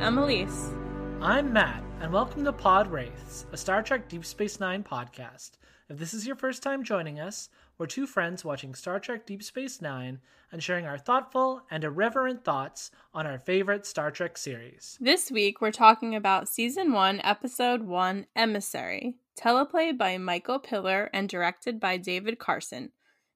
I'm 0.00 0.16
Elise. 0.16 0.72
I'm 1.20 1.52
Matt, 1.52 1.84
and 2.00 2.10
welcome 2.10 2.42
to 2.46 2.54
Pod 2.54 2.90
Wraiths, 2.90 3.44
a 3.52 3.56
Star 3.58 3.82
Trek 3.82 4.08
Deep 4.08 4.24
Space 4.24 4.58
Nine 4.58 4.82
podcast. 4.82 5.58
If 5.90 5.98
this 5.98 6.14
is 6.14 6.26
your 6.26 6.36
first 6.36 6.62
time 6.62 6.82
joining 6.82 7.20
us, 7.20 7.50
we're 7.76 7.84
two 7.84 8.06
friends 8.06 8.42
watching 8.42 8.74
Star 8.74 8.98
Trek 8.98 9.26
Deep 9.26 9.42
Space 9.42 9.82
Nine 9.82 10.20
and 10.50 10.62
sharing 10.62 10.86
our 10.86 10.96
thoughtful 10.96 11.60
and 11.70 11.84
irreverent 11.84 12.44
thoughts 12.44 12.90
on 13.12 13.26
our 13.26 13.38
favorite 13.38 13.84
Star 13.84 14.10
Trek 14.10 14.38
series. 14.38 14.96
This 15.02 15.30
week, 15.30 15.60
we're 15.60 15.70
talking 15.70 16.16
about 16.16 16.48
Season 16.48 16.92
1, 16.92 17.20
Episode 17.22 17.82
1 17.82 18.26
Emissary, 18.34 19.16
teleplay 19.38 19.96
by 19.96 20.16
Michael 20.16 20.60
Piller 20.60 21.10
and 21.12 21.28
directed 21.28 21.78
by 21.78 21.98
David 21.98 22.38
Carson. 22.38 22.92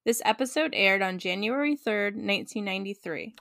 This 0.07 0.23
episode 0.25 0.71
aired 0.73 1.03
on 1.03 1.19
January 1.19 1.77
3rd, 1.77 2.15
1993. 2.15 3.35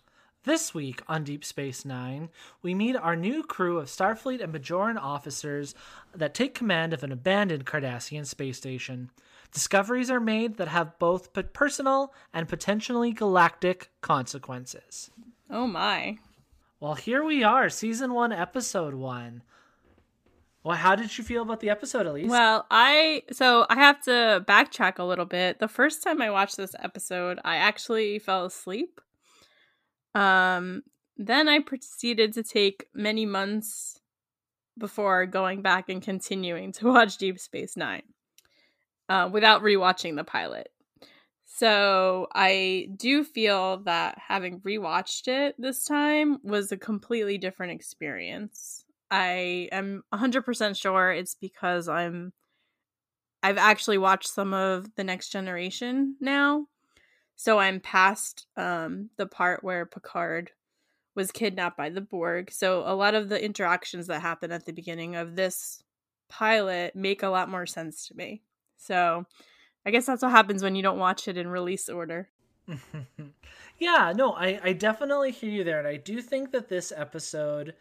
This 0.46 0.74
week 0.74 1.02
on 1.08 1.24
Deep 1.24 1.46
Space 1.46 1.86
Nine, 1.86 2.28
we 2.62 2.74
meet 2.76 2.98
our 2.98 3.16
new 3.16 3.44
crew 3.44 3.78
of 3.78 3.88
Starfleet 3.88 4.44
and 4.44 4.54
Bajoran 4.54 4.98
officers 4.98 5.74
that 6.14 6.34
take 6.34 6.54
command 6.54 6.92
of 6.92 7.02
an 7.02 7.14
abandoned 7.14 7.66
Cardassian 7.66 8.26
space 8.26 8.58
station. 8.58 9.10
Discoveries 9.54 10.12
are 10.12 10.20
made 10.20 10.58
that 10.58 10.68
have 10.68 11.00
both 11.00 11.32
personal 11.54 12.14
and 12.34 12.50
potentially 12.50 13.14
galactic 13.14 13.92
consequences. 14.02 15.12
Oh 15.50 15.66
my. 15.66 16.18
Well, 16.82 16.96
here 16.96 17.24
we 17.24 17.46
are, 17.46 17.70
season 17.70 18.14
one, 18.14 18.34
episode 18.34 18.96
one. 18.96 19.44
Well, 20.62 20.76
how 20.76 20.98
did 20.98 21.18
you 21.18 21.24
feel 21.24 21.44
about 21.44 21.62
the 21.62 21.70
episode, 21.70 22.06
Elise? 22.06 22.30
Well, 22.30 22.66
I 22.70 23.24
so 23.32 23.66
I 23.70 23.76
have 23.76 24.02
to 24.04 24.44
backtrack 24.46 25.00
a 25.00 25.06
little 25.06 25.26
bit. 25.26 25.60
The 25.60 25.70
first 25.70 26.04
time 26.04 26.22
I 26.22 26.30
watched 26.30 26.58
this 26.58 26.76
episode, 26.80 27.40
I 27.46 27.56
actually 27.56 28.20
fell 28.20 28.46
asleep. 28.46 29.00
Um, 30.16 30.84
then 31.18 31.48
I 31.48 31.60
proceeded 31.60 32.34
to 32.34 32.44
take 32.44 32.88
many 32.94 33.26
months 33.26 34.00
before 34.78 35.26
going 35.26 35.62
back 35.62 35.90
and 35.90 36.02
continuing 36.02 36.72
to 36.74 36.88
watch 36.92 37.18
Deep 37.18 37.40
Space 37.40 37.78
Nine, 37.78 38.04
uh, 39.10 39.30
without 39.32 39.62
rewatching 39.62 40.16
the 40.16 40.24
pilot. 40.24 40.70
So 41.46 42.28
I 42.34 42.88
do 42.98 43.24
feel 43.24 43.78
that 43.84 44.18
having 44.18 44.62
rewatched 44.62 45.28
it 45.28 45.56
this 45.60 45.86
time 45.86 46.40
was 46.44 46.72
a 46.72 46.78
completely 46.78 47.38
different 47.38 47.74
experience. 47.74 48.86
I 49.12 49.70
am 49.72 50.04
100% 50.12 50.76
sure 50.76 51.12
it's 51.12 51.36
because 51.36 51.88
I'm 51.88 52.34
I've 53.44 53.58
actually 53.58 53.98
watched 53.98 54.30
some 54.30 54.54
of 54.54 54.88
the 54.96 55.04
next 55.04 55.30
generation 55.30 56.16
now. 56.20 56.66
So 57.44 57.60
I'm 57.60 57.82
past 57.82 58.48
um 58.56 59.10
the 59.18 59.28
part 59.28 59.66
where 59.66 59.86
Picard 59.86 60.52
was 61.14 61.30
kidnapped 61.30 61.76
by 61.76 61.90
the 61.90 62.00
Borg. 62.00 62.50
So 62.54 62.84
a 62.86 62.96
lot 62.96 63.16
of 63.16 63.28
the 63.28 63.44
interactions 63.44 64.08
that 64.08 64.22
happen 64.22 64.54
at 64.54 64.66
the 64.66 64.72
beginning 64.72 65.18
of 65.18 65.36
this 65.36 65.84
pilot 66.30 66.96
make 66.96 67.22
a 67.22 67.28
lot 67.28 67.50
more 67.50 67.66
sense 67.66 68.08
to 68.08 68.16
me. 68.16 68.44
So 68.78 69.26
I 69.86 69.92
guess 69.92 70.06
that's 70.06 70.22
what 70.22 70.32
happens 70.32 70.64
when 70.64 70.76
you 70.76 70.84
don't 70.84 70.98
watch 70.98 71.28
it 71.28 71.36
in 71.36 71.50
release 71.50 71.90
order. 71.90 72.30
yeah, 73.78 74.14
no, 74.16 74.32
I, 74.32 74.62
I 74.64 74.72
definitely 74.72 75.32
hear 75.32 75.52
you 75.52 75.66
there. 75.66 75.80
And 75.80 75.88
I 75.88 75.98
do 75.98 76.22
think 76.22 76.52
that 76.52 76.70
this 76.70 76.94
episode 76.96 77.74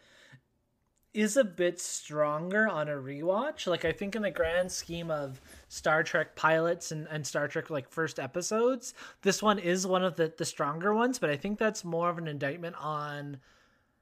is 1.13 1.37
a 1.37 1.43
bit 1.43 1.79
stronger 1.79 2.67
on 2.67 2.87
a 2.89 2.93
rewatch. 2.93 3.67
Like 3.67 3.85
I 3.85 3.91
think 3.91 4.15
in 4.15 4.23
the 4.23 4.31
grand 4.31 4.71
scheme 4.71 5.11
of 5.11 5.39
Star 5.69 6.03
Trek 6.03 6.35
pilots 6.35 6.91
and, 6.91 7.07
and 7.09 7.25
Star 7.25 7.47
Trek 7.47 7.69
like 7.69 7.89
first 7.89 8.19
episodes, 8.19 8.93
this 9.21 9.41
one 9.41 9.59
is 9.59 9.85
one 9.85 10.03
of 10.03 10.15
the, 10.15 10.33
the 10.35 10.45
stronger 10.45 10.93
ones, 10.93 11.19
but 11.19 11.29
I 11.29 11.37
think 11.37 11.59
that's 11.59 11.83
more 11.83 12.09
of 12.09 12.17
an 12.17 12.27
indictment 12.27 12.75
on 12.79 13.37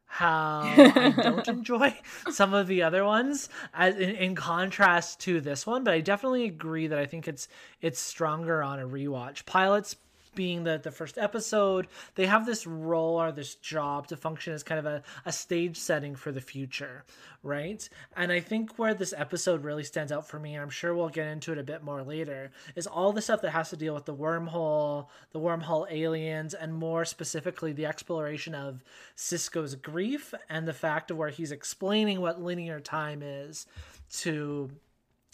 how 0.06 0.62
I 0.64 1.14
don't 1.24 1.48
enjoy 1.48 1.98
some 2.32 2.54
of 2.54 2.68
the 2.68 2.84
other 2.84 3.06
ones 3.06 3.48
as 3.74 3.96
in, 3.96 4.10
in, 4.10 4.36
contrast 4.36 5.22
to 5.22 5.40
this 5.40 5.66
one. 5.66 5.86
But 5.86 5.94
I 5.94 6.02
definitely 6.02 6.44
agree 6.44 6.88
that 6.88 7.00
I 7.00 7.06
think 7.06 7.30
it's 7.30 7.48
it's 7.80 8.00
stronger 8.00 8.62
on 8.62 8.80
a 8.80 8.88
rewatch. 8.88 9.46
Pilots 9.46 9.96
being 10.36 10.64
the, 10.64 10.80
the 10.82 10.92
first 10.92 11.18
episode, 11.18 11.88
they 12.16 12.26
have 12.26 12.46
this 12.46 12.66
role 12.66 13.22
or 13.22 13.32
this 13.32 13.56
job 13.56 14.08
to 14.08 14.18
function 14.18 14.54
as 14.54 14.64
kind 14.64 14.80
of 14.80 14.86
a, 14.86 15.04
a 15.26 15.32
stage 15.32 15.78
setting 15.78 16.16
for 16.16 16.32
the 16.32 16.42
future, 16.42 17.04
right? 17.44 17.88
And 18.16 18.32
I 18.32 18.40
think 18.40 18.78
where 18.78 18.94
this 18.94 19.14
episode 19.16 19.64
really 19.64 19.84
stands 19.84 20.12
out 20.12 20.28
for 20.28 20.40
me, 20.40 20.56
and 20.56 20.64
I'm 20.64 20.70
sure 20.70 20.96
we'll 20.96 21.10
get 21.10 21.28
into 21.28 21.52
it 21.52 21.58
a 21.58 21.64
bit 21.64 21.84
more 21.84 22.04
later, 22.04 22.52
is 22.76 22.88
all 22.88 23.12
the 23.12 23.22
stuff 23.22 23.42
that 23.42 23.52
has 23.52 23.70
to 23.72 23.78
deal 23.78 23.94
with 23.94 24.06
the 24.06 24.16
wormhole, 24.16 25.08
the 25.32 25.40
wormhole 25.40 25.92
aliens, 25.92 26.54
and 26.54 26.74
more 26.74 27.06
specifically 27.06 27.74
the 27.74 27.86
exploration 27.86 28.56
of 28.56 28.84
Sisko's 29.18 29.76
grief 29.76 30.34
and 30.50 30.68
the 30.68 30.74
fact 30.74 31.12
of 31.12 31.18
where 31.18 31.30
he's 31.30 31.52
explaining 31.52 32.22
what 32.22 32.42
linear 32.42 32.80
time 32.80 33.22
is 33.22 33.66
to 34.12 34.70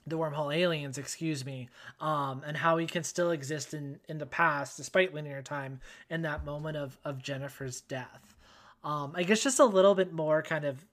the 0.08 0.18
wormhole 0.18 0.56
aliens, 0.56 0.98
excuse 0.98 1.46
me, 1.46 1.70
um, 2.00 2.42
and 2.46 2.58
how 2.58 2.78
he 2.78 2.88
can 2.88 3.04
still 3.04 3.32
exist 3.32 3.74
in 3.74 4.00
in 4.08 4.18
the 4.18 4.26
past 4.26 4.78
despite 4.78 5.14
linear 5.14 5.42
time 5.42 5.80
in 6.10 6.22
that 6.24 6.46
moment 6.46 6.78
of 6.78 6.98
of 7.04 7.22
Jennifer's 7.22 7.82
death. 7.82 8.36
Um, 8.84 9.14
I 9.16 9.24
guess 9.24 9.44
just 9.44 9.60
a 9.60 9.66
little 9.66 9.96
bit 9.96 10.14
more 10.14 10.42
kind 10.42 10.66
of 10.66 10.86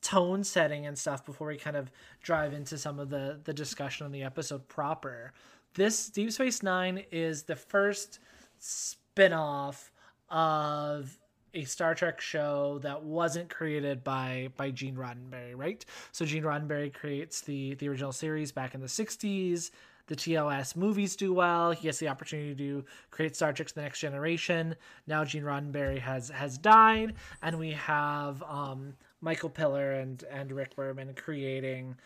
tone 0.00 0.42
setting 0.42 0.86
and 0.86 0.98
stuff 0.98 1.24
before 1.24 1.46
we 1.48 1.56
kind 1.56 1.76
of 1.76 1.90
drive 2.22 2.52
into 2.52 2.76
some 2.78 2.98
of 2.98 3.10
the 3.10 3.40
the 3.44 3.52
discussion 3.52 4.06
on 4.06 4.12
the 4.12 4.22
episode 4.22 4.66
proper. 4.68 5.32
This 5.74 6.08
Deep 6.08 6.32
Space 6.32 6.62
Nine 6.62 7.04
is 7.10 7.44
the 7.44 7.56
first 7.56 8.18
spin-off 8.58 9.90
of 10.28 11.18
a 11.54 11.64
Star 11.64 11.94
Trek 11.94 12.20
show 12.20 12.78
that 12.82 13.02
wasn't 13.02 13.50
created 13.50 14.02
by 14.02 14.48
by 14.56 14.70
Gene 14.70 14.96
Roddenberry, 14.96 15.54
right? 15.54 15.84
So 16.12 16.24
Gene 16.24 16.42
Roddenberry 16.42 16.92
creates 16.92 17.40
the 17.40 17.74
the 17.74 17.88
original 17.88 18.12
series 18.12 18.52
back 18.52 18.74
in 18.74 18.80
the 18.80 18.86
60s. 18.86 19.70
The 20.08 20.16
TOS 20.16 20.74
movies 20.74 21.14
do 21.14 21.32
well. 21.32 21.70
He 21.70 21.84
gets 21.84 21.98
the 21.98 22.08
opportunity 22.08 22.54
to 22.56 22.84
create 23.10 23.36
Star 23.36 23.52
Trek: 23.52 23.68
The 23.72 23.82
Next 23.82 24.00
Generation. 24.00 24.74
Now 25.06 25.24
Gene 25.24 25.44
Roddenberry 25.44 25.98
has 26.00 26.28
has 26.30 26.58
died, 26.58 27.14
and 27.42 27.58
we 27.58 27.70
have 27.72 28.42
um, 28.42 28.94
Michael 29.20 29.50
Piller 29.50 29.92
and 29.92 30.24
and 30.30 30.50
Rick 30.52 30.74
Berman 30.76 31.14
creating 31.14 31.96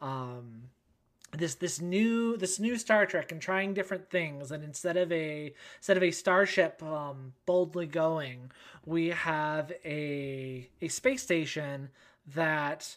um, 0.00 0.62
this 1.36 1.54
this 1.54 1.80
new 1.80 2.36
this 2.36 2.58
new 2.58 2.76
Star 2.76 3.06
Trek 3.06 3.32
and 3.32 3.40
trying 3.40 3.74
different 3.74 4.10
things 4.10 4.50
and 4.50 4.64
instead 4.64 4.96
of 4.96 5.12
a 5.12 5.52
instead 5.78 5.96
of 5.96 6.02
a 6.02 6.10
starship 6.10 6.82
um, 6.82 7.32
boldly 7.44 7.86
going 7.86 8.50
we 8.84 9.08
have 9.08 9.72
a 9.84 10.68
a 10.80 10.88
space 10.88 11.22
station 11.22 11.90
that 12.34 12.96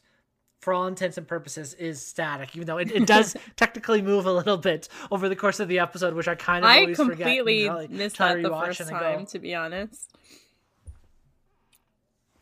for 0.60 0.74
all 0.74 0.88
intents 0.88 1.18
and 1.18 1.28
purposes 1.28 1.74
is 1.76 2.06
static 2.06 2.56
even 2.56 2.68
though 2.68 2.78
it, 2.78 2.92
it 2.92 3.06
does 3.06 3.36
technically 3.56 4.02
move 4.02 4.26
a 4.26 4.34
little 4.34 4.58
bit 4.58 4.90
over 5.12 5.30
the 5.30 5.36
course 5.36 5.60
of 5.60 5.68
the 5.68 5.80
episode 5.80 6.14
which 6.14 6.28
I 6.28 6.36
kind 6.36 6.66
of 6.66 6.72
I 6.72 6.80
always 6.82 6.98
completely 6.98 7.68
forget 7.68 7.76
like, 7.76 7.90
missed 7.90 8.18
that 8.18 8.42
the 8.42 8.50
first 8.50 8.90
time 8.90 9.26
to 9.28 9.40
be 9.40 9.56
honest 9.56 10.14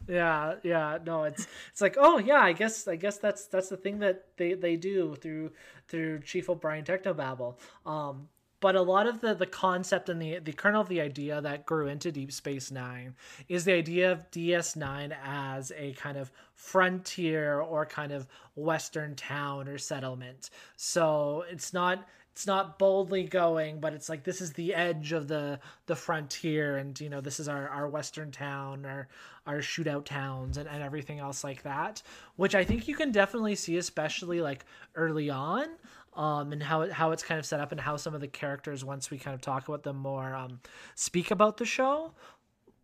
yeah 0.07 0.56
yeah 0.63 0.98
no 1.06 1.24
it's 1.24 1.48
it's 1.71 1.81
like 1.81 1.95
oh 2.00 2.18
yeah 2.18 2.39
i 2.39 2.54
guess 2.54 2.88
i 2.88 2.95
guess 2.95 3.18
that's 3.18 3.45
that's 3.48 3.69
the 3.69 3.77
thing 3.77 4.00
that 4.00 4.25
they 4.38 4.54
they 4.54 4.75
do 4.75 5.15
through 5.15 5.51
through 5.88 6.19
chief 6.21 6.50
o'brien 6.50 6.83
technobabble. 6.83 7.56
Um 7.86 8.30
but 8.59 8.75
a 8.75 8.81
lot 8.81 9.07
of 9.07 9.21
the 9.21 9.33
the 9.33 9.45
concept 9.45 10.09
and 10.09 10.21
the 10.21 10.39
the 10.39 10.54
kernel 10.54 10.81
of 10.81 10.89
the 10.89 11.01
idea 11.01 11.42
that 11.42 11.65
grew 11.65 11.88
into 11.88 12.12
deep 12.12 12.31
space 12.31 12.71
nine 12.71 13.15
is 13.48 13.65
the 13.65 13.74
idea 13.74 14.12
of 14.12 14.30
ds9 14.31 15.15
as 15.24 15.71
a 15.77 15.94
kind 15.94 16.18
of 16.18 16.31
frontier 16.56 17.62
or 17.62 17.86
kind 17.86 18.12
of 18.12 18.27
western 18.56 19.15
town 19.15 19.68
or 19.68 19.77
settlement. 19.77 20.50
So 20.75 21.45
it's 21.50 21.71
not 21.74 22.07
it's 22.38 22.45
not 22.45 22.78
boldly 22.78 23.24
going 23.24 23.80
but 23.80 23.94
it's 23.94 24.10
like 24.10 24.24
this 24.24 24.42
is 24.42 24.54
the 24.54 24.72
edge 24.75 25.12
of 25.12 25.28
the 25.28 25.60
the 25.88 25.95
frontier 25.95 26.78
and 26.78 27.01
you 27.01 27.10
know 27.10 27.19
this 27.19 27.39
is 27.39 27.48
our 27.48 27.68
our 27.69 27.89
western 27.89 28.30
town 28.30 28.86
our 28.86 29.07
our 29.48 29.57
shootout 29.57 30.06
towns 30.06 30.56
and, 30.56 30.69
and 30.69 30.84
everything 30.84 31.18
else 31.18 31.44
like 31.44 31.63
that 31.63 32.04
which 32.36 32.54
i 32.54 32.63
think 32.63 32.88
you 32.88 32.94
can 32.94 33.12
definitely 33.12 33.56
see 33.56 33.78
especially 33.78 34.39
like 34.39 34.66
early 34.94 35.31
on 35.31 35.66
um, 36.13 36.54
and 36.54 36.62
how 36.62 36.81
it, 36.81 36.92
how 36.92 37.10
it's 37.10 37.24
kind 37.24 37.39
of 37.39 37.45
set 37.45 37.60
up 37.60 37.72
and 37.72 37.81
how 37.81 37.98
some 37.98 38.13
of 38.13 38.22
the 38.22 38.28
characters 38.28 38.86
once 38.86 39.10
we 39.10 39.18
kind 39.18 39.33
of 39.33 39.42
talk 39.42 39.68
about 39.68 39.81
them 39.81 39.98
more 39.98 40.36
um, 40.36 40.60
speak 40.94 41.31
about 41.31 41.57
the 41.57 41.66
show. 41.66 42.12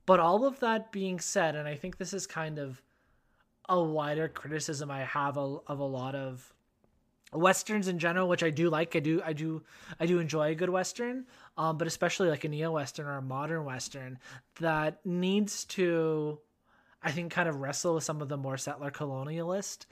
But 0.07 0.19
all 0.19 0.45
of 0.45 0.59
that 0.61 0.91
being 0.91 1.19
said 1.19 1.55
and 1.55 1.67
i 1.67 1.75
think 1.75 1.97
this 1.97 2.11
is 2.11 2.25
kind 2.25 2.57
of 2.57 2.81
a 3.69 3.81
wider 3.81 4.27
criticism 4.27 4.89
i 4.89 5.01
have 5.01 5.37
a, 5.37 5.57
of 5.67 5.77
a 5.77 5.85
lot 5.85 6.15
of 6.15 6.52
westerns 7.33 7.87
in 7.87 7.99
general 7.99 8.27
which 8.27 8.43
i 8.43 8.49
do 8.49 8.69
like 8.69 8.95
i 8.95 8.99
do 8.99 9.21
i 9.25 9.33
do 9.33 9.61
i 9.99 10.05
do 10.05 10.19
enjoy 10.19 10.51
a 10.51 10.55
good 10.55 10.69
western 10.69 11.25
um, 11.57 11.77
but 11.77 11.87
especially 11.87 12.29
like 12.29 12.43
a 12.43 12.49
neo 12.49 12.71
western 12.71 13.05
or 13.05 13.17
a 13.17 13.21
modern 13.21 13.65
western 13.65 14.17
that 14.59 14.99
needs 15.05 15.65
to 15.65 16.39
i 17.01 17.11
think 17.11 17.31
kind 17.31 17.49
of 17.49 17.57
wrestle 17.57 17.95
with 17.95 18.03
some 18.03 18.21
of 18.21 18.29
the 18.29 18.37
more 18.37 18.57
settler 18.57 18.91
colonialist 18.91 19.85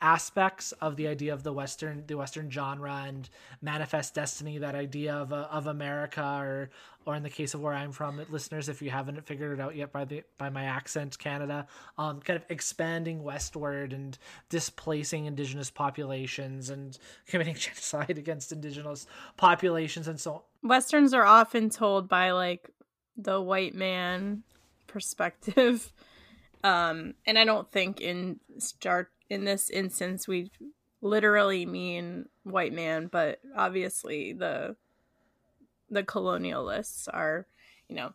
aspects 0.00 0.72
of 0.72 0.96
the 0.96 1.08
idea 1.08 1.32
of 1.32 1.42
the 1.42 1.52
western 1.52 2.04
the 2.06 2.16
western 2.16 2.50
genre 2.50 3.04
and 3.06 3.30
manifest 3.62 4.14
destiny 4.14 4.58
that 4.58 4.74
idea 4.74 5.14
of 5.14 5.32
uh, 5.32 5.48
of 5.50 5.66
america 5.66 6.22
or 6.38 6.70
or 7.06 7.14
in 7.14 7.22
the 7.22 7.30
case 7.30 7.54
of 7.54 7.62
where 7.62 7.72
i'm 7.72 7.92
from 7.92 8.20
listeners 8.28 8.68
if 8.68 8.82
you 8.82 8.90
haven't 8.90 9.24
figured 9.24 9.58
it 9.58 9.62
out 9.62 9.74
yet 9.74 9.90
by 9.92 10.04
the 10.04 10.22
by 10.36 10.50
my 10.50 10.64
accent 10.64 11.18
canada 11.18 11.66
um 11.96 12.20
kind 12.20 12.36
of 12.36 12.44
expanding 12.50 13.22
westward 13.22 13.94
and 13.94 14.18
displacing 14.50 15.24
indigenous 15.24 15.70
populations 15.70 16.68
and 16.68 16.98
committing 17.26 17.54
genocide 17.54 18.18
against 18.18 18.52
indigenous 18.52 19.06
populations 19.38 20.08
and 20.08 20.20
so 20.20 20.34
on. 20.34 20.40
westerns 20.62 21.14
are 21.14 21.24
often 21.24 21.70
told 21.70 22.06
by 22.06 22.32
like 22.32 22.68
the 23.16 23.40
white 23.40 23.74
man 23.74 24.42
perspective 24.88 25.90
um 26.64 27.14
and 27.24 27.38
i 27.38 27.46
don't 27.46 27.72
think 27.72 28.02
in 28.02 28.38
star 28.58 29.08
in 29.28 29.44
this 29.44 29.70
instance 29.70 30.28
we 30.28 30.50
literally 31.02 31.66
mean 31.66 32.26
white 32.44 32.72
man 32.72 33.06
but 33.06 33.40
obviously 33.56 34.32
the 34.32 34.76
the 35.90 36.02
colonialists 36.02 37.08
are 37.12 37.46
you 37.88 37.96
know 37.96 38.12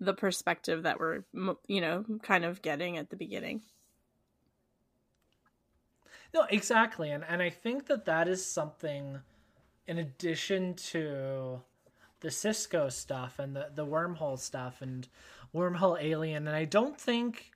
the 0.00 0.14
perspective 0.14 0.84
that 0.84 1.00
we're 1.00 1.24
you 1.66 1.80
know 1.80 2.04
kind 2.22 2.44
of 2.44 2.62
getting 2.62 2.96
at 2.96 3.10
the 3.10 3.16
beginning. 3.16 3.62
No 6.32 6.44
exactly. 6.50 7.10
And 7.10 7.24
and 7.28 7.42
i 7.42 7.50
think 7.50 7.86
that 7.86 8.04
that 8.04 8.28
is 8.28 8.44
something 8.44 9.18
in 9.86 9.98
addition 9.98 10.74
to 10.74 11.60
the 12.20 12.28
sisko 12.28 12.92
stuff 12.92 13.38
and 13.38 13.56
the 13.56 13.70
the 13.74 13.86
wormhole 13.86 14.38
stuff 14.38 14.82
and 14.82 15.08
wormhole 15.54 15.96
alien 16.00 16.46
and 16.46 16.54
i 16.54 16.64
don't 16.64 17.00
think 17.00 17.52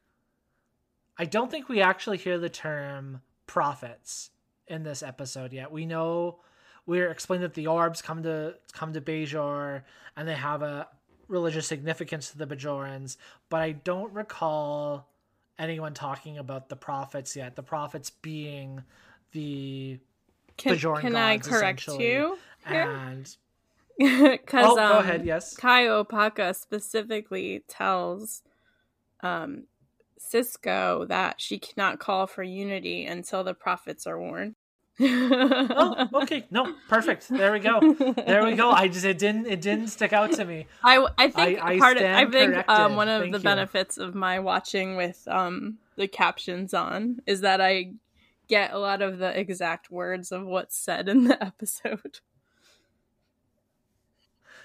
I 1.22 1.24
don't 1.24 1.52
think 1.52 1.68
we 1.68 1.80
actually 1.80 2.16
hear 2.16 2.36
the 2.36 2.48
term 2.48 3.20
prophets 3.46 4.30
in 4.66 4.82
this 4.82 5.04
episode 5.04 5.52
yet. 5.52 5.70
We 5.70 5.86
know 5.86 6.40
we're 6.84 7.12
explained 7.12 7.44
that 7.44 7.54
the 7.54 7.68
orbs 7.68 8.02
come 8.02 8.24
to 8.24 8.56
come 8.72 8.92
to 8.92 9.00
Bajor 9.00 9.82
and 10.16 10.26
they 10.26 10.34
have 10.34 10.62
a 10.62 10.88
religious 11.28 11.68
significance 11.68 12.30
to 12.30 12.38
the 12.38 12.46
Bajorans, 12.48 13.18
but 13.50 13.60
I 13.60 13.70
don't 13.70 14.12
recall 14.12 15.06
anyone 15.60 15.94
talking 15.94 16.38
about 16.38 16.68
the 16.68 16.74
prophets 16.74 17.36
yet. 17.36 17.54
The 17.54 17.62
prophets 17.62 18.10
being 18.10 18.82
the 19.30 20.00
can, 20.56 20.74
Bajoran 20.74 21.02
can 21.02 21.12
gods, 21.12 21.46
I 21.46 21.50
correct 21.50 21.86
you? 21.86 22.36
And 22.66 23.32
because 23.96 24.38
oh, 24.66 24.76
um, 24.76 24.92
go 24.92 24.98
ahead. 24.98 25.24
Yes, 25.24 25.56
Kai 25.56 25.84
Opaka 25.84 26.52
specifically 26.56 27.62
tells 27.68 28.42
um, 29.20 29.68
Sisko 30.30 31.08
that 31.08 31.40
she 31.40 31.58
cannot 31.58 31.98
call 31.98 32.26
for 32.26 32.42
unity 32.42 33.04
until 33.06 33.44
the 33.44 33.54
prophets 33.54 34.06
are 34.06 34.20
warned. 34.20 34.54
oh, 35.00 36.08
okay. 36.22 36.44
No, 36.50 36.74
perfect. 36.88 37.28
There 37.28 37.50
we 37.52 37.60
go. 37.60 37.80
There 38.14 38.44
we 38.44 38.54
go. 38.54 38.70
I 38.70 38.88
just 38.88 39.04
it 39.04 39.18
didn't 39.18 39.46
it 39.46 39.60
didn't 39.60 39.88
stick 39.88 40.12
out 40.12 40.32
to 40.32 40.44
me. 40.44 40.66
I 40.84 41.06
I 41.16 41.30
think 41.30 41.62
I, 41.62 41.78
part 41.78 41.96
I 41.96 42.20
of 42.20 42.28
I 42.28 42.30
think 42.30 42.68
um, 42.68 42.96
one 42.96 43.08
of 43.08 43.22
Thank 43.22 43.32
the 43.32 43.38
you. 43.38 43.44
benefits 43.44 43.96
of 43.96 44.14
my 44.14 44.38
watching 44.38 44.96
with 44.96 45.26
um 45.28 45.78
the 45.96 46.08
captions 46.08 46.74
on 46.74 47.20
is 47.26 47.40
that 47.40 47.60
I 47.60 47.92
get 48.48 48.72
a 48.72 48.78
lot 48.78 49.00
of 49.00 49.18
the 49.18 49.38
exact 49.38 49.90
words 49.90 50.30
of 50.30 50.44
what's 50.44 50.76
said 50.76 51.08
in 51.08 51.24
the 51.24 51.42
episode. 51.44 52.20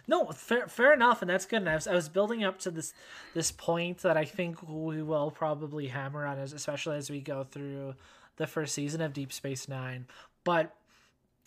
No, 0.08 0.26
fair, 0.28 0.68
fair 0.68 0.94
enough, 0.94 1.22
and 1.22 1.30
that's 1.30 1.46
good. 1.46 1.58
And 1.58 1.70
I 1.70 1.76
was, 1.76 1.88
I 1.88 1.94
was 1.94 2.08
building 2.08 2.44
up 2.44 2.60
to 2.60 2.72
this 2.72 2.94
this 3.34 3.52
point 3.52 4.00
that 4.00 4.16
I 4.16 4.26
think 4.26 4.68
we 4.68 5.02
will 5.02 5.32
probably 5.32 5.88
hammer 5.88 6.26
on, 6.26 6.40
as 6.40 6.54
especially 6.54 6.98
as 6.98 7.10
we 7.10 7.20
go 7.20 7.44
through 7.44 7.96
the 8.38 8.48
first 8.48 8.74
season 8.74 9.02
of 9.02 9.14
Deep 9.14 9.34
Space 9.34 9.68
Nine. 9.68 10.08
But 10.44 10.74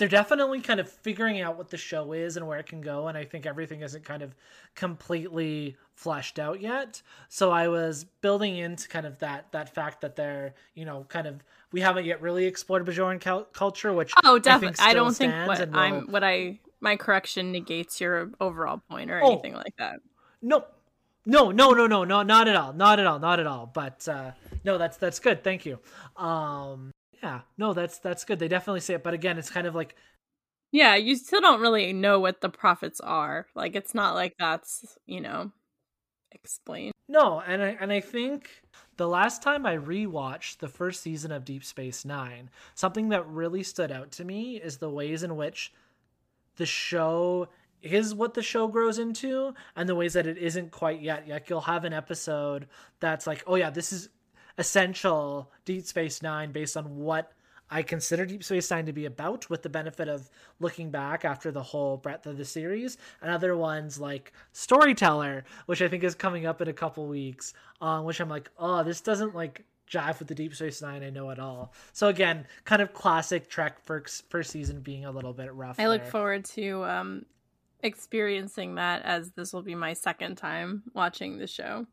they're 0.00 0.08
definitely 0.08 0.60
kind 0.60 0.80
of 0.80 0.90
figuring 0.90 1.42
out 1.42 1.58
what 1.58 1.68
the 1.68 1.76
show 1.76 2.12
is 2.12 2.38
and 2.38 2.46
where 2.46 2.58
it 2.58 2.66
can 2.66 2.80
go, 2.80 3.08
and 3.08 3.16
I 3.16 3.24
think 3.24 3.46
everything 3.46 3.82
isn't 3.82 4.04
kind 4.04 4.22
of 4.22 4.34
completely 4.74 5.76
fleshed 5.94 6.38
out 6.38 6.60
yet. 6.60 7.02
So 7.28 7.50
I 7.50 7.68
was 7.68 8.04
building 8.22 8.56
into 8.56 8.88
kind 8.88 9.06
of 9.06 9.18
that 9.18 9.52
that 9.52 9.74
fact 9.74 10.00
that 10.00 10.16
they're 10.16 10.54
you 10.74 10.84
know 10.84 11.04
kind 11.08 11.26
of 11.26 11.42
we 11.72 11.80
haven't 11.80 12.06
yet 12.06 12.20
really 12.20 12.46
explored 12.46 12.86
Bajoran 12.86 13.20
culture, 13.52 13.92
which 13.92 14.12
oh 14.24 14.38
definitely 14.38 14.84
I, 14.84 14.90
I 14.90 14.94
don't 14.94 15.14
think 15.14 15.32
what 15.46 15.74
I'm 15.74 16.10
what 16.10 16.24
I 16.24 16.58
my 16.80 16.96
correction 16.96 17.52
negates 17.52 18.00
your 18.00 18.30
overall 18.40 18.82
point 18.90 19.10
or 19.10 19.22
oh, 19.22 19.32
anything 19.32 19.54
like 19.54 19.76
that. 19.78 20.00
No, 20.42 20.64
no, 21.26 21.50
no, 21.50 21.72
no, 21.72 21.86
no, 21.86 22.04
no, 22.04 22.22
not 22.22 22.48
at 22.48 22.56
all, 22.56 22.72
not 22.72 22.98
at 22.98 23.06
all, 23.06 23.18
not 23.18 23.40
at 23.40 23.46
all. 23.46 23.70
But 23.72 24.06
uh, 24.08 24.32
no, 24.64 24.78
that's 24.78 24.96
that's 24.96 25.18
good. 25.18 25.44
Thank 25.44 25.66
you. 25.66 25.78
Um, 26.16 26.90
yeah, 27.22 27.40
no, 27.58 27.74
that's 27.74 27.98
that's 27.98 28.24
good. 28.24 28.38
They 28.38 28.48
definitely 28.48 28.80
say 28.80 28.94
it, 28.94 29.02
but 29.02 29.14
again, 29.14 29.38
it's 29.38 29.50
kind 29.50 29.66
of 29.66 29.74
like. 29.74 29.94
Yeah, 30.72 30.94
you 30.94 31.16
still 31.16 31.40
don't 31.40 31.60
really 31.60 31.92
know 31.92 32.20
what 32.20 32.40
the 32.40 32.48
prophets 32.48 33.00
are. 33.00 33.46
Like, 33.56 33.74
it's 33.74 33.92
not 33.92 34.14
like 34.14 34.34
that's 34.38 34.96
you 35.06 35.20
know 35.20 35.50
explained. 36.32 36.92
No, 37.08 37.40
and 37.40 37.62
I 37.62 37.76
and 37.80 37.92
I 37.92 38.00
think 38.00 38.62
the 38.96 39.08
last 39.08 39.42
time 39.42 39.66
I 39.66 39.76
rewatched 39.76 40.58
the 40.58 40.68
first 40.68 41.02
season 41.02 41.32
of 41.32 41.44
Deep 41.44 41.64
Space 41.64 42.04
Nine, 42.04 42.50
something 42.74 43.08
that 43.08 43.26
really 43.26 43.62
stood 43.62 43.90
out 43.90 44.12
to 44.12 44.24
me 44.24 44.56
is 44.56 44.76
the 44.76 44.90
ways 44.90 45.22
in 45.22 45.36
which 45.36 45.72
the 46.60 46.66
show 46.66 47.48
is 47.80 48.14
what 48.14 48.34
the 48.34 48.42
show 48.42 48.68
grows 48.68 48.98
into 48.98 49.54
and 49.74 49.88
the 49.88 49.94
ways 49.94 50.12
that 50.12 50.26
it 50.26 50.36
isn't 50.36 50.70
quite 50.70 51.00
yet. 51.00 51.26
Like 51.26 51.48
you'll 51.48 51.62
have 51.62 51.86
an 51.86 51.94
episode 51.94 52.68
that's 53.00 53.26
like, 53.26 53.42
oh 53.46 53.54
yeah, 53.54 53.70
this 53.70 53.94
is 53.94 54.10
essential 54.58 55.50
Deep 55.64 55.86
Space 55.86 56.20
Nine 56.20 56.52
based 56.52 56.76
on 56.76 56.98
what 56.98 57.32
I 57.70 57.82
consider 57.82 58.26
Deep 58.26 58.44
Space 58.44 58.70
Nine 58.70 58.84
to 58.84 58.92
be 58.92 59.06
about, 59.06 59.48
with 59.48 59.62
the 59.62 59.70
benefit 59.70 60.06
of 60.06 60.28
looking 60.58 60.90
back 60.90 61.24
after 61.24 61.50
the 61.50 61.62
whole 61.62 61.96
breadth 61.96 62.26
of 62.26 62.36
the 62.36 62.44
series, 62.44 62.98
and 63.22 63.30
other 63.30 63.56
ones 63.56 63.98
like 63.98 64.34
Storyteller, 64.52 65.44
which 65.64 65.80
I 65.80 65.88
think 65.88 66.04
is 66.04 66.14
coming 66.14 66.44
up 66.44 66.60
in 66.60 66.68
a 66.68 66.74
couple 66.74 67.06
weeks, 67.06 67.54
um, 67.80 68.04
which 68.04 68.20
I'm 68.20 68.28
like, 68.28 68.50
oh, 68.58 68.82
this 68.82 69.00
doesn't 69.00 69.34
like 69.34 69.64
jive 69.90 70.18
with 70.18 70.28
the 70.28 70.34
Deep 70.34 70.54
Space 70.54 70.80
Nine 70.80 71.02
I 71.02 71.10
know 71.10 71.30
at 71.30 71.38
all. 71.38 71.72
So 71.92 72.08
again, 72.08 72.46
kind 72.64 72.80
of 72.80 72.92
classic 72.94 73.48
Trek 73.48 73.84
first 73.84 74.28
first 74.30 74.50
season 74.50 74.80
being 74.80 75.04
a 75.04 75.10
little 75.10 75.32
bit 75.32 75.52
rough. 75.54 75.78
I 75.78 75.88
look 75.88 76.06
forward 76.06 76.44
to 76.46 76.84
um, 76.84 77.26
experiencing 77.82 78.76
that 78.76 79.02
as 79.02 79.32
this 79.32 79.52
will 79.52 79.62
be 79.62 79.74
my 79.74 79.92
second 79.92 80.36
time 80.36 80.84
watching 80.94 81.38
the 81.38 81.46
show 81.46 81.86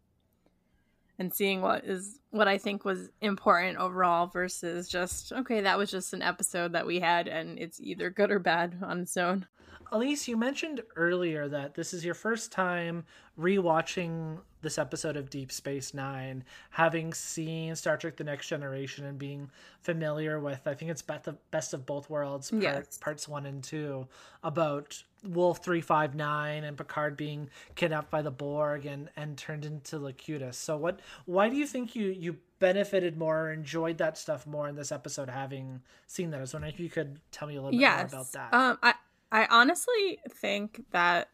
and 1.19 1.33
seeing 1.33 1.61
what 1.61 1.83
is 1.85 2.19
what 2.29 2.47
I 2.47 2.57
think 2.57 2.85
was 2.85 3.09
important 3.21 3.77
overall 3.77 4.27
versus 4.27 4.87
just 4.87 5.33
okay, 5.33 5.61
that 5.61 5.77
was 5.77 5.89
just 5.89 6.13
an 6.13 6.21
episode 6.21 6.73
that 6.73 6.85
we 6.85 6.99
had 6.99 7.27
and 7.27 7.57
it's 7.57 7.79
either 7.81 8.09
good 8.09 8.31
or 8.31 8.39
bad 8.39 8.77
on 8.83 9.01
its 9.01 9.17
own. 9.17 9.47
Elise, 9.91 10.27
you 10.27 10.37
mentioned 10.37 10.81
earlier 10.95 11.47
that 11.47 11.75
this 11.75 11.93
is 11.93 12.03
your 12.03 12.13
first 12.13 12.51
time 12.51 13.05
rewatching 13.39 14.39
this 14.61 14.77
episode 14.77 15.15
of 15.15 15.29
Deep 15.29 15.51
Space 15.51 15.93
Nine, 15.93 16.43
having 16.71 17.13
seen 17.13 17.75
Star 17.75 17.97
Trek: 17.97 18.17
The 18.17 18.23
Next 18.23 18.47
Generation 18.47 19.05
and 19.05 19.17
being 19.17 19.49
familiar 19.81 20.39
with, 20.39 20.61
I 20.65 20.73
think 20.73 20.91
it's 20.91 21.01
Best 21.01 21.27
of, 21.27 21.51
Best 21.51 21.73
of 21.73 21.85
Both 21.85 22.09
Worlds, 22.09 22.49
part, 22.51 22.63
yes. 22.63 22.97
parts 22.99 23.27
one 23.27 23.45
and 23.45 23.63
two, 23.63 24.07
about 24.43 25.01
Wolf 25.23 25.63
three 25.63 25.81
five 25.81 26.15
nine 26.15 26.63
and 26.63 26.77
Picard 26.77 27.15
being 27.15 27.49
kidnapped 27.75 28.09
by 28.09 28.21
the 28.21 28.31
Borg 28.31 28.85
and 28.85 29.09
and 29.15 29.37
turned 29.37 29.65
into 29.65 29.99
Locutus. 29.99 30.57
So 30.57 30.77
what? 30.77 30.99
Why 31.25 31.49
do 31.49 31.55
you 31.55 31.67
think 31.67 31.95
you 31.95 32.07
you 32.07 32.37
benefited 32.59 33.17
more 33.17 33.47
or 33.47 33.53
enjoyed 33.53 33.99
that 33.99 34.17
stuff 34.17 34.47
more 34.47 34.67
in 34.67 34.75
this 34.75 34.91
episode, 34.91 35.29
having 35.29 35.81
seen 36.07 36.31
that? 36.31 36.37
I 36.37 36.41
was 36.41 36.53
wondering 36.53 36.73
if 36.73 36.79
you 36.79 36.89
could 36.89 37.19
tell 37.31 37.47
me 37.47 37.55
a 37.55 37.61
little 37.61 37.71
bit 37.71 37.79
yes. 37.79 38.11
more 38.11 38.21
about 38.21 38.31
that. 38.33 38.53
Um, 38.53 38.79
I 38.81 38.93
I 39.31 39.47
honestly 39.49 40.19
think 40.29 40.85
that 40.91 41.29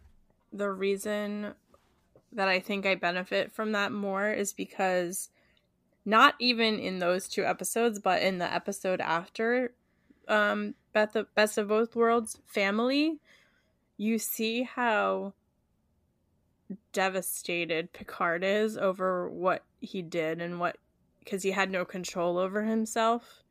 the 0.52 0.70
reason 0.70 1.54
that 2.32 2.48
I 2.48 2.60
think 2.60 2.86
I 2.86 2.96
benefit 2.96 3.52
from 3.52 3.74
that 3.74 3.92
more 3.92 4.32
is 4.32 4.54
because 4.54 5.30
not 6.06 6.36
even 6.40 6.80
in 6.80 7.00
those 7.00 7.28
two 7.28 7.46
episodes, 7.46 8.00
but 8.00 8.22
in 8.22 8.40
the 8.40 8.52
episode 8.52 9.02
after 9.02 9.74
um 10.28 10.74
Beth 10.94 11.16
Best 11.36 11.58
of 11.58 11.68
Both 11.68 11.96
Worlds 11.96 12.40
family, 12.46 13.20
you 13.98 14.18
see 14.18 14.64
how 14.64 15.34
devastated 16.92 17.94
Picard 17.94 18.44
is 18.44 18.78
over 18.78 19.30
what 19.30 19.64
he 19.80 20.02
did 20.02 20.42
and 20.42 20.60
what 20.60 20.78
because 21.20 21.44
he 21.44 21.52
had 21.52 21.72
no 21.72 21.86
control 21.86 22.38
over 22.38 22.64
himself. 22.64 23.44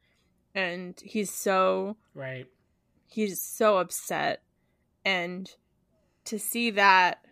And 0.54 1.00
he's 1.02 1.32
so 1.32 1.96
right 2.14 2.46
he's 3.12 3.40
so 3.40 3.78
upset 3.78 4.42
and 5.04 5.50
to 6.24 6.38
see 6.38 6.70
that 6.70 7.24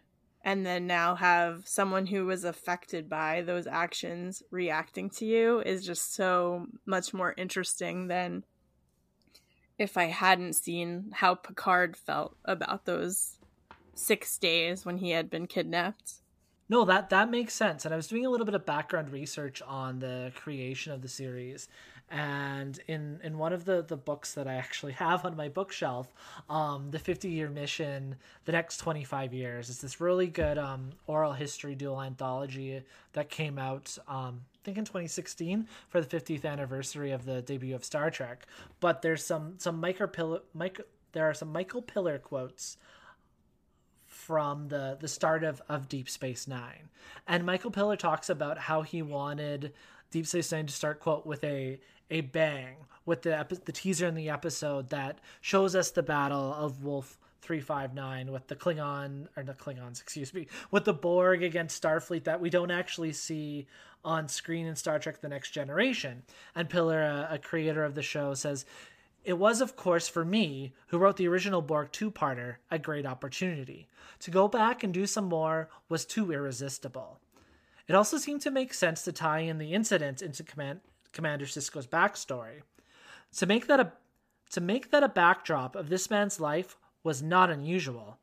and 0.42 0.64
then 0.64 0.86
now 0.86 1.14
have 1.14 1.66
someone 1.66 2.06
who 2.06 2.26
was 2.26 2.44
affected 2.44 3.08
by 3.08 3.42
those 3.42 3.66
actions 3.66 4.42
reacting 4.50 5.10
to 5.10 5.26
you 5.26 5.60
is 5.60 5.84
just 5.84 6.14
so 6.14 6.66
much 6.86 7.12
more 7.12 7.34
interesting 7.36 8.08
than 8.08 8.44
if 9.78 9.96
I 9.96 10.04
hadn't 10.04 10.54
seen 10.54 11.10
how 11.14 11.34
Picard 11.34 11.96
felt 11.96 12.36
about 12.44 12.84
those 12.84 13.38
six 13.94 14.38
days 14.38 14.84
when 14.84 14.98
he 14.98 15.10
had 15.10 15.30
been 15.30 15.46
kidnapped. 15.46 16.14
No, 16.68 16.84
that 16.84 17.10
that 17.10 17.30
makes 17.30 17.54
sense. 17.54 17.84
And 17.84 17.92
I 17.92 17.96
was 17.96 18.06
doing 18.06 18.24
a 18.24 18.30
little 18.30 18.46
bit 18.46 18.54
of 18.54 18.64
background 18.64 19.10
research 19.10 19.60
on 19.66 19.98
the 19.98 20.32
creation 20.36 20.92
of 20.92 21.02
the 21.02 21.08
series, 21.08 21.68
and 22.10 22.80
in 22.88 23.20
in 23.22 23.38
one 23.38 23.52
of 23.52 23.64
the 23.64 23.82
the 23.82 23.96
books 23.96 24.34
that 24.34 24.48
I 24.48 24.54
actually 24.54 24.92
have 24.92 25.24
on 25.24 25.36
my 25.36 25.48
bookshelf, 25.48 26.12
um, 26.48 26.90
the 26.90 26.98
50 26.98 27.28
year 27.28 27.48
mission, 27.48 28.16
the 28.44 28.52
next 28.52 28.78
25 28.78 29.32
years, 29.32 29.68
is 29.68 29.80
this 29.80 30.00
really 30.00 30.26
good 30.26 30.58
um, 30.58 30.90
oral 31.06 31.32
history 31.32 31.74
dual 31.74 32.02
anthology 32.02 32.82
that 33.12 33.30
came 33.30 33.58
out. 33.58 33.96
Um, 34.08 34.40
I 34.54 34.64
think 34.64 34.76
in 34.76 34.84
2016 34.84 35.68
for 35.88 36.00
the 36.00 36.20
50th 36.20 36.44
anniversary 36.44 37.12
of 37.12 37.24
the 37.24 37.42
debut 37.42 37.74
of 37.74 37.84
Star 37.84 38.10
Trek. 38.10 38.46
But 38.80 39.02
there's 39.02 39.24
some 39.24 39.54
some 39.58 39.80
Michael 39.80 40.08
Piller, 40.08 40.40
Mike, 40.52 40.80
there 41.12 41.28
are 41.28 41.34
some 41.34 41.52
Michael 41.52 41.82
Piller 41.82 42.18
quotes 42.18 42.76
from 44.06 44.68
the 44.68 44.98
the 45.00 45.08
start 45.08 45.44
of 45.44 45.62
of 45.68 45.88
Deep 45.88 46.10
Space 46.10 46.48
Nine, 46.48 46.88
and 47.28 47.46
Michael 47.46 47.70
Piller 47.70 47.96
talks 47.96 48.28
about 48.28 48.58
how 48.58 48.82
he 48.82 49.00
wanted 49.00 49.72
Deep 50.10 50.26
Space 50.26 50.50
Nine 50.50 50.66
to 50.66 50.72
start 50.72 50.98
quote 50.98 51.24
with 51.24 51.44
a 51.44 51.78
a 52.10 52.20
bang 52.22 52.76
with 53.06 53.22
the 53.22 53.38
epi- 53.38 53.58
the 53.64 53.72
teaser 53.72 54.06
in 54.06 54.14
the 54.14 54.28
episode 54.28 54.90
that 54.90 55.18
shows 55.40 55.74
us 55.74 55.90
the 55.90 56.02
battle 56.02 56.54
of 56.54 56.84
Wolf 56.84 57.18
359 57.42 58.30
with 58.30 58.46
the 58.48 58.56
Klingon 58.56 59.26
or 59.36 59.42
the 59.42 59.54
Klingons, 59.54 60.00
excuse 60.00 60.34
me, 60.34 60.46
with 60.70 60.84
the 60.84 60.92
Borg 60.92 61.42
against 61.42 61.82
Starfleet 61.82 62.24
that 62.24 62.40
we 62.40 62.50
don't 62.50 62.70
actually 62.70 63.12
see 63.12 63.66
on 64.04 64.28
screen 64.28 64.66
in 64.66 64.76
Star 64.76 64.98
Trek: 64.98 65.20
The 65.20 65.28
Next 65.28 65.50
Generation. 65.50 66.22
And 66.54 66.68
Piller, 66.68 67.02
a, 67.02 67.28
a 67.32 67.38
creator 67.38 67.84
of 67.84 67.94
the 67.94 68.02
show, 68.02 68.34
says. 68.34 68.64
It 69.22 69.36
was, 69.36 69.60
of 69.60 69.76
course, 69.76 70.08
for 70.08 70.24
me, 70.24 70.72
who 70.86 70.96
wrote 70.96 71.18
the 71.18 71.28
original 71.28 71.60
Borg 71.60 71.92
two 71.92 72.10
parter, 72.10 72.56
a 72.70 72.78
great 72.78 73.04
opportunity. 73.04 73.86
To 74.20 74.30
go 74.30 74.48
back 74.48 74.82
and 74.82 74.94
do 74.94 75.06
some 75.06 75.26
more 75.26 75.68
was 75.90 76.06
too 76.06 76.32
irresistible. 76.32 77.20
It 77.86 77.94
also 77.94 78.16
seemed 78.16 78.40
to 78.42 78.50
make 78.50 78.72
sense 78.72 79.02
to 79.02 79.12
tie 79.12 79.40
in 79.40 79.58
the 79.58 79.74
incident 79.74 80.22
into 80.22 80.42
Command- 80.42 80.80
Commander 81.12 81.46
Sisko's 81.46 81.86
backstory. 81.86 82.62
To 83.36 83.46
make 83.46 83.66
that 83.66 83.80
a 83.80 83.92
to 84.50 84.60
make 84.60 84.90
that 84.90 85.02
a 85.02 85.08
backdrop 85.08 85.76
of 85.76 85.88
this 85.88 86.10
man's 86.10 86.40
life 86.40 86.76
was 87.02 87.22
not 87.22 87.50
unusual. 87.50 88.18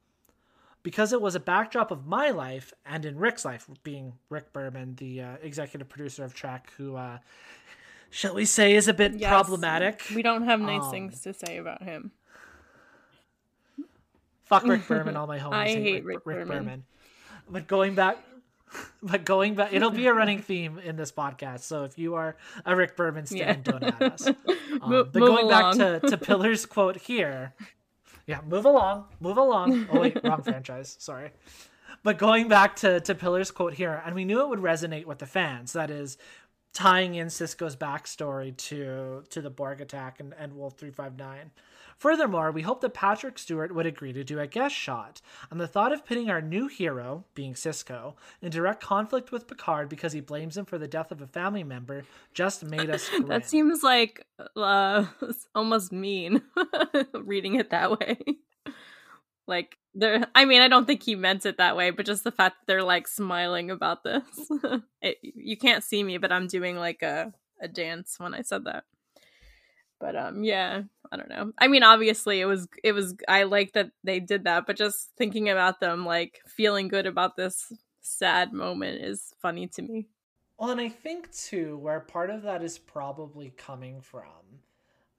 Because 0.84 1.12
it 1.12 1.22
was 1.22 1.36
a 1.36 1.39
backdrop 1.39 1.91
of 1.91 2.06
my 2.06 2.29
life 2.29 2.74
and 2.86 3.03
in 3.03 3.17
Rick's 3.17 3.44
life, 3.44 3.67
being 3.84 4.13
Rick 4.29 4.53
Berman, 4.53 4.96
the 4.96 5.22
uh, 5.22 5.36
executive 5.41 5.89
producer 5.89 6.24
of 6.24 6.34
Trek, 6.34 6.72
who, 6.77 6.96
uh, 6.96 7.17
shall 8.10 8.36
we 8.36 8.46
say, 8.46 8.75
is 8.75 8.88
a 8.88 8.94
bit 8.94 9.15
yes, 9.15 9.29
problematic. 9.29 10.03
We 10.15 10.22
don't 10.22 10.44
have 10.44 10.62
nice 10.62 10.84
um, 10.84 10.91
things 10.91 11.22
to 11.22 11.34
say 11.34 11.58
about 11.58 11.84
him. 11.84 12.12
Fuck 14.44 14.63
Rick 14.63 14.88
Berman, 14.88 15.17
all 15.17 15.27
my 15.27 15.39
homies 15.39 15.53
I 15.53 15.67
hate, 15.67 15.82
hate 15.82 16.06
Rick, 16.06 16.20
Rick, 16.25 16.38
Rick 16.38 16.48
Berman. 16.48 16.63
Berman. 16.63 16.84
But 17.50 17.67
going 17.67 17.96
back, 17.96 18.17
but 19.04 19.26
going 19.26 19.56
back, 19.56 19.74
it'll 19.74 19.92
be 19.92 20.08
a 20.08 20.14
running 20.14 20.42
theme 20.42 20.80
in 20.80 20.96
this 20.96 21.12
podcast. 21.12 21.62
So 21.62 21.84
if 21.84 21.98
you 21.98 22.16
are 22.16 22.36
a 22.66 22.76
Rick 22.76 22.96
Berman 22.96 23.26
stan, 23.26 23.40
yeah. 23.40 23.54
don't 23.54 23.84
add 23.84 24.04
us. 24.04 24.28
Um, 24.80 24.92
but 24.92 25.12
going 25.14 25.46
along. 25.46 25.78
back 25.80 26.02
to, 26.02 26.08
to 26.08 26.18
Piller's 26.24 26.68
quote 26.68 26.98
here, 26.98 27.56
yeah, 28.28 28.42
move 28.48 28.66
along, 28.66 29.06
move 29.20 29.38
along. 29.38 29.88
Oh 29.92 30.02
wait, 30.02 30.24
wrong 30.24 30.44
franchise. 30.44 30.96
Sorry. 31.00 31.32
But 32.04 32.20
going 32.20 32.48
back 32.48 32.76
to 32.78 33.00
to 33.00 33.16
Piller's 33.16 33.50
quote 33.50 33.74
here, 33.74 34.04
and 34.06 34.14
we 34.14 34.24
knew 34.24 34.42
it 34.42 34.50
would 34.50 34.60
resonate 34.60 35.06
with 35.06 35.18
the 35.18 35.26
fans. 35.26 35.74
That 35.74 35.90
is, 35.90 36.20
tying 36.74 37.16
in 37.16 37.28
Sisko's 37.28 37.76
backstory 37.76 38.56
to 38.56 39.24
to 39.32 39.42
the 39.42 39.50
Borg 39.50 39.82
attack 39.82 40.20
and, 40.20 40.36
and 40.38 40.54
Wolf 40.54 40.78
three 40.78 40.92
five 40.92 41.18
nine. 41.18 41.50
Furthermore, 41.98 42.51
we 42.51 42.62
hope 42.62 42.82
that 42.82 42.94
Patrick 42.94 43.39
Stewart 43.39 43.74
would 43.74 43.88
agree 43.88 44.13
to 44.13 44.24
do 44.24 44.39
a 44.39 44.46
guest 44.46 44.75
shot, 44.75 45.20
and 45.50 45.60
the 45.60 45.68
thought 45.68 45.92
of 45.92 46.06
pitting 46.06 46.30
our 46.30 46.42
new 46.42 46.68
hero, 46.68 47.25
being 47.34 47.56
Sisko, 47.56 48.13
in 48.42 48.51
direct 48.51 48.84
conflict 48.84 49.32
with 49.32 49.48
Picard 49.48 49.89
because 49.89 50.13
he 50.13 50.22
blames 50.22 50.56
him 50.56 50.66
for 50.66 50.77
the 50.77 50.88
death 50.88 51.12
of 51.12 51.22
a 51.22 51.27
family 51.27 51.63
member 51.63 52.04
just 52.34 52.63
made 52.63 52.92
us 52.92 53.10
grin. 53.16 53.25
that 53.27 53.50
seems 53.50 53.82
like 53.82 54.25
uh, 54.56 55.06
almost 55.56 55.92
mean, 55.92 56.44
reading 57.13 57.56
it 57.56 57.72
that 57.72 58.00
way. 58.00 58.18
like 59.48 59.77
there 59.96 60.27
i 60.36 60.46
mean 60.46 60.62
i 60.62 60.68
don't 60.68 60.86
think 60.86 61.01
he 61.01 61.16
meant 61.16 61.46
it 61.46 61.58
that 61.58 61.75
way 61.75 61.89
but 61.89 62.06
just 62.06 62.24
the 62.24 62.32
fact 62.32 62.58
that 62.60 62.68
they're 62.68 62.84
like 62.84 63.08
smiling 63.08 63.72
about 63.72 64.04
this 64.04 64.51
it, 65.01 65.18
you 65.22 65.58
can't 65.58 65.84
see 65.84 66.04
me 66.04 66.18
but 66.18 66.32
i'm 66.32 66.48
doing 66.48 66.75
like 66.75 67.01
a, 67.01 67.34
a 67.62 67.68
dance 67.68 68.20
when 68.20 68.34
i 68.34 68.42
said 68.42 68.66
that 68.66 68.84
but 70.00 70.16
um 70.16 70.44
yeah 70.44 70.82
i 71.12 71.18
don't 71.18 71.30
know. 71.30 71.51
I 71.58 71.68
mean 71.68 71.84
obviously 71.84 72.42
it 72.42 72.46
was 72.46 72.68
it 72.84 72.92
was 72.92 73.16
i 73.27 73.44
like 73.44 73.74
that 73.74 73.92
they 74.04 74.20
did 74.20 74.44
that 74.46 74.66
but 74.68 74.77
just 74.77 75.12
thinking 75.18 75.50
about 75.50 75.80
them 75.80 76.06
like 76.06 76.42
feeling 76.48 76.88
good 76.88 77.06
about 77.06 77.36
this 77.36 77.72
sad 78.01 78.54
moment 78.54 79.01
is 79.04 79.34
funny 79.42 79.68
to 79.68 79.82
me. 79.82 80.08
Well 80.58 80.72
and 80.72 80.82
i 80.82 80.89
think 80.89 81.32
too 81.32 81.77
where 81.77 82.00
part 82.00 82.30
of 82.30 82.44
that 82.44 82.63
is 82.63 82.77
probably 82.77 83.54
coming 83.58 84.01
from 84.01 84.24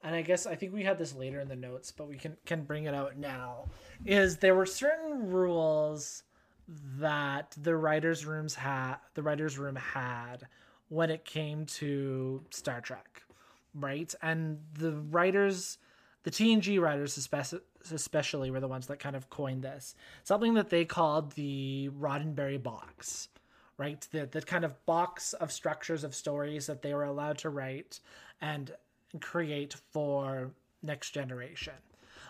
and 0.03 0.15
i 0.15 0.23
guess 0.23 0.47
i 0.47 0.55
think 0.55 0.73
we 0.73 0.85
had 0.85 0.99
this 0.99 1.15
later 1.15 1.41
in 1.41 1.49
the 1.49 1.57
notes 1.57 1.93
but 1.93 2.09
we 2.09 2.17
can 2.17 2.37
can 2.45 2.63
bring 2.63 2.85
it 2.85 2.95
out 2.95 3.17
now 3.17 3.67
is 4.05 4.37
there 4.39 4.55
were 4.55 4.67
certain 4.67 5.31
rules 5.31 6.23
that 6.99 7.57
the 7.63 7.75
writers 7.75 8.27
rooms 8.27 8.55
had 8.55 8.97
the 9.15 9.23
writers 9.23 9.59
room 9.59 9.77
had 9.77 10.47
when 10.89 11.11
it 11.11 11.25
came 11.25 11.65
to 11.67 12.45
star 12.51 12.81
trek 12.81 13.23
right? 13.81 14.13
And 14.23 14.61
the 14.75 14.93
writers, 14.93 15.79
the 16.25 16.31
TNG 16.31 16.81
writers 16.81 17.17
especially, 17.91 18.51
were 18.51 18.61
the 18.61 18.69
ones 18.69 18.87
that 18.87 18.99
kind 18.99 19.17
of 19.17 19.31
coined 19.31 19.63
this. 19.63 19.95
Something 20.25 20.55
that 20.55 20.71
they 20.71 20.85
called 20.85 21.33
the 21.33 21.91
Roddenberry 21.99 22.63
box, 22.63 23.29
right? 23.77 24.07
The, 24.11 24.27
the 24.27 24.43
kind 24.43 24.65
of 24.65 24.85
box 24.87 25.33
of 25.35 25.53
structures 25.53 26.05
of 26.05 26.15
stories 26.15 26.67
that 26.67 26.83
they 26.83 26.95
were 26.95 27.05
allowed 27.05 27.39
to 27.39 27.51
write 27.51 28.01
and 28.41 28.73
create 29.21 29.75
for 29.93 30.53
next 30.83 31.11
generation. 31.11 31.75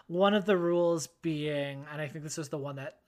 One 0.06 0.34
of 0.34 0.46
the 0.46 0.56
rules 0.56 1.06
being, 1.22 1.84
and 1.92 2.00
I 2.00 2.08
think 2.08 2.24
this 2.24 2.38
is 2.38 2.48
the 2.48 2.58
one 2.58 2.76
that 2.76 2.98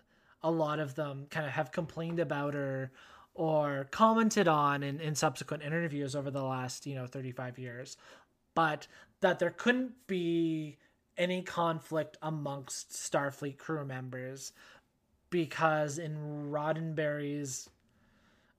a 0.42 0.50
lot 0.50 0.78
of 0.80 0.94
them 0.94 1.26
kind 1.30 1.46
of 1.46 1.52
have 1.52 1.72
complained 1.72 2.18
about 2.18 2.54
or 2.54 2.90
or 3.34 3.86
commented 3.90 4.48
on 4.48 4.82
in, 4.82 5.00
in 5.00 5.14
subsequent 5.14 5.62
interviews 5.62 6.16
over 6.16 6.30
the 6.30 6.42
last 6.42 6.86
you 6.86 6.94
know 6.94 7.06
35 7.06 7.58
years 7.58 7.96
but 8.54 8.86
that 9.20 9.38
there 9.38 9.50
couldn't 9.50 10.06
be 10.06 10.78
any 11.16 11.42
conflict 11.42 12.16
amongst 12.22 12.92
Starfleet 12.92 13.58
crew 13.58 13.84
members 13.84 14.52
because 15.28 15.98
in 15.98 16.50
Roddenberry's 16.50 17.68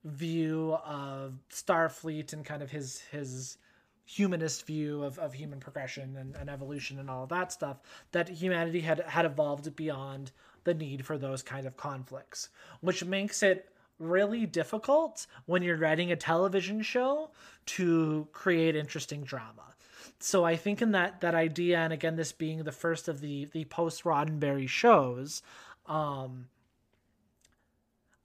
view 0.04 0.78
of 0.86 1.40
Starfleet 1.52 2.34
and 2.34 2.46
kind 2.46 2.62
of 2.62 2.72
his 2.72 3.02
his 3.12 3.58
humanist 4.06 4.66
view 4.66 5.04
of, 5.04 5.18
of 5.20 5.34
human 5.34 5.60
progression 5.60 6.18
and, 6.18 6.36
and 6.36 6.50
evolution 6.50 7.00
and 7.00 7.10
all 7.10 7.26
that 7.28 7.52
stuff, 7.52 7.78
that 8.12 8.28
humanity 8.30 8.82
had 8.82 9.00
had 9.02 9.26
evolved 9.26 9.76
beyond 9.76 10.32
the 10.64 10.74
need 10.74 11.06
for 11.06 11.18
those 11.18 11.42
kind 11.42 11.66
of 11.66 11.78
conflicts, 11.78 12.50
which 12.82 13.04
makes 13.04 13.42
it 13.42 13.71
really 14.02 14.46
difficult 14.46 15.28
when 15.46 15.62
you're 15.62 15.78
writing 15.78 16.12
a 16.12 16.16
television 16.16 16.82
show 16.82 17.30
to 17.66 18.28
create 18.32 18.76
interesting 18.76 19.24
drama. 19.24 19.76
So 20.20 20.44
I 20.44 20.56
think 20.56 20.82
in 20.82 20.92
that 20.92 21.22
that 21.22 21.36
idea, 21.36 21.80
and 21.80 21.94
again, 21.94 22.16
this 22.16 22.32
being 22.32 22.64
the 22.64 22.72
first 22.72 23.08
of 23.08 23.22
the 23.22 23.46
the 23.46 23.66
post 23.66 24.04
Roddenberry 24.04 24.68
shows, 24.68 25.42
um, 25.86 26.48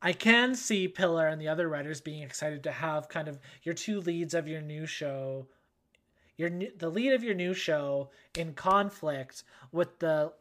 I 0.02 0.12
can 0.12 0.54
see 0.54 0.88
Piller 0.88 1.26
and 1.26 1.40
the 1.40 1.48
other 1.48 1.68
writers 1.68 2.00
being 2.00 2.22
excited 2.22 2.62
to 2.64 2.72
have 2.72 3.08
kind 3.08 3.28
of 3.28 3.38
your 3.62 3.74
two 3.74 4.00
leads 4.00 4.34
of 4.34 4.46
your 4.46 4.60
new 4.60 4.86
show, 4.86 5.46
your 6.36 6.50
the 6.50 6.90
lead 6.90 7.12
of 7.12 7.22
your 7.22 7.34
new 7.34 7.54
show 7.54 8.10
in 8.34 8.52
conflict 8.54 9.42
with 9.72 9.98
the 9.98 10.32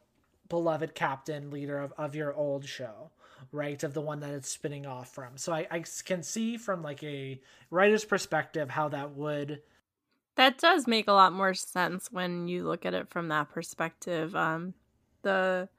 beloved 0.50 0.94
captain 0.94 1.50
leader 1.50 1.80
of, 1.80 1.94
of 1.98 2.16
your 2.16 2.34
old 2.34 2.66
show 2.66 3.12
right 3.52 3.84
of 3.84 3.94
the 3.94 4.02
one 4.02 4.20
that 4.20 4.32
it's 4.32 4.50
spinning 4.50 4.86
off 4.86 5.14
from 5.14 5.38
so 5.38 5.54
I, 5.54 5.68
I 5.72 5.84
can 6.04 6.24
see 6.24 6.58
from 6.58 6.82
like 6.82 7.04
a 7.04 7.40
writer's 7.70 8.06
perspective 8.06 8.70
how 8.70 8.90
that 8.90 9.12
would 9.12 9.62
that 10.36 10.58
does 10.58 10.86
make 10.88 11.08
a 11.08 11.14
lot 11.14 11.34
more 11.34 11.54
sense 11.54 12.10
when 12.12 12.48
you 12.48 12.64
look 12.64 12.86
at 12.86 12.94
it 12.94 13.10
from 13.10 13.30
that 13.30 13.50
perspective. 13.50 14.36
Um, 14.36 14.74
the 15.22 15.70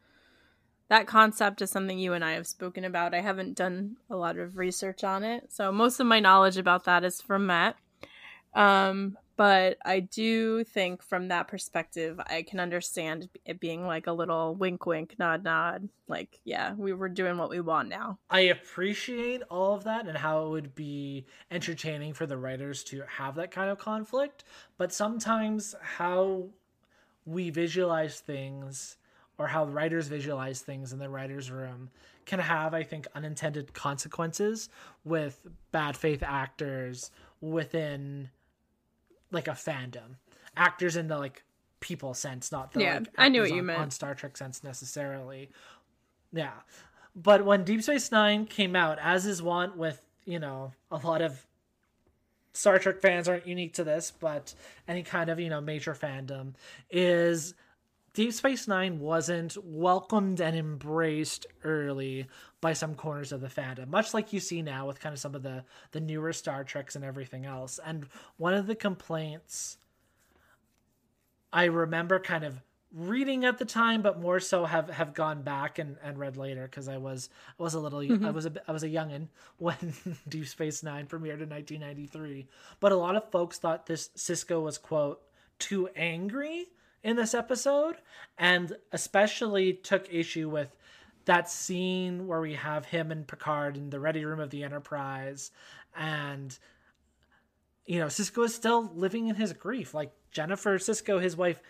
that 0.89 1.07
concept 1.07 1.61
is 1.63 1.71
something 1.71 1.99
you 1.99 2.13
and 2.13 2.25
I 2.25 2.33
have 2.33 2.47
spoken 2.47 2.85
about. 2.85 3.13
I 3.13 3.21
haven't 3.21 3.57
done 3.57 3.97
a 4.09 4.17
lot 4.17 4.39
of 4.39 4.57
research 4.57 5.03
on 5.05 5.25
it, 5.25 5.53
so 5.53 5.73
most 5.73 6.01
of 6.01 6.07
my 6.07 6.21
knowledge 6.21 6.57
about 6.57 6.85
that 6.85 7.05
is 7.05 7.21
from 7.21 7.47
Matt. 7.47 7.77
Um, 8.55 9.19
but 9.37 9.77
I 9.85 10.01
do 10.01 10.65
think 10.65 11.03
from 11.03 11.29
that 11.29 11.49
perspective, 11.49 12.19
I 12.27 12.43
can 12.43 12.59
understand 12.59 13.29
it 13.45 13.61
being 13.61 13.87
like 13.87 14.07
a 14.07 14.13
little 14.13 14.55
wink, 14.55 14.87
wink, 14.87 15.17
nod, 15.19 15.45
nod. 15.45 15.89
Like, 16.09 16.41
yeah, 16.45 16.75
we 16.75 16.93
were 16.93 17.09
doing 17.09 17.37
what 17.37 17.51
we 17.51 17.61
want 17.61 17.89
now. 17.89 18.19
I 18.31 18.41
appreciate 18.41 19.43
all 19.51 19.75
of 19.75 19.85
that 19.85 20.07
and 20.07 20.17
how 20.17 20.47
it 20.47 20.51
would 20.51 20.75
be 20.75 21.27
entertaining 21.51 22.15
for 22.15 22.27
the 22.27 22.39
writers 22.39 22.83
to 22.85 23.03
have 23.09 23.35
that 23.35 23.51
kind 23.51 23.71
of 23.71 23.79
conflict. 23.79 24.45
But 24.79 24.93
sometimes 24.93 25.75
how 25.83 26.49
we 27.27 27.51
visualize 27.51 28.21
things 28.21 28.97
or 29.39 29.49
how 29.49 29.67
writers 29.67 30.09
visualize 30.09 30.63
things 30.63 30.93
in 30.93 30.99
the 30.99 31.11
writer's 31.11 31.51
room 31.51 31.91
can 32.25 32.39
have, 32.39 32.73
I 32.73 32.83
think, 32.83 33.07
unintended 33.15 33.75
consequences 33.75 34.69
with 35.05 35.47
bad 35.73 35.97
faith 35.97 36.23
actors 36.23 37.11
within 37.41 38.31
like 39.31 39.49
a 39.49 39.53
fandom. 39.53 40.17
Actors 40.57 40.97
in 40.97 41.09
the 41.09 41.19
like 41.19 41.45
people 41.81 42.15
sense, 42.15 42.51
not 42.51 42.73
the 42.73 42.81
Yeah, 42.81 42.99
like, 42.99 43.09
I 43.19 43.29
knew 43.29 43.43
what 43.43 43.51
you 43.51 43.59
on, 43.59 43.67
meant. 43.67 43.81
on 43.81 43.91
Star 43.91 44.15
Trek 44.15 44.37
sense 44.37 44.65
necessarily. 44.65 45.51
Yeah. 46.33 46.53
But 47.15 47.45
when 47.45 47.65
Deep 47.65 47.83
Space 47.83 48.13
Nine 48.13 48.47
came 48.47 48.77
out, 48.77 48.99
as 49.01 49.27
is 49.27 49.43
wont 49.43 49.77
with, 49.77 50.05
you 50.25 50.39
know, 50.39 50.73
a 50.91 50.97
lot 50.97 51.23
of 51.23 51.47
Star 52.53 52.79
Trek 52.79 53.01
fans 53.01 53.29
aren't 53.29 53.47
unique 53.47 53.75
to 53.75 53.85
this, 53.85 54.11
but 54.11 54.55
any 54.89 55.03
kind 55.03 55.31
of, 55.31 55.39
you 55.39 55.49
know, 55.49 55.61
major 55.61 55.95
fandom, 55.95 56.55
is 56.91 57.55
Deep 58.17 58.33
Space 58.33 58.67
Nine 58.67 58.99
wasn't 58.99 59.63
welcomed 59.63 60.41
and 60.41 60.57
embraced 60.57 61.45
early 61.63 62.27
by 62.63 62.73
some 62.73 62.95
corners 62.95 63.31
of 63.31 63.43
the 63.43 63.49
fandom, 63.49 63.89
much 63.89 64.15
like 64.15 64.33
you 64.33 64.41
see 64.41 64.63
now 64.63 64.87
with 64.87 65.01
kind 65.01 65.13
of 65.13 65.19
some 65.19 65.35
of 65.35 65.43
the 65.43 65.65
the 65.91 66.01
newer 66.01 66.33
Star 66.33 66.65
Treks 66.65 66.97
and 66.97 67.05
everything 67.05 67.45
else. 67.45 67.79
And 67.85 68.07
one 68.39 68.55
of 68.55 68.67
the 68.67 68.75
complaints 68.75 69.77
I 71.53 71.65
remember 71.65 72.19
kind 72.19 72.43
of 72.43 72.63
reading 72.91 73.45
at 73.45 73.59
the 73.59 73.67
time, 73.67 74.01
but 74.01 74.19
more 74.19 74.41
so 74.41 74.65
have 74.65 74.89
have 74.89 75.13
gone 75.13 75.43
back 75.43 75.79
and, 75.79 75.99
and 76.03 76.19
read 76.19 76.39
later 76.39 76.63
because 76.63 76.89
I 76.89 76.97
was 76.97 77.29
I 77.61 77.63
was 77.63 77.75
a 77.75 77.81
little 77.81 77.99
I 77.99 78.07
mm-hmm. 78.07 78.33
was 78.33 78.47
a 78.47 78.53
I 78.67 78.73
was 78.73 78.83
a 78.83 78.89
youngin 78.89 79.29
when 79.59 79.93
Deep 80.31 80.49
Space 80.49 80.83
Nine 80.83 81.07
premiered 81.07 81.43
in 81.43 81.51
1993. 81.51 82.49
But 82.81 82.93
a 82.93 82.97
lot 82.97 83.15
of 83.15 83.31
folks 83.31 83.59
thought 83.59 83.85
this 83.85 84.09
Sisko 84.17 84.63
was 84.63 84.79
quote 84.79 85.21
too 85.59 85.91
angry 85.95 86.69
in 87.07 87.15
this 87.15 87.35
episode, 87.35 87.95
and 88.37 88.77
especially 88.91 89.73
took 89.73 90.13
issue 90.13 90.51
with 90.51 90.75
that 91.25 91.49
scene 91.49 92.27
where 92.27 92.41
we 92.41 92.55
have 92.55 92.85
him 92.85 93.13
and 93.13 93.29
Picard 93.29 93.77
in 93.77 93.91
the 93.91 94.01
ready 94.01 94.25
room 94.25 94.41
of 94.41 94.51
the 94.51 94.65
Enterprise, 94.65 95.53
and 95.97 96.59
you 97.87 98.01
know 98.01 98.07
Sisko 98.07 98.45
is 98.45 98.57
still 98.57 98.91
living 98.93 99.29
in 99.29 99.37
his 99.37 99.53
grief. 99.53 99.95
Like 99.95 100.11
Jennifer 100.33 100.79
Sisko, 100.79 101.23
his 101.23 101.37
wife, 101.37 101.63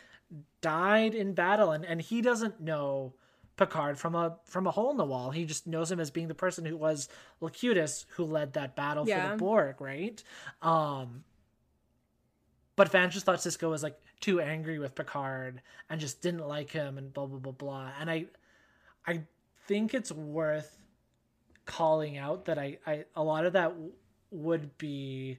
died 0.62 1.14
in 1.14 1.34
battle, 1.34 1.70
and 1.70 1.84
and 1.84 2.00
he 2.00 2.22
doesn't 2.22 2.58
know 2.62 3.12
Picard 3.58 3.98
from 3.98 4.14
a 4.14 4.38
from 4.46 4.66
a 4.66 4.70
hole 4.70 4.90
in 4.90 4.96
the 4.96 5.04
wall. 5.04 5.32
He 5.32 5.44
just 5.44 5.66
knows 5.66 5.92
him 5.92 6.00
as 6.00 6.10
being 6.10 6.28
the 6.28 6.34
person 6.34 6.64
who 6.64 6.78
was 6.78 7.10
Locutus 7.42 8.06
who 8.16 8.24
led 8.24 8.54
that 8.54 8.74
battle 8.74 9.04
for 9.04 9.10
the 9.32 9.36
Borg, 9.36 9.82
right? 9.82 10.22
Um, 10.62 11.24
but 12.74 12.88
fans 12.88 13.12
just 13.12 13.26
thought 13.26 13.38
Sisko 13.38 13.68
was 13.68 13.82
like 13.82 13.98
too 14.20 14.40
angry 14.40 14.78
with 14.78 14.94
Picard 14.94 15.60
and 15.90 16.00
just 16.00 16.22
didn't 16.22 16.46
like 16.46 16.70
him 16.70 16.98
and 16.98 17.12
blah 17.12 17.26
blah 17.26 17.38
blah 17.38 17.52
blah. 17.52 17.90
And 18.00 18.10
I 18.10 18.26
I 19.06 19.22
think 19.66 19.94
it's 19.94 20.12
worth 20.12 20.78
calling 21.64 22.16
out 22.16 22.44
that 22.46 22.58
I, 22.58 22.78
I 22.86 23.04
a 23.14 23.22
lot 23.22 23.44
of 23.44 23.52
that 23.54 23.70
w- 23.70 23.92
would 24.30 24.76
be 24.78 25.38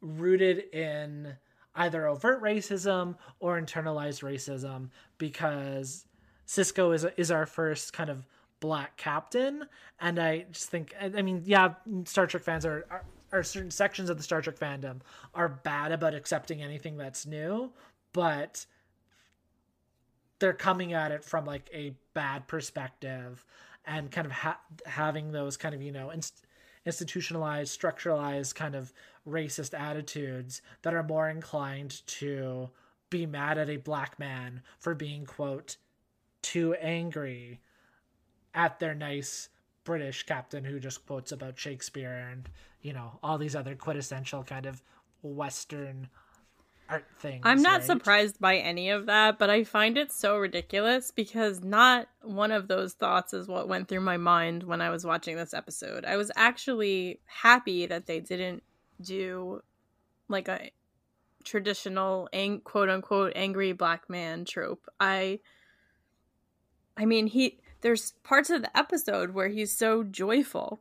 rooted 0.00 0.74
in 0.74 1.36
either 1.74 2.06
overt 2.06 2.42
racism 2.42 3.16
or 3.38 3.60
internalized 3.60 4.22
racism 4.22 4.90
because 5.18 6.06
Sisko 6.46 6.94
is 6.94 7.06
is 7.16 7.30
our 7.30 7.46
first 7.46 7.92
kind 7.92 8.10
of 8.10 8.26
black 8.58 8.96
captain 8.96 9.64
and 10.00 10.18
I 10.18 10.46
just 10.50 10.68
think 10.68 10.94
I 11.00 11.06
I 11.16 11.22
mean 11.22 11.42
yeah 11.46 11.74
Star 12.04 12.26
Trek 12.26 12.42
fans 12.42 12.66
are, 12.66 12.84
are 12.90 13.04
are 13.32 13.42
certain 13.42 13.70
sections 13.70 14.10
of 14.10 14.16
the 14.16 14.22
Star 14.22 14.40
Trek 14.42 14.58
fandom 14.58 15.00
are 15.34 15.48
bad 15.48 15.92
about 15.92 16.14
accepting 16.14 16.62
anything 16.62 16.96
that's 16.96 17.26
new 17.26 17.72
but 18.12 18.66
they're 20.38 20.52
coming 20.52 20.92
at 20.92 21.12
it 21.12 21.24
from 21.24 21.44
like 21.44 21.68
a 21.72 21.94
bad 22.14 22.48
perspective 22.48 23.44
and 23.86 24.10
kind 24.10 24.26
of 24.26 24.32
ha- 24.32 24.60
having 24.86 25.32
those 25.32 25.56
kind 25.56 25.74
of 25.74 25.82
you 25.82 25.92
know 25.92 26.10
inst- 26.10 26.46
institutionalized 26.84 27.78
structuralized 27.78 28.54
kind 28.54 28.74
of 28.74 28.92
racist 29.28 29.78
attitudes 29.78 30.62
that 30.82 30.94
are 30.94 31.02
more 31.02 31.28
inclined 31.28 32.06
to 32.06 32.68
be 33.10 33.26
mad 33.26 33.58
at 33.58 33.68
a 33.68 33.76
black 33.76 34.18
man 34.18 34.62
for 34.78 34.94
being 34.94 35.24
quote 35.24 35.76
too 36.42 36.74
angry 36.74 37.60
at 38.54 38.78
their 38.80 38.94
nice 38.94 39.48
british 39.84 40.24
captain 40.24 40.64
who 40.64 40.80
just 40.80 41.06
quotes 41.06 41.32
about 41.32 41.58
shakespeare 41.58 42.28
and 42.30 42.48
you 42.82 42.92
know 42.92 43.18
all 43.22 43.38
these 43.38 43.56
other 43.56 43.74
quintessential 43.74 44.42
kind 44.42 44.66
of 44.66 44.82
western 45.22 46.08
art 46.88 47.04
things 47.18 47.42
I'm 47.44 47.62
not 47.62 47.80
right? 47.80 47.84
surprised 47.84 48.40
by 48.40 48.56
any 48.56 48.90
of 48.90 49.06
that, 49.06 49.38
but 49.38 49.48
I 49.48 49.64
find 49.64 49.96
it 49.96 50.10
so 50.12 50.36
ridiculous 50.38 51.10
because 51.10 51.62
not 51.62 52.08
one 52.22 52.50
of 52.50 52.68
those 52.68 52.94
thoughts 52.94 53.32
is 53.32 53.46
what 53.46 53.68
went 53.68 53.88
through 53.88 54.00
my 54.00 54.16
mind 54.16 54.64
when 54.64 54.80
I 54.80 54.90
was 54.90 55.04
watching 55.04 55.36
this 55.36 55.54
episode. 55.54 56.04
I 56.04 56.16
was 56.16 56.32
actually 56.34 57.20
happy 57.26 57.86
that 57.86 58.06
they 58.06 58.20
didn't 58.20 58.62
do 59.00 59.62
like 60.28 60.48
a 60.48 60.70
traditional 61.44 62.28
ang- 62.32 62.60
quote 62.60 62.88
unquote 62.90 63.32
angry 63.36 63.72
black 63.72 64.10
man 64.10 64.44
trope. 64.44 64.86
I 64.98 65.40
I 66.96 67.06
mean, 67.06 67.28
he 67.28 67.60
there's 67.82 68.12
parts 68.24 68.50
of 68.50 68.62
the 68.62 68.76
episode 68.76 69.30
where 69.30 69.48
he's 69.48 69.74
so 69.74 70.02
joyful 70.02 70.80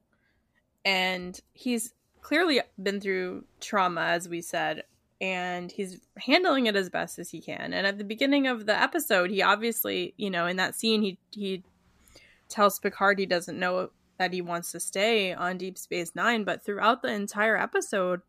and 0.86 1.40
he's 1.54 1.94
clearly 2.22 2.62
been 2.82 3.00
through 3.00 3.46
trauma 3.60 4.02
as 4.02 4.30
we 4.30 4.42
said 4.42 4.84
and 5.22 5.72
he's 5.72 6.00
handling 6.18 6.68
it 6.68 6.76
as 6.76 6.90
best 6.90 7.20
as 7.20 7.30
he 7.30 7.42
can. 7.42 7.74
And 7.74 7.86
at 7.86 7.98
the 7.98 8.04
beginning 8.04 8.48
of 8.48 8.66
the 8.66 8.80
episode, 8.80 9.30
he 9.30 9.42
obviously, 9.42 10.14
you 10.18 10.30
know, 10.30 10.46
in 10.48 10.58
that 10.58 10.76
scene, 10.76 11.02
he 11.02 11.20
he 11.32 11.64
tells 12.48 12.80
Picard 12.80 13.20
he 13.20 13.26
doesn't 13.26 13.60
know 13.60 13.92
that 14.18 14.34
he 14.34 14.42
wants 14.42 14.72
to 14.72 14.80
stay 14.80 15.34
on 15.34 15.58
Deep 15.58 15.78
Space 15.78 16.16
Nine, 16.16 16.44
but 16.44 16.64
throughout 16.64 17.02
the 17.02 17.12
entire 17.12 17.58
episode, 17.58 18.22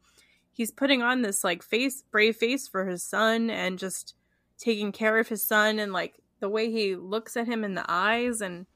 he's 0.53 0.71
putting 0.71 1.03
on 1.03 1.23
this 1.23 1.45
like 1.45 1.63
face, 1.63 2.03
brave 2.11 2.37
face 2.37 2.67
for 2.67 2.87
his 2.87 3.05
son, 3.05 3.51
and 3.51 3.79
just 3.79 4.15
taking 4.59 4.93
care 4.93 5.19
of 5.19 5.29
his 5.29 5.47
son, 5.47 5.79
and 5.79 5.93
like 5.93 6.15
the 6.41 6.49
way 6.49 6.71
he 6.71 6.97
looks 6.97 7.37
at 7.37 7.47
him 7.47 7.63
in 7.63 7.75
the 7.75 7.85
eyes, 7.89 8.41
and 8.41 8.67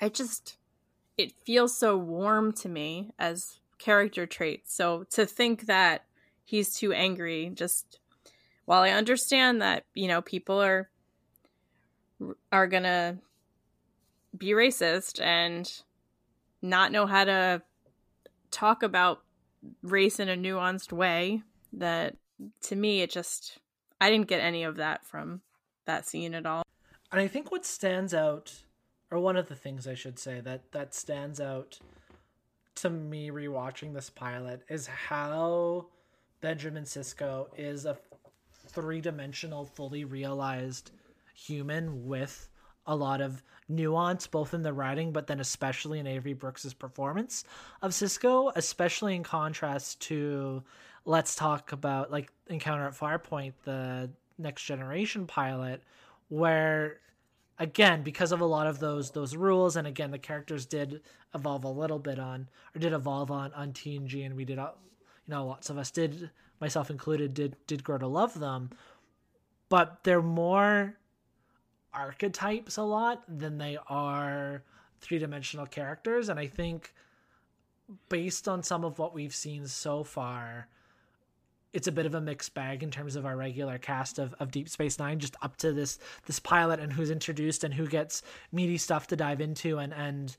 I 0.00 0.10
just 0.10 0.58
it 1.16 1.32
feels 1.44 1.76
so 1.76 1.96
warm 1.96 2.52
to 2.52 2.68
me 2.68 3.12
as 3.18 3.60
character 3.78 4.26
traits. 4.26 4.74
So 4.74 5.04
to 5.10 5.26
think 5.26 5.66
that 5.66 6.06
he's 6.46 6.74
too 6.74 6.92
angry 6.92 7.50
just 7.52 7.98
while 8.64 8.82
i 8.82 8.90
understand 8.90 9.60
that 9.60 9.84
you 9.94 10.08
know 10.08 10.22
people 10.22 10.62
are 10.62 10.88
are 12.50 12.66
gonna 12.66 13.18
be 14.36 14.48
racist 14.48 15.20
and 15.20 15.82
not 16.62 16.92
know 16.92 17.06
how 17.06 17.24
to 17.24 17.60
talk 18.50 18.82
about 18.82 19.22
race 19.82 20.18
in 20.18 20.28
a 20.28 20.36
nuanced 20.36 20.92
way 20.92 21.42
that 21.72 22.16
to 22.62 22.76
me 22.76 23.02
it 23.02 23.10
just 23.10 23.58
i 24.00 24.08
didn't 24.08 24.28
get 24.28 24.40
any 24.40 24.62
of 24.62 24.76
that 24.76 25.04
from 25.04 25.42
that 25.84 26.06
scene 26.06 26.32
at 26.34 26.46
all 26.46 26.62
And 27.12 27.20
I 27.20 27.28
think 27.28 27.52
what 27.52 27.64
stands 27.64 28.12
out, 28.12 28.52
or 29.10 29.18
one 29.18 29.36
of 29.36 29.48
the 29.48 29.54
things 29.54 29.86
I 29.86 29.94
should 29.94 30.18
say 30.18 30.40
that 30.40 30.72
that 30.72 30.94
stands 30.94 31.40
out 31.40 31.78
to 32.76 32.90
me 32.90 33.30
rewatching 33.30 33.94
this 33.94 34.10
pilot 34.10 34.62
is 34.68 34.86
how 34.86 35.86
Benjamin 36.40 36.84
Sisko 36.84 37.48
is 37.56 37.86
a 37.86 37.96
three 38.68 39.00
dimensional, 39.00 39.64
fully 39.64 40.04
realized 40.04 40.90
human 41.34 42.06
with 42.06 42.48
a 42.86 42.94
lot 42.94 43.20
of 43.20 43.42
nuance, 43.68 44.26
both 44.26 44.54
in 44.54 44.62
the 44.62 44.72
writing, 44.72 45.12
but 45.12 45.26
then 45.26 45.40
especially 45.40 45.98
in 45.98 46.06
Avery 46.06 46.34
Brooks's 46.34 46.74
performance 46.74 47.44
of 47.82 47.92
Sisko, 47.92 48.52
especially 48.54 49.16
in 49.16 49.22
contrast 49.22 50.00
to 50.02 50.62
let's 51.04 51.34
talk 51.34 51.72
about 51.72 52.10
like 52.10 52.32
Encounter 52.48 52.86
at 52.86 52.94
Farpoint, 52.94 53.54
the 53.64 54.10
next 54.38 54.64
generation 54.64 55.26
pilot, 55.26 55.82
where 56.28 56.98
again 57.58 58.02
because 58.02 58.32
of 58.32 58.40
a 58.40 58.44
lot 58.44 58.66
of 58.66 58.78
those 58.78 59.10
those 59.10 59.34
rules 59.34 59.76
and 59.76 59.86
again 59.86 60.10
the 60.10 60.18
characters 60.18 60.66
did 60.66 61.00
evolve 61.34 61.64
a 61.64 61.68
little 61.68 61.98
bit 61.98 62.18
on 62.18 62.48
or 62.74 62.78
did 62.78 62.92
evolve 62.92 63.30
on 63.30 63.52
on 63.54 63.72
TNG 63.72 64.24
and 64.24 64.36
we 64.36 64.44
did 64.44 64.58
uh, 64.58 64.70
you 65.26 65.32
know 65.32 65.46
lots 65.46 65.70
of 65.70 65.78
us 65.78 65.90
did 65.90 66.30
myself 66.60 66.90
included 66.90 67.34
did 67.34 67.56
did 67.66 67.82
grow 67.84 67.98
to 67.98 68.06
love 68.06 68.38
them. 68.38 68.70
But 69.68 70.04
they're 70.04 70.22
more 70.22 70.96
archetypes 71.92 72.76
a 72.76 72.82
lot 72.82 73.24
than 73.26 73.58
they 73.58 73.78
are 73.88 74.62
three-dimensional 75.00 75.66
characters 75.66 76.28
and 76.28 76.38
I 76.38 76.46
think 76.46 76.92
based 78.08 78.48
on 78.48 78.62
some 78.62 78.84
of 78.84 78.98
what 78.98 79.14
we've 79.14 79.34
seen 79.34 79.66
so 79.66 80.04
far 80.04 80.68
it's 81.76 81.86
a 81.86 81.92
bit 81.92 82.06
of 82.06 82.14
a 82.14 82.20
mixed 82.22 82.54
bag 82.54 82.82
in 82.82 82.90
terms 82.90 83.16
of 83.16 83.26
our 83.26 83.36
regular 83.36 83.76
cast 83.76 84.18
of, 84.18 84.34
of 84.40 84.50
Deep 84.50 84.66
Space 84.66 84.98
Nine, 84.98 85.18
just 85.18 85.36
up 85.42 85.58
to 85.58 85.74
this 85.74 85.98
this 86.26 86.38
pilot 86.38 86.80
and 86.80 86.90
who's 86.90 87.10
introduced 87.10 87.64
and 87.64 87.74
who 87.74 87.86
gets 87.86 88.22
meaty 88.50 88.78
stuff 88.78 89.06
to 89.08 89.16
dive 89.16 89.42
into 89.42 89.78
and 89.78 89.92
and 89.92 90.34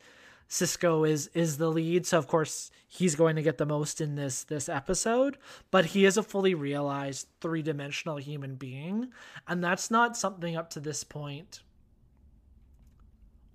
Sisko 0.49 1.07
is 1.07 1.27
is 1.35 1.57
the 1.57 1.69
lead, 1.69 2.07
so 2.07 2.17
of 2.17 2.27
course 2.27 2.71
he's 2.87 3.15
going 3.15 3.35
to 3.35 3.43
get 3.43 3.59
the 3.59 3.67
most 3.67 4.01
in 4.01 4.15
this 4.15 4.45
this 4.45 4.67
episode. 4.67 5.37
But 5.69 5.85
he 5.85 6.05
is 6.05 6.17
a 6.17 6.23
fully 6.23 6.55
realized 6.55 7.27
three 7.39 7.61
dimensional 7.61 8.17
human 8.17 8.55
being, 8.55 9.11
and 9.47 9.63
that's 9.63 9.91
not 9.91 10.17
something 10.17 10.55
up 10.57 10.71
to 10.71 10.79
this 10.79 11.03
point 11.03 11.61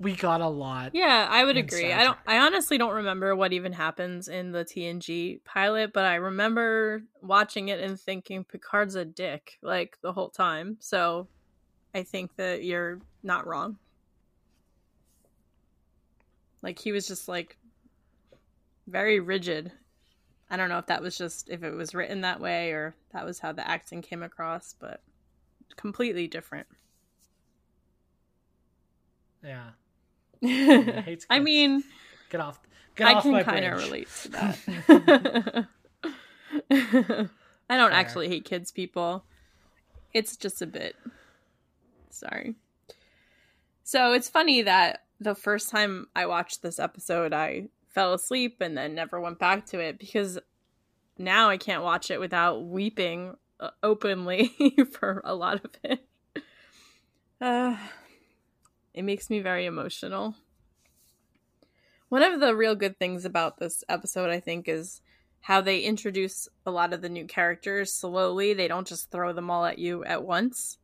we 0.03 0.17
got 0.17 0.41
a 0.41 0.49
lot. 0.49 0.95
Yeah, 0.95 1.29
I 1.31 1.45
would 1.45 1.57
agree. 1.57 1.93
I 1.93 2.03
don't 2.03 2.19
I 2.27 2.39
honestly 2.39 2.77
don't 2.77 2.95
remember 2.95 3.37
what 3.37 3.53
even 3.53 3.73
happens 3.73 4.27
in 4.27 4.51
the 4.51 4.65
TNG 4.65 5.45
pilot, 5.45 5.93
but 5.93 6.05
I 6.05 6.17
remember 6.17 7.05
watching 7.23 7.69
it 7.69 7.81
and 7.81 7.99
thinking 7.99 8.45
Picard's 8.45 8.97
a 8.97 9.05
dick 9.05 9.59
like 9.63 9.97
the 10.03 10.13
whole 10.13 10.29
time. 10.29 10.77
So 10.81 11.29
I 11.95 12.03
think 12.03 12.35
that 12.37 12.65
you're 12.65 13.01
not 13.23 13.47
wrong. 13.47 13.79
Like 16.63 16.81
he 16.81 16.91
was 16.91 17.07
just 17.07 17.29
like 17.29 17.57
very 18.89 19.21
rigid. 19.21 19.71
I 20.51 20.57
don't 20.57 20.69
know 20.69 20.79
if 20.79 20.87
that 20.87 21.01
was 21.01 21.17
just 21.17 21.49
if 21.49 21.63
it 21.63 21.75
was 21.75 21.95
written 21.95 22.23
that 22.23 22.41
way 22.41 22.73
or 22.73 22.97
that 23.13 23.25
was 23.25 23.39
how 23.39 23.53
the 23.53 23.67
acting 23.67 24.03
came 24.03 24.23
across, 24.23 24.75
but 24.79 25.01
completely 25.77 26.27
different. 26.27 26.67
Yeah. 29.45 29.71
I 30.45 31.39
mean, 31.41 31.85
get 32.31 32.41
off. 32.41 32.61
Get 32.97 33.07
I 33.07 33.15
off 33.15 33.23
can 33.23 33.45
kind 33.45 33.65
of 33.65 33.79
relate 33.79 34.09
to 34.23 34.29
that. 34.31 35.67
I 37.71 37.77
don't 37.77 37.91
Fair. 37.91 37.99
actually 37.99 38.29
hate 38.29 38.45
kids 38.45 38.71
people. 38.71 39.25
It's 40.13 40.37
just 40.37 40.61
a 40.61 40.67
bit. 40.67 40.97
Sorry. 42.11 42.55
So 43.85 44.13
it's 44.13 44.29
funny 44.29 44.63
that 44.63 45.05
the 45.21 45.35
first 45.35 45.71
time 45.71 46.07
I 46.15 46.27
watched 46.27 46.63
this 46.63 46.79
episode, 46.79 47.33
I 47.33 47.69
fell 47.89 48.13
asleep 48.13 48.59
and 48.61 48.77
then 48.77 48.95
never 48.95 49.21
went 49.21 49.39
back 49.39 49.67
to 49.67 49.81
it 49.81 49.99
because 49.99 50.39
now 51.19 51.49
I 51.49 51.57
can't 51.57 51.83
watch 51.83 52.11
it 52.11 52.21
without 52.21 52.65
weeping 52.65 53.37
uh, 53.61 53.71
openly 53.83 54.55
for 54.93 55.23
a 55.25 55.35
lot 55.35 55.65
of 55.65 55.71
it. 55.85 56.05
Uh, 57.41 57.77
it 58.95 59.03
makes 59.03 59.31
me 59.31 59.41
very 59.41 59.67
emotional. 59.67 60.35
One 62.09 62.23
of 62.23 62.41
the 62.41 62.55
real 62.55 62.75
good 62.75 62.99
things 62.99 63.25
about 63.25 63.59
this 63.59 63.83
episode, 63.89 64.31
I 64.31 64.41
think, 64.41 64.69
is 64.69 65.01
how 65.41 65.61
they 65.61 65.81
introduce 65.81 66.49
a 66.67 66.71
lot 66.71 66.93
of 66.93 67.01
the 67.01 67.09
new 67.09 67.27
characters 67.27 67.93
slowly. 67.93 68.53
They 68.53 68.69
don't 68.69 68.87
just 68.87 69.11
throw 69.11 69.33
them 69.33 69.51
all 69.51 69.65
at 69.65 69.79
you 69.79 70.05
at 70.05 70.23
once. 70.23 70.79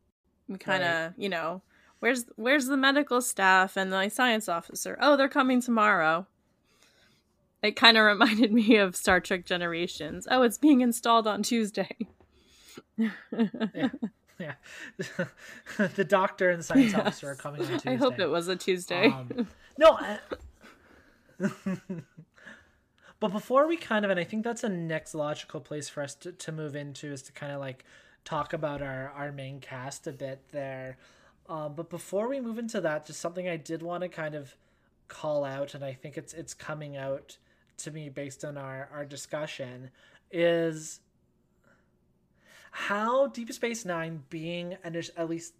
We 0.47 0.57
kind 0.57 0.83
of, 0.83 0.89
right. 0.89 1.13
you 1.17 1.29
know, 1.29 1.61
where's 1.99 2.25
where's 2.35 2.65
the 2.65 2.77
medical 2.77 3.21
staff 3.21 3.77
and 3.77 3.93
the 3.93 4.09
science 4.09 4.49
officer? 4.49 4.97
Oh, 4.99 5.15
they're 5.15 5.29
coming 5.29 5.61
tomorrow. 5.61 6.25
It 7.61 7.75
kind 7.75 7.97
of 7.97 8.05
reminded 8.05 8.51
me 8.51 8.77
of 8.77 8.95
Star 8.95 9.19
Trek 9.19 9.45
Generations. 9.45 10.27
Oh, 10.29 10.41
it's 10.41 10.57
being 10.57 10.81
installed 10.81 11.27
on 11.27 11.43
Tuesday. 11.43 11.95
yeah 12.97 13.89
yeah. 14.45 14.53
the 15.95 16.05
doctor 16.05 16.49
and 16.49 16.59
the 16.59 16.63
science 16.63 16.93
yes. 16.93 16.99
officer 16.99 17.29
are 17.29 17.35
coming 17.35 17.61
on 17.61 17.67
Tuesday. 17.67 17.91
I 17.93 17.95
hope 17.95 18.19
it 18.19 18.29
was 18.29 18.47
a 18.47 18.55
Tuesday. 18.55 19.07
Um, 19.07 19.47
no. 19.77 19.97
I... 19.99 20.19
but 23.19 23.31
before 23.31 23.67
we 23.67 23.77
kind 23.77 24.05
of, 24.05 24.11
and 24.11 24.19
I 24.19 24.23
think 24.23 24.43
that's 24.43 24.63
a 24.63 24.69
next 24.69 25.13
logical 25.13 25.59
place 25.59 25.89
for 25.89 26.01
us 26.01 26.15
to, 26.15 26.31
to 26.31 26.51
move 26.51 26.75
into 26.75 27.11
is 27.11 27.21
to 27.23 27.31
kind 27.31 27.51
of 27.51 27.59
like 27.59 27.83
talk 28.23 28.53
about 28.53 28.81
our, 28.81 29.11
our 29.15 29.31
main 29.31 29.59
cast 29.59 30.07
a 30.07 30.11
bit 30.11 30.41
there. 30.51 30.97
Um, 31.49 31.73
but 31.75 31.89
before 31.89 32.29
we 32.29 32.39
move 32.39 32.59
into 32.59 32.79
that, 32.81 33.07
just 33.07 33.19
something 33.19 33.49
I 33.49 33.57
did 33.57 33.81
want 33.81 34.03
to 34.03 34.09
kind 34.09 34.35
of 34.35 34.55
call 35.07 35.43
out, 35.43 35.73
and 35.73 35.83
I 35.83 35.93
think 35.93 36.15
it's 36.15 36.33
it's 36.33 36.53
coming 36.53 36.95
out 36.95 37.37
to 37.77 37.91
me 37.91 38.09
based 38.09 38.45
on 38.45 38.55
our, 38.55 38.87
our 38.93 39.03
discussion, 39.03 39.89
is 40.31 40.99
how 42.71 43.27
Deep 43.27 43.51
Space 43.51 43.85
Nine 43.85 44.23
being 44.29 44.77
an, 44.83 45.01
at 45.17 45.29
least, 45.29 45.53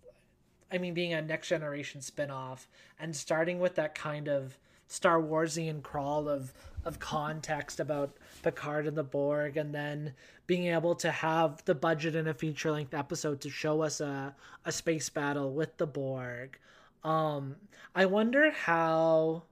I 0.72 0.78
mean, 0.78 0.94
being 0.94 1.14
a 1.14 1.22
next 1.22 1.50
generation 1.50 2.02
spinoff 2.02 2.68
and 3.00 3.16
starting 3.16 3.60
with 3.60 3.76
that 3.76 3.96
kind 3.96 4.28
of 4.28 4.58
Star 4.88 5.22
Warsian 5.22 5.84
crawl 5.84 6.28
of 6.28 6.54
of 6.86 7.00
context 7.00 7.80
about 7.80 8.18
Picard 8.42 8.88
and 8.88 8.98
the 8.98 9.04
Borg, 9.04 9.58
and 9.58 9.74
then 9.76 10.14
being 10.48 10.68
able 10.68 10.96
to 10.96 11.12
have 11.12 11.64
the 11.66 11.76
budget 11.76 12.16
in 12.16 12.28
a 12.28 12.34
feature 12.34 12.72
length 12.72 12.94
episode 12.94 13.42
to 13.42 13.50
show 13.50 13.82
us 13.82 14.02
a 14.02 14.36
a 14.66 14.72
space 14.72 15.10
battle 15.10 15.54
with 15.54 15.78
the 15.78 15.86
Borg. 15.86 16.58
Um, 17.04 17.56
I 17.94 18.06
wonder 18.06 18.52
how 18.52 19.44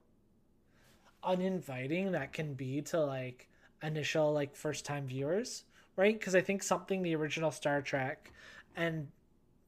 uninviting 1.22 2.12
that 2.12 2.32
can 2.32 2.54
be 2.54 2.82
to 2.82 3.00
like 3.00 3.48
initial 3.82 4.32
like 4.32 4.56
first 4.56 4.84
time 4.84 5.06
viewers 5.06 5.64
right? 5.98 6.18
Because 6.18 6.36
I 6.36 6.40
think 6.40 6.62
something 6.62 7.02
the 7.02 7.16
original 7.16 7.50
Star 7.50 7.82
Trek 7.82 8.32
and 8.76 9.08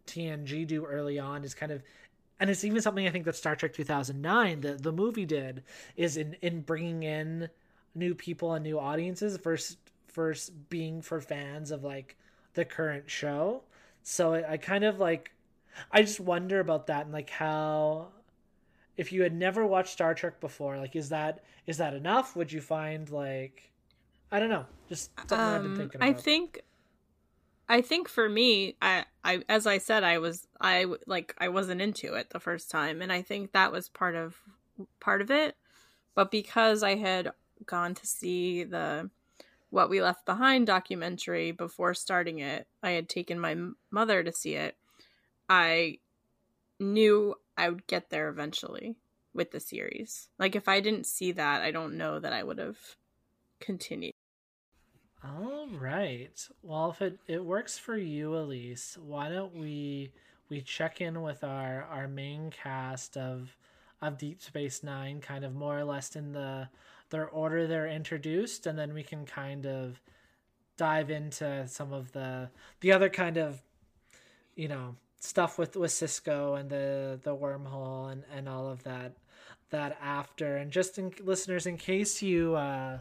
TNG 0.07 0.67
do 0.67 0.87
early 0.87 1.19
on 1.19 1.45
is 1.45 1.55
kind 1.55 1.73
of 1.73 1.83
and 2.39 2.49
it's 2.49 2.65
even 2.65 2.81
something 2.81 3.07
I 3.07 3.11
think 3.11 3.27
that 3.27 3.37
Star 3.37 3.55
Trek 3.57 3.75
2009 3.75 4.61
the 4.61 4.75
the 4.75 4.93
movie 4.93 5.27
did 5.27 5.65
is 5.97 6.17
in 6.17 6.37
in 6.41 6.63
bringing 6.63 7.03
in 7.03 7.51
new 7.95 8.15
people 8.15 8.55
and 8.55 8.63
new 8.63 8.79
audiences 8.79 9.37
versus 9.37 9.77
first 10.07 10.71
being 10.71 11.03
for 11.03 11.21
fans 11.21 11.71
of 11.71 11.85
like 11.85 12.17
the 12.55 12.65
current 12.65 13.11
show. 13.11 13.63
So 14.03 14.35
I, 14.35 14.53
I 14.53 14.57
kind 14.57 14.85
of 14.85 15.01
like 15.01 15.33
I 15.91 16.03
just 16.03 16.21
wonder 16.21 16.61
about 16.61 16.87
that 16.87 17.05
and 17.05 17.13
like 17.13 17.31
how 17.31 18.09
if 18.97 19.13
you 19.13 19.23
had 19.23 19.35
never 19.35 19.67
watched 19.67 19.93
Star 19.93 20.15
Trek 20.15 20.41
before, 20.41 20.79
like 20.79 20.95
is 20.95 21.09
that 21.09 21.43
is 21.67 21.79
that 21.79 21.95
enough? 21.95 22.37
Would 22.37 22.53
you 22.53 22.61
find 22.61 23.11
like 23.11 23.70
I 24.33 24.39
don't 24.39 24.51
know. 24.51 24.67
Just 24.89 25.11
something 25.19 25.39
um, 25.39 25.55
I've 25.55 25.63
been 25.63 25.73
um, 25.73 25.77
thinking 25.77 25.97
about. 25.97 26.09
I 26.09 26.13
think 26.13 26.61
I 27.71 27.83
think 27.83 28.09
for 28.09 28.29
me, 28.29 28.77
I, 28.83 29.05
I 29.25 29.43
as 29.49 29.65
I 29.65 29.79
said, 29.79 30.03
I 30.03 30.19
was 30.19 30.49
I 30.61 30.87
like 31.07 31.35
I 31.39 31.49
wasn't 31.49 31.81
into 31.81 32.15
it 32.15 32.31
the 32.31 32.41
first 32.41 32.71
time, 32.71 33.01
and 33.01 33.13
I 33.13 33.23
think 33.23 33.53
that 33.53 33.71
was 33.71 33.89
part 33.89 34.17
of 34.17 34.37
part 34.99 35.21
of 35.21 35.31
it. 35.31 35.57
But 36.15 36.31
because 36.31 36.83
I 36.83 36.97
had 36.97 37.31
gone 37.67 37.95
to 37.95 38.07
see 38.07 38.65
the 38.65 39.11
what 39.71 39.89
we 39.89 40.03
left 40.03 40.27
behind 40.27 40.67
documentary 40.67 41.53
before 41.53 41.95
starting 41.95 42.41
it, 42.41 42.67
I 42.83 42.91
had 42.91 43.09
taken 43.09 43.39
my 43.39 43.57
mother 43.91 44.25
to 44.25 44.33
see 44.33 44.55
it. 44.55 44.77
I 45.49 45.99
knew 46.81 47.37
I 47.57 47.69
would 47.69 47.87
get 47.87 48.11
there 48.11 48.29
eventually 48.29 48.97
with 49.33 49.53
the 49.53 49.61
series. 49.61 50.29
Like 50.41 50.57
if 50.57 50.67
I 50.67 50.81
didn't 50.81 51.07
see 51.07 51.31
that, 51.33 51.63
I 51.63 51.71
don't 51.71 51.97
know 51.97 52.19
that 52.19 52.33
I 52.33 52.43
would 52.43 52.59
have 52.59 52.79
continued. 53.61 54.15
All 55.23 55.69
right. 55.79 56.49
Well, 56.63 56.91
if 56.91 57.03
it, 57.03 57.19
it 57.27 57.45
works 57.45 57.79
for 57.79 57.97
you, 57.97 58.37
Elise, 58.37 58.97
why 59.05 59.29
don't 59.29 59.55
we 59.55 60.13
we 60.49 60.63
check 60.63 61.01
in 61.01 61.21
with 61.21 61.45
our 61.45 61.83
our 61.91 62.09
main 62.09 62.51
cast 62.51 63.17
of 63.17 63.57
of 64.01 64.17
Deep 64.17 64.41
Space 64.43 64.83
Nine, 64.83 65.21
kind 65.21 65.45
of 65.45 65.55
more 65.55 65.79
or 65.79 65.85
less 65.85 66.17
in 66.17 66.33
the 66.33 66.69
their 67.11 67.29
order 67.29 67.67
they're 67.67 67.89
introduced, 67.89 68.67
and 68.67 68.79
then 68.79 68.95
we 68.95 69.03
can 69.03 69.27
kind 69.27 69.67
of 69.67 70.01
dive 70.79 71.11
into 71.11 71.69
some 71.69 71.93
of 71.93 72.13
the 72.13 72.49
the 72.81 72.93
other 72.93 73.11
kind 73.11 73.37
of 73.37 73.61
you 74.57 74.69
know 74.69 74.97
stuff 75.19 75.59
with 75.59 75.77
with 75.77 75.91
Sisko 75.91 76.59
and 76.59 76.71
the 76.71 77.21
the 77.23 77.37
wormhole 77.37 78.11
and 78.11 78.25
and 78.35 78.49
all 78.49 78.69
of 78.69 78.83
that 78.85 79.13
that 79.69 79.99
after 80.03 80.57
and 80.57 80.71
just 80.71 80.99
in 80.99 81.13
listeners 81.23 81.67
in 81.67 81.77
case 81.77 82.23
you 82.23 82.55
uh 82.57 82.99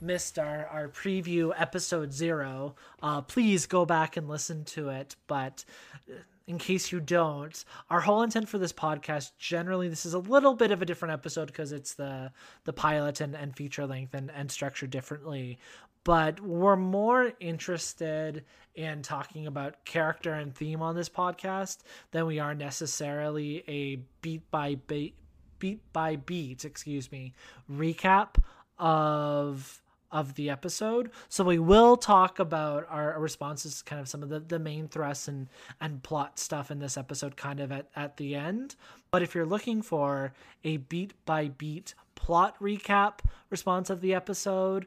missed 0.00 0.38
our, 0.38 0.66
our 0.66 0.88
preview 0.88 1.52
episode 1.56 2.12
zero, 2.12 2.74
uh, 3.02 3.20
please 3.22 3.66
go 3.66 3.84
back 3.84 4.16
and 4.16 4.28
listen 4.28 4.64
to 4.64 4.88
it. 4.88 5.16
But 5.26 5.64
uh, 6.10 6.14
in 6.46 6.58
case 6.58 6.92
you 6.92 7.00
don't, 7.00 7.64
our 7.90 8.00
whole 8.00 8.22
intent 8.22 8.48
for 8.48 8.58
this 8.58 8.72
podcast 8.72 9.32
generally 9.38 9.88
this 9.88 10.04
is 10.04 10.14
a 10.14 10.18
little 10.18 10.54
bit 10.54 10.70
of 10.70 10.82
a 10.82 10.86
different 10.86 11.14
episode 11.14 11.46
because 11.46 11.72
it's 11.72 11.94
the 11.94 12.30
the 12.64 12.72
pilot 12.72 13.20
and, 13.20 13.34
and 13.34 13.56
feature 13.56 13.86
length 13.86 14.14
and, 14.14 14.30
and 14.30 14.50
structured 14.50 14.90
differently. 14.90 15.58
But 16.04 16.38
we're 16.40 16.76
more 16.76 17.32
interested 17.40 18.44
in 18.74 19.00
talking 19.00 19.46
about 19.46 19.86
character 19.86 20.34
and 20.34 20.54
theme 20.54 20.82
on 20.82 20.94
this 20.94 21.08
podcast 21.08 21.78
than 22.10 22.26
we 22.26 22.38
are 22.38 22.54
necessarily 22.54 23.64
a 23.66 23.96
beat 24.20 24.50
by 24.50 24.74
beat 24.86 25.14
beat 25.58 25.80
by 25.94 26.16
beat, 26.16 26.64
excuse 26.66 27.10
me, 27.10 27.32
recap 27.72 28.36
of 28.78 29.80
of 30.14 30.34
the 30.36 30.48
episode. 30.48 31.10
So 31.28 31.42
we 31.42 31.58
will 31.58 31.96
talk 31.96 32.38
about 32.38 32.86
our 32.88 33.18
responses 33.20 33.78
to 33.78 33.84
kind 33.84 34.00
of 34.00 34.08
some 34.08 34.22
of 34.22 34.28
the, 34.28 34.38
the 34.38 34.60
main 34.60 34.86
thrusts 34.86 35.26
and, 35.26 35.48
and 35.80 36.02
plot 36.04 36.38
stuff 36.38 36.70
in 36.70 36.78
this 36.78 36.96
episode 36.96 37.36
kind 37.36 37.58
of 37.58 37.72
at, 37.72 37.88
at 37.96 38.16
the 38.16 38.36
end. 38.36 38.76
But 39.10 39.22
if 39.22 39.34
you're 39.34 39.44
looking 39.44 39.82
for 39.82 40.32
a 40.62 40.78
beat 40.78 41.12
by 41.26 41.48
beat 41.48 41.94
plot 42.14 42.56
recap 42.62 43.18
response 43.50 43.90
of 43.90 44.00
the 44.00 44.14
episode, 44.14 44.86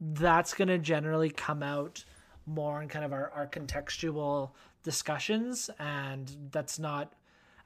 that's 0.00 0.52
going 0.52 0.68
to 0.68 0.78
generally 0.78 1.30
come 1.30 1.62
out 1.62 2.04
more 2.44 2.82
in 2.82 2.88
kind 2.88 3.04
of 3.04 3.12
our, 3.12 3.30
our 3.30 3.46
contextual 3.46 4.50
discussions. 4.82 5.70
And 5.78 6.50
that's 6.50 6.80
not 6.80 7.12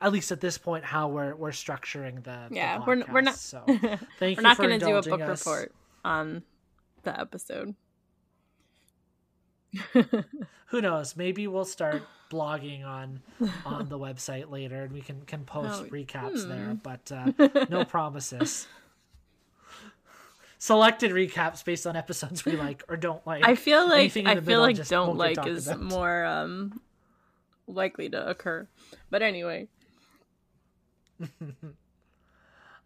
at 0.03 0.13
least 0.13 0.31
at 0.31 0.41
this 0.43 0.59
point 0.59 0.85
how 0.85 1.09
we're 1.09 1.35
we're 1.35 1.51
structuring 1.51 2.23
the 2.23 2.47
yeah 2.53 2.79
the 2.79 2.85
we're 2.87 3.05
we're 3.11 3.21
not 3.21 3.35
so 3.35 3.65
thank 4.21 4.37
we're 4.39 4.43
not 4.43 4.57
going 4.57 4.79
to 4.79 4.87
do 4.87 4.95
a 4.95 5.03
book 5.03 5.21
us. 5.21 5.45
report 5.45 5.75
on 6.05 6.45
the 7.09 7.21
episode. 7.21 7.75
Who 10.67 10.81
knows? 10.81 11.17
Maybe 11.17 11.47
we'll 11.47 11.65
start 11.65 12.03
blogging 12.31 12.85
on 12.87 13.23
on 13.65 13.89
the 13.89 13.99
website 13.99 14.51
later, 14.51 14.83
and 14.83 14.93
we 14.93 15.01
can 15.01 15.23
can 15.23 15.45
post 15.45 15.85
oh, 15.87 15.91
recaps 15.91 16.43
hmm. 16.43 16.49
there. 16.49 16.79
But 16.83 17.11
uh, 17.13 17.33
no 17.71 17.85
promises. 17.85 18.67
Selected 20.59 21.13
recaps 21.13 21.65
based 21.65 21.87
on 21.87 21.95
episodes 21.97 22.45
we 22.45 22.53
like 22.53 22.83
or 22.89 22.97
don't 22.97 23.25
like. 23.27 23.47
I 23.47 23.55
feel 23.55 23.89
like 23.89 24.17
I 24.17 24.41
feel 24.41 24.61
like 24.61 24.89
don't 24.89 25.17
like 25.17 25.47
is 25.47 25.69
about. 25.69 25.81
more 25.81 26.25
um 26.25 26.81
likely 27.67 28.09
to 28.11 28.29
occur. 28.29 28.67
But 29.11 29.23
anyway. 29.23 29.69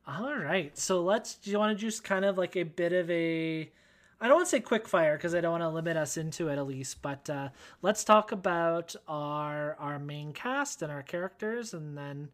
All 0.07 0.37
right. 0.37 0.77
So 0.77 1.03
let's 1.03 1.37
do 1.37 1.51
you 1.51 1.59
want 1.59 1.77
to 1.79 1.81
just 1.85 2.05
kind 2.05 2.25
of 2.25 2.37
like 2.37 2.57
a 2.57 2.65
bit 2.65 2.93
of 2.93 3.11
a 3.11 3.71
I 4.23 4.29
don't 4.29 4.37
want 4.37 4.47
to 4.47 4.51
say 4.51 4.61
quick 4.61 4.87
fire 4.87 5.17
because 5.17 5.35
I 5.35 5.41
don't 5.41 5.51
want 5.51 5.65
to 5.65 5.69
limit 5.69 5.97
us 5.97 6.17
into 6.17 6.47
it 6.47 6.57
at 6.57 6.65
least, 6.65 7.03
but 7.03 7.29
uh, 7.29 7.49
let's 7.83 8.05
talk 8.05 8.31
about 8.31 8.95
our 9.09 9.77
our 9.81 9.99
main 9.99 10.33
cast 10.33 10.81
and 10.81 10.93
our 10.93 11.03
characters, 11.03 11.75
and 11.75 11.99
then 11.99 12.29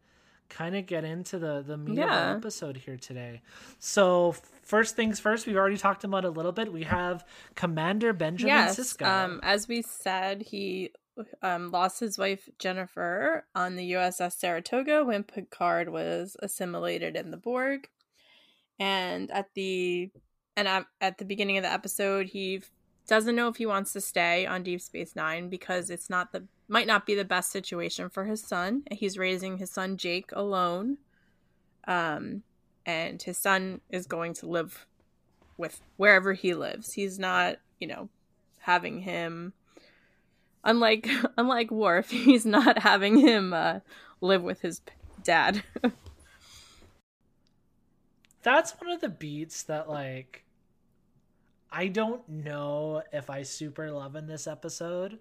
kind 0.49 0.75
of 0.75 0.85
get 0.85 1.03
into 1.03 1.39
the 1.39 1.63
the 1.65 1.77
meat 1.77 1.97
yeah. 1.97 2.03
of 2.03 2.41
the 2.41 2.47
episode 2.47 2.77
here 2.77 2.95
today. 2.95 3.41
So 3.79 4.35
first 4.61 4.95
things 4.95 5.19
first, 5.19 5.47
we've 5.47 5.55
already 5.55 5.77
talked 5.77 6.03
about 6.03 6.25
a 6.25 6.29
little 6.29 6.51
bit. 6.51 6.71
We 6.71 6.83
have 6.83 7.25
Commander 7.55 8.13
Benjamin 8.13 8.53
yes, 8.53 8.79
Sisko. 8.79 9.07
Um, 9.07 9.39
as 9.41 9.67
we 9.67 9.81
said, 9.81 10.43
he 10.43 10.91
um, 11.41 11.71
lost 11.71 11.99
his 11.99 12.19
wife 12.19 12.47
Jennifer 12.59 13.47
on 13.55 13.75
the 13.75 13.93
USS 13.93 14.33
Saratoga 14.33 15.03
when 15.03 15.23
Picard 15.23 15.89
was 15.89 16.37
assimilated 16.39 17.15
in 17.15 17.31
the 17.31 17.37
Borg, 17.37 17.89
and 18.77 19.31
at 19.31 19.47
the 19.55 20.11
and 20.55 20.67
at, 20.67 20.85
at 21.01 21.17
the 21.17 21.25
beginning 21.25 21.57
of 21.57 21.63
the 21.63 21.71
episode 21.71 22.27
he 22.27 22.61
doesn't 23.07 23.35
know 23.35 23.47
if 23.47 23.55
he 23.55 23.65
wants 23.65 23.91
to 23.93 24.01
stay 24.01 24.45
on 24.45 24.63
Deep 24.63 24.81
Space 24.81 25.15
9 25.15 25.49
because 25.49 25.89
it's 25.89 26.09
not 26.09 26.31
the 26.31 26.45
might 26.67 26.87
not 26.87 27.05
be 27.05 27.15
the 27.15 27.25
best 27.25 27.51
situation 27.51 28.09
for 28.09 28.25
his 28.25 28.41
son. 28.41 28.83
He's 28.91 29.17
raising 29.17 29.57
his 29.57 29.71
son 29.71 29.97
Jake 29.97 30.31
alone. 30.33 30.97
Um 31.87 32.43
and 32.85 33.21
his 33.21 33.37
son 33.37 33.81
is 33.89 34.05
going 34.05 34.33
to 34.35 34.47
live 34.47 34.85
with 35.57 35.81
wherever 35.97 36.33
he 36.33 36.53
lives. 36.53 36.93
He's 36.93 37.19
not, 37.19 37.57
you 37.79 37.87
know, 37.87 38.09
having 38.59 39.01
him 39.01 39.53
unlike 40.63 41.07
unlike 41.37 41.71
Worf, 41.71 42.09
he's 42.11 42.45
not 42.45 42.79
having 42.79 43.17
him 43.17 43.53
uh, 43.53 43.79
live 44.21 44.43
with 44.43 44.61
his 44.61 44.81
dad. 45.23 45.63
That's 48.41 48.71
one 48.79 48.89
of 48.91 49.01
the 49.01 49.09
beats 49.09 49.63
that 49.63 49.89
like 49.89 50.43
I 51.71 51.87
don't 51.87 52.27
know 52.27 53.03
if 53.11 53.29
I 53.29 53.43
super 53.43 53.91
love 53.91 54.15
in 54.15 54.27
this 54.27 54.47
episode. 54.47 55.19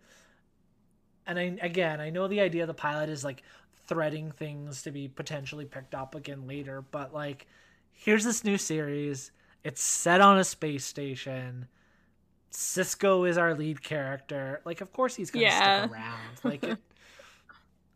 And 1.26 1.38
I 1.38 1.58
again, 1.60 2.00
I 2.00 2.10
know 2.10 2.28
the 2.28 2.40
idea 2.40 2.62
of 2.62 2.68
the 2.68 2.74
pilot 2.74 3.10
is 3.10 3.24
like 3.24 3.42
threading 3.86 4.30
things 4.30 4.82
to 4.82 4.90
be 4.90 5.08
potentially 5.08 5.64
picked 5.64 5.94
up 5.94 6.14
again 6.14 6.46
later, 6.46 6.82
but 6.82 7.12
like 7.12 7.46
here's 7.92 8.24
this 8.24 8.44
new 8.44 8.56
series. 8.56 9.30
It's 9.64 9.82
set 9.82 10.20
on 10.20 10.38
a 10.38 10.44
space 10.44 10.84
station. 10.84 11.66
Sisko 12.52 13.28
is 13.28 13.36
our 13.36 13.54
lead 13.54 13.82
character. 13.82 14.62
Like 14.64 14.80
of 14.80 14.92
course 14.92 15.14
he's 15.14 15.30
going 15.30 15.44
to 15.44 15.50
yeah. 15.50 15.82
stick 15.82 15.92
around. 15.92 16.44
Like 16.44 16.64
it, 16.64 16.78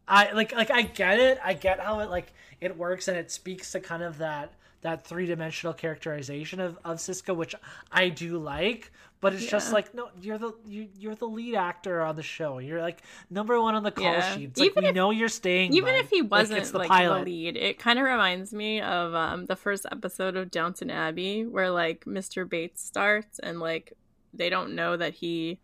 I 0.08 0.32
like 0.32 0.54
like 0.54 0.70
I 0.70 0.82
get 0.82 1.18
it. 1.20 1.38
I 1.42 1.54
get 1.54 1.80
how 1.80 2.00
it 2.00 2.10
like 2.10 2.32
it 2.60 2.76
works 2.76 3.08
and 3.08 3.16
it 3.16 3.30
speaks 3.30 3.72
to 3.72 3.80
kind 3.80 4.02
of 4.02 4.18
that 4.18 4.52
that 4.82 5.06
three 5.06 5.26
dimensional 5.26 5.72
characterization 5.72 6.60
of, 6.60 6.78
of 6.84 6.98
Sisko, 6.98 7.34
which 7.34 7.54
I 7.90 8.08
do 8.08 8.38
like. 8.38 8.92
But 9.20 9.34
it's 9.34 9.44
yeah. 9.44 9.50
just 9.50 9.72
like 9.72 9.94
no, 9.94 10.08
you're 10.20 10.36
the 10.36 10.52
you, 10.66 10.88
you're 10.98 11.14
the 11.14 11.28
lead 11.28 11.54
actor 11.54 12.02
on 12.02 12.16
the 12.16 12.24
show. 12.24 12.58
You're 12.58 12.82
like 12.82 13.02
number 13.30 13.60
one 13.60 13.76
on 13.76 13.84
the 13.84 13.92
call 13.92 14.04
yeah. 14.04 14.34
sheet. 14.34 14.50
It's 14.50 14.60
even 14.60 14.74
like 14.74 14.82
we 14.82 14.88
if, 14.88 14.94
know 14.96 15.12
you're 15.12 15.28
staying. 15.28 15.74
Even 15.74 15.94
if 15.94 16.10
he 16.10 16.22
wasn't 16.22 16.60
like, 16.60 16.72
the, 16.72 16.78
like 16.78 17.08
the 17.08 17.20
lead, 17.20 17.56
it 17.56 17.78
kind 17.78 18.00
of 18.00 18.04
reminds 18.04 18.52
me 18.52 18.80
of 18.80 19.14
um, 19.14 19.46
the 19.46 19.54
first 19.54 19.86
episode 19.92 20.36
of 20.36 20.50
Downton 20.50 20.90
Abbey, 20.90 21.46
where 21.46 21.70
like 21.70 22.04
Mr. 22.04 22.48
Bates 22.48 22.84
starts 22.84 23.38
and 23.38 23.60
like 23.60 23.92
they 24.34 24.50
don't 24.50 24.74
know 24.74 24.96
that 24.96 25.14
he 25.14 25.60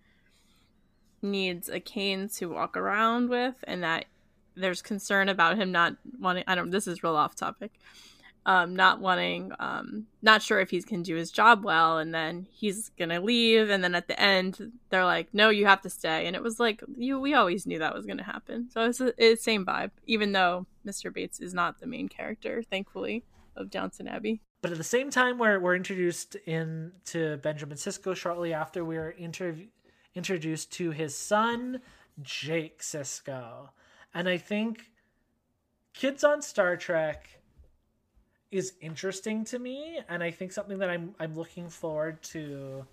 needs 1.20 1.68
a 1.68 1.80
cane 1.80 2.28
to 2.28 2.46
walk 2.46 2.76
around 2.76 3.28
with, 3.28 3.56
and 3.64 3.82
that 3.82 4.04
there's 4.54 4.82
concern 4.82 5.28
about 5.28 5.58
him 5.58 5.72
not 5.72 5.96
wanting. 6.20 6.44
I 6.46 6.54
don't. 6.54 6.70
This 6.70 6.86
is 6.86 7.02
real 7.02 7.16
off 7.16 7.34
topic 7.34 7.72
um, 8.48 8.74
not 8.74 8.98
wanting, 8.98 9.52
um, 9.58 10.06
not 10.22 10.40
sure 10.40 10.58
if 10.58 10.70
he 10.70 10.80
can 10.80 11.02
do 11.02 11.16
his 11.16 11.30
job 11.30 11.64
well, 11.64 11.98
and 11.98 12.14
then 12.14 12.46
he's 12.50 12.88
gonna 12.98 13.20
leave, 13.20 13.68
and 13.68 13.84
then 13.84 13.94
at 13.94 14.08
the 14.08 14.18
end 14.18 14.72
they're 14.88 15.04
like, 15.04 15.34
"No, 15.34 15.50
you 15.50 15.66
have 15.66 15.82
to 15.82 15.90
stay," 15.90 16.26
and 16.26 16.34
it 16.34 16.42
was 16.42 16.58
like, 16.58 16.82
you, 16.96 17.20
we 17.20 17.34
always 17.34 17.66
knew 17.66 17.78
that 17.78 17.94
was 17.94 18.06
gonna 18.06 18.22
happen. 18.22 18.70
So 18.70 18.86
it's 18.86 18.98
the 19.00 19.36
same 19.38 19.66
vibe, 19.66 19.90
even 20.06 20.32
though 20.32 20.66
Mr. 20.86 21.12
Bates 21.12 21.40
is 21.40 21.52
not 21.52 21.78
the 21.78 21.86
main 21.86 22.08
character, 22.08 22.62
thankfully, 22.62 23.22
of 23.54 23.70
Downton 23.70 24.08
Abbey. 24.08 24.40
But 24.62 24.72
at 24.72 24.78
the 24.78 24.84
same 24.84 25.10
time, 25.10 25.36
we're 25.36 25.60
we're 25.60 25.76
introduced 25.76 26.34
in 26.46 26.92
to 27.06 27.36
Benjamin 27.36 27.76
Sisko 27.76 28.16
shortly 28.16 28.54
after 28.54 28.82
we're 28.82 29.14
introduced 30.14 30.72
to 30.72 30.90
his 30.90 31.14
son 31.14 31.82
Jake 32.22 32.80
Sisko, 32.80 33.68
and 34.14 34.26
I 34.26 34.38
think 34.38 34.90
kids 35.92 36.24
on 36.24 36.40
Star 36.40 36.78
Trek 36.78 37.37
is 38.50 38.74
interesting 38.80 39.44
to 39.44 39.58
me 39.58 40.00
and 40.08 40.22
I 40.22 40.30
think 40.30 40.52
something 40.52 40.78
that 40.78 40.90
I'm 40.90 41.14
I'm 41.20 41.34
looking 41.34 41.68
forward 41.68 42.22
to, 42.24 42.84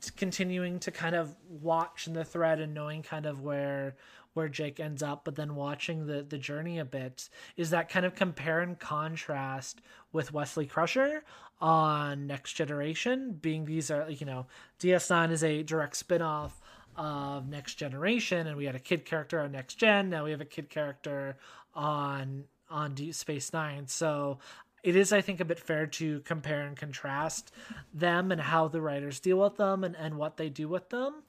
to 0.00 0.12
continuing 0.12 0.78
to 0.80 0.90
kind 0.90 1.14
of 1.14 1.34
watch 1.48 2.06
in 2.06 2.14
the 2.14 2.24
thread 2.24 2.60
and 2.60 2.74
knowing 2.74 3.02
kind 3.02 3.26
of 3.26 3.42
where 3.42 3.96
where 4.34 4.48
Jake 4.48 4.78
ends 4.78 5.02
up, 5.02 5.24
but 5.24 5.34
then 5.34 5.54
watching 5.54 6.06
the 6.06 6.24
the 6.28 6.38
journey 6.38 6.78
a 6.78 6.84
bit 6.84 7.28
is 7.56 7.70
that 7.70 7.88
kind 7.88 8.06
of 8.06 8.14
compare 8.14 8.60
and 8.60 8.78
contrast 8.78 9.80
with 10.12 10.32
Wesley 10.32 10.66
Crusher 10.66 11.22
on 11.60 12.26
Next 12.26 12.52
Generation, 12.52 13.36
being 13.40 13.64
these 13.64 13.90
are 13.90 14.08
you 14.10 14.26
know 14.26 14.46
DS9 14.80 15.30
is 15.30 15.44
a 15.44 15.62
direct 15.62 15.96
spin-off 15.96 16.60
of 16.96 17.48
Next 17.48 17.74
Generation, 17.74 18.46
and 18.46 18.56
we 18.56 18.64
had 18.64 18.74
a 18.74 18.80
kid 18.80 19.04
character 19.04 19.40
on 19.40 19.52
Next 19.52 19.74
Gen. 19.74 20.10
Now 20.10 20.24
we 20.24 20.32
have 20.32 20.40
a 20.40 20.44
kid 20.46 20.68
character 20.68 21.36
on 21.74 22.44
on 22.70 22.94
Deep 22.94 23.14
Space 23.14 23.52
Nine. 23.52 23.86
So 23.86 24.38
it 24.82 24.96
is 24.96 25.12
i 25.12 25.20
think 25.20 25.40
a 25.40 25.44
bit 25.44 25.58
fair 25.58 25.86
to 25.86 26.20
compare 26.20 26.62
and 26.62 26.76
contrast 26.76 27.52
them 27.92 28.30
and 28.32 28.40
how 28.40 28.68
the 28.68 28.80
writers 28.80 29.20
deal 29.20 29.38
with 29.38 29.56
them 29.56 29.84
and, 29.84 29.96
and 29.96 30.16
what 30.16 30.36
they 30.36 30.48
do 30.48 30.68
with 30.68 30.88
them. 30.90 31.22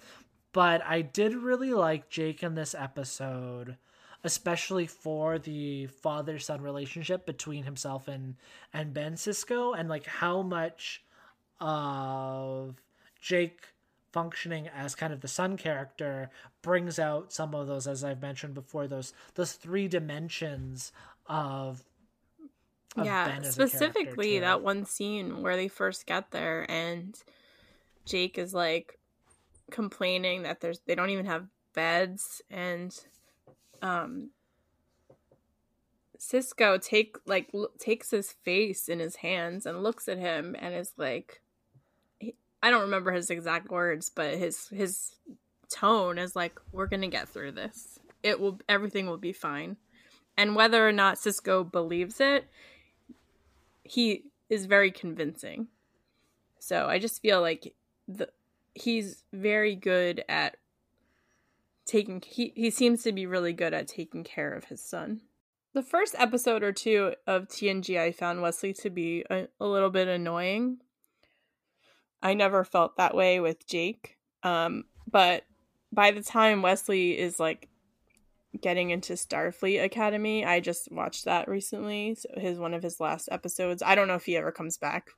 But 0.51 0.83
i 0.85 1.01
did 1.01 1.33
really 1.35 1.73
like 1.73 2.09
jake 2.09 2.43
in 2.43 2.55
this 2.55 2.73
episode 2.73 3.77
especially 4.23 4.85
for 4.85 5.39
the 5.39 5.87
father 5.87 6.39
son 6.39 6.61
relationship 6.61 7.25
between 7.25 7.63
himself 7.63 8.07
and 8.07 8.35
and 8.73 8.93
ben 8.93 9.13
sisko 9.13 9.77
and 9.77 9.89
like 9.89 10.05
how 10.05 10.41
much 10.41 11.03
of 11.59 12.81
jake 13.21 13.59
functioning 14.11 14.67
as 14.67 14.95
kind 14.95 15.13
of 15.13 15.21
the 15.21 15.27
son 15.27 15.55
character 15.55 16.29
brings 16.61 16.97
out 16.97 17.31
some 17.31 17.53
of 17.53 17.67
those 17.67 17.87
as 17.87 18.03
i've 18.03 18.21
mentioned 18.21 18.53
before 18.53 18.87
those 18.87 19.13
those 19.35 19.53
three 19.53 19.87
dimensions 19.87 20.91
of 21.27 21.83
yeah, 22.95 23.41
specifically 23.41 24.39
that 24.39 24.61
one 24.61 24.85
scene 24.85 25.41
where 25.41 25.55
they 25.55 25.67
first 25.67 26.05
get 26.05 26.31
there 26.31 26.69
and 26.69 27.15
Jake 28.05 28.37
is 28.37 28.53
like 28.53 28.97
complaining 29.71 30.43
that 30.43 30.61
there's 30.61 30.79
they 30.87 30.95
don't 30.95 31.11
even 31.11 31.27
have 31.27 31.45
beds 31.75 32.41
and 32.49 33.05
um 33.83 34.31
sisko 36.19 36.81
take 36.81 37.17
like 37.27 37.47
l- 37.53 37.69
takes 37.77 38.09
his 38.09 38.31
face 38.43 38.89
in 38.89 38.99
his 38.99 39.17
hands 39.17 39.67
and 39.67 39.83
looks 39.83 40.07
at 40.07 40.17
him 40.17 40.55
and 40.57 40.73
is 40.73 40.91
like 40.97 41.41
he, 42.19 42.33
I 42.63 42.71
don't 42.71 42.81
remember 42.81 43.11
his 43.11 43.29
exact 43.29 43.69
words 43.69 44.09
but 44.09 44.35
his 44.35 44.67
his 44.69 45.13
tone 45.69 46.17
is 46.17 46.35
like 46.35 46.59
we're 46.71 46.87
to 46.87 47.07
get 47.07 47.29
through 47.29 47.53
this. 47.53 47.99
It 48.23 48.39
will 48.39 48.59
everything 48.67 49.07
will 49.07 49.17
be 49.17 49.33
fine. 49.33 49.77
And 50.37 50.55
whether 50.55 50.87
or 50.87 50.91
not 50.91 51.15
sisko 51.15 51.69
believes 51.69 52.19
it, 52.19 52.45
he 53.89 54.25
is 54.49 54.65
very 54.65 54.91
convincing. 54.91 55.67
So 56.59 56.87
I 56.87 56.99
just 56.99 57.21
feel 57.21 57.41
like 57.41 57.73
the 58.07 58.29
he's 58.75 59.23
very 59.33 59.75
good 59.75 60.23
at 60.29 60.57
taking 61.85 62.21
he, 62.25 62.53
he 62.55 62.69
seems 62.69 63.03
to 63.03 63.11
be 63.11 63.25
really 63.25 63.53
good 63.53 63.73
at 63.73 63.87
taking 63.87 64.23
care 64.23 64.53
of 64.53 64.65
his 64.65 64.81
son. 64.81 65.21
The 65.73 65.81
first 65.83 66.15
episode 66.17 66.63
or 66.63 66.71
two 66.71 67.13
of 67.25 67.47
TNG 67.47 67.99
I 67.99 68.11
found 68.11 68.41
Wesley 68.41 68.73
to 68.73 68.89
be 68.89 69.23
a, 69.29 69.47
a 69.59 69.65
little 69.65 69.89
bit 69.89 70.07
annoying. 70.07 70.77
I 72.21 72.33
never 72.33 72.63
felt 72.63 72.97
that 72.97 73.15
way 73.15 73.39
with 73.39 73.65
Jake. 73.65 74.17
Um, 74.43 74.85
but 75.09 75.43
by 75.91 76.11
the 76.11 76.23
time 76.23 76.61
Wesley 76.61 77.17
is 77.17 77.39
like 77.39 77.69
getting 78.59 78.89
into 78.89 79.13
Starfleet 79.13 79.83
Academy. 79.83 80.45
I 80.45 80.59
just 80.59 80.91
watched 80.91 81.25
that 81.25 81.47
recently. 81.47 82.15
So 82.15 82.29
his 82.35 82.57
one 82.59 82.73
of 82.73 82.83
his 82.83 82.99
last 82.99 83.29
episodes. 83.31 83.83
I 83.83 83.95
don't 83.95 84.07
know 84.07 84.15
if 84.15 84.25
he 84.25 84.37
ever 84.37 84.51
comes 84.51 84.77
back. 84.77 85.09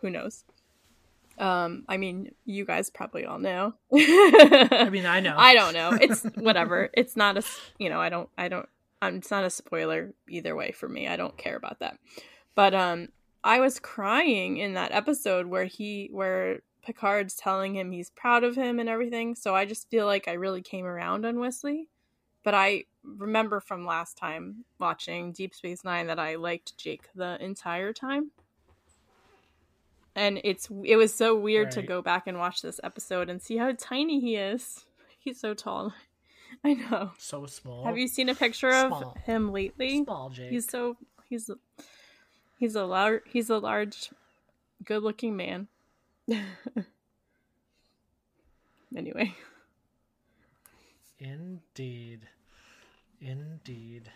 Who 0.00 0.10
knows? 0.10 0.44
Um, 1.38 1.84
I 1.88 1.98
mean, 1.98 2.32
you 2.44 2.64
guys 2.64 2.90
probably 2.90 3.24
all 3.24 3.38
know. 3.38 3.74
I 3.94 4.88
mean, 4.90 5.06
I 5.06 5.20
know. 5.20 5.36
I 5.36 5.54
don't 5.54 5.74
know. 5.74 5.90
It's 6.00 6.24
whatever. 6.34 6.90
it's 6.94 7.16
not 7.16 7.36
a, 7.38 7.42
you 7.78 7.88
know, 7.88 8.00
I 8.00 8.08
don't, 8.08 8.28
I 8.36 8.48
don't, 8.48 8.68
um, 9.00 9.16
it's 9.16 9.30
not 9.30 9.44
a 9.44 9.50
spoiler 9.50 10.14
either 10.28 10.56
way 10.56 10.72
for 10.72 10.88
me. 10.88 11.06
I 11.06 11.16
don't 11.16 11.36
care 11.36 11.56
about 11.56 11.78
that. 11.78 11.98
But 12.56 12.74
um, 12.74 13.08
I 13.44 13.60
was 13.60 13.78
crying 13.78 14.56
in 14.56 14.74
that 14.74 14.90
episode 14.90 15.46
where 15.46 15.66
he, 15.66 16.08
where 16.10 16.60
Picard's 16.84 17.36
telling 17.36 17.76
him 17.76 17.92
he's 17.92 18.10
proud 18.10 18.42
of 18.42 18.56
him 18.56 18.80
and 18.80 18.88
everything. 18.88 19.36
So 19.36 19.54
I 19.54 19.64
just 19.64 19.88
feel 19.90 20.06
like 20.06 20.26
I 20.26 20.32
really 20.32 20.62
came 20.62 20.86
around 20.86 21.24
on 21.24 21.38
Wesley. 21.38 21.88
But 22.44 22.54
I 22.54 22.84
remember 23.04 23.60
from 23.60 23.84
last 23.84 24.16
time 24.16 24.64
watching 24.78 25.32
Deep 25.32 25.54
Space 25.54 25.84
Nine 25.84 26.06
that 26.06 26.18
I 26.18 26.36
liked 26.36 26.78
Jake 26.78 27.08
the 27.14 27.42
entire 27.42 27.92
time 27.92 28.30
and 30.18 30.40
it's 30.42 30.68
it 30.84 30.96
was 30.96 31.14
so 31.14 31.36
weird 31.36 31.66
right. 31.66 31.74
to 31.74 31.82
go 31.82 32.02
back 32.02 32.26
and 32.26 32.38
watch 32.38 32.60
this 32.60 32.80
episode 32.82 33.30
and 33.30 33.40
see 33.40 33.56
how 33.56 33.72
tiny 33.78 34.18
he 34.20 34.34
is. 34.34 34.84
He's 35.20 35.38
so 35.40 35.54
tall. 35.54 35.94
I 36.64 36.74
know. 36.74 37.12
So 37.18 37.46
small. 37.46 37.84
Have 37.84 37.96
you 37.96 38.08
seen 38.08 38.28
a 38.28 38.34
picture 38.34 38.72
small. 38.72 39.12
of 39.14 39.22
him 39.22 39.52
lately? 39.52 40.02
Small 40.02 40.28
Jake. 40.30 40.50
He's 40.50 40.68
so 40.68 40.96
he's 41.28 41.48
he's 42.58 42.74
a 42.74 42.84
large 42.84 43.22
he's 43.26 43.48
a 43.48 43.58
large, 43.58 44.10
good-looking 44.84 45.36
man. 45.36 45.68
anyway. 48.96 49.36
Indeed. 51.18 52.28
Indeed. 53.20 54.10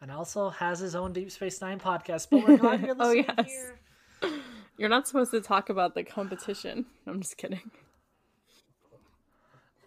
And 0.00 0.10
also 0.10 0.48
has 0.48 0.78
his 0.78 0.94
own 0.94 1.12
Deep 1.12 1.30
Space 1.30 1.60
Nine 1.60 1.78
podcast, 1.78 2.28
but 2.30 2.46
we're 2.46 2.56
glad 2.56 2.80
you're 2.80 2.94
listening 2.94 3.26
oh, 3.28 3.34
yes. 3.38 3.46
here. 3.46 3.78
You're 4.78 4.88
not 4.88 5.06
supposed 5.06 5.30
to 5.32 5.42
talk 5.42 5.68
about 5.68 5.94
the 5.94 6.02
competition. 6.02 6.86
I'm 7.06 7.20
just 7.20 7.36
kidding. 7.36 7.70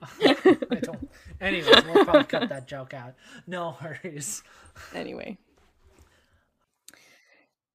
I 0.22 0.80
don't. 0.82 1.10
Anyways, 1.42 1.84
we'll 1.86 2.06
probably 2.06 2.26
cut 2.26 2.50
that 2.50 2.68
joke 2.68 2.94
out. 2.94 3.16
No 3.48 3.76
worries. 3.82 4.44
Anyway. 4.94 5.38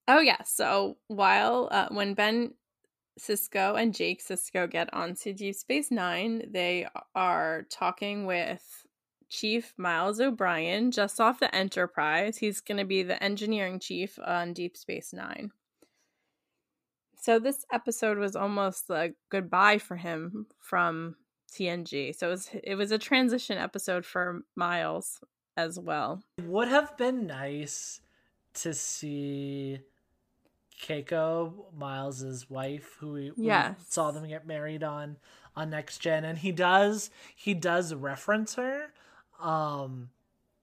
Oh 0.06 0.20
yeah. 0.20 0.42
So 0.44 0.96
while 1.08 1.68
uh, 1.70 1.88
when 1.90 2.14
Ben 2.14 2.54
Sisko 3.18 3.80
and 3.80 3.94
Jake 3.94 4.24
Sisko 4.24 4.70
get 4.70 4.92
onto 4.92 5.32
Deep 5.32 5.54
Space 5.54 5.90
Nine, 5.90 6.42
they 6.50 6.86
are 7.14 7.66
talking 7.70 8.26
with 8.26 8.86
Chief 9.28 9.74
Miles 9.76 10.20
O'Brien 10.20 10.90
just 10.90 11.20
off 11.20 11.40
the 11.40 11.54
Enterprise. 11.54 12.38
He's 12.38 12.60
going 12.60 12.78
to 12.78 12.84
be 12.84 13.02
the 13.02 13.22
engineering 13.22 13.78
chief 13.78 14.18
on 14.24 14.52
Deep 14.52 14.76
Space 14.76 15.12
Nine. 15.12 15.50
So 17.20 17.38
this 17.38 17.64
episode 17.72 18.18
was 18.18 18.36
almost 18.36 18.88
a 18.90 19.12
goodbye 19.28 19.78
for 19.78 19.96
him 19.96 20.46
from 20.60 21.16
TNG. 21.52 22.14
So 22.14 22.28
it 22.28 22.30
was 22.30 22.50
it 22.64 22.74
was 22.76 22.92
a 22.92 22.98
transition 22.98 23.58
episode 23.58 24.06
for 24.06 24.42
Miles 24.56 25.20
as 25.56 25.78
well. 25.78 26.22
It 26.38 26.44
would 26.44 26.68
have 26.68 26.96
been 26.96 27.26
nice 27.26 28.00
to 28.54 28.72
see 28.72 29.80
Keiko, 30.80 31.52
Miles's 31.76 32.48
wife, 32.48 32.96
who 33.00 33.12
we, 33.12 33.32
yes. 33.36 33.74
we 33.78 33.84
saw 33.88 34.10
them 34.10 34.26
get 34.28 34.46
married 34.46 34.82
on 34.82 35.16
on 35.56 35.70
Next 35.70 35.98
Gen, 35.98 36.24
and 36.24 36.38
he 36.38 36.52
does 36.52 37.10
he 37.34 37.54
does 37.54 37.94
reference 37.94 38.54
her. 38.54 38.92
Um 39.40 40.10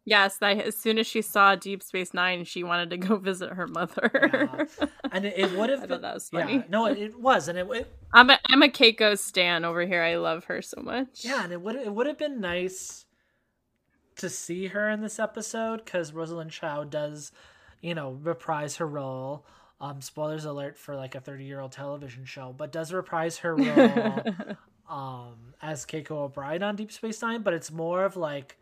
Yes, 0.07 0.37
that 0.37 0.61
as 0.61 0.77
soon 0.77 0.99
as 0.99 1.07
she 1.07 1.23
saw 1.23 1.55
Deep 1.55 1.81
Space 1.81 2.13
Nine, 2.13 2.45
she 2.45 2.63
wanted 2.63 2.91
to 2.91 2.97
go 2.97 3.15
visit 3.17 3.51
her 3.53 3.65
mother. 3.67 4.11
yeah. 4.31 4.85
And 5.11 5.25
it, 5.25 5.33
it 5.35 5.51
would 5.57 5.69
have. 5.71 5.87
been, 5.87 6.01
that 6.01 6.13
was 6.13 6.29
funny. 6.29 6.57
Yeah, 6.57 6.63
no, 6.69 6.85
it, 6.85 6.99
it 6.99 7.19
was, 7.19 7.47
and 7.47 7.57
it, 7.57 7.67
it. 7.71 7.91
I'm 8.13 8.29
a 8.29 8.39
I'm 8.47 8.61
a 8.61 8.67
Keiko 8.67 9.17
stan 9.17 9.65
over 9.65 9.83
here. 9.85 10.03
I 10.03 10.17
love 10.17 10.45
her 10.45 10.61
so 10.61 10.79
much. 10.81 11.25
Yeah, 11.25 11.43
and 11.43 11.51
it 11.51 11.59
would 11.59 11.75
it 11.75 11.91
would 11.93 12.05
have 12.05 12.19
been 12.19 12.39
nice 12.39 13.05
to 14.17 14.29
see 14.29 14.67
her 14.67 14.89
in 14.89 15.01
this 15.01 15.17
episode 15.19 15.83
because 15.83 16.13
Rosalind 16.13 16.51
Chao 16.51 16.83
does, 16.83 17.31
you 17.81 17.95
know, 17.95 18.11
reprise 18.21 18.77
her 18.77 18.87
role. 18.87 19.43
Um, 19.81 20.01
spoilers 20.01 20.45
alert 20.45 20.77
for 20.77 20.95
like 20.95 21.15
a 21.15 21.19
30 21.19 21.43
year 21.43 21.59
old 21.59 21.73
television 21.73 22.25
show, 22.25 22.53
but 22.57 22.71
does 22.71 22.93
reprise 22.93 23.39
her 23.39 23.55
role 23.57 24.23
um 24.89 25.53
as 25.61 25.85
Keiko 25.85 26.11
O'Brien 26.11 26.63
on 26.63 26.75
Deep 26.75 26.91
Space 26.91 27.21
Nine, 27.21 27.41
but 27.41 27.53
it's 27.53 27.71
more 27.71 28.05
of 28.05 28.15
like 28.15 28.57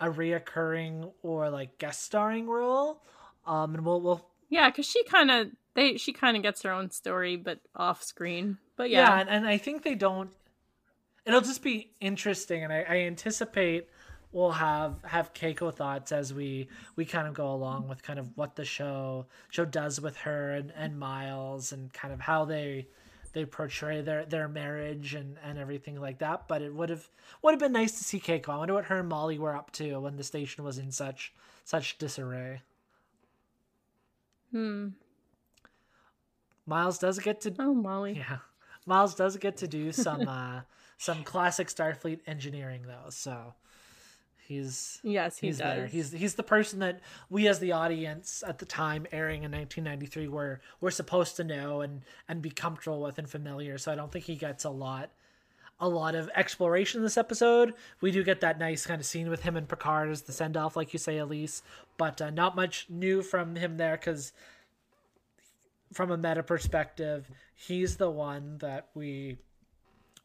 a 0.00 0.08
reoccurring 0.08 1.12
or 1.22 1.50
like 1.50 1.78
guest 1.78 2.02
starring 2.02 2.48
role. 2.48 3.02
Um, 3.46 3.74
and 3.74 3.84
we'll 3.84 4.00
we'll 4.00 4.26
yeah, 4.48 4.68
because 4.70 4.86
she 4.86 5.04
kind 5.04 5.30
of 5.30 5.48
they 5.74 5.96
she 5.96 6.12
kind 6.12 6.36
of 6.36 6.42
gets 6.42 6.62
her 6.62 6.72
own 6.72 6.90
story, 6.90 7.36
but 7.36 7.60
off 7.76 8.02
screen. 8.02 8.58
But 8.76 8.90
yeah, 8.90 9.08
yeah, 9.08 9.20
and, 9.20 9.28
and 9.28 9.46
I 9.46 9.58
think 9.58 9.82
they 9.82 9.94
don't. 9.94 10.30
It'll 11.24 11.42
just 11.42 11.62
be 11.62 11.92
interesting, 12.00 12.64
and 12.64 12.72
I, 12.72 12.84
I 12.88 12.96
anticipate 13.00 13.88
we'll 14.32 14.52
have 14.52 14.96
have 15.04 15.34
Keiko 15.34 15.74
thoughts 15.74 16.12
as 16.12 16.32
we 16.32 16.68
we 16.96 17.04
kind 17.04 17.26
of 17.26 17.34
go 17.34 17.52
along 17.52 17.88
with 17.88 18.02
kind 18.02 18.18
of 18.18 18.36
what 18.36 18.56
the 18.56 18.64
show 18.64 19.26
show 19.50 19.64
does 19.64 20.00
with 20.00 20.16
her 20.18 20.52
and, 20.52 20.72
and 20.76 20.98
Miles 20.98 21.72
and 21.72 21.92
kind 21.92 22.12
of 22.12 22.20
how 22.20 22.44
they 22.44 22.86
they 23.32 23.44
portray 23.44 24.00
their 24.00 24.24
their 24.24 24.48
marriage 24.48 25.14
and 25.14 25.36
and 25.44 25.58
everything 25.58 26.00
like 26.00 26.18
that. 26.18 26.48
But 26.48 26.62
it 26.62 26.74
would 26.74 26.90
have 26.90 27.08
would 27.42 27.52
have 27.52 27.60
been 27.60 27.72
nice 27.72 27.98
to 27.98 28.04
see 28.04 28.20
Keiko. 28.20 28.50
I 28.50 28.58
wonder 28.58 28.74
what 28.74 28.86
her 28.86 29.00
and 29.00 29.08
Molly 29.08 29.38
were 29.38 29.56
up 29.56 29.72
to 29.72 30.00
when 30.00 30.16
the 30.16 30.24
station 30.24 30.64
was 30.64 30.78
in 30.78 30.90
such 30.90 31.32
such 31.64 31.98
disarray. 31.98 32.62
Hmm. 34.50 34.88
Miles 36.66 36.98
does 36.98 37.18
get 37.18 37.40
to 37.42 37.54
oh 37.58 37.74
Molly 37.74 38.14
yeah 38.18 38.38
Miles 38.86 39.14
does 39.14 39.36
get 39.36 39.56
to 39.58 39.68
do 39.68 39.92
some 39.92 40.28
uh 40.28 40.60
some 40.98 41.24
classic 41.24 41.68
Starfleet 41.68 42.20
engineering 42.26 42.82
though 42.86 43.10
so 43.10 43.54
He's 44.50 44.98
yes, 45.04 45.38
he 45.38 45.46
he's 45.46 45.58
does. 45.58 45.76
there. 45.76 45.86
He's 45.86 46.10
he's 46.10 46.34
the 46.34 46.42
person 46.42 46.80
that 46.80 46.98
we 47.28 47.46
as 47.46 47.60
the 47.60 47.70
audience 47.70 48.42
at 48.44 48.58
the 48.58 48.66
time 48.66 49.06
airing 49.12 49.44
in 49.44 49.52
1993 49.52 50.26
were 50.26 50.60
were 50.80 50.90
supposed 50.90 51.36
to 51.36 51.44
know 51.44 51.82
and 51.82 52.02
and 52.28 52.42
be 52.42 52.50
comfortable 52.50 53.00
with 53.00 53.16
and 53.16 53.30
familiar. 53.30 53.78
So 53.78 53.92
I 53.92 53.94
don't 53.94 54.10
think 54.10 54.24
he 54.24 54.34
gets 54.34 54.64
a 54.64 54.70
lot 54.70 55.10
a 55.78 55.88
lot 55.88 56.16
of 56.16 56.28
exploration 56.34 56.98
in 56.98 57.04
this 57.04 57.16
episode. 57.16 57.74
We 58.00 58.10
do 58.10 58.24
get 58.24 58.40
that 58.40 58.58
nice 58.58 58.84
kind 58.84 59.00
of 59.00 59.06
scene 59.06 59.30
with 59.30 59.42
him 59.42 59.56
and 59.56 59.68
Picard 59.68 60.10
as 60.10 60.22
the 60.22 60.32
send 60.32 60.56
off, 60.56 60.74
like 60.74 60.92
you 60.92 60.98
say, 60.98 61.18
Elise, 61.18 61.62
but 61.96 62.20
uh, 62.20 62.30
not 62.30 62.56
much 62.56 62.86
new 62.90 63.22
from 63.22 63.54
him 63.54 63.76
there 63.76 63.96
because 63.96 64.32
from 65.92 66.10
a 66.10 66.16
meta 66.16 66.42
perspective, 66.42 67.30
he's 67.54 67.98
the 67.98 68.10
one 68.10 68.58
that 68.58 68.88
we 68.94 69.38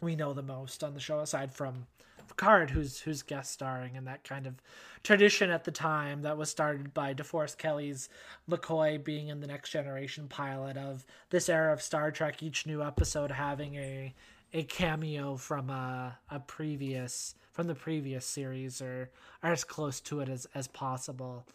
we 0.01 0.15
know 0.15 0.33
the 0.33 0.41
most 0.41 0.83
on 0.83 0.95
the 0.95 0.99
show 0.99 1.19
aside 1.19 1.53
from 1.53 1.85
Picard, 2.27 2.71
who's 2.71 2.99
who's 2.99 3.21
guest 3.21 3.51
starring 3.51 3.95
in 3.95 4.05
that 4.05 4.23
kind 4.23 4.47
of 4.47 4.61
tradition 5.03 5.49
at 5.49 5.63
the 5.63 5.71
time 5.71 6.21
that 6.23 6.37
was 6.37 6.49
started 6.49 6.93
by 6.93 7.13
DeForest 7.13 7.57
Kelley's 7.57 8.09
McCoy 8.49 9.03
being 9.03 9.27
in 9.27 9.39
the 9.39 9.47
Next 9.47 9.69
Generation 9.69 10.27
pilot 10.27 10.77
of 10.77 11.05
this 11.29 11.49
era 11.49 11.73
of 11.73 11.81
Star 11.81 12.11
Trek, 12.11 12.41
each 12.41 12.65
new 12.65 12.81
episode 12.81 13.31
having 13.31 13.75
a 13.75 14.13
a 14.53 14.63
cameo 14.63 15.35
from 15.35 15.69
a, 15.69 16.17
a 16.29 16.39
previous 16.39 17.35
from 17.51 17.67
the 17.67 17.75
previous 17.75 18.25
series 18.25 18.81
or, 18.81 19.09
or 19.43 19.51
as 19.51 19.63
close 19.63 19.99
to 20.01 20.19
it 20.19 20.29
as, 20.29 20.45
as 20.53 20.67
possible. 20.67 21.45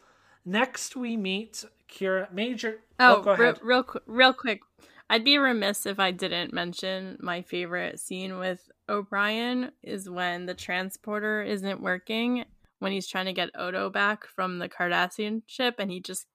Next, 0.47 0.97
we 0.97 1.17
meet 1.17 1.65
Kira 1.91 2.33
Major. 2.33 2.79
Oh, 2.99 3.17
oh 3.17 3.23
go 3.23 3.31
ahead. 3.33 3.59
Real, 3.63 3.85
real, 3.85 4.03
real 4.07 4.33
quick. 4.33 4.63
I'd 5.11 5.25
be 5.25 5.39
remiss 5.39 5.87
if 5.87 5.99
I 5.99 6.13
didn't 6.13 6.53
mention 6.53 7.19
my 7.21 7.43
favorite 7.43 7.99
scene 7.99 8.39
with 8.39 8.71
O'Brien 8.89 9.73
is 9.83 10.09
when 10.09 10.47
the 10.47 10.55
transporter 10.55 11.43
isn't 11.43 11.83
working 11.83 12.45
when 12.79 12.93
he's 12.93 13.09
trying 13.09 13.27
to 13.27 13.33
get 13.33 13.51
Odo 13.57 13.91
back 13.91 14.25
from 14.25 14.61
the 14.61 14.69
Cardassian 14.69 15.43
ship 15.49 15.75
and 15.81 15.91
he 15.91 16.01
just 16.01 16.27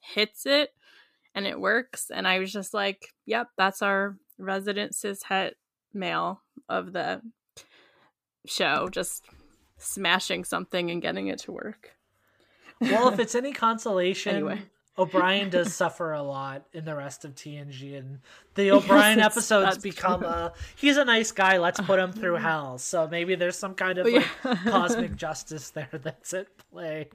hits 0.00 0.46
it 0.46 0.70
and 1.34 1.46
it 1.46 1.60
works. 1.60 2.10
And 2.10 2.26
I 2.26 2.38
was 2.38 2.50
just 2.50 2.72
like, 2.72 3.14
yep, 3.26 3.48
that's 3.58 3.82
our 3.82 4.16
resident 4.38 4.92
cishet 4.92 5.52
male 5.92 6.40
of 6.66 6.94
the 6.94 7.20
show, 8.46 8.88
just 8.90 9.26
smashing 9.76 10.44
something 10.44 10.90
and 10.90 11.02
getting 11.02 11.26
it 11.26 11.40
to 11.40 11.52
work. 11.52 11.90
Well, 12.80 13.08
if 13.08 13.18
it's 13.18 13.34
any 13.34 13.52
consolation, 13.52 14.34
anyway. 14.34 14.62
O'Brien 14.96 15.50
does 15.50 15.74
suffer 15.74 16.12
a 16.12 16.22
lot 16.22 16.64
in 16.72 16.84
the 16.84 16.94
rest 16.94 17.24
of 17.24 17.34
TNG, 17.34 17.98
and 17.98 18.20
the 18.54 18.70
O'Brien 18.70 19.18
yes, 19.18 19.32
episodes 19.32 19.78
become 19.78 20.20
true. 20.20 20.28
a 20.28 20.52
he's 20.76 20.96
a 20.96 21.04
nice 21.04 21.32
guy. 21.32 21.58
Let's 21.58 21.80
put 21.80 21.98
him 21.98 22.12
through 22.12 22.34
hell. 22.36 22.78
So 22.78 23.08
maybe 23.08 23.34
there's 23.34 23.58
some 23.58 23.74
kind 23.74 23.98
of 23.98 24.06
like, 24.06 24.26
cosmic 24.64 25.16
justice 25.16 25.70
there 25.70 25.88
that's 25.92 26.32
at 26.32 26.46
play. 26.70 27.08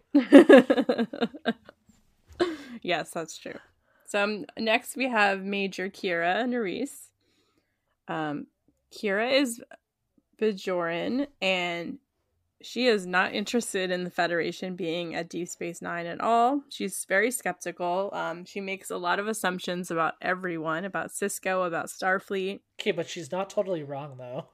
yes, 2.81 3.11
that's 3.11 3.37
true. 3.37 3.59
So 4.05 4.23
um, 4.23 4.45
next 4.57 4.97
we 4.97 5.07
have 5.07 5.43
Major 5.43 5.89
Kira 5.89 6.43
Nerys. 6.45 7.09
Um, 8.07 8.47
Kira 8.91 9.39
is 9.39 9.61
Bajoran, 10.41 11.27
and 11.41 11.99
she 12.61 12.87
is 12.87 13.05
not 13.05 13.33
interested 13.33 13.89
in 13.89 14.03
the 14.03 14.09
Federation 14.09 14.75
being 14.75 15.15
at 15.15 15.29
Deep 15.29 15.47
Space 15.47 15.81
Nine 15.81 16.05
at 16.05 16.19
all. 16.19 16.61
She's 16.69 17.05
very 17.05 17.31
skeptical. 17.31 18.09
Um, 18.13 18.45
she 18.45 18.59
makes 18.59 18.89
a 18.89 18.97
lot 18.97 19.19
of 19.19 19.27
assumptions 19.27 19.89
about 19.91 20.15
everyone, 20.21 20.83
about 20.85 21.09
Sisko, 21.09 21.65
about 21.65 21.87
Starfleet. 21.87 22.59
Okay, 22.79 22.91
but 22.91 23.07
she's 23.07 23.31
not 23.31 23.49
totally 23.49 23.83
wrong 23.83 24.15
though. 24.17 24.47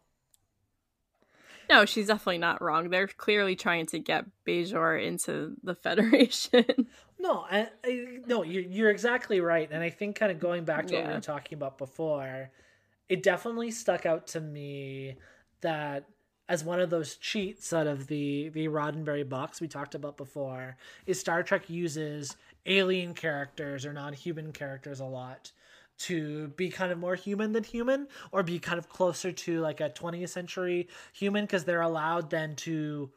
No, 1.70 1.86
she's 1.86 2.08
definitely 2.08 2.38
not 2.38 2.62
wrong. 2.62 2.90
They're 2.90 3.08
clearly 3.08 3.56
trying 3.56 3.88
to 3.88 4.00
get 4.00 4.26
Bajor 4.46 5.04
into 5.04 5.56
the 5.64 5.76
Federation. 5.84 6.88
no, 7.20 7.46
I, 7.50 7.70
I, 7.84 8.20
no, 8.28 8.44
you're, 8.44 8.64
you're 8.64 8.92
exactly 8.92 9.42
right. 9.42 9.68
And 9.72 9.84
I 9.84 9.90
think 9.90 10.16
kind 10.16 10.32
of 10.32 10.40
going 10.40 10.64
back 10.64 10.88
to 10.88 10.94
yeah. 10.94 11.00
what 11.00 11.08
we 11.08 11.14
were 11.16 11.22
talking 11.22 11.56
about 11.58 11.80
before, 11.80 12.52
it 13.10 13.24
definitely 13.24 13.72
stuck 13.72 14.06
out 14.06 14.28
to 14.28 14.42
me 14.42 15.16
that 15.62 16.06
as 16.48 16.64
one 16.64 16.80
of 16.80 16.90
those 16.90 17.16
cheats 17.16 17.74
out 17.74 17.88
of 17.88 18.08
the 18.08 18.50
the 18.50 18.68
Roddenberry 18.68 19.28
box 19.28 19.60
we 19.60 19.68
talked 19.68 19.96
about 19.96 20.18
before 20.18 20.78
is 21.06 21.20
Star 21.20 21.44
Trek 21.44 21.70
uses 21.70 22.36
alien 22.66 23.14
characters 23.14 23.86
or 23.86 23.94
non-human 23.94 24.52
characters 24.52 25.00
a 25.00 25.06
lot 25.06 25.52
to 25.98 26.50
be 26.50 26.70
kind 26.70 26.92
of 26.92 26.98
more 26.98 27.16
human 27.16 27.54
than 27.54 27.64
human 27.64 28.08
or 28.32 28.44
be 28.44 28.60
kind 28.60 28.78
of 28.78 28.90
closer 28.90 29.32
to 29.32 29.62
like 29.62 29.80
a 29.80 29.90
20th 29.90 30.30
century 30.30 30.88
human 31.14 31.46
because 31.46 31.64
they're 31.64 31.82
allowed 31.82 32.30
then 32.30 32.56
to 32.56 33.10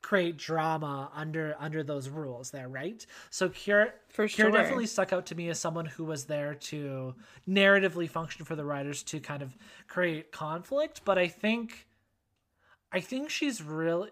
create 0.00 0.36
drama 0.36 1.10
under 1.14 1.56
under 1.58 1.82
those 1.82 2.08
rules 2.10 2.50
there 2.50 2.68
right 2.68 3.06
so 3.30 3.48
Kira, 3.48 3.90
for 4.08 4.28
sure. 4.28 4.50
Kira 4.50 4.52
definitely 4.52 4.86
stuck 4.86 5.14
out 5.14 5.26
to 5.26 5.34
me 5.34 5.48
as 5.48 5.58
someone 5.58 5.86
who 5.86 6.04
was 6.04 6.24
there 6.24 6.54
to 6.54 7.14
narratively 7.48 8.08
function 8.08 8.44
for 8.44 8.54
the 8.54 8.64
writers 8.64 9.02
to 9.04 9.18
kind 9.18 9.42
of 9.42 9.56
create 9.88 10.30
conflict 10.30 11.00
but 11.06 11.16
i 11.16 11.26
think 11.26 11.86
I 12.94 13.00
think 13.00 13.28
she's 13.28 13.60
really. 13.60 14.10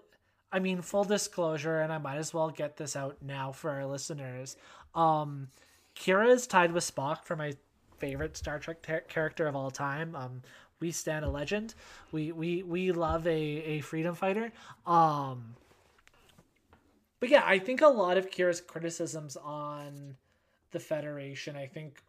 I 0.51 0.59
mean, 0.59 0.83
full 0.83 1.05
disclosure, 1.05 1.81
and 1.81 1.93
I 1.93 1.99
might 1.99 2.19
as 2.19 2.35
well 2.35 2.51
get 2.51 2.77
this 2.77 2.95
out 2.95 3.17
now 3.23 3.53
for 3.53 3.71
our 3.71 3.87
listeners. 3.87 4.57
Um, 4.95 5.49
Kira 5.97 6.29
is 6.31 6.47
tied 6.47 6.73
with 6.73 6.85
Spock 6.85 7.25
for 7.25 7.37
my 7.37 7.55
favorite 7.99 8.37
Star 8.37 8.59
Trek 8.59 8.83
ter- 8.83 9.01
character 9.01 9.47
of 9.47 9.57
all 9.57 9.71
time. 9.71 10.15
Um, 10.17 10.43
we 10.81 10.91
stand 10.91 11.25
a 11.25 11.31
legend. 11.31 11.75
We 12.11 12.33
we 12.33 12.65
we 12.65 12.91
love 12.93 13.27
a 13.27 13.31
a 13.31 13.81
freedom 13.81 14.15
fighter. 14.17 14.53
Um, 14.85 15.55
but 17.21 17.29
yeah, 17.29 17.45
I 17.47 17.61
think 17.61 17.81
a 17.81 17.87
lot 17.87 18.17
of 18.19 18.31
Kira's 18.31 18.61
criticisms 18.61 19.37
on 19.37 20.17
the 20.73 20.81
Federation, 20.81 21.55
I 21.55 21.67
think, 21.67 22.03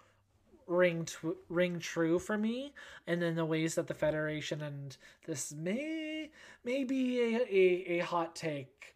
ring 0.73 1.05
t- 1.05 1.15
ring 1.49 1.79
true 1.79 2.19
for 2.19 2.37
me 2.37 2.73
and 3.07 3.21
then 3.21 3.35
the 3.35 3.45
ways 3.45 3.75
that 3.75 3.87
the 3.87 3.93
federation 3.93 4.61
and 4.61 4.97
this 5.25 5.53
may 5.53 6.29
may 6.63 6.83
be 6.83 7.19
a, 7.21 7.41
a, 7.41 7.99
a 7.99 8.05
hot 8.05 8.35
take 8.35 8.93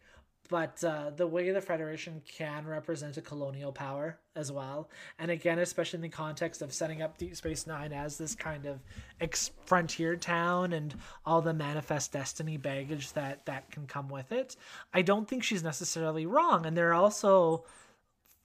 but 0.48 0.82
uh, 0.82 1.10
the 1.10 1.26
way 1.26 1.50
the 1.50 1.60
federation 1.60 2.22
can 2.26 2.66
represent 2.66 3.18
a 3.18 3.20
colonial 3.20 3.70
power 3.70 4.18
as 4.34 4.50
well. 4.50 4.88
And 5.18 5.30
again 5.30 5.58
especially 5.58 5.98
in 5.98 6.02
the 6.02 6.08
context 6.08 6.62
of 6.62 6.72
setting 6.72 7.02
up 7.02 7.18
deep 7.18 7.36
space 7.36 7.66
nine 7.66 7.92
as 7.92 8.16
this 8.16 8.34
kind 8.34 8.64
of 8.66 8.80
ex- 9.20 9.50
frontier 9.66 10.16
town 10.16 10.72
and 10.72 10.94
all 11.26 11.42
the 11.42 11.52
manifest 11.52 12.12
destiny 12.12 12.56
baggage 12.56 13.12
that 13.12 13.44
that 13.44 13.70
can 13.70 13.86
come 13.86 14.08
with 14.08 14.32
it 14.32 14.56
i 14.94 15.02
don't 15.02 15.28
think 15.28 15.42
she's 15.42 15.62
necessarily 15.62 16.26
wrong. 16.26 16.64
And 16.64 16.76
there 16.76 16.90
are 16.90 16.94
also 16.94 17.64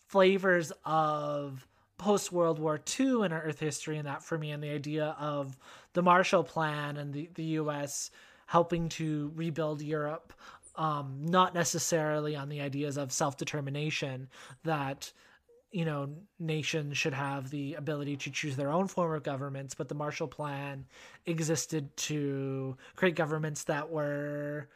flavors 0.07 0.71
of 0.85 1.65
post 2.03 2.33
World 2.33 2.59
War 2.59 2.81
II 2.99 3.23
in 3.23 3.31
our 3.31 3.41
Earth 3.41 3.61
history, 3.61 3.97
and 3.97 4.05
that 4.05 4.21
for 4.21 4.37
me, 4.37 4.51
and 4.51 4.61
the 4.61 4.71
idea 4.71 5.15
of 5.17 5.57
the 5.93 6.03
Marshall 6.03 6.43
Plan 6.43 6.97
and 6.97 7.13
the, 7.13 7.29
the 7.35 7.43
U.S. 7.61 8.11
helping 8.45 8.89
to 8.89 9.31
rebuild 9.35 9.81
Europe, 9.81 10.33
um, 10.75 11.19
not 11.21 11.53
necessarily 11.53 12.35
on 12.35 12.49
the 12.49 12.59
ideas 12.59 12.97
of 12.97 13.13
self 13.13 13.37
determination 13.37 14.27
that 14.63 15.13
you 15.71 15.85
know 15.85 16.09
nations 16.39 16.97
should 16.97 17.13
have 17.13 17.49
the 17.49 17.75
ability 17.75 18.17
to 18.17 18.29
choose 18.29 18.57
their 18.57 18.71
own 18.71 18.87
form 18.87 19.13
of 19.13 19.23
governments, 19.23 19.73
but 19.73 19.87
the 19.87 19.95
Marshall 19.95 20.27
Plan 20.27 20.85
existed 21.25 21.95
to 21.95 22.75
create 22.97 23.15
governments 23.15 23.63
that 23.63 23.89
were 23.89 24.67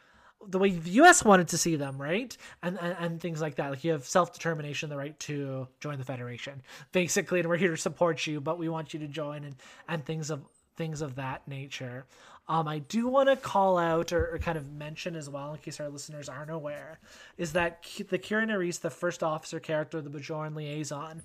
the 0.46 0.58
way 0.58 0.70
the 0.70 0.90
U.S. 0.90 1.24
wanted 1.24 1.48
to 1.48 1.58
see 1.58 1.76
them, 1.76 2.00
right? 2.00 2.36
And, 2.62 2.78
and 2.80 2.96
and, 2.98 3.20
things 3.20 3.40
like 3.40 3.56
that. 3.56 3.70
Like 3.70 3.84
you 3.84 3.92
have 3.92 4.04
self 4.04 4.32
determination, 4.32 4.88
the 4.88 4.96
right 4.96 5.18
to 5.20 5.68
join 5.80 5.98
the 5.98 6.04
Federation, 6.04 6.62
basically, 6.92 7.40
and 7.40 7.48
we're 7.48 7.56
here 7.56 7.72
to 7.72 7.76
support 7.76 8.26
you, 8.26 8.40
but 8.40 8.58
we 8.58 8.68
want 8.68 8.94
you 8.94 9.00
to 9.00 9.08
join, 9.08 9.44
and 9.44 9.56
and 9.88 10.04
things 10.04 10.30
of 10.30 10.42
things 10.76 11.00
of 11.00 11.16
that 11.16 11.46
nature. 11.48 12.06
Um, 12.48 12.66
I 12.66 12.78
do 12.78 13.08
want 13.08 13.28
to 13.28 13.36
call 13.36 13.76
out 13.76 14.10
or, 14.10 14.34
or, 14.34 14.38
kind 14.38 14.56
of 14.56 14.72
mention 14.72 15.14
as 15.16 15.28
well, 15.28 15.52
in 15.52 15.58
case 15.58 15.80
our 15.80 15.90
listeners 15.90 16.30
aren't 16.30 16.50
aware, 16.50 16.98
is 17.36 17.52
that 17.52 17.82
the 18.08 18.18
Kira 18.18 18.46
Nerys, 18.46 18.80
the 18.80 18.88
first 18.88 19.22
officer 19.22 19.60
character, 19.60 20.00
the 20.00 20.08
Bajoran 20.08 20.56
liaison 20.56 21.22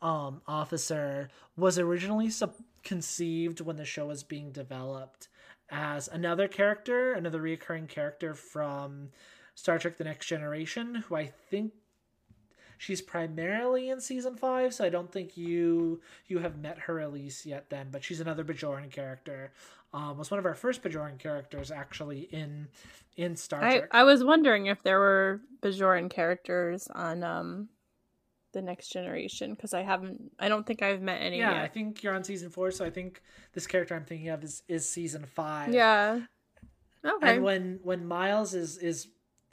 um, 0.00 0.40
officer, 0.48 1.28
was 1.58 1.78
originally 1.78 2.30
sub- 2.30 2.54
conceived 2.82 3.60
when 3.60 3.76
the 3.76 3.84
show 3.84 4.06
was 4.06 4.22
being 4.22 4.50
developed 4.50 5.28
as 5.72 6.06
another 6.06 6.46
character, 6.46 7.14
another 7.14 7.40
recurring 7.40 7.86
character 7.86 8.34
from 8.34 9.08
Star 9.54 9.78
Trek 9.78 9.96
The 9.96 10.04
Next 10.04 10.26
Generation, 10.26 10.96
who 11.08 11.16
I 11.16 11.32
think 11.50 11.72
she's 12.76 13.00
primarily 13.00 13.88
in 13.88 14.00
season 14.00 14.36
five, 14.36 14.74
so 14.74 14.84
I 14.84 14.90
don't 14.90 15.10
think 15.10 15.36
you 15.36 16.02
you 16.26 16.38
have 16.40 16.58
met 16.58 16.78
her 16.80 17.00
Elise 17.00 17.46
yet 17.46 17.70
then, 17.70 17.88
but 17.90 18.04
she's 18.04 18.20
another 18.20 18.44
Bajoran 18.44 18.90
character. 18.90 19.52
Um, 19.94 20.16
was 20.18 20.30
one 20.30 20.38
of 20.38 20.46
our 20.46 20.54
first 20.54 20.82
Bajoran 20.82 21.18
characters 21.18 21.70
actually 21.70 22.20
in 22.30 22.68
in 23.16 23.34
Star 23.36 23.60
Trek. 23.60 23.88
I, 23.92 24.00
I 24.00 24.04
was 24.04 24.22
wondering 24.22 24.66
if 24.66 24.82
there 24.82 24.98
were 24.98 25.40
Bajoran 25.62 26.10
characters 26.10 26.86
on 26.94 27.24
um 27.24 27.68
the 28.52 28.62
next 28.62 28.88
generation 28.88 29.54
because 29.54 29.74
I 29.74 29.82
haven't. 29.82 30.32
I 30.38 30.48
don't 30.48 30.66
think 30.66 30.82
I've 30.82 31.02
met 31.02 31.20
any. 31.20 31.38
Yeah, 31.38 31.52
yet. 31.52 31.62
I 31.62 31.68
think 31.68 32.02
you're 32.02 32.14
on 32.14 32.24
season 32.24 32.50
four, 32.50 32.70
so 32.70 32.84
I 32.84 32.90
think 32.90 33.22
this 33.52 33.66
character 33.66 33.94
I'm 33.94 34.04
thinking 34.04 34.28
of 34.28 34.44
is 34.44 34.62
is 34.68 34.88
season 34.88 35.24
five. 35.24 35.72
Yeah. 35.72 36.20
Okay. 37.04 37.34
And 37.34 37.42
when 37.42 37.80
when 37.82 38.06
Miles 38.06 38.54
is 38.54 38.78
is 38.78 39.08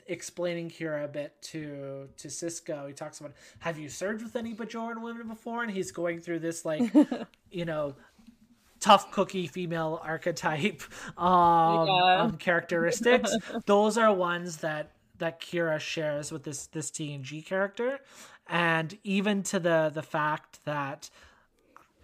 explaining 0.06 0.70
Kira 0.70 1.04
a 1.04 1.08
bit 1.08 1.40
to 1.42 2.08
to 2.16 2.28
Sisko, 2.28 2.88
he 2.88 2.94
talks 2.94 3.20
about 3.20 3.32
have 3.60 3.78
you 3.78 3.88
served 3.88 4.22
with 4.22 4.36
any 4.36 4.54
Bajoran 4.54 5.02
women 5.02 5.28
before, 5.28 5.62
and 5.62 5.70
he's 5.70 5.92
going 5.92 6.20
through 6.20 6.40
this 6.40 6.64
like 6.64 6.82
you 7.50 7.64
know 7.64 7.94
tough 8.80 9.10
cookie 9.12 9.46
female 9.46 10.00
archetype 10.02 10.82
um, 11.18 11.86
yeah. 11.86 12.22
um, 12.22 12.36
characteristics. 12.38 13.34
Those 13.66 13.96
are 13.96 14.12
ones 14.12 14.58
that 14.58 14.92
that 15.18 15.40
Kira 15.40 15.78
shares 15.78 16.32
with 16.32 16.42
this 16.42 16.66
this 16.68 16.90
TNG 16.90 17.44
character, 17.44 18.00
and 18.50 18.98
even 19.04 19.42
to 19.44 19.60
the 19.60 19.90
the 19.94 20.02
fact 20.02 20.58
that 20.66 21.08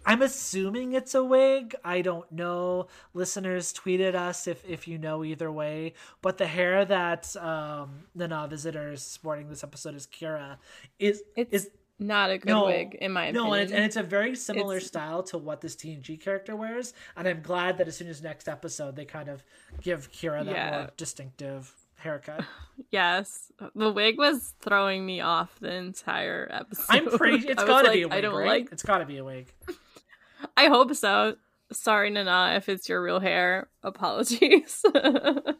I'm 0.05 0.21
assuming 0.21 0.93
it's 0.93 1.13
a 1.13 1.23
wig. 1.23 1.75
I 1.83 2.01
don't 2.01 2.31
know. 2.31 2.87
Listeners, 3.13 3.73
tweeted 3.73 4.15
us 4.15 4.47
if 4.47 4.63
if 4.67 4.87
you 4.87 4.97
know 4.97 5.25
either 5.25 5.51
way. 5.51 5.93
But 6.21 6.37
the 6.37 6.47
hair 6.47 6.85
that 6.85 7.35
um, 7.35 8.05
the 8.15 8.29
Nana 8.29 8.47
Visitor 8.47 8.93
is 8.93 9.03
sporting 9.03 9.49
this 9.49 9.65
episode 9.65 9.95
is 9.95 10.07
Kira 10.07 10.57
is 10.97 11.21
it's 11.35 11.51
is 11.51 11.69
not 11.99 12.29
a 12.29 12.37
good 12.37 12.47
no, 12.47 12.65
wig 12.65 12.95
in 12.95 13.11
my 13.11 13.25
opinion. 13.25 13.43
No, 13.43 13.53
and 13.53 13.63
it's, 13.63 13.71
and 13.73 13.83
it's 13.83 13.95
a 13.97 14.03
very 14.03 14.33
similar 14.33 14.77
it's... 14.77 14.87
style 14.87 15.23
to 15.23 15.37
what 15.37 15.59
this 15.59 15.75
TNG 15.75 16.21
character 16.21 16.55
wears. 16.55 16.93
And 17.17 17.27
I'm 17.27 17.41
glad 17.41 17.77
that 17.79 17.89
as 17.89 17.97
soon 17.97 18.07
as 18.07 18.21
next 18.21 18.47
episode 18.47 18.95
they 18.95 19.05
kind 19.05 19.27
of 19.27 19.43
give 19.81 20.09
Kira 20.13 20.45
that 20.45 20.55
yeah. 20.55 20.71
more 20.71 20.89
distinctive 20.95 21.73
haircut. 22.07 22.43
Yes, 22.91 23.51
the 23.75 23.91
wig 23.91 24.19
was 24.19 24.53
throwing 24.61 25.03
me 25.03 25.19
off 25.19 25.59
the 25.59 25.73
entire 25.73 26.47
episode. 26.51 26.85
I'm 26.89 27.17
pretty. 27.17 27.47
It's 27.49 27.63
got 27.63 27.81
to 27.81 27.87
like, 27.87 27.93
be 27.95 28.01
a 28.03 28.07
wig. 28.07 28.17
I 28.17 28.21
don't 28.21 28.35
right? 28.35 28.47
like. 28.47 28.71
It's 28.71 28.83
got 28.83 28.99
to 28.99 29.05
be 29.05 29.17
a 29.17 29.23
wig. 29.23 29.51
I 30.57 30.67
hope 30.67 30.93
so. 30.93 31.37
Sorry, 31.71 32.11
Nana, 32.11 32.53
if 32.55 32.69
it's 32.69 32.87
your 32.87 33.01
real 33.01 33.19
hair. 33.19 33.69
Apologies. 33.81 34.85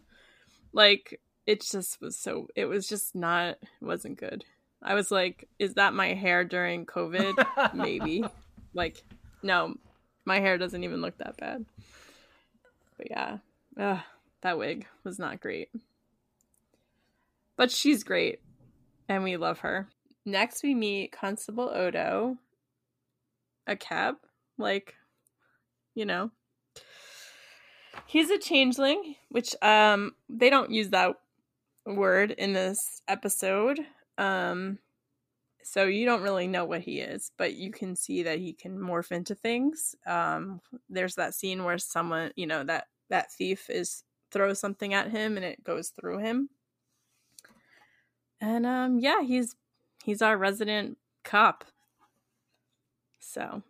like 0.74 1.20
it 1.48 1.62
just 1.62 2.00
was 2.00 2.20
so. 2.20 2.50
It 2.56 2.66
was 2.66 2.88
just 2.88 3.16
not. 3.16 3.58
It 3.82 3.86
wasn't 3.86 4.20
good. 4.20 4.45
I 4.84 4.93
was 4.93 5.10
like, 5.10 5.50
is 5.58 5.74
that 5.74 5.95
my 5.95 6.14
hair 6.14 6.45
during 6.45 6.86
COVID? 6.86 7.74
Maybe. 7.74 8.24
Like, 8.76 9.04
no, 9.41 9.74
my 10.24 10.39
hair 10.39 10.60
doesn't 10.60 10.84
even 10.84 11.02
look 11.02 11.18
that 11.18 11.36
bad. 11.38 11.66
But 12.95 13.10
yeah, 13.10 13.38
Ugh, 13.80 14.00
that 14.41 14.58
wig 14.58 14.86
was 15.04 15.20
not 15.20 15.39
great. 15.39 15.70
But 17.58 17.72
she's 17.72 18.03
great, 18.03 18.39
and 19.10 19.24
we 19.24 19.36
love 19.36 19.60
her. 19.60 19.89
Next, 20.26 20.62
we 20.62 20.76
meet 20.76 21.12
Constable 21.12 21.70
Odo, 21.70 22.38
a 23.66 23.76
cab, 23.76 24.16
like, 24.58 24.93
you 25.95 26.05
know. 26.05 26.32
He's 28.05 28.30
a 28.30 28.38
changeling, 28.38 29.16
which 29.30 29.55
um 29.62 30.14
they 30.30 30.49
don't 30.49 30.72
use 30.72 30.89
that 30.89 31.16
word 31.86 32.32
in 32.32 32.53
this 32.53 33.01
episode. 33.08 33.80
Um 34.18 34.80
so 35.64 35.84
you 35.84 36.05
don't 36.05 36.22
really 36.22 36.47
know 36.47 36.64
what 36.64 36.82
he 36.82 36.99
is, 36.99 37.32
but 37.38 37.55
you 37.55 37.72
can 37.72 37.95
see 37.95 38.24
that 38.24 38.39
he 38.39 38.53
can 38.53 38.78
morph 38.78 39.12
into 39.12 39.34
things. 39.34 39.95
Um 40.05 40.62
there's 40.89 41.16
that 41.16 41.34
scene 41.34 41.64
where 41.64 41.78
someone, 41.80 42.32
you 42.36 42.45
know, 42.45 42.64
that 42.64 42.86
that 43.10 43.32
thief 43.32 43.70
is 43.70 44.03
throws 44.32 44.60
something 44.60 44.93
at 44.93 45.10
him 45.10 45.38
and 45.38 45.45
it 45.45 45.64
goes 45.64 45.89
through 45.89 46.20
him 46.20 46.49
And 48.39 48.65
um 48.65 48.99
yeah, 48.99 49.21
he's 49.21 49.55
he's 50.03 50.21
our 50.21 50.38
resident 50.38 50.97
cop. 51.23 51.65
So, 53.19 53.61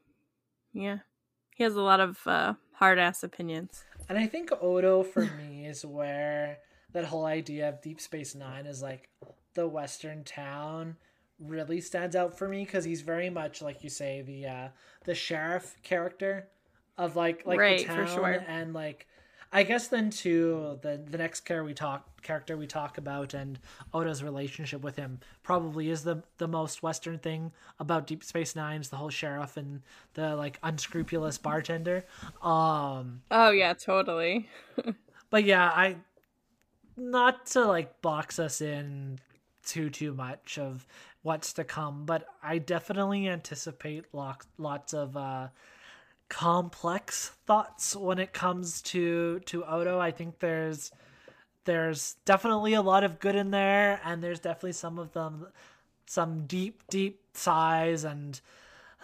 yeah. 0.71 0.99
He 1.55 1.63
has 1.63 1.75
a 1.75 1.81
lot 1.81 1.99
of 1.99 2.19
uh, 2.27 2.53
hard 2.73 2.99
ass 2.99 3.23
opinions. 3.23 3.83
And 4.07 4.17
I 4.17 4.27
think 4.27 4.51
Odo 4.61 5.01
for 5.01 5.21
me 5.21 5.65
is 5.65 5.83
where 5.83 6.59
that 6.93 7.05
whole 7.05 7.25
idea 7.25 7.67
of 7.69 7.81
Deep 7.81 7.99
Space 7.99 8.35
Nine 8.35 8.67
is 8.67 8.81
like 8.81 9.09
the 9.55 9.67
Western 9.67 10.23
town 10.23 10.95
really 11.39 11.81
stands 11.81 12.15
out 12.15 12.37
for 12.37 12.47
me 12.47 12.63
because 12.63 12.83
he's 12.83 13.01
very 13.01 13.29
much 13.29 13.61
like 13.61 13.83
you 13.83 13.89
say 13.89 14.23
the 14.23 14.45
uh 14.45 14.67
the 15.05 15.13
sheriff 15.13 15.75
character 15.83 16.47
of 16.97 17.15
like 17.15 17.45
like 17.45 17.59
right, 17.59 17.79
the 17.79 17.85
town 17.85 18.07
sure. 18.07 18.43
and 18.47 18.73
like 18.73 19.07
I 19.51 19.63
guess 19.63 19.87
then 19.87 20.09
too 20.09 20.79
the 20.81 21.01
the 21.09 21.17
next 21.17 21.41
character 21.41 21.63
we 21.63 21.73
talk 21.73 22.21
character 22.21 22.57
we 22.57 22.67
talk 22.67 22.97
about 22.97 23.33
and 23.33 23.59
Odo's 23.93 24.21
relationship 24.21 24.81
with 24.81 24.97
him 24.97 25.19
probably 25.43 25.89
is 25.89 26.03
the 26.03 26.23
the 26.37 26.47
most 26.47 26.83
Western 26.83 27.17
thing 27.19 27.51
about 27.79 28.07
Deep 28.07 28.23
Space 28.23 28.55
Nine's 28.55 28.89
the 28.89 28.97
whole 28.97 29.09
sheriff 29.09 29.57
and 29.57 29.81
the 30.15 30.35
like 30.35 30.59
unscrupulous 30.63 31.37
bartender. 31.37 32.05
Um 32.41 33.21
Oh 33.31 33.51
yeah, 33.51 33.73
totally. 33.73 34.49
but 35.29 35.43
yeah, 35.43 35.65
I 35.65 35.97
not 36.97 37.45
to 37.47 37.65
like 37.65 38.01
box 38.01 38.39
us 38.39 38.59
in 38.59 39.19
too 39.65 39.89
too 39.89 40.13
much 40.13 40.57
of 40.57 40.85
what's 41.21 41.53
to 41.53 41.63
come, 41.63 42.05
but 42.05 42.27
I 42.41 42.57
definitely 42.57 43.27
anticipate 43.27 44.05
lots 44.13 44.47
lots 44.57 44.93
of 44.93 45.15
uh 45.15 45.47
complex 46.29 47.31
thoughts 47.45 47.95
when 47.95 48.19
it 48.19 48.33
comes 48.33 48.81
to 48.83 49.39
to 49.41 49.65
Odo. 49.65 49.99
I 49.99 50.11
think 50.11 50.39
there's 50.39 50.91
there's 51.65 52.15
definitely 52.25 52.73
a 52.73 52.81
lot 52.81 53.03
of 53.03 53.19
good 53.19 53.35
in 53.35 53.51
there, 53.51 53.99
and 54.03 54.23
there's 54.23 54.39
definitely 54.39 54.73
some 54.73 54.99
of 54.99 55.13
them 55.13 55.47
some 56.05 56.45
deep 56.45 56.83
deep 56.89 57.21
sighs 57.33 58.03
and 58.03 58.39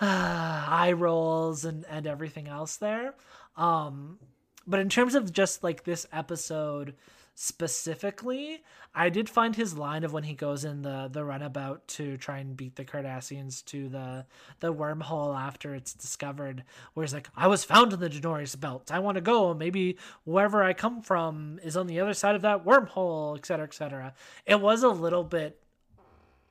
uh, 0.01 0.05
eye 0.69 0.93
rolls 0.93 1.65
and 1.65 1.85
and 1.89 2.07
everything 2.07 2.47
else 2.47 2.77
there. 2.77 3.13
Um, 3.55 4.19
but 4.65 4.79
in 4.79 4.89
terms 4.89 5.15
of 5.15 5.31
just 5.31 5.63
like 5.63 5.83
this 5.83 6.07
episode 6.11 6.95
specifically, 7.35 8.63
I 8.93 9.09
did 9.09 9.29
find 9.29 9.55
his 9.55 9.77
line 9.77 10.03
of 10.03 10.13
when 10.13 10.23
he 10.23 10.33
goes 10.33 10.63
in 10.63 10.83
the 10.83 11.09
the 11.11 11.25
runabout 11.25 11.87
to 11.89 12.17
try 12.17 12.39
and 12.39 12.55
beat 12.55 12.75
the 12.75 12.85
Cardassians 12.85 13.63
to 13.65 13.89
the 13.89 14.25
the 14.59 14.73
wormhole 14.73 15.37
after 15.37 15.73
it's 15.73 15.93
discovered, 15.93 16.63
where 16.93 17.03
he's 17.03 17.13
like, 17.13 17.29
"I 17.35 17.47
was 17.47 17.63
found 17.63 17.93
in 17.93 17.99
the 17.99 18.09
Denorios 18.09 18.59
belt. 18.59 18.91
I 18.91 18.99
want 18.99 19.15
to 19.15 19.21
go. 19.21 19.53
Maybe 19.53 19.97
wherever 20.25 20.63
I 20.63 20.73
come 20.73 21.01
from 21.01 21.59
is 21.63 21.75
on 21.75 21.87
the 21.87 21.99
other 21.99 22.13
side 22.13 22.35
of 22.35 22.43
that 22.43 22.65
wormhole, 22.65 23.37
etc., 23.37 23.65
etc." 23.65 24.13
It 24.45 24.61
was 24.61 24.83
a 24.83 24.89
little 24.89 25.23
bit 25.23 25.59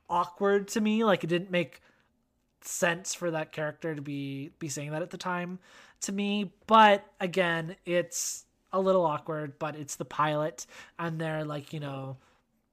awkward 0.09 0.67
to 0.69 0.81
me. 0.81 1.03
Like 1.03 1.23
it 1.23 1.27
didn't 1.27 1.51
make 1.51 1.81
sense 2.61 3.13
for 3.13 3.31
that 3.31 3.51
character 3.51 3.95
to 3.95 4.01
be 4.01 4.51
be 4.59 4.69
saying 4.69 4.91
that 4.91 5.01
at 5.01 5.09
the 5.11 5.17
time 5.17 5.59
to 6.01 6.11
me. 6.11 6.53
But 6.67 7.05
again, 7.19 7.75
it's 7.85 8.45
a 8.73 8.79
little 8.79 9.05
awkward, 9.05 9.57
but 9.59 9.75
it's 9.75 9.95
the 9.95 10.05
pilot, 10.05 10.65
and 10.99 11.21
they're 11.21 11.45
like, 11.45 11.71
you 11.71 11.79
know, 11.79 12.17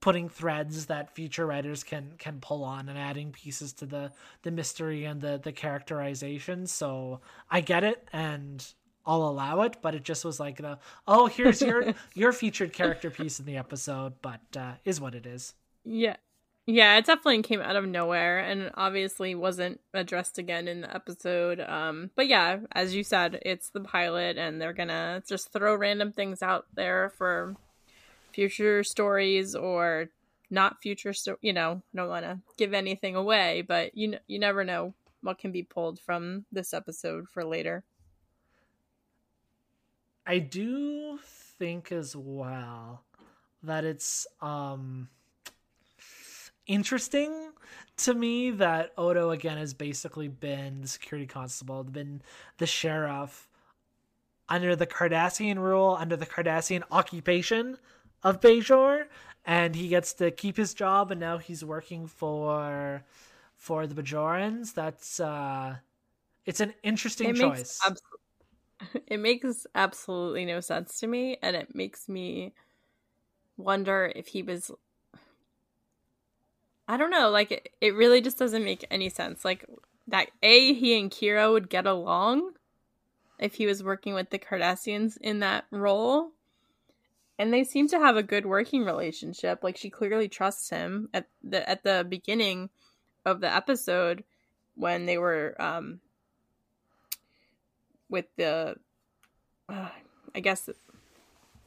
putting 0.00 0.28
threads 0.28 0.86
that 0.86 1.14
future 1.14 1.46
writers 1.46 1.84
can 1.84 2.12
can 2.18 2.40
pull 2.40 2.64
on 2.64 2.88
and 2.88 2.98
adding 2.98 3.30
pieces 3.32 3.72
to 3.74 3.86
the 3.86 4.10
the 4.42 4.50
mystery 4.50 5.04
and 5.04 5.20
the 5.20 5.38
the 5.42 5.52
characterization. 5.52 6.66
So 6.66 7.20
I 7.50 7.60
get 7.60 7.84
it 7.84 8.08
and 8.12 8.66
I'll 9.06 9.22
allow 9.22 9.62
it, 9.62 9.76
but 9.82 9.94
it 9.94 10.02
just 10.02 10.24
was 10.24 10.40
like 10.40 10.56
the 10.56 10.78
oh 11.06 11.26
here's 11.26 11.60
your 11.60 11.94
your 12.14 12.32
featured 12.32 12.72
character 12.72 13.10
piece 13.10 13.38
in 13.38 13.46
the 13.46 13.56
episode, 13.56 14.14
but 14.22 14.40
uh, 14.56 14.72
is 14.84 15.00
what 15.00 15.14
it 15.14 15.26
is. 15.26 15.54
Yeah, 15.84 16.16
yeah, 16.70 16.96
it 16.98 17.04
definitely 17.04 17.42
came 17.42 17.60
out 17.60 17.74
of 17.74 17.86
nowhere 17.86 18.38
and 18.38 18.70
obviously 18.74 19.34
wasn't 19.34 19.80
addressed 19.92 20.38
again 20.38 20.68
in 20.68 20.82
the 20.82 20.94
episode. 20.94 21.60
Um, 21.60 22.10
but 22.14 22.28
yeah, 22.28 22.58
as 22.72 22.94
you 22.94 23.02
said, 23.02 23.40
it's 23.42 23.70
the 23.70 23.80
pilot 23.80 24.38
and 24.38 24.60
they're 24.60 24.72
gonna 24.72 25.22
just 25.28 25.52
throw 25.52 25.74
random 25.74 26.12
things 26.12 26.42
out 26.42 26.66
there 26.74 27.10
for 27.10 27.56
future 28.32 28.84
stories 28.84 29.56
or 29.56 30.10
not 30.48 30.80
future 30.80 31.12
sto- 31.12 31.38
you 31.42 31.52
know, 31.52 31.82
don't 31.94 32.08
want 32.08 32.24
to 32.24 32.38
give 32.56 32.72
anything 32.72 33.16
away, 33.16 33.62
but 33.66 33.96
you 33.96 34.18
you 34.28 34.38
never 34.38 34.64
know 34.64 34.94
what 35.22 35.38
can 35.38 35.50
be 35.50 35.64
pulled 35.64 35.98
from 35.98 36.44
this 36.52 36.72
episode 36.72 37.28
for 37.28 37.44
later. 37.44 37.82
I 40.24 40.38
do 40.38 41.18
think 41.58 41.90
as 41.90 42.14
well 42.14 43.02
that 43.62 43.84
it's 43.84 44.26
um 44.40 45.08
interesting 46.66 47.52
to 47.98 48.14
me 48.14 48.50
that 48.52 48.92
Odo 48.96 49.30
again 49.30 49.58
has 49.58 49.74
basically 49.74 50.28
been 50.28 50.80
the 50.80 50.88
security 50.88 51.26
constable, 51.26 51.84
been 51.84 52.22
the 52.58 52.66
sheriff 52.66 53.48
under 54.48 54.74
the 54.74 54.86
Cardassian 54.86 55.58
rule, 55.58 55.96
under 55.98 56.16
the 56.16 56.26
Cardassian 56.26 56.82
occupation 56.90 57.78
of 58.22 58.40
Bajor, 58.40 59.04
and 59.44 59.74
he 59.74 59.88
gets 59.88 60.12
to 60.14 60.30
keep 60.30 60.56
his 60.56 60.74
job, 60.74 61.10
and 61.10 61.20
now 61.20 61.38
he's 61.38 61.64
working 61.64 62.06
for 62.06 63.02
for 63.54 63.86
the 63.86 64.00
Bajorans. 64.00 64.74
That's 64.74 65.20
uh, 65.20 65.76
it's 66.46 66.60
an 66.60 66.74
interesting 66.82 67.30
it 67.30 67.36
choice. 67.36 67.78
Abs- 67.86 68.02
it 69.06 69.18
makes 69.18 69.66
absolutely 69.74 70.44
no 70.44 70.60
sense 70.60 70.98
to 71.00 71.06
me, 71.06 71.38
and 71.42 71.54
it 71.54 71.74
makes 71.74 72.08
me 72.08 72.52
wonder 73.56 74.10
if 74.16 74.28
he 74.28 74.42
was 74.42 74.70
I 76.90 76.96
don't 76.96 77.10
know, 77.10 77.30
like 77.30 77.52
it, 77.52 77.68
it 77.80 77.94
really 77.94 78.20
just 78.20 78.36
doesn't 78.36 78.64
make 78.64 78.84
any 78.90 79.10
sense. 79.10 79.44
Like 79.44 79.64
that 80.08 80.28
A 80.42 80.74
he 80.74 80.98
and 80.98 81.08
Kira 81.08 81.52
would 81.52 81.70
get 81.70 81.86
along 81.86 82.54
if 83.38 83.54
he 83.54 83.66
was 83.66 83.84
working 83.84 84.12
with 84.12 84.30
the 84.30 84.40
Cardassians 84.40 85.16
in 85.20 85.38
that 85.38 85.66
role. 85.70 86.32
And 87.38 87.54
they 87.54 87.62
seem 87.62 87.86
to 87.88 87.98
have 88.00 88.16
a 88.16 88.24
good 88.24 88.44
working 88.44 88.84
relationship. 88.84 89.62
Like 89.62 89.76
she 89.76 89.88
clearly 89.88 90.28
trusts 90.28 90.68
him 90.70 91.08
at 91.14 91.28
the 91.44 91.68
at 91.70 91.84
the 91.84 92.04
beginning 92.08 92.70
of 93.24 93.40
the 93.40 93.54
episode 93.54 94.24
when 94.74 95.06
they 95.06 95.16
were 95.16 95.54
um 95.60 96.00
with 98.08 98.26
the 98.36 98.74
uh, 99.68 99.90
I 100.34 100.40
guess 100.40 100.68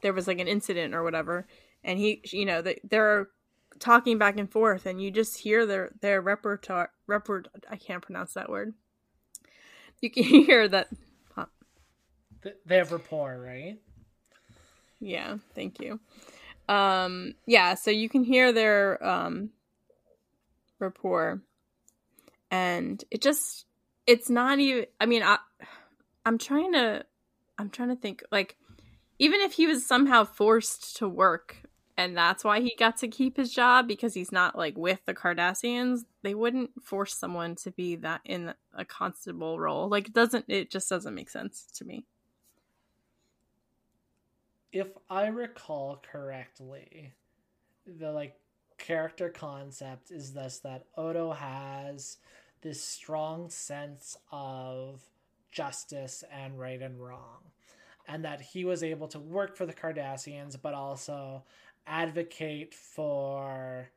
there 0.02 0.12
was 0.12 0.26
like 0.26 0.38
an 0.38 0.48
incident 0.48 0.94
or 0.94 1.02
whatever 1.02 1.46
and 1.82 1.98
he 1.98 2.20
you 2.26 2.44
know 2.44 2.62
they're 2.84 3.28
talking 3.78 4.18
back 4.18 4.38
and 4.38 4.50
forth 4.50 4.86
and 4.86 5.00
you 5.00 5.10
just 5.10 5.38
hear 5.38 5.66
their 5.66 5.90
their 6.00 6.20
repertoire 6.20 6.90
report 7.06 7.48
I 7.70 7.76
can't 7.76 8.02
pronounce 8.02 8.34
that 8.34 8.48
word. 8.48 8.74
You 10.00 10.10
can 10.10 10.22
hear 10.24 10.68
that 10.68 10.88
huh. 11.34 11.46
they 12.66 12.76
have 12.76 12.92
rapport, 12.92 13.40
right? 13.40 13.78
Yeah, 15.00 15.36
thank 15.54 15.80
you. 15.80 16.00
Um 16.68 17.34
yeah, 17.46 17.74
so 17.74 17.90
you 17.90 18.08
can 18.08 18.24
hear 18.24 18.52
their 18.52 19.04
um 19.04 19.50
rapport 20.78 21.42
and 22.50 23.02
it 23.10 23.22
just 23.22 23.66
it's 24.06 24.30
not 24.30 24.58
even 24.58 24.86
I 25.00 25.06
mean 25.06 25.22
I 25.22 25.38
I'm 26.24 26.38
trying 26.38 26.72
to 26.72 27.04
I'm 27.58 27.70
trying 27.70 27.88
to 27.90 27.96
think 27.96 28.22
like 28.30 28.56
even 29.18 29.40
if 29.40 29.52
he 29.52 29.66
was 29.66 29.86
somehow 29.86 30.24
forced 30.24 30.96
to 30.96 31.08
work 31.08 31.62
and 31.96 32.16
that's 32.16 32.42
why 32.42 32.60
he 32.60 32.74
got 32.76 32.96
to 32.98 33.08
keep 33.08 33.36
his 33.36 33.52
job 33.52 33.86
because 33.86 34.14
he's 34.14 34.32
not 34.32 34.58
like 34.58 34.76
with 34.76 35.00
the 35.06 35.14
Cardassians. 35.14 36.00
They 36.22 36.34
wouldn't 36.34 36.70
force 36.82 37.14
someone 37.14 37.54
to 37.56 37.70
be 37.70 37.96
that 37.96 38.20
in 38.24 38.54
a 38.74 38.84
constable 38.84 39.60
role. 39.60 39.88
Like 39.88 40.08
it 40.08 40.12
doesn't 40.12 40.46
it 40.48 40.70
just 40.70 40.88
doesn't 40.88 41.14
make 41.14 41.30
sense 41.30 41.66
to 41.76 41.84
me. 41.84 42.04
If 44.72 44.88
I 45.08 45.26
recall 45.26 46.02
correctly, 46.10 47.12
the 47.86 48.10
like 48.10 48.34
character 48.76 49.28
concept 49.28 50.10
is 50.10 50.32
thus 50.32 50.58
that 50.60 50.86
Odo 50.96 51.30
has 51.30 52.16
this 52.60 52.82
strong 52.82 53.50
sense 53.50 54.16
of 54.32 55.00
justice 55.52 56.24
and 56.32 56.58
right 56.58 56.82
and 56.82 57.00
wrong 57.00 57.44
and 58.06 58.24
that 58.24 58.40
he 58.40 58.64
was 58.64 58.82
able 58.82 59.08
to 59.08 59.18
work 59.18 59.56
for 59.56 59.66
the 59.66 59.72
Cardassians, 59.72 60.56
but 60.60 60.74
also 60.74 61.42
advocate 61.86 62.74
for 62.74 63.90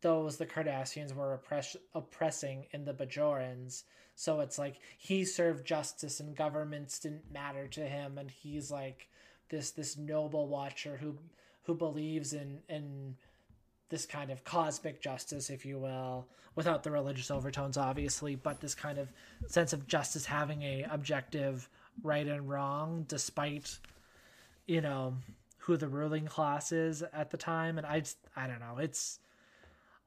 those 0.00 0.36
the 0.36 0.46
Cardassians 0.46 1.14
were 1.14 1.34
oppress- 1.34 1.76
oppressing 1.94 2.66
in 2.72 2.84
the 2.84 2.92
Bajorans. 2.92 3.84
So 4.14 4.40
it's 4.40 4.58
like 4.58 4.76
he 4.98 5.24
served 5.24 5.66
justice 5.66 6.20
and 6.20 6.36
governments 6.36 6.98
didn't 6.98 7.32
matter 7.32 7.66
to 7.68 7.80
him, 7.80 8.18
and 8.18 8.30
he's 8.30 8.70
like 8.70 9.08
this 9.48 9.70
this 9.70 9.96
noble 9.96 10.48
watcher 10.48 10.96
who 10.96 11.16
who 11.62 11.74
believes 11.74 12.32
in 12.32 12.60
in 12.68 13.16
this 13.88 14.06
kind 14.06 14.30
of 14.30 14.42
cosmic 14.42 15.02
justice, 15.02 15.50
if 15.50 15.66
you 15.66 15.78
will, 15.78 16.26
without 16.54 16.82
the 16.82 16.90
religious 16.90 17.30
overtones, 17.30 17.76
obviously, 17.76 18.34
but 18.34 18.60
this 18.60 18.74
kind 18.74 18.98
of 18.98 19.12
sense 19.46 19.72
of 19.72 19.86
justice 19.86 20.24
having 20.24 20.62
a 20.62 20.86
objective 20.90 21.68
right 22.02 22.26
and 22.26 22.48
wrong, 22.48 23.04
despite 23.08 23.78
you 24.66 24.80
know 24.80 25.16
who 25.62 25.76
the 25.76 25.88
ruling 25.88 26.26
class 26.26 26.72
is 26.72 27.02
at 27.12 27.30
the 27.30 27.36
time 27.36 27.78
and 27.78 27.86
i 27.86 28.00
just 28.00 28.18
i 28.36 28.46
don't 28.46 28.60
know 28.60 28.78
it's 28.78 29.18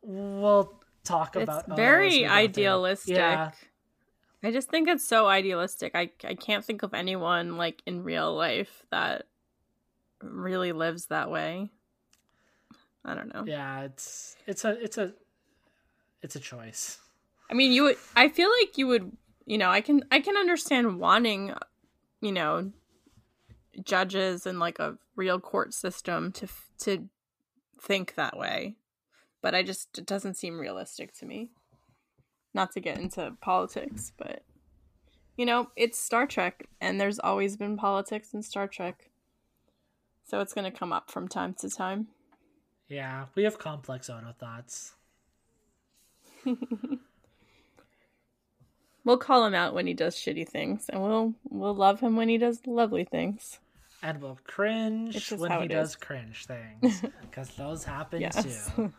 we'll 0.01 0.73
talk 1.05 1.35
about 1.35 1.65
it's 1.67 1.75
very 1.75 2.25
idealistic. 2.25 3.15
Yeah. 3.15 3.51
I 4.43 4.51
just 4.51 4.69
think 4.69 4.87
it's 4.87 5.07
so 5.07 5.27
idealistic. 5.27 5.93
I 5.95 6.11
I 6.23 6.35
can't 6.35 6.63
think 6.63 6.83
of 6.83 6.93
anyone 6.93 7.57
like 7.57 7.81
in 7.85 8.03
real 8.03 8.35
life 8.35 8.83
that 8.91 9.27
really 10.21 10.71
lives 10.71 11.07
that 11.07 11.31
way. 11.31 11.69
I 13.03 13.15
don't 13.15 13.33
know. 13.33 13.43
Yeah, 13.45 13.83
it's 13.83 14.35
it's 14.45 14.65
a 14.65 14.83
it's 14.83 14.97
a 14.97 15.13
it's 16.21 16.35
a 16.35 16.39
choice. 16.39 16.99
I 17.49 17.53
mean, 17.53 17.71
you 17.71 17.83
would 17.83 17.97
I 18.15 18.29
feel 18.29 18.49
like 18.59 18.77
you 18.77 18.87
would, 18.87 19.11
you 19.45 19.57
know, 19.57 19.69
I 19.69 19.81
can 19.81 20.03
I 20.11 20.19
can 20.19 20.37
understand 20.37 20.99
wanting, 20.99 21.53
you 22.21 22.31
know, 22.31 22.71
judges 23.83 24.45
and 24.45 24.59
like 24.59 24.79
a 24.79 24.97
real 25.15 25.39
court 25.39 25.73
system 25.73 26.31
to 26.33 26.47
to 26.79 27.09
think 27.79 28.15
that 28.15 28.37
way. 28.37 28.75
But 29.41 29.55
I 29.55 29.63
just 29.63 29.97
it 29.97 30.05
doesn't 30.05 30.35
seem 30.35 30.59
realistic 30.59 31.13
to 31.19 31.25
me 31.25 31.51
not 32.55 32.71
to 32.71 32.79
get 32.79 32.97
into 32.97 33.35
politics, 33.41 34.13
but 34.17 34.41
you 35.37 35.45
know, 35.45 35.69
it's 35.75 35.99
Star 35.99 36.25
Trek 36.25 36.67
and 36.79 36.99
there's 36.99 37.19
always 37.19 37.57
been 37.57 37.77
politics 37.77 38.33
in 38.33 38.41
Star 38.41 38.67
Trek. 38.67 39.09
So 40.23 40.39
it's 40.39 40.53
going 40.53 40.71
to 40.71 40.77
come 40.77 40.91
up 40.91 41.11
from 41.11 41.27
time 41.27 41.53
to 41.59 41.69
time. 41.69 42.07
Yeah, 42.87 43.25
we 43.35 43.43
have 43.43 43.59
complex 43.59 44.09
Odo 44.09 44.33
thoughts. 44.39 44.93
we'll 49.03 49.17
call 49.17 49.45
him 49.45 49.53
out 49.53 49.73
when 49.73 49.87
he 49.87 49.93
does 49.93 50.15
shitty 50.15 50.47
things 50.47 50.89
and 50.89 51.01
we'll 51.01 51.33
we'll 51.49 51.75
love 51.75 51.99
him 51.99 52.15
when 52.15 52.29
he 52.29 52.37
does 52.37 52.65
lovely 52.65 53.03
things. 53.03 53.59
And 54.05 54.21
we'll 54.21 54.37
cringe 54.43 55.31
when 55.31 55.61
he 55.63 55.67
does 55.67 55.89
is. 55.89 55.95
cringe 55.95 56.45
things 56.45 57.01
because 57.21 57.49
those 57.55 57.83
happen 57.83 58.21
yes. 58.21 58.69
too. 58.75 58.93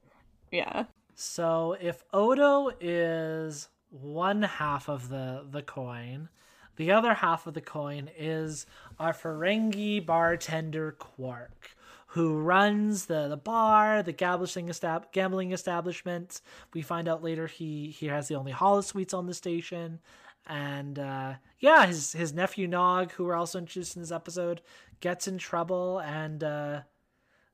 yeah. 0.50 0.84
So 1.14 1.78
if 1.80 2.04
Odo 2.12 2.70
is 2.78 3.70
one 3.88 4.42
half 4.42 4.90
of 4.90 5.08
the 5.08 5.46
the 5.50 5.62
coin, 5.62 6.28
the 6.76 6.92
other 6.92 7.14
half 7.14 7.46
of 7.46 7.54
the 7.54 7.62
coin 7.62 8.10
is 8.18 8.66
our 8.98 9.14
Ferengi 9.14 10.04
bartender 10.04 10.92
Quark, 10.92 11.70
who 12.08 12.38
runs 12.38 13.06
the, 13.06 13.28
the 13.28 13.38
bar, 13.38 14.02
the 14.02 14.12
gambling, 14.12 14.66
estab- 14.68 15.10
gambling 15.10 15.52
establishment. 15.52 16.42
We 16.74 16.82
find 16.82 17.08
out 17.08 17.22
later 17.22 17.46
he 17.46 17.88
he 17.88 18.08
has 18.08 18.28
the 18.28 18.34
only 18.34 18.52
holosuites 18.52 19.14
on 19.14 19.24
the 19.24 19.32
station, 19.34 20.00
and 20.46 20.98
uh, 20.98 21.34
yeah, 21.58 21.86
his 21.86 22.12
his 22.12 22.32
nephew 22.32 22.66
Nog, 22.66 23.12
who 23.12 23.24
we're 23.24 23.34
also 23.34 23.58
introduced 23.58 23.96
in 23.96 24.02
this 24.02 24.12
episode, 24.12 24.60
gets 25.00 25.28
in 25.28 25.38
trouble, 25.38 26.00
and 26.00 26.42
uh, 26.42 26.80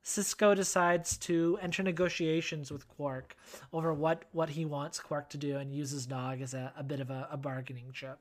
Sisko 0.06 0.54
decides 0.54 1.16
to 1.18 1.58
enter 1.60 1.82
negotiations 1.82 2.70
with 2.70 2.86
Quark 2.86 3.36
over 3.72 3.92
what, 3.92 4.24
what 4.30 4.50
he 4.50 4.64
wants 4.64 5.00
Quark 5.00 5.28
to 5.30 5.36
do 5.36 5.56
and 5.56 5.74
uses 5.74 6.08
Nog 6.08 6.40
as 6.40 6.54
a, 6.54 6.72
a 6.78 6.84
bit 6.84 7.00
of 7.00 7.10
a, 7.10 7.28
a 7.28 7.36
bargaining 7.36 7.90
chip. 7.92 8.20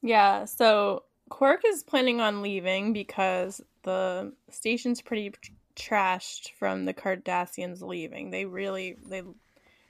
Yeah, 0.00 0.46
so 0.46 1.04
Quark 1.28 1.62
is 1.66 1.82
planning 1.82 2.22
on 2.22 2.40
leaving 2.40 2.94
because 2.94 3.60
the 3.82 4.32
station's 4.50 5.02
pretty 5.02 5.34
trashed 5.76 6.52
from 6.58 6.86
the 6.86 6.94
Cardassians 6.94 7.82
leaving. 7.82 8.30
They 8.30 8.46
really 8.46 8.96
they 9.06 9.22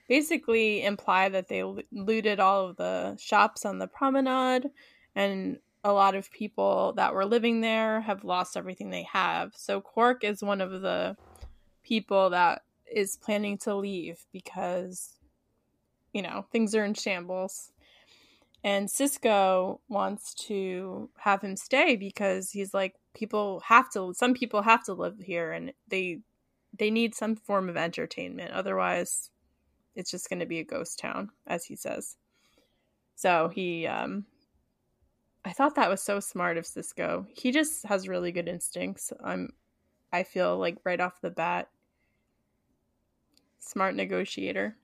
basically 0.09 0.85
imply 0.85 1.29
that 1.29 1.49
they 1.49 1.63
looted 1.93 2.41
all 2.41 2.67
of 2.67 2.77
the 2.77 3.17
shops 3.19 3.65
on 3.65 3.79
the 3.79 3.87
promenade 3.87 4.71
and 5.15 5.59
a 5.83 5.93
lot 5.93 6.15
of 6.15 6.31
people 6.31 6.95
that 6.97 7.15
were 7.15 7.27
living 7.27 7.61
there 7.61 8.01
have 8.01 8.25
lost 8.25 8.57
everything 8.57 8.91
they 8.91 9.07
have. 9.13 9.53
So 9.55 9.81
Quark 9.81 10.25
is 10.25 10.43
one 10.43 10.61
of 10.61 10.81
the 10.81 11.17
people 11.83 12.31
that 12.31 12.63
is 12.91 13.17
planning 13.17 13.59
to 13.59 13.75
leave 13.75 14.25
because 14.33 15.15
you 16.15 16.23
know, 16.23 16.47
things 16.51 16.75
are 16.75 16.85
in 16.85 16.95
shambles. 16.95 17.73
And 18.63 18.89
Sisko 18.89 19.81
wants 19.89 20.33
to 20.47 21.11
have 21.19 21.43
him 21.43 21.57
stay 21.57 21.97
because 21.97 22.51
he's 22.51 22.73
like 22.73 22.95
people 23.15 23.61
have 23.67 23.91
to 23.93 24.15
some 24.17 24.33
people 24.33 24.63
have 24.63 24.83
to 24.85 24.95
live 24.95 25.19
here 25.19 25.53
and 25.53 25.75
they 25.89 26.21
they 26.77 26.91
need 26.91 27.15
some 27.15 27.37
form 27.37 27.69
of 27.69 27.77
entertainment 27.77 28.51
otherwise 28.53 29.31
it's 29.95 30.11
just 30.11 30.29
going 30.29 30.41
to 30.41 30.47
be 30.47 30.59
a 30.59 30.65
ghost 30.65 30.99
town 30.99 31.31
as 31.47 31.65
he 31.65 31.77
says. 31.77 32.17
So 33.15 33.49
he 33.49 33.87
um 33.87 34.27
I 35.45 35.53
thought 35.53 35.75
that 35.75 35.91
was 35.91 36.03
so 36.03 36.21
smart 36.21 36.57
of 36.57 36.65
Sisko. 36.65 37.27
He 37.29 37.53
just 37.53 37.85
has 37.87 38.09
really 38.09 38.33
good 38.33 38.49
instincts. 38.49 39.13
I'm 39.23 39.53
I 40.13 40.23
feel 40.23 40.57
like 40.59 40.79
right 40.85 41.01
off 41.01 41.21
the 41.21 41.31
bat 41.31 41.69
smart 43.59 43.95
negotiator. 43.95 44.77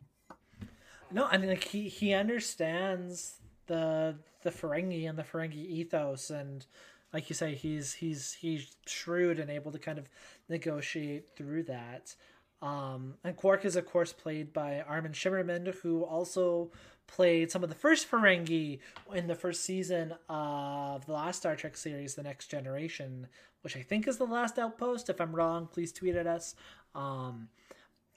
No, 1.10 1.26
I 1.26 1.38
mean 1.38 1.50
like 1.50 1.64
he 1.64 1.88
he 1.88 2.14
understands 2.14 3.36
the 3.66 4.16
the 4.42 4.50
Ferengi 4.50 5.08
and 5.08 5.18
the 5.18 5.22
Ferengi 5.22 5.66
ethos 5.66 6.30
and 6.30 6.66
like 7.12 7.28
you 7.28 7.34
say 7.34 7.54
he's 7.54 7.94
he's 7.94 8.32
he's 8.32 8.76
shrewd 8.86 9.38
and 9.38 9.50
able 9.50 9.72
to 9.72 9.78
kind 9.78 9.98
of 9.98 10.08
negotiate 10.48 11.26
through 11.36 11.64
that. 11.64 12.14
Um, 12.62 13.14
and 13.24 13.36
Quark 13.36 13.64
is 13.64 13.76
of 13.76 13.86
course 13.86 14.12
played 14.12 14.52
by 14.52 14.80
Armin 14.80 15.12
Shimerman, 15.12 15.74
who 15.76 16.04
also 16.04 16.70
played 17.06 17.50
some 17.50 17.62
of 17.62 17.68
the 17.68 17.74
first 17.74 18.10
Ferengi 18.10 18.78
in 19.14 19.26
the 19.26 19.34
first 19.34 19.64
season 19.64 20.14
of 20.28 21.06
the 21.06 21.12
last 21.12 21.38
Star 21.38 21.56
Trek 21.56 21.76
series, 21.76 22.14
The 22.14 22.22
Next 22.22 22.48
Generation, 22.48 23.26
which 23.62 23.76
I 23.76 23.82
think 23.82 24.06
is 24.06 24.18
the 24.18 24.26
last 24.26 24.58
outpost. 24.58 25.10
If 25.10 25.20
I'm 25.20 25.34
wrong, 25.34 25.66
please 25.66 25.92
tweet 25.92 26.14
at 26.14 26.26
us. 26.26 26.54
Um, 26.94 27.48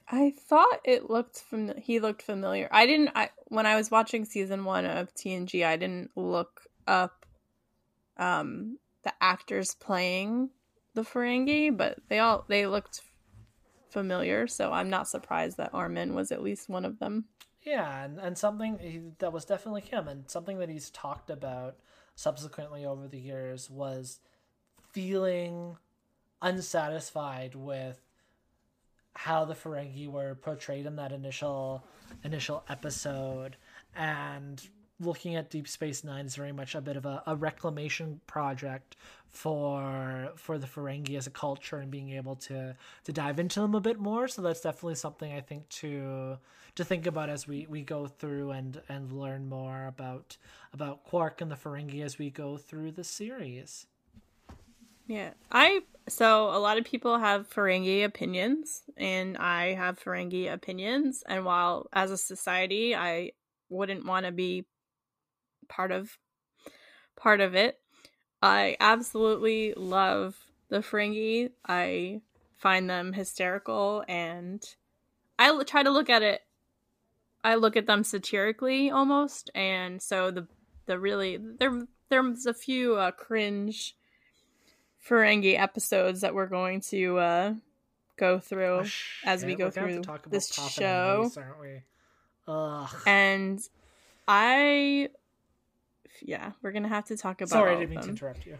I 0.07 0.31
thought 0.31 0.81
it 0.83 1.09
looked 1.09 1.39
fam- 1.39 1.77
he 1.77 1.99
looked 1.99 2.21
familiar. 2.21 2.67
I 2.71 2.85
didn't 2.85 3.11
I 3.15 3.29
when 3.45 3.65
I 3.65 3.75
was 3.75 3.89
watching 3.89 4.25
season 4.25 4.65
1 4.65 4.85
of 4.85 5.13
TNG, 5.15 5.65
I 5.65 5.77
didn't 5.77 6.11
look 6.15 6.67
up 6.85 7.25
um 8.17 8.77
the 9.03 9.13
actors 9.21 9.75
playing 9.75 10.49
the 10.93 11.01
Ferengi, 11.01 11.75
but 11.75 11.97
they 12.09 12.19
all 12.19 12.45
they 12.47 12.67
looked 12.67 13.01
familiar, 13.93 14.47
so 14.47 14.73
I'm 14.73 14.89
not 14.89 15.07
surprised 15.07 15.57
that 15.57 15.73
Armin 15.73 16.15
was 16.15 16.31
at 16.31 16.43
least 16.43 16.67
one 16.67 16.83
of 16.83 16.99
them. 16.99 17.25
Yeah, 17.61 18.03
and, 18.03 18.19
and 18.19 18.37
something 18.37 18.77
he, 18.79 19.01
that 19.19 19.31
was 19.31 19.45
definitely 19.45 19.81
him, 19.81 20.07
and 20.07 20.29
something 20.29 20.59
that 20.59 20.69
he's 20.69 20.89
talked 20.89 21.29
about 21.29 21.77
subsequently 22.15 22.85
over 22.85 23.07
the 23.07 23.19
years 23.19 23.69
was 23.69 24.19
feeling 24.91 25.77
unsatisfied 26.41 27.55
with 27.55 28.01
how 29.15 29.45
the 29.45 29.53
Ferengi 29.53 30.07
were 30.07 30.35
portrayed 30.35 30.85
in 30.85 30.95
that 30.97 31.11
initial 31.11 31.83
initial 32.23 32.63
episode, 32.67 33.55
and 33.95 34.67
looking 34.99 35.35
at 35.35 35.49
Deep 35.49 35.67
Space 35.67 36.03
Nine 36.03 36.25
is 36.25 36.35
very 36.35 36.51
much 36.51 36.75
a 36.75 36.81
bit 36.81 36.95
of 36.95 37.05
a, 37.05 37.23
a 37.25 37.35
reclamation 37.35 38.21
project 38.27 38.95
for 39.27 40.31
for 40.35 40.57
the 40.57 40.67
Ferengi 40.67 41.17
as 41.17 41.27
a 41.27 41.31
culture 41.31 41.77
and 41.77 41.89
being 41.89 42.11
able 42.11 42.35
to 42.35 42.75
to 43.03 43.11
dive 43.11 43.39
into 43.39 43.59
them 43.59 43.75
a 43.75 43.81
bit 43.81 43.99
more. 43.99 44.27
So 44.27 44.41
that's 44.41 44.61
definitely 44.61 44.95
something 44.95 45.33
I 45.33 45.41
think 45.41 45.67
to 45.69 46.37
to 46.75 46.83
think 46.83 47.05
about 47.05 47.29
as 47.29 47.47
we, 47.47 47.67
we 47.69 47.81
go 47.81 48.07
through 48.07 48.51
and 48.51 48.81
and 48.89 49.11
learn 49.11 49.47
more 49.47 49.87
about 49.87 50.37
about 50.73 51.03
Quark 51.03 51.41
and 51.41 51.51
the 51.51 51.55
Ferengi 51.55 52.03
as 52.03 52.17
we 52.17 52.29
go 52.29 52.57
through 52.57 52.91
the 52.91 53.03
series. 53.03 53.87
Yeah, 55.07 55.31
I 55.51 55.81
so 56.07 56.49
a 56.49 56.59
lot 56.59 56.77
of 56.77 56.85
people 56.85 57.17
have 57.17 57.49
Ferengi 57.49 58.03
opinions, 58.03 58.83
and 58.97 59.37
I 59.37 59.73
have 59.73 59.99
Ferengi 59.99 60.51
opinions. 60.51 61.23
And 61.27 61.45
while 61.45 61.87
as 61.93 62.11
a 62.11 62.17
society, 62.17 62.95
I 62.95 63.31
wouldn't 63.69 64.05
want 64.05 64.25
to 64.25 64.31
be 64.31 64.65
part 65.73 65.91
of 65.91 66.17
part 67.15 67.41
of 67.41 67.55
it, 67.55 67.79
I 68.41 68.77
absolutely 68.79 69.73
love 69.75 70.35
the 70.69 70.79
Ferengi. 70.79 71.51
I 71.67 72.21
find 72.57 72.89
them 72.89 73.13
hysterical 73.13 74.05
and 74.07 74.63
I 75.37 75.63
try 75.63 75.83
to 75.83 75.91
look 75.91 76.09
at 76.09 76.21
it 76.21 76.41
I 77.43 77.55
look 77.55 77.75
at 77.75 77.87
them 77.87 78.05
satirically 78.05 78.89
almost 78.89 79.51
and 79.53 80.01
so 80.01 80.31
the 80.31 80.47
the 80.85 80.97
really 80.97 81.37
there 81.37 81.85
there's 82.07 82.45
a 82.45 82.53
few 82.53 82.95
uh, 82.95 83.11
cringe 83.11 83.97
Ferengi 85.05 85.59
episodes 85.59 86.21
that 86.21 86.33
we're 86.33 86.47
going 86.47 86.79
to 86.81 87.17
uh, 87.17 87.53
go 88.17 88.39
through 88.39 88.83
oh, 88.85 88.89
as 89.25 89.43
we 89.43 89.55
go 89.55 89.69
through 89.69 90.03
this 90.29 90.53
show. 90.53 91.29
aren't 91.35 91.59
we? 91.59 91.81
Ugh. 92.47 92.89
And 93.05 93.59
I 94.27 95.09
yeah, 96.23 96.51
we're 96.61 96.71
gonna 96.71 96.87
have 96.87 97.05
to 97.05 97.17
talk 97.17 97.41
about. 97.41 97.49
Sorry, 97.49 97.75
I 97.75 97.79
didn't 97.79 97.89
mean 97.91 98.01
to 98.01 98.09
interrupt 98.09 98.45
you. 98.45 98.57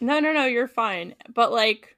No, 0.00 0.18
no, 0.18 0.32
no, 0.32 0.46
you're 0.46 0.68
fine. 0.68 1.14
But 1.32 1.52
like, 1.52 1.96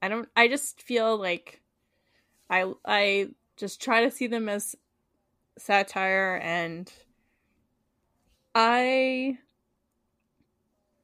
I 0.00 0.08
don't. 0.08 0.28
I 0.34 0.48
just 0.48 0.82
feel 0.82 1.16
like 1.16 1.60
I 2.48 2.72
I 2.84 3.28
just 3.56 3.82
try 3.82 4.04
to 4.04 4.10
see 4.10 4.26
them 4.26 4.48
as 4.48 4.74
satire, 5.58 6.40
and 6.42 6.90
I 8.54 9.38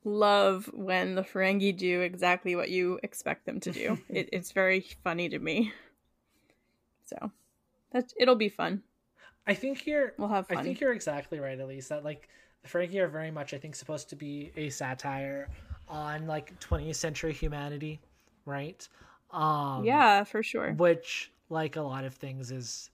love 0.04 0.70
when 0.72 1.14
the 1.14 1.22
Ferengi 1.22 1.76
do 1.76 2.00
exactly 2.00 2.57
what 2.57 2.70
you 2.70 2.98
expect 3.02 3.44
them 3.44 3.61
to 3.61 3.70
do. 3.72 3.98
it, 4.09 4.30
it's 4.32 4.52
very 4.52 4.80
funny 4.80 5.28
to 5.28 5.38
me. 5.38 5.72
So 7.04 7.30
that 7.92 8.12
it'll 8.16 8.34
be 8.36 8.48
fun. 8.48 8.82
I 9.47 9.55
think 9.55 9.86
you're. 9.86 10.12
We'll 10.18 10.28
have 10.28 10.49
fun. 10.49 10.59
I 10.59 10.62
think 10.62 10.80
you're 10.80 10.92
exactly 10.92 11.38
right, 11.38 11.59
Elise. 11.59 11.88
That 11.88 12.05
like 12.05 12.28
the 12.62 12.68
Ferengi 12.68 13.01
are 13.01 13.09
very 13.09 13.30
much, 13.30 13.55
I 13.55 13.59
think, 13.59 13.74
supposed 13.74 14.11
to 14.11 14.16
be 14.16 14.53
a 14.57 14.70
satire 14.70 15.49
on 15.88 16.26
like 16.26 16.59
20th 16.61 16.97
century 16.97 17.32
humanity, 17.32 18.01
right? 18.44 18.86
Um, 19.30 19.84
yeah, 19.84 20.24
for 20.24 20.42
sure. 20.42 20.72
Which, 20.72 21.30
like 21.49 21.76
a 21.76 21.82
lot 21.82 22.05
of 22.05 22.14
things, 22.14 22.51
is 22.51 22.90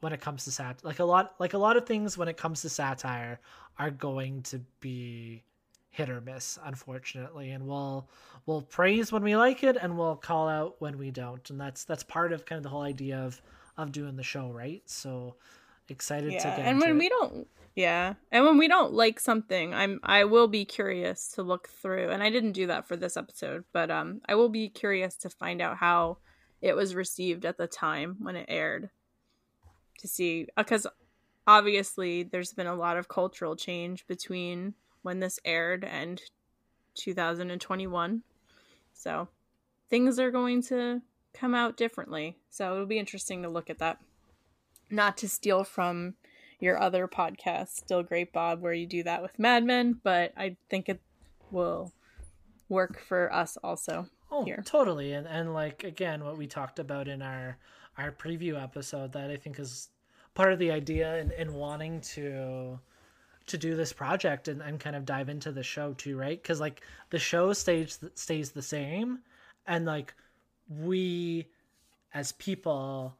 when 0.00 0.12
it 0.12 0.20
comes 0.20 0.44
to 0.44 0.50
sat 0.50 0.82
like 0.84 0.98
a 0.98 1.04
lot 1.04 1.34
like 1.38 1.54
a 1.54 1.58
lot 1.58 1.76
of 1.76 1.86
things 1.86 2.16
when 2.18 2.28
it 2.28 2.36
comes 2.36 2.62
to 2.62 2.68
satire 2.68 3.38
are 3.78 3.90
going 3.90 4.42
to 4.42 4.60
be 4.80 5.42
hit 5.90 6.08
or 6.08 6.20
miss 6.20 6.58
unfortunately 6.64 7.50
and 7.50 7.66
we'll 7.66 8.08
we'll 8.46 8.62
praise 8.62 9.12
when 9.12 9.22
we 9.22 9.36
like 9.36 9.62
it 9.62 9.76
and 9.80 9.96
we'll 9.96 10.16
call 10.16 10.48
out 10.48 10.76
when 10.78 10.96
we 10.98 11.10
don't 11.10 11.50
and 11.50 11.60
that's 11.60 11.84
that's 11.84 12.02
part 12.02 12.32
of 12.32 12.44
kind 12.46 12.58
of 12.58 12.62
the 12.62 12.68
whole 12.68 12.82
idea 12.82 13.18
of 13.18 13.40
of 13.82 13.92
doing 13.92 14.16
the 14.16 14.22
show 14.22 14.50
right 14.50 14.82
so 14.86 15.34
excited 15.88 16.32
yeah. 16.32 16.38
to 16.38 16.56
get 16.56 16.60
and 16.60 16.80
when 16.80 16.90
it. 16.90 16.98
we 16.98 17.08
don't 17.08 17.46
yeah 17.74 18.14
and 18.30 18.44
when 18.44 18.58
we 18.58 18.68
don't 18.68 18.92
like 18.92 19.20
something 19.20 19.74
i'm 19.74 20.00
i 20.02 20.24
will 20.24 20.48
be 20.48 20.64
curious 20.64 21.28
to 21.28 21.42
look 21.42 21.68
through 21.68 22.10
and 22.10 22.22
i 22.22 22.30
didn't 22.30 22.52
do 22.52 22.66
that 22.66 22.86
for 22.86 22.96
this 22.96 23.16
episode 23.16 23.64
but 23.72 23.90
um 23.90 24.20
i 24.28 24.34
will 24.34 24.48
be 24.48 24.68
curious 24.68 25.16
to 25.16 25.30
find 25.30 25.60
out 25.60 25.76
how 25.76 26.18
it 26.60 26.74
was 26.74 26.94
received 26.94 27.44
at 27.44 27.56
the 27.56 27.66
time 27.66 28.16
when 28.20 28.36
it 28.36 28.46
aired 28.48 28.90
to 29.98 30.08
see 30.08 30.46
because 30.56 30.86
obviously 31.46 32.22
there's 32.22 32.52
been 32.52 32.66
a 32.66 32.74
lot 32.74 32.96
of 32.96 33.08
cultural 33.08 33.56
change 33.56 34.06
between 34.06 34.74
when 35.02 35.20
this 35.20 35.38
aired 35.44 35.84
and 35.84 36.20
2021 36.94 38.22
so 38.92 39.28
things 39.88 40.18
are 40.18 40.30
going 40.30 40.62
to 40.62 41.00
come 41.32 41.54
out 41.54 41.76
differently 41.76 42.36
so 42.48 42.74
it'll 42.74 42.86
be 42.86 42.98
interesting 42.98 43.42
to 43.42 43.48
look 43.48 43.70
at 43.70 43.78
that 43.78 43.98
not 44.90 45.16
to 45.16 45.28
steal 45.28 45.64
from 45.64 46.14
your 46.58 46.80
other 46.80 47.06
podcast 47.08 47.68
still 47.68 48.02
great 48.02 48.32
bob 48.32 48.60
where 48.60 48.72
you 48.72 48.86
do 48.86 49.02
that 49.02 49.22
with 49.22 49.38
mad 49.38 49.64
men 49.64 49.98
but 50.02 50.32
i 50.36 50.56
think 50.68 50.88
it 50.88 51.00
will 51.50 51.92
work 52.68 53.00
for 53.00 53.32
us 53.32 53.56
also 53.62 54.06
oh 54.30 54.44
here. 54.44 54.62
totally 54.66 55.12
and 55.12 55.26
and 55.26 55.54
like 55.54 55.84
again 55.84 56.24
what 56.24 56.36
we 56.36 56.46
talked 56.46 56.78
about 56.78 57.08
in 57.08 57.22
our 57.22 57.56
our 58.00 58.12
preview 58.12 58.60
episode 58.60 59.12
that 59.12 59.30
I 59.30 59.36
think 59.36 59.58
is 59.58 59.88
part 60.34 60.52
of 60.52 60.58
the 60.58 60.70
idea 60.70 61.18
in, 61.18 61.30
in 61.32 61.54
wanting 61.54 62.00
to 62.00 62.78
to 63.46 63.58
do 63.58 63.74
this 63.74 63.92
project 63.92 64.46
and, 64.48 64.62
and 64.62 64.78
kind 64.78 64.94
of 64.94 65.04
dive 65.04 65.28
into 65.28 65.50
the 65.50 65.62
show 65.62 65.92
too, 65.94 66.16
right? 66.16 66.40
Because 66.40 66.60
like 66.60 66.82
the 67.10 67.18
show 67.18 67.52
stays 67.52 67.98
stays 68.14 68.52
the 68.52 68.62
same, 68.62 69.20
and 69.66 69.84
like 69.84 70.14
we 70.70 71.48
as 72.14 72.32
people 72.32 73.16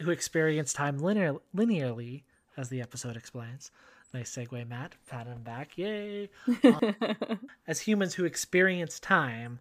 who 0.00 0.10
experience 0.10 0.72
time 0.72 0.98
linear, 0.98 1.34
linearly, 1.54 2.22
as 2.56 2.68
the 2.68 2.80
episode 2.80 3.16
explains. 3.16 3.70
Nice 4.14 4.34
segue, 4.34 4.66
Matt. 4.68 4.94
Pat 5.06 5.26
him 5.26 5.42
back. 5.42 5.76
Yay. 5.76 6.30
Um, 6.64 6.94
as 7.66 7.80
humans 7.80 8.14
who 8.14 8.24
experience 8.24 8.98
time, 8.98 9.58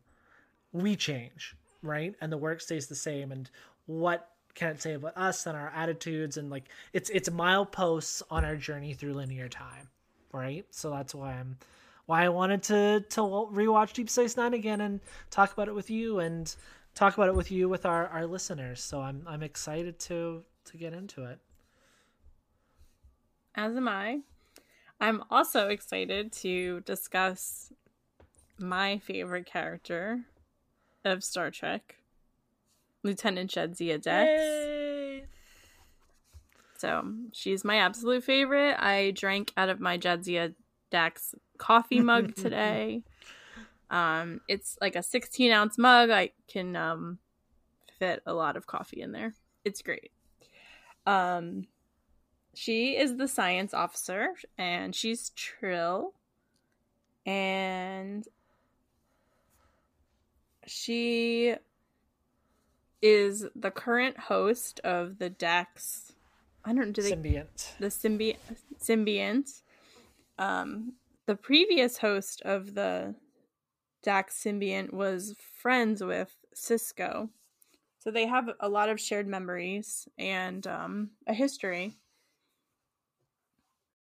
we 0.72 0.96
change, 0.96 1.56
right? 1.82 2.16
And 2.22 2.32
the 2.32 2.38
work 2.38 2.62
stays 2.62 2.88
the 2.88 2.96
same. 2.96 3.32
And 3.32 3.50
what 3.88 4.30
can 4.56 4.70
it 4.70 4.82
say 4.82 4.94
about 4.94 5.18
us 5.18 5.46
and 5.46 5.56
our 5.56 5.72
attitudes 5.76 6.38
and 6.38 6.50
like 6.50 6.66
it's 6.92 7.12
it's 7.12 7.30
mileposts 7.30 8.24
on 8.32 8.44
our 8.44 8.56
journey 8.56 8.94
through 8.94 9.14
linear 9.14 9.48
time, 9.48 9.88
right? 10.32 10.66
So 10.72 10.90
that's 10.90 11.14
why 11.14 11.34
I'm 11.34 11.58
why 12.08 12.24
I 12.26 12.30
wanted 12.30 12.64
to 12.64 13.06
to 13.10 13.22
rewatch 13.22 13.94
Deep 13.94 14.10
Space 14.10 14.36
Nine 14.36 14.54
again 14.54 14.82
and 14.82 15.00
talk 15.30 15.54
about 15.54 15.68
it 15.68 15.76
with 15.76 15.90
you 15.90 16.20
and 16.20 16.54
talk 16.98 17.14
about 17.14 17.30
it 17.30 17.36
with 17.36 17.52
you 17.52 17.70
with 17.70 17.86
our 17.86 18.08
our 18.08 18.26
listeners. 18.26 18.82
So 18.82 19.02
I'm 19.02 19.24
I'm 19.28 19.44
excited 19.44 20.00
to 20.00 20.44
to 20.66 20.78
get 20.78 20.94
into 20.94 21.24
it. 21.24 21.40
As 23.56 23.76
am 23.76 23.88
I. 23.88 24.20
I'm 25.00 25.24
also 25.30 25.68
excited 25.68 26.32
to 26.34 26.82
discuss 26.82 27.72
my 28.58 28.98
favorite 28.98 29.46
character 29.46 30.22
of 31.06 31.24
Star 31.24 31.52
Trek, 31.52 31.98
Lieutenant 33.04 33.52
Jadzia 33.52 34.02
Dax. 34.02 34.28
Yay! 34.28 35.26
So 36.80 37.14
she's 37.32 37.64
my 37.64 37.78
absolute 37.78 38.24
favorite. 38.24 38.76
I 38.80 39.12
drank 39.12 39.54
out 39.56 39.70
of 39.70 39.80
my 39.80 40.00
Jadzia 40.00 40.56
Dax 40.90 41.36
coffee 41.60 42.00
mug 42.00 42.36
today. 42.36 43.04
Um, 43.90 44.42
it's 44.48 44.78
like 44.82 44.96
a 44.96 45.04
16 45.04 45.52
ounce 45.52 45.78
mug. 45.78 46.10
I 46.10 46.32
can 46.48 46.76
um, 46.76 47.20
fit 48.00 48.22
a 48.26 48.34
lot 48.34 48.58
of 48.58 48.68
coffee 48.68 49.02
in 49.02 49.12
there. 49.12 49.34
It's 49.64 49.82
great. 49.82 50.12
Um, 51.06 51.68
she 52.54 52.98
is 52.98 53.16
the 53.16 53.28
science 53.28 53.74
officer, 53.74 54.30
and 54.58 54.96
she's 54.96 55.30
Trill, 55.30 56.14
and 57.26 58.28
she 60.66 61.56
is 63.02 63.46
the 63.56 63.72
current 63.72 64.18
host 64.18 64.80
of 64.84 65.20
the 65.20 65.30
Dax. 65.30 66.14
I 66.66 66.74
don't 66.74 66.92
do 66.92 67.02
they 67.02 67.12
Symbiont. 67.12 67.78
the 67.80 67.88
symbi- 67.88 68.38
symbiont. 68.82 69.62
Um, 70.38 70.94
the 71.26 71.36
previous 71.36 71.98
host 72.00 72.42
of 72.42 72.74
the 72.74 73.16
Dax 74.08 74.42
symbiont 74.42 74.94
was 74.94 75.36
friends 75.38 76.02
with 76.02 76.34
Sisko, 76.56 77.30
so 78.00 78.10
they 78.10 78.26
have 78.26 78.50
a 78.62 78.70
lot 78.70 78.88
of 78.88 79.02
shared 79.02 79.28
memories 79.28 80.08
and 80.18 80.66
um, 80.66 81.12
a 81.28 81.34
history. 81.34 81.98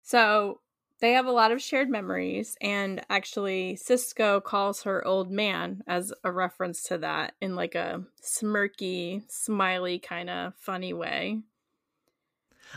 So 0.03 0.62
they 0.99 1.14
have 1.14 1.26
a 1.26 1.32
lot 1.32 1.51
of 1.51 1.60
shared 1.60 1.89
memories, 1.89 2.56
and 2.62 3.03
actually, 3.10 3.80
Sisko 3.82 4.43
calls 4.43 4.84
her 4.84 5.03
old 5.08 5.32
man 5.32 5.82
as 5.88 6.14
a 6.24 6.32
reference 6.32 6.84
to 6.84 6.99
that 6.99 7.34
in 7.41 7.56
like 7.56 7.74
a 7.74 8.06
smirky, 8.22 9.24
smiley, 9.28 9.97
kind 9.97 10.30
of 10.30 10.53
funny 10.56 10.93
way. 10.93 11.41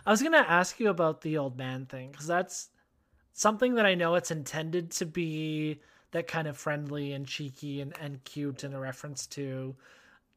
I 0.07 0.11
was 0.11 0.23
gonna 0.23 0.39
ask 0.39 0.81
you 0.81 0.89
about 0.89 1.21
the 1.21 1.37
old 1.37 1.59
man 1.59 1.85
thing 1.85 2.11
because 2.11 2.27
that's 2.27 2.71
something 3.35 3.75
that 3.75 3.85
I 3.85 3.95
know 3.95 4.15
it's 4.15 4.31
intended 4.31 4.91
to 4.93 5.05
be 5.05 5.83
that 6.13 6.27
kind 6.27 6.49
of 6.49 6.57
friendly 6.57 7.13
and 7.13 7.27
cheeky 7.27 7.81
and, 7.81 7.95
and 8.01 8.23
cute 8.25 8.65
and 8.65 8.75
a 8.75 8.79
reference 8.79 9.27
to 9.27 9.75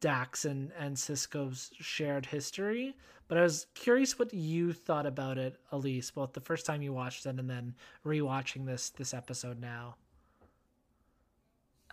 Dax 0.00 0.44
and, 0.44 0.72
and 0.78 0.96
Sisko's 0.96 1.70
shared 1.78 2.26
history. 2.26 2.94
But 3.28 3.38
I 3.38 3.42
was 3.42 3.66
curious 3.74 4.18
what 4.18 4.34
you 4.34 4.72
thought 4.72 5.06
about 5.06 5.38
it, 5.38 5.58
Elise, 5.70 6.10
both 6.10 6.34
the 6.34 6.40
first 6.40 6.66
time 6.66 6.82
you 6.82 6.92
watched 6.92 7.24
it 7.24 7.38
and 7.38 7.48
then 7.48 7.74
rewatching 8.04 8.66
this 8.66 8.90
this 8.90 9.14
episode 9.14 9.58
now. 9.58 9.96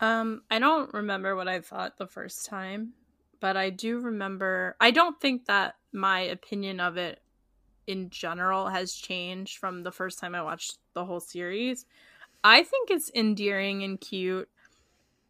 Um, 0.01 0.41
I 0.49 0.59
don't 0.59 0.93
remember 0.93 1.35
what 1.35 1.47
I 1.47 1.61
thought 1.61 1.97
the 1.97 2.07
first 2.07 2.45
time, 2.45 2.93
but 3.39 3.55
I 3.55 3.69
do 3.69 3.99
remember. 3.99 4.75
I 4.79 4.91
don't 4.91 5.19
think 5.21 5.45
that 5.45 5.75
my 5.93 6.21
opinion 6.21 6.79
of 6.79 6.97
it 6.97 7.21
in 7.87 8.09
general 8.09 8.67
has 8.67 8.93
changed 8.93 9.57
from 9.57 9.83
the 9.83 9.91
first 9.91 10.19
time 10.19 10.35
I 10.35 10.43
watched 10.43 10.77
the 10.93 11.05
whole 11.05 11.19
series. 11.19 11.85
I 12.43 12.63
think 12.63 12.89
it's 12.89 13.11
endearing 13.13 13.83
and 13.83 13.99
cute. 13.99 14.49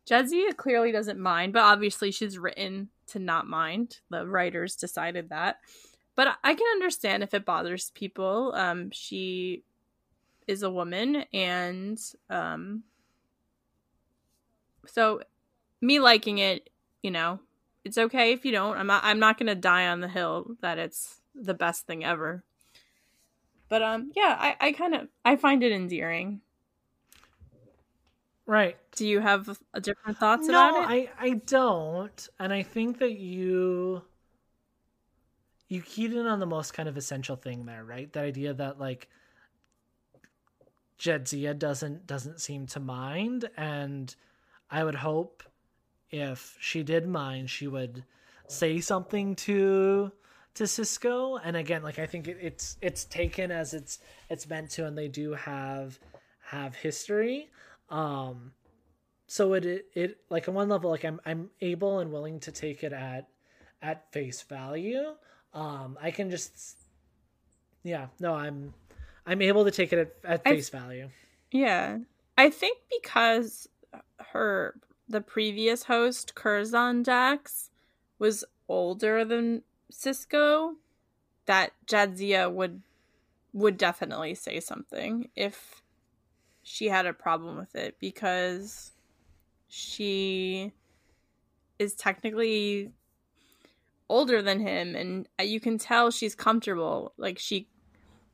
Jadzia 0.09 0.55
clearly 0.55 0.91
doesn't 0.91 1.19
mind, 1.19 1.53
but 1.53 1.63
obviously 1.63 2.11
she's 2.11 2.37
written 2.37 2.89
to 3.07 3.19
not 3.19 3.47
mind. 3.47 3.99
The 4.09 4.25
writers 4.25 4.75
decided 4.75 5.29
that. 5.29 5.59
But 6.15 6.37
I 6.43 6.53
can 6.53 6.67
understand 6.73 7.23
if 7.23 7.33
it 7.33 7.45
bothers 7.45 7.91
people. 7.91 8.53
Um, 8.55 8.91
she 8.91 9.63
is 10.47 10.63
a 10.63 10.69
woman, 10.69 11.23
and 11.31 11.99
um, 12.29 12.83
so 14.85 15.21
me 15.79 15.99
liking 15.99 16.39
it, 16.39 16.69
you 17.01 17.11
know, 17.11 17.39
it's 17.85 17.97
okay 17.97 18.33
if 18.33 18.43
you 18.45 18.51
don't. 18.51 18.77
I'm 18.77 18.87
not. 18.87 19.03
I'm 19.03 19.19
not 19.19 19.37
gonna 19.37 19.55
die 19.55 19.87
on 19.87 20.01
the 20.01 20.07
hill 20.07 20.55
that 20.61 20.77
it's 20.77 21.21
the 21.33 21.53
best 21.53 21.87
thing 21.87 22.03
ever. 22.03 22.43
But 23.69 23.83
um, 23.83 24.11
yeah, 24.15 24.35
I, 24.37 24.55
I 24.59 24.71
kind 24.73 24.95
of 24.95 25.07
I 25.23 25.35
find 25.35 25.63
it 25.63 25.71
endearing. 25.71 26.41
Right. 28.49 28.77
Do 28.95 29.05
you 29.05 29.19
have 29.19 29.59
a 29.75 29.79
different 29.79 30.17
thoughts 30.17 30.47
no, 30.47 30.69
about 30.69 30.91
it? 30.91 31.11
I 31.19 31.23
I 31.23 31.33
don't, 31.45 32.29
and 32.39 32.51
I 32.51 32.63
think 32.63 32.97
that 32.97 33.11
you 33.11 34.01
you 35.67 35.83
keyed 35.83 36.13
in 36.13 36.25
on 36.25 36.39
the 36.39 36.47
most 36.47 36.73
kind 36.73 36.89
of 36.89 36.97
essential 36.97 37.35
thing 37.35 37.67
there, 37.67 37.85
right? 37.85 38.11
That 38.11 38.23
idea 38.23 38.55
that 38.55 38.79
like 38.79 39.07
Jadzia 40.97 41.55
doesn't 41.59 42.07
doesn't 42.07 42.41
seem 42.41 42.65
to 42.67 42.79
mind, 42.79 43.47
and 43.55 44.15
I 44.71 44.83
would 44.83 44.95
hope 44.95 45.43
if 46.09 46.57
she 46.59 46.81
did 46.81 47.07
mind, 47.07 47.51
she 47.51 47.67
would 47.67 48.03
say 48.47 48.79
something 48.79 49.35
to 49.35 50.11
to 50.55 50.63
Sisko. 50.63 51.39
And 51.43 51.55
again, 51.55 51.83
like 51.83 51.99
I 51.99 52.07
think 52.07 52.27
it, 52.27 52.39
it's 52.41 52.77
it's 52.81 53.05
taken 53.05 53.51
as 53.51 53.75
it's 53.75 53.99
it's 54.27 54.49
meant 54.49 54.71
to, 54.71 54.87
and 54.87 54.97
they 54.97 55.07
do 55.07 55.33
have 55.35 55.99
have 56.41 56.73
history. 56.73 57.51
Um, 57.89 58.51
so 59.27 59.53
it, 59.53 59.65
it 59.65 59.85
it 59.93 60.17
like 60.29 60.47
on 60.47 60.53
one 60.53 60.69
level, 60.69 60.89
like 60.89 61.05
I'm 61.05 61.19
I'm 61.25 61.49
able 61.61 61.99
and 61.99 62.11
willing 62.11 62.39
to 62.41 62.51
take 62.51 62.83
it 62.83 62.93
at 62.93 63.27
at 63.81 64.11
face 64.11 64.41
value. 64.41 65.15
Um, 65.53 65.97
I 66.01 66.11
can 66.11 66.29
just 66.29 66.77
yeah, 67.83 68.07
no, 68.19 68.33
I'm 68.33 68.73
I'm 69.25 69.41
able 69.41 69.65
to 69.65 69.71
take 69.71 69.93
it 69.93 69.99
at, 70.23 70.31
at 70.31 70.43
face 70.43 70.73
I, 70.73 70.77
value. 70.77 71.09
Yeah. 71.51 71.99
I 72.37 72.49
think 72.49 72.77
because 73.01 73.67
her 74.31 74.75
the 75.07 75.21
previous 75.21 75.83
host, 75.83 76.35
Curzon 76.35 77.03
Dax, 77.03 77.69
was 78.19 78.45
older 78.67 79.25
than 79.25 79.63
Sisko, 79.91 80.73
that 81.45 81.71
Jadzia 81.85 82.51
would 82.51 82.81
would 83.51 83.77
definitely 83.77 84.35
say 84.35 84.59
something 84.59 85.29
if 85.35 85.81
she 86.63 86.87
had 86.87 87.05
a 87.05 87.13
problem 87.13 87.57
with 87.57 87.75
it 87.75 87.97
because 87.99 88.91
she 89.67 90.71
is 91.77 91.93
technically 91.95 92.91
older 94.09 94.41
than 94.41 94.59
him 94.59 94.95
and 94.95 95.27
uh, 95.39 95.43
you 95.43 95.59
can 95.59 95.77
tell 95.77 96.11
she's 96.11 96.35
comfortable. 96.35 97.13
Like 97.17 97.39
she 97.39 97.69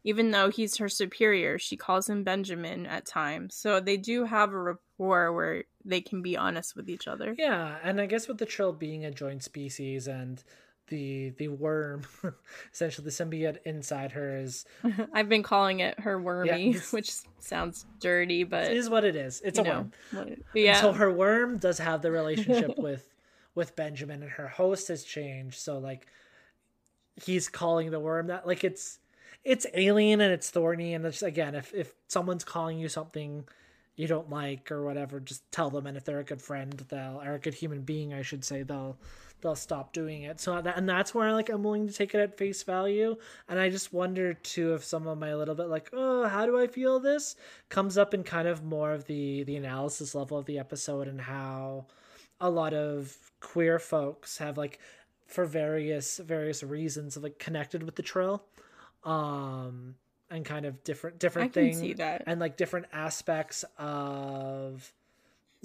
even 0.03 0.31
though 0.31 0.49
he's 0.49 0.77
her 0.77 0.87
superior 0.87 1.57
she 1.57 1.75
calls 1.75 2.09
him 2.09 2.23
benjamin 2.23 2.85
at 2.85 3.05
times. 3.05 3.55
So 3.55 3.79
they 3.79 3.97
do 3.97 4.25
have 4.25 4.53
a 4.53 4.59
rapport 4.59 5.33
where 5.33 5.63
they 5.83 6.01
can 6.01 6.21
be 6.21 6.37
honest 6.37 6.75
with 6.75 6.89
each 6.89 7.07
other. 7.07 7.35
Yeah 7.37 7.77
and 7.83 7.99
i 7.99 8.05
guess 8.05 8.27
with 8.27 8.37
the 8.37 8.45
trill 8.45 8.73
being 8.73 9.05
a 9.05 9.11
joint 9.11 9.43
species 9.43 10.07
and 10.07 10.43
the 10.87 11.29
the 11.37 11.47
worm. 11.47 12.03
Essentially 12.73 13.05
the 13.05 13.11
symbiote 13.11 13.57
inside 13.65 14.11
her 14.13 14.37
is 14.37 14.65
i've 15.13 15.29
been 15.29 15.43
calling 15.43 15.79
it 15.79 15.99
her 15.99 16.19
wormy 16.19 16.71
yeah, 16.73 16.79
which 16.91 17.11
sounds 17.39 17.85
dirty 17.99 18.43
but 18.43 18.65
it 18.65 18.77
is 18.77 18.89
what 18.89 19.03
it 19.03 19.15
is. 19.15 19.41
It's 19.43 19.59
a 19.59 19.63
know, 19.63 19.89
worm. 20.13 20.35
yeah 20.53 20.81
so 20.81 20.93
her 20.93 21.11
worm 21.11 21.57
does 21.57 21.77
have 21.79 22.01
the 22.01 22.11
relationship 22.11 22.77
with 22.77 23.13
with 23.53 23.75
benjamin 23.75 24.21
and 24.21 24.31
her 24.31 24.47
host 24.47 24.87
has 24.89 25.03
changed. 25.03 25.57
So 25.57 25.79
like 25.79 26.07
he's 27.23 27.47
calling 27.47 27.91
the 27.91 27.99
worm 27.99 28.27
that 28.27 28.45
like 28.45 28.63
it's 28.63 28.99
it's 29.43 29.65
alien 29.73 30.21
and 30.21 30.33
it's 30.33 30.49
thorny. 30.49 30.93
And 30.93 31.05
it's 31.05 31.21
again 31.21 31.55
if 31.55 31.73
if 31.73 31.93
someone's 32.07 32.43
calling 32.43 32.77
you 32.77 32.89
something 32.89 33.45
you 33.95 34.07
don't 34.07 34.29
like 34.29 34.71
or 34.71 34.83
whatever 34.83 35.19
just 35.19 35.49
tell 35.51 35.69
them. 35.69 35.87
And 35.87 35.95
if 35.95 36.03
they're 36.03 36.19
a 36.19 36.23
good 36.23 36.41
friend 36.41 36.73
they'll 36.89 37.21
or 37.23 37.35
a 37.35 37.39
good 37.39 37.53
human 37.53 37.81
being 37.81 38.13
i 38.13 38.21
should 38.21 38.43
say 38.43 38.63
they'll 38.63 38.97
they'll 39.41 39.55
stop 39.55 39.93
doing 39.93 40.23
it. 40.23 40.39
So 40.39 40.61
that 40.61 40.77
and 40.77 40.87
that's 40.87 41.13
where 41.13 41.33
like 41.33 41.49
I'm 41.49 41.63
willing 41.63 41.87
to 41.87 41.93
take 41.93 42.13
it 42.15 42.19
at 42.19 42.37
face 42.37 42.63
value. 42.63 43.17
And 43.47 43.59
I 43.59 43.69
just 43.69 43.93
wonder 43.93 44.33
too 44.33 44.73
if 44.73 44.83
some 44.83 45.07
of 45.07 45.17
my 45.17 45.35
little 45.35 45.55
bit 45.55 45.67
like, 45.67 45.89
oh, 45.93 46.27
how 46.27 46.45
do 46.45 46.59
I 46.59 46.67
feel 46.67 46.99
this 46.99 47.35
comes 47.69 47.97
up 47.97 48.13
in 48.13 48.23
kind 48.23 48.47
of 48.47 48.63
more 48.63 48.91
of 48.91 49.05
the 49.05 49.43
the 49.43 49.55
analysis 49.55 50.15
level 50.15 50.37
of 50.37 50.45
the 50.45 50.59
episode 50.59 51.07
and 51.07 51.21
how 51.21 51.87
a 52.39 52.49
lot 52.49 52.73
of 52.73 53.15
queer 53.39 53.79
folks 53.79 54.37
have 54.37 54.57
like 54.57 54.79
for 55.27 55.45
various 55.45 56.17
various 56.17 56.63
reasons 56.63 57.17
like 57.17 57.39
connected 57.39 57.81
with 57.83 57.95
the 57.95 58.03
trill 58.03 58.43
um 59.03 59.95
and 60.29 60.45
kind 60.45 60.65
of 60.65 60.83
different 60.83 61.19
different 61.19 61.53
things 61.53 61.79
and 62.27 62.39
like 62.39 62.57
different 62.57 62.85
aspects 62.91 63.63
of 63.77 64.91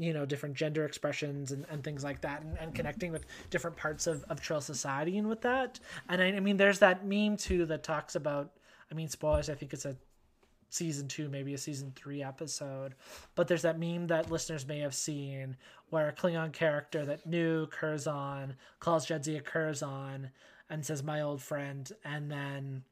you 0.00 0.14
know 0.14 0.24
different 0.24 0.54
gender 0.54 0.86
expressions 0.86 1.52
and, 1.52 1.66
and 1.70 1.84
things 1.84 2.02
like 2.02 2.22
that 2.22 2.42
and, 2.42 2.56
and 2.58 2.74
connecting 2.74 3.12
with 3.12 3.26
different 3.50 3.76
parts 3.76 4.06
of, 4.06 4.24
of 4.24 4.40
trill 4.40 4.60
society 4.60 5.18
and 5.18 5.28
with 5.28 5.42
that. 5.42 5.78
And 6.08 6.22
I, 6.22 6.28
I 6.28 6.40
mean 6.40 6.56
there's 6.56 6.78
that 6.78 7.06
meme 7.06 7.36
too 7.36 7.66
that 7.66 7.82
talks 7.82 8.16
about 8.16 8.52
i 8.90 8.94
mean 8.94 9.08
spoilers 9.08 9.50
i 9.50 9.54
think 9.54 9.72
it's 9.72 9.84
a 9.84 9.96
season 10.70 11.08
two 11.08 11.28
maybe 11.28 11.52
a 11.52 11.58
season 11.58 11.92
three 11.96 12.22
episode 12.22 12.94
but 13.34 13.48
there's 13.48 13.62
that 13.62 13.78
meme 13.78 14.06
that 14.06 14.30
listeners 14.30 14.66
may 14.66 14.78
have 14.78 14.94
seen 14.94 15.56
where 15.90 16.08
a 16.08 16.12
klingon 16.12 16.52
character 16.52 17.04
that 17.04 17.26
knew 17.26 17.66
curzon 17.66 18.54
calls 18.78 19.06
jadzia 19.06 19.44
curzon 19.44 20.30
and 20.68 20.86
says 20.86 21.02
my 21.02 21.20
old 21.20 21.42
friend 21.42 21.92
and 22.04 22.30
then 22.30 22.84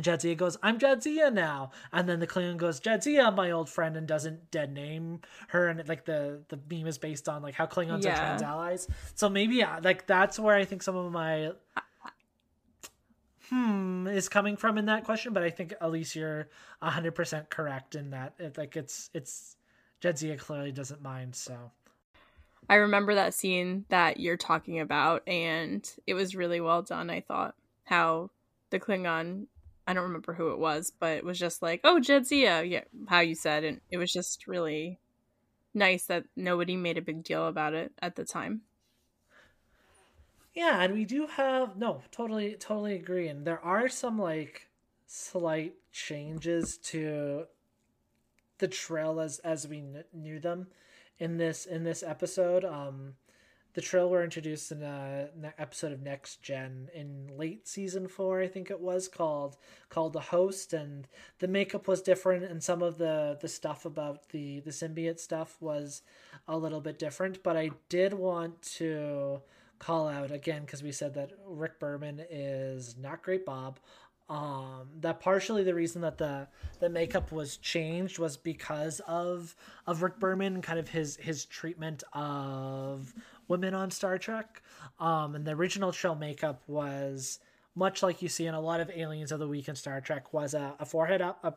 Jadzia 0.00 0.36
goes, 0.36 0.56
I'm 0.62 0.78
Jadzia 0.78 1.32
now. 1.32 1.70
And 1.92 2.08
then 2.08 2.20
the 2.20 2.26
Klingon 2.26 2.56
goes, 2.56 2.80
Jadzia, 2.80 3.34
my 3.34 3.50
old 3.50 3.68
friend, 3.68 3.96
and 3.96 4.06
doesn't 4.06 4.50
dead 4.50 4.72
name 4.72 5.20
her. 5.48 5.68
And 5.68 5.86
like 5.88 6.04
the, 6.04 6.40
the 6.48 6.58
meme 6.70 6.86
is 6.86 6.98
based 6.98 7.28
on 7.28 7.42
like 7.42 7.54
how 7.54 7.66
Klingons 7.66 8.04
yeah. 8.04 8.12
are 8.12 8.16
trans 8.16 8.42
allies. 8.42 8.88
So 9.14 9.28
maybe 9.28 9.56
yeah, 9.56 9.80
like 9.82 10.06
that's 10.06 10.38
where 10.38 10.56
I 10.56 10.64
think 10.64 10.82
some 10.82 10.96
of 10.96 11.12
my 11.12 11.52
hmm 13.48 14.08
is 14.08 14.28
coming 14.28 14.56
from 14.56 14.78
in 14.78 14.86
that 14.86 15.04
question. 15.04 15.32
But 15.32 15.42
I 15.42 15.50
think 15.50 15.74
Elise, 15.80 16.16
you're 16.16 16.48
hundred 16.82 17.14
percent 17.14 17.50
correct 17.50 17.94
in 17.94 18.10
that. 18.10 18.34
It, 18.38 18.58
like 18.58 18.76
it's 18.76 19.10
it's 19.14 19.56
Jadzia 20.02 20.38
clearly 20.38 20.72
doesn't 20.72 21.02
mind. 21.02 21.34
So 21.34 21.70
I 22.68 22.76
remember 22.76 23.14
that 23.14 23.34
scene 23.34 23.84
that 23.88 24.18
you're 24.18 24.36
talking 24.36 24.80
about, 24.80 25.26
and 25.28 25.88
it 26.06 26.14
was 26.14 26.34
really 26.34 26.60
well 26.60 26.82
done. 26.82 27.10
I 27.10 27.20
thought 27.20 27.54
how 27.84 28.30
the 28.70 28.80
Klingon 28.80 29.46
I 29.86 29.94
don't 29.94 30.04
remember 30.04 30.32
who 30.34 30.50
it 30.50 30.58
was, 30.58 30.92
but 30.98 31.16
it 31.16 31.24
was 31.24 31.38
just 31.38 31.62
like, 31.62 31.80
oh, 31.84 32.00
Jadzia," 32.00 32.68
yeah, 32.68 32.84
how 33.08 33.20
you 33.20 33.34
said, 33.34 33.64
and 33.64 33.80
it 33.90 33.98
was 33.98 34.12
just 34.12 34.46
really 34.46 34.98
nice 35.74 36.04
that 36.06 36.24
nobody 36.34 36.76
made 36.76 36.98
a 36.98 37.02
big 37.02 37.22
deal 37.22 37.46
about 37.46 37.74
it 37.74 37.92
at 38.00 38.16
the 38.16 38.24
time. 38.24 38.62
Yeah, 40.54 40.82
and 40.82 40.94
we 40.94 41.04
do 41.04 41.26
have 41.26 41.76
no, 41.76 42.02
totally, 42.10 42.54
totally 42.54 42.94
agree, 42.94 43.28
and 43.28 43.46
there 43.46 43.62
are 43.62 43.88
some 43.88 44.18
like 44.18 44.68
slight 45.06 45.74
changes 45.92 46.78
to 46.78 47.44
the 48.58 48.68
Trill 48.68 49.20
as 49.20 49.38
as 49.40 49.68
we 49.68 49.80
kn- 49.80 50.04
knew 50.12 50.40
them 50.40 50.68
in 51.18 51.36
this 51.36 51.66
in 51.66 51.84
this 51.84 52.02
episode. 52.02 52.64
Um, 52.64 53.14
the 53.76 53.82
Trill 53.82 54.08
were 54.08 54.24
introduced 54.24 54.72
in 54.72 54.82
uh, 54.82 55.26
a 55.44 55.60
episode 55.60 55.92
of 55.92 56.00
Next 56.00 56.40
Gen 56.40 56.88
in 56.94 57.28
late 57.36 57.68
season 57.68 58.08
four, 58.08 58.40
I 58.40 58.48
think 58.48 58.70
it 58.70 58.80
was 58.80 59.06
called 59.06 59.58
called 59.90 60.14
the 60.14 60.20
Host, 60.20 60.72
and 60.72 61.06
the 61.40 61.46
makeup 61.46 61.86
was 61.86 62.00
different, 62.00 62.44
and 62.44 62.64
some 62.64 62.82
of 62.82 62.96
the 62.96 63.36
the 63.38 63.48
stuff 63.48 63.84
about 63.84 64.30
the 64.30 64.60
the 64.60 64.70
symbiote 64.70 65.20
stuff 65.20 65.58
was 65.60 66.00
a 66.48 66.56
little 66.56 66.80
bit 66.80 66.98
different. 66.98 67.42
But 67.42 67.58
I 67.58 67.70
did 67.90 68.14
want 68.14 68.62
to 68.78 69.42
call 69.78 70.08
out 70.08 70.30
again 70.30 70.62
because 70.62 70.82
we 70.82 70.90
said 70.90 71.12
that 71.12 71.32
Rick 71.46 71.78
Berman 71.78 72.22
is 72.30 72.96
not 72.96 73.22
great 73.22 73.44
Bob 73.44 73.78
um 74.28 74.88
that 75.00 75.20
partially 75.20 75.62
the 75.62 75.74
reason 75.74 76.02
that 76.02 76.18
the 76.18 76.48
the 76.80 76.88
makeup 76.88 77.30
was 77.30 77.56
changed 77.58 78.18
was 78.18 78.36
because 78.36 79.00
of 79.06 79.54
of 79.86 80.02
Rick 80.02 80.18
Berman 80.18 80.62
kind 80.62 80.78
of 80.78 80.88
his 80.88 81.16
his 81.16 81.44
treatment 81.44 82.02
of 82.12 83.14
women 83.48 83.74
on 83.74 83.90
Star 83.90 84.18
Trek. 84.18 84.62
Um, 84.98 85.34
and 85.34 85.44
the 85.44 85.52
original 85.52 85.92
Trill 85.92 86.14
makeup 86.14 86.62
was 86.66 87.38
much 87.74 88.02
like 88.02 88.22
you 88.22 88.28
see 88.28 88.46
in 88.46 88.54
a 88.54 88.60
lot 88.60 88.80
of 88.80 88.90
Aliens 88.90 89.30
of 89.30 89.38
the 89.38 89.46
Week 89.46 89.68
in 89.68 89.76
Star 89.76 90.00
Trek, 90.00 90.32
was 90.32 90.54
a, 90.54 90.74
a 90.80 90.86
forehead 90.86 91.20
up. 91.20 91.38
A, 91.44 91.54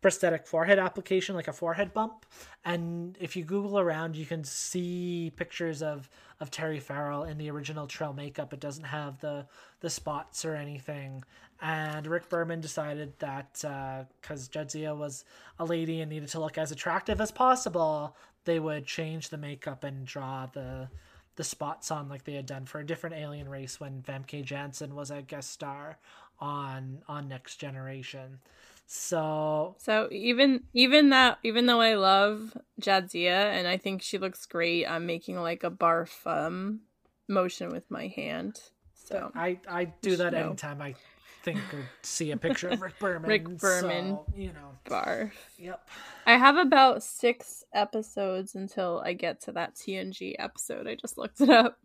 prosthetic 0.00 0.46
forehead 0.46 0.78
application, 0.78 1.34
like 1.34 1.48
a 1.48 1.52
forehead 1.52 1.92
bump. 1.92 2.26
And 2.64 3.16
if 3.20 3.36
you 3.36 3.44
Google 3.44 3.78
around, 3.78 4.16
you 4.16 4.26
can 4.26 4.44
see 4.44 5.32
pictures 5.36 5.82
of 5.82 6.08
of 6.38 6.50
Terry 6.50 6.80
Farrell 6.80 7.24
in 7.24 7.38
the 7.38 7.50
original 7.50 7.86
Trill 7.86 8.12
makeup. 8.12 8.52
It 8.52 8.60
doesn't 8.60 8.84
have 8.84 9.20
the 9.20 9.46
the 9.80 9.90
spots 9.90 10.44
or 10.44 10.54
anything. 10.54 11.24
And 11.60 12.06
Rick 12.06 12.28
Berman 12.28 12.60
decided 12.60 13.18
that 13.20 13.54
because 13.54 14.48
uh, 14.48 14.52
Jadzia 14.52 14.96
was 14.96 15.24
a 15.58 15.64
lady 15.64 16.00
and 16.02 16.10
needed 16.10 16.28
to 16.30 16.40
look 16.40 16.58
as 16.58 16.70
attractive 16.70 17.20
as 17.20 17.30
possible, 17.30 18.14
they 18.44 18.60
would 18.60 18.84
change 18.84 19.30
the 19.30 19.38
makeup 19.38 19.82
and 19.84 20.06
draw 20.06 20.46
the 20.46 20.88
the 21.36 21.44
spots 21.44 21.90
on 21.90 22.08
like 22.08 22.24
they 22.24 22.34
had 22.34 22.46
done 22.46 22.64
for 22.64 22.80
a 22.80 22.86
different 22.86 23.16
alien 23.16 23.48
race 23.48 23.78
when 23.78 24.02
Famke 24.02 24.42
Janssen 24.42 24.94
was 24.94 25.10
a 25.10 25.22
guest 25.22 25.50
star 25.50 25.98
on 26.40 27.02
on 27.08 27.28
Next 27.28 27.56
Generation. 27.56 28.38
So 28.86 29.74
So 29.78 30.08
even 30.12 30.62
even 30.72 31.10
that 31.10 31.38
even 31.42 31.66
though 31.66 31.80
I 31.80 31.94
love 31.94 32.56
Jadzia 32.80 33.52
and 33.52 33.66
I 33.66 33.76
think 33.76 34.02
she 34.02 34.18
looks 34.18 34.46
great, 34.46 34.86
I'm 34.86 35.06
making 35.06 35.40
like 35.40 35.64
a 35.64 35.70
barf 35.70 36.26
um 36.26 36.80
motion 37.28 37.70
with 37.70 37.90
my 37.90 38.06
hand. 38.08 38.60
So 38.94 39.30
I 39.34 39.58
I 39.68 39.86
do 40.02 40.16
that 40.16 40.32
know. 40.32 40.46
anytime 40.46 40.80
I 40.80 40.94
think 41.42 41.58
or 41.72 41.88
see 42.02 42.30
a 42.30 42.36
picture 42.36 42.68
of 42.68 42.80
Rick 42.80 42.98
Berman. 42.98 43.28
Rick 43.28 43.48
Berman, 43.58 44.08
so, 44.10 44.26
you 44.36 44.48
know, 44.48 44.72
barf. 44.84 45.32
Yep. 45.58 45.88
I 46.26 46.32
have 46.36 46.56
about 46.56 47.02
six 47.02 47.64
episodes 47.72 48.54
until 48.54 49.02
I 49.04 49.14
get 49.14 49.40
to 49.42 49.52
that 49.52 49.74
TNG 49.74 50.34
episode. 50.38 50.86
I 50.86 50.96
just 50.96 51.16
looked 51.18 51.40
it 51.40 51.50
up. 51.50 51.78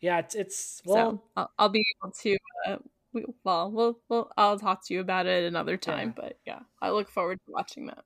Yeah, 0.00 0.18
it's, 0.18 0.34
it's 0.34 0.82
well, 0.84 1.10
so 1.12 1.22
I'll, 1.36 1.50
I'll, 1.58 1.68
be 1.68 1.84
able 2.00 2.12
to. 2.12 2.36
Uh, 2.66 2.76
we, 3.26 3.34
well, 3.44 3.70
we'll, 3.70 3.98
we'll, 4.08 4.30
I'll 4.36 4.58
talk 4.58 4.86
to 4.86 4.94
you 4.94 5.00
about 5.00 5.26
it 5.26 5.44
another 5.44 5.76
time. 5.76 6.14
Yeah. 6.16 6.22
But 6.22 6.38
yeah, 6.46 6.60
I 6.80 6.90
look 6.90 7.08
forward 7.08 7.38
to 7.46 7.52
watching 7.52 7.86
that. 7.86 8.04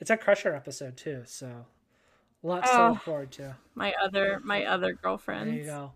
It's 0.00 0.10
a 0.10 0.16
Crusher 0.16 0.54
episode 0.54 0.96
too, 0.96 1.22
so 1.24 1.66
lots 2.42 2.68
oh, 2.72 2.76
to 2.76 2.88
look 2.90 3.02
forward 3.02 3.32
to. 3.32 3.56
My 3.74 3.94
other, 4.02 4.40
my 4.44 4.64
other 4.64 4.92
girlfriends. 4.92 5.50
There 5.50 5.60
you 5.60 5.64
go. 5.64 5.92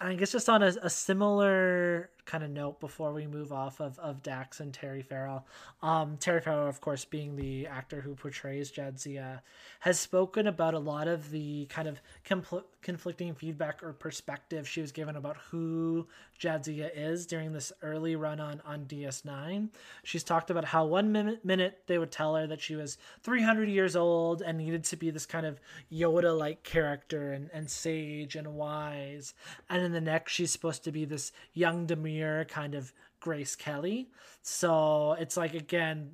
I 0.00 0.14
guess 0.14 0.32
just 0.32 0.48
on 0.48 0.62
a, 0.62 0.72
a 0.82 0.90
similar 0.90 2.10
kind 2.28 2.44
of 2.44 2.50
note 2.50 2.78
before 2.78 3.14
we 3.14 3.26
move 3.26 3.52
off 3.52 3.80
of, 3.80 3.98
of 3.98 4.22
Dax 4.22 4.60
and 4.60 4.72
Terry 4.72 5.00
Farrell. 5.00 5.46
Um, 5.82 6.18
Terry 6.18 6.42
Farrell, 6.42 6.68
of 6.68 6.78
course, 6.78 7.06
being 7.06 7.36
the 7.36 7.66
actor 7.66 8.02
who 8.02 8.14
portrays 8.14 8.70
Jadzia, 8.70 9.40
has 9.80 9.98
spoken 9.98 10.46
about 10.46 10.74
a 10.74 10.78
lot 10.78 11.08
of 11.08 11.30
the 11.30 11.64
kind 11.70 11.88
of 11.88 12.02
compl- 12.28 12.64
conflicting 12.82 13.34
feedback 13.34 13.82
or 13.82 13.94
perspective 13.94 14.68
she 14.68 14.82
was 14.82 14.92
given 14.92 15.16
about 15.16 15.38
who 15.50 16.06
Jadzia 16.38 16.90
is 16.94 17.24
during 17.24 17.52
this 17.52 17.72
early 17.82 18.14
run 18.14 18.40
on, 18.40 18.60
on 18.66 18.84
DS9. 18.84 19.70
She's 20.04 20.22
talked 20.22 20.50
about 20.50 20.66
how 20.66 20.84
one 20.84 21.10
minute, 21.10 21.46
minute 21.46 21.84
they 21.86 21.96
would 21.96 22.12
tell 22.12 22.36
her 22.36 22.46
that 22.46 22.60
she 22.60 22.76
was 22.76 22.98
300 23.22 23.70
years 23.70 23.96
old 23.96 24.42
and 24.42 24.58
needed 24.58 24.84
to 24.84 24.96
be 24.96 25.10
this 25.10 25.26
kind 25.26 25.46
of 25.46 25.60
Yoda 25.90 26.38
like 26.38 26.62
character 26.62 27.32
and, 27.32 27.48
and 27.54 27.70
sage 27.70 28.36
and 28.36 28.54
wise. 28.54 29.32
And 29.70 29.82
in 29.82 29.92
the 29.92 30.00
next, 30.00 30.32
she's 30.32 30.52
supposed 30.52 30.84
to 30.84 30.92
be 30.92 31.06
this 31.06 31.32
young, 31.54 31.86
demure 31.86 32.17
kind 32.48 32.74
of 32.74 32.92
Grace 33.20 33.56
Kelly. 33.56 34.10
So 34.42 35.12
it's 35.18 35.36
like, 35.36 35.54
again, 35.54 36.12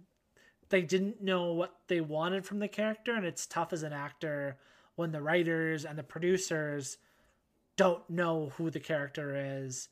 they 0.70 0.82
didn't 0.82 1.22
know 1.22 1.52
what 1.52 1.74
they 1.88 2.00
wanted 2.00 2.44
from 2.44 2.58
the 2.58 2.68
character, 2.68 3.14
and 3.14 3.24
it's 3.24 3.46
tough 3.46 3.72
as 3.72 3.82
an 3.82 3.92
actor 3.92 4.58
when 4.96 5.12
the 5.12 5.22
writers 5.22 5.84
and 5.84 5.98
the 5.98 6.02
producers 6.02 6.98
don't 7.76 8.08
know 8.08 8.52
who 8.56 8.70
the 8.70 8.80
character 8.80 9.34
is 9.36 9.88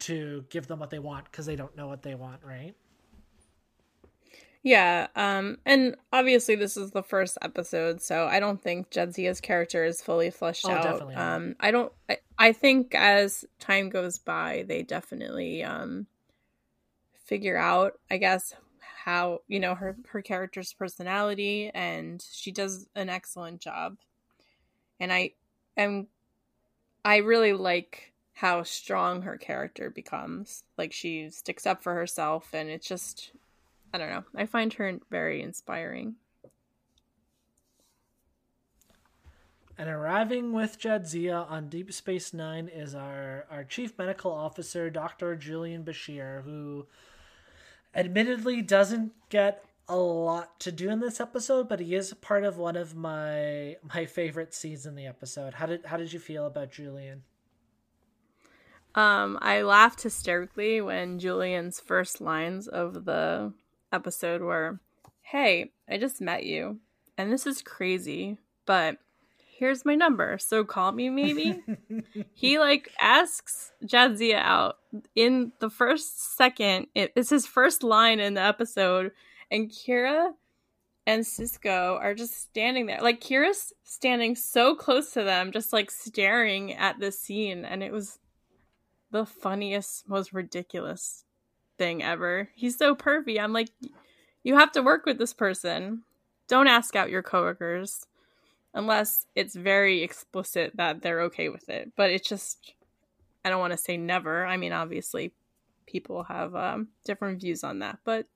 to 0.00 0.44
give 0.50 0.66
them 0.68 0.78
what 0.78 0.90
they 0.90 0.98
want 0.98 1.24
because 1.24 1.46
they 1.46 1.56
don't 1.56 1.76
know 1.76 1.88
what 1.88 2.02
they 2.02 2.14
want, 2.14 2.40
right? 2.44 2.74
Yeah, 4.62 5.06
um, 5.14 5.58
and 5.64 5.96
obviously 6.12 6.56
this 6.56 6.76
is 6.76 6.90
the 6.90 7.02
first 7.02 7.38
episode, 7.42 8.02
so 8.02 8.26
I 8.26 8.40
don't 8.40 8.62
think 8.62 8.90
Jadzia's 8.90 9.40
character 9.40 9.84
is 9.84 10.02
fully 10.02 10.30
fleshed 10.30 10.66
oh, 10.68 10.72
out. 10.72 11.16
Um, 11.16 11.54
I 11.60 11.70
don't. 11.70 11.92
I, 12.08 12.18
I 12.38 12.52
think 12.52 12.94
as 12.94 13.44
time 13.58 13.88
goes 13.88 14.18
by, 14.18 14.64
they 14.66 14.82
definitely 14.82 15.64
um 15.64 16.06
figure 17.24 17.56
out, 17.56 17.98
I 18.10 18.16
guess, 18.16 18.54
how 19.04 19.40
you 19.48 19.60
know 19.60 19.74
her 19.74 19.96
her 20.08 20.22
character's 20.22 20.72
personality, 20.72 21.70
and 21.74 22.24
she 22.30 22.52
does 22.52 22.88
an 22.94 23.08
excellent 23.08 23.60
job. 23.60 23.98
And 25.00 25.12
I 25.12 25.32
am, 25.76 26.08
I 27.04 27.18
really 27.18 27.52
like 27.52 28.12
how 28.34 28.62
strong 28.62 29.22
her 29.22 29.36
character 29.36 29.90
becomes. 29.90 30.64
Like 30.76 30.92
she 30.92 31.30
sticks 31.30 31.66
up 31.66 31.82
for 31.82 31.94
herself, 31.94 32.50
and 32.52 32.68
it's 32.68 32.86
just 32.86 33.32
I 33.92 33.98
don't 33.98 34.10
know. 34.10 34.24
I 34.36 34.46
find 34.46 34.72
her 34.74 34.98
very 35.10 35.42
inspiring. 35.42 36.16
And 39.78 39.88
arriving 39.88 40.52
with 40.52 40.80
Jadzia 40.80 41.48
on 41.48 41.68
Deep 41.68 41.92
Space 41.92 42.34
Nine 42.34 42.66
is 42.66 42.96
our, 42.96 43.46
our 43.48 43.62
chief 43.62 43.96
medical 43.96 44.32
officer, 44.32 44.90
Dr. 44.90 45.36
Julian 45.36 45.84
Bashir, 45.84 46.42
who 46.42 46.88
admittedly 47.94 48.60
doesn't 48.60 49.12
get 49.28 49.64
a 49.88 49.96
lot 49.96 50.58
to 50.60 50.72
do 50.72 50.90
in 50.90 50.98
this 50.98 51.20
episode, 51.20 51.68
but 51.68 51.78
he 51.78 51.94
is 51.94 52.12
part 52.14 52.42
of 52.42 52.58
one 52.58 52.76
of 52.76 52.96
my 52.96 53.76
my 53.94 54.04
favorite 54.04 54.52
scenes 54.52 54.84
in 54.84 54.96
the 54.96 55.06
episode. 55.06 55.54
How 55.54 55.66
did 55.66 55.86
how 55.86 55.96
did 55.96 56.12
you 56.12 56.18
feel 56.18 56.44
about 56.44 56.72
Julian? 56.72 57.22
Um, 58.94 59.38
I 59.40 59.62
laughed 59.62 60.02
hysterically 60.02 60.80
when 60.80 61.20
Julian's 61.20 61.78
first 61.78 62.20
lines 62.20 62.66
of 62.66 63.04
the 63.04 63.52
episode 63.92 64.40
were, 64.40 64.80
hey, 65.20 65.70
I 65.88 65.98
just 65.98 66.20
met 66.20 66.44
you, 66.44 66.80
and 67.16 67.32
this 67.32 67.46
is 67.46 67.62
crazy, 67.62 68.38
but 68.66 68.98
here's 69.58 69.84
my 69.84 69.94
number, 69.94 70.38
so 70.38 70.64
call 70.64 70.92
me 70.92 71.10
maybe. 71.10 71.60
he 72.34 72.58
like 72.58 72.90
asks 73.00 73.72
Jadzia 73.84 74.36
out 74.36 74.76
in 75.14 75.52
the 75.58 75.68
first 75.68 76.36
second. 76.36 76.86
it's 76.94 77.30
his 77.30 77.46
first 77.46 77.82
line 77.82 78.20
in 78.20 78.34
the 78.34 78.40
episode, 78.40 79.12
and 79.50 79.70
Kira 79.70 80.32
and 81.06 81.24
Sisko 81.24 81.98
are 81.98 82.14
just 82.14 82.40
standing 82.40 82.86
there. 82.86 83.00
Like 83.02 83.20
Kira's 83.20 83.72
standing 83.82 84.36
so 84.36 84.74
close 84.74 85.10
to 85.12 85.24
them, 85.24 85.50
just 85.52 85.72
like 85.72 85.90
staring 85.90 86.74
at 86.74 87.00
the 87.00 87.10
scene, 87.10 87.64
and 87.64 87.82
it 87.82 87.92
was 87.92 88.18
the 89.10 89.26
funniest, 89.26 90.08
most 90.08 90.32
ridiculous 90.32 91.24
thing 91.78 92.02
ever. 92.02 92.50
He's 92.54 92.76
so 92.76 92.94
pervy. 92.94 93.40
I'm 93.40 93.52
like, 93.52 93.70
you 94.42 94.56
have 94.56 94.72
to 94.72 94.82
work 94.82 95.04
with 95.04 95.18
this 95.18 95.32
person. 95.32 96.02
Don't 96.46 96.68
ask 96.68 96.94
out 96.94 97.10
your 97.10 97.22
coworkers 97.22 98.06
unless 98.74 99.26
it's 99.34 99.54
very 99.54 100.02
explicit 100.02 100.72
that 100.76 101.02
they're 101.02 101.22
okay 101.22 101.48
with 101.48 101.68
it. 101.68 101.92
But 101.96 102.10
it's 102.10 102.28
just, 102.28 102.74
I 103.44 103.50
don't 103.50 103.60
want 103.60 103.72
to 103.72 103.78
say 103.78 103.96
never. 103.96 104.46
I 104.46 104.56
mean, 104.56 104.72
obviously, 104.72 105.32
people 105.86 106.24
have 106.24 106.54
um, 106.54 106.88
different 107.04 107.40
views 107.40 107.64
on 107.64 107.80
that, 107.80 107.98
but 108.04 108.26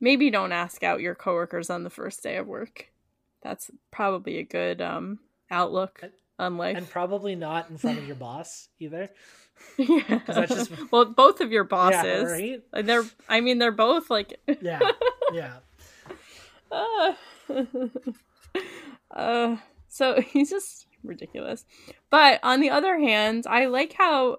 maybe 0.00 0.30
don't 0.30 0.52
ask 0.52 0.82
out 0.82 1.00
your 1.00 1.14
coworkers 1.14 1.70
on 1.70 1.84
the 1.84 1.90
first 1.90 2.22
day 2.22 2.36
of 2.36 2.46
work. 2.46 2.90
That's 3.42 3.70
probably 3.90 4.38
a 4.38 4.44
good 4.44 4.82
um, 4.82 5.20
outlook 5.50 6.02
on 6.38 6.56
life, 6.56 6.76
and 6.76 6.88
probably 6.88 7.36
not 7.36 7.70
in 7.70 7.78
front 7.78 7.98
of 7.98 8.06
your 8.06 8.16
boss 8.16 8.68
either. 8.78 9.10
Yeah. 9.76 10.46
Just... 10.46 10.72
Well, 10.90 11.04
both 11.04 11.42
of 11.42 11.52
your 11.52 11.64
bosses. 11.64 12.02
Yeah, 12.02 12.56
right? 12.72 12.86
They're. 12.86 13.04
I 13.28 13.42
mean, 13.42 13.58
they're 13.58 13.70
both 13.70 14.08
like. 14.08 14.40
yeah. 14.62 14.80
Yeah. 15.34 15.56
Uh, 16.72 17.12
uh, 19.10 19.56
so 19.88 20.20
he's 20.20 20.50
just 20.50 20.86
ridiculous. 21.02 21.64
But 22.10 22.40
on 22.42 22.60
the 22.60 22.70
other 22.70 22.98
hand, 22.98 23.46
I 23.48 23.66
like 23.66 23.94
how, 23.94 24.38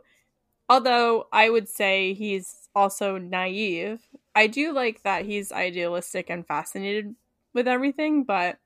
although 0.69 1.27
I 1.31 1.49
would 1.49 1.69
say 1.69 2.13
he's 2.13 2.69
also 2.75 3.17
naive, 3.17 4.01
I 4.35 4.47
do 4.47 4.71
like 4.71 5.03
that 5.03 5.25
he's 5.25 5.51
idealistic 5.51 6.29
and 6.29 6.45
fascinated 6.45 7.15
with 7.53 7.67
everything, 7.67 8.23
but 8.23 8.57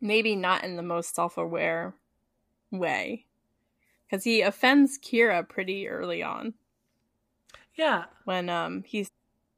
maybe 0.00 0.36
not 0.36 0.64
in 0.64 0.76
the 0.76 0.82
most 0.82 1.14
self 1.14 1.36
aware 1.36 1.94
way 2.70 3.26
because 4.08 4.24
he 4.24 4.40
offends 4.40 4.98
Kira 4.98 5.46
pretty 5.48 5.88
early 5.88 6.22
on. 6.22 6.54
Yeah. 7.74 8.04
When 8.24 8.48
um 8.48 8.82
he's 8.86 9.10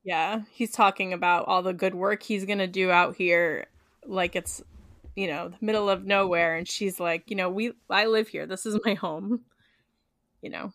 yeah, 0.03 0.43
he's 0.51 0.73
talking 0.73 1.13
about 1.13 1.47
all 1.47 1.63
the 1.63 1.73
good 1.73 1.95
work 1.95 2.23
he's 2.23 2.47
going 2.47 2.59
to 2.59 2.67
do 2.67 2.91
out 2.91 3.17
here 3.17 3.67
like 4.07 4.35
it's 4.35 4.63
you 5.17 5.27
know, 5.27 5.49
the 5.49 5.57
middle 5.61 5.89
of 5.91 6.05
nowhere 6.05 6.57
and 6.57 6.69
she's 6.69 7.01
like, 7.01 7.31
you 7.31 7.37
know, 7.37 7.51
we 7.51 7.73
I 7.89 8.07
live 8.07 8.29
here. 8.29 8.47
This 8.47 8.67
is 8.67 8.79
my 8.85 8.95
home. 8.95 9.41
You 10.43 10.51
know. 10.51 10.73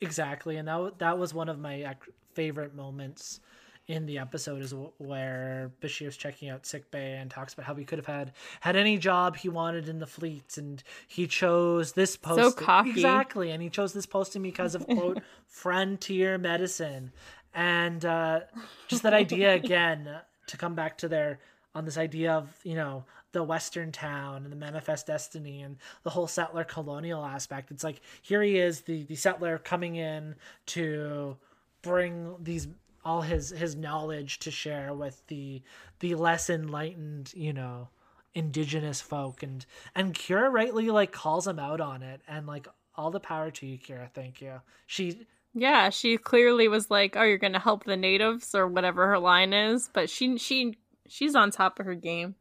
Exactly, 0.00 0.56
and 0.56 0.68
that 0.68 0.98
that 0.98 1.18
was 1.18 1.34
one 1.34 1.48
of 1.48 1.58
my 1.58 1.96
favorite 2.34 2.74
moments 2.74 3.40
in 3.88 4.04
the 4.04 4.18
episode 4.18 4.60
is 4.62 4.74
where 4.98 5.72
Bashir's 5.80 6.16
checking 6.16 6.50
out 6.50 6.66
sick 6.66 6.90
bay 6.90 7.16
and 7.16 7.30
talks 7.30 7.54
about 7.54 7.64
how 7.64 7.74
he 7.74 7.84
could 7.84 7.98
have 7.98 8.06
had 8.06 8.32
had 8.60 8.76
any 8.76 8.98
job 8.98 9.36
he 9.36 9.48
wanted 9.48 9.88
in 9.88 9.98
the 9.98 10.06
fleet 10.06 10.58
and 10.58 10.82
he 11.08 11.26
chose 11.26 11.92
this 11.92 12.14
post 12.14 12.38
so 12.38 12.52
cocky. 12.52 12.90
exactly 12.90 13.50
and 13.50 13.62
he 13.62 13.70
chose 13.70 13.94
this 13.94 14.04
posting 14.04 14.42
because 14.42 14.74
of 14.74 14.86
quote 14.86 15.22
frontier 15.46 16.36
medicine 16.36 17.10
and 17.54 18.04
uh, 18.04 18.40
just 18.88 19.02
that 19.02 19.14
idea 19.14 19.54
again 19.64 20.06
to 20.46 20.56
come 20.58 20.74
back 20.74 20.98
to 20.98 21.08
their 21.08 21.38
on 21.78 21.84
this 21.84 21.96
idea 21.96 22.32
of 22.32 22.52
you 22.64 22.74
know 22.74 23.04
the 23.32 23.44
western 23.44 23.92
town 23.92 24.42
and 24.42 24.50
the 24.50 24.56
manifest 24.56 25.06
destiny 25.06 25.62
and 25.62 25.76
the 26.02 26.10
whole 26.10 26.26
settler 26.26 26.64
colonial 26.64 27.24
aspect. 27.24 27.70
It's 27.70 27.84
like 27.84 28.00
here 28.20 28.42
he 28.42 28.58
is 28.58 28.80
the 28.82 29.04
the 29.04 29.14
settler 29.14 29.58
coming 29.58 29.94
in 29.94 30.34
to 30.66 31.36
bring 31.82 32.34
these 32.40 32.66
all 33.04 33.22
his 33.22 33.50
his 33.50 33.76
knowledge 33.76 34.40
to 34.40 34.50
share 34.50 34.92
with 34.92 35.24
the 35.28 35.62
the 36.00 36.16
less 36.16 36.50
enlightened 36.50 37.32
you 37.34 37.52
know 37.52 37.88
indigenous 38.34 39.00
folk. 39.00 39.44
And 39.44 39.64
and 39.94 40.14
Kira 40.14 40.50
rightly 40.50 40.90
like 40.90 41.12
calls 41.12 41.46
him 41.46 41.60
out 41.60 41.80
on 41.80 42.02
it. 42.02 42.20
And 42.26 42.46
like 42.46 42.66
all 42.96 43.12
the 43.12 43.20
power 43.20 43.52
to 43.52 43.66
you 43.66 43.78
Kira. 43.78 44.10
Thank 44.12 44.40
you. 44.40 44.60
She 44.86 45.26
yeah 45.54 45.90
she 45.90 46.18
clearly 46.18 46.66
was 46.66 46.90
like 46.90 47.16
oh 47.16 47.22
you're 47.22 47.38
gonna 47.38 47.58
help 47.58 47.84
the 47.84 47.96
natives 47.96 48.54
or 48.54 48.66
whatever 48.66 49.06
her 49.06 49.18
line 49.18 49.52
is. 49.52 49.88
But 49.92 50.10
she 50.10 50.38
she 50.38 50.76
she's 51.08 51.34
on 51.34 51.50
top 51.50 51.80
of 51.80 51.86
her 51.86 51.94
game 51.94 52.34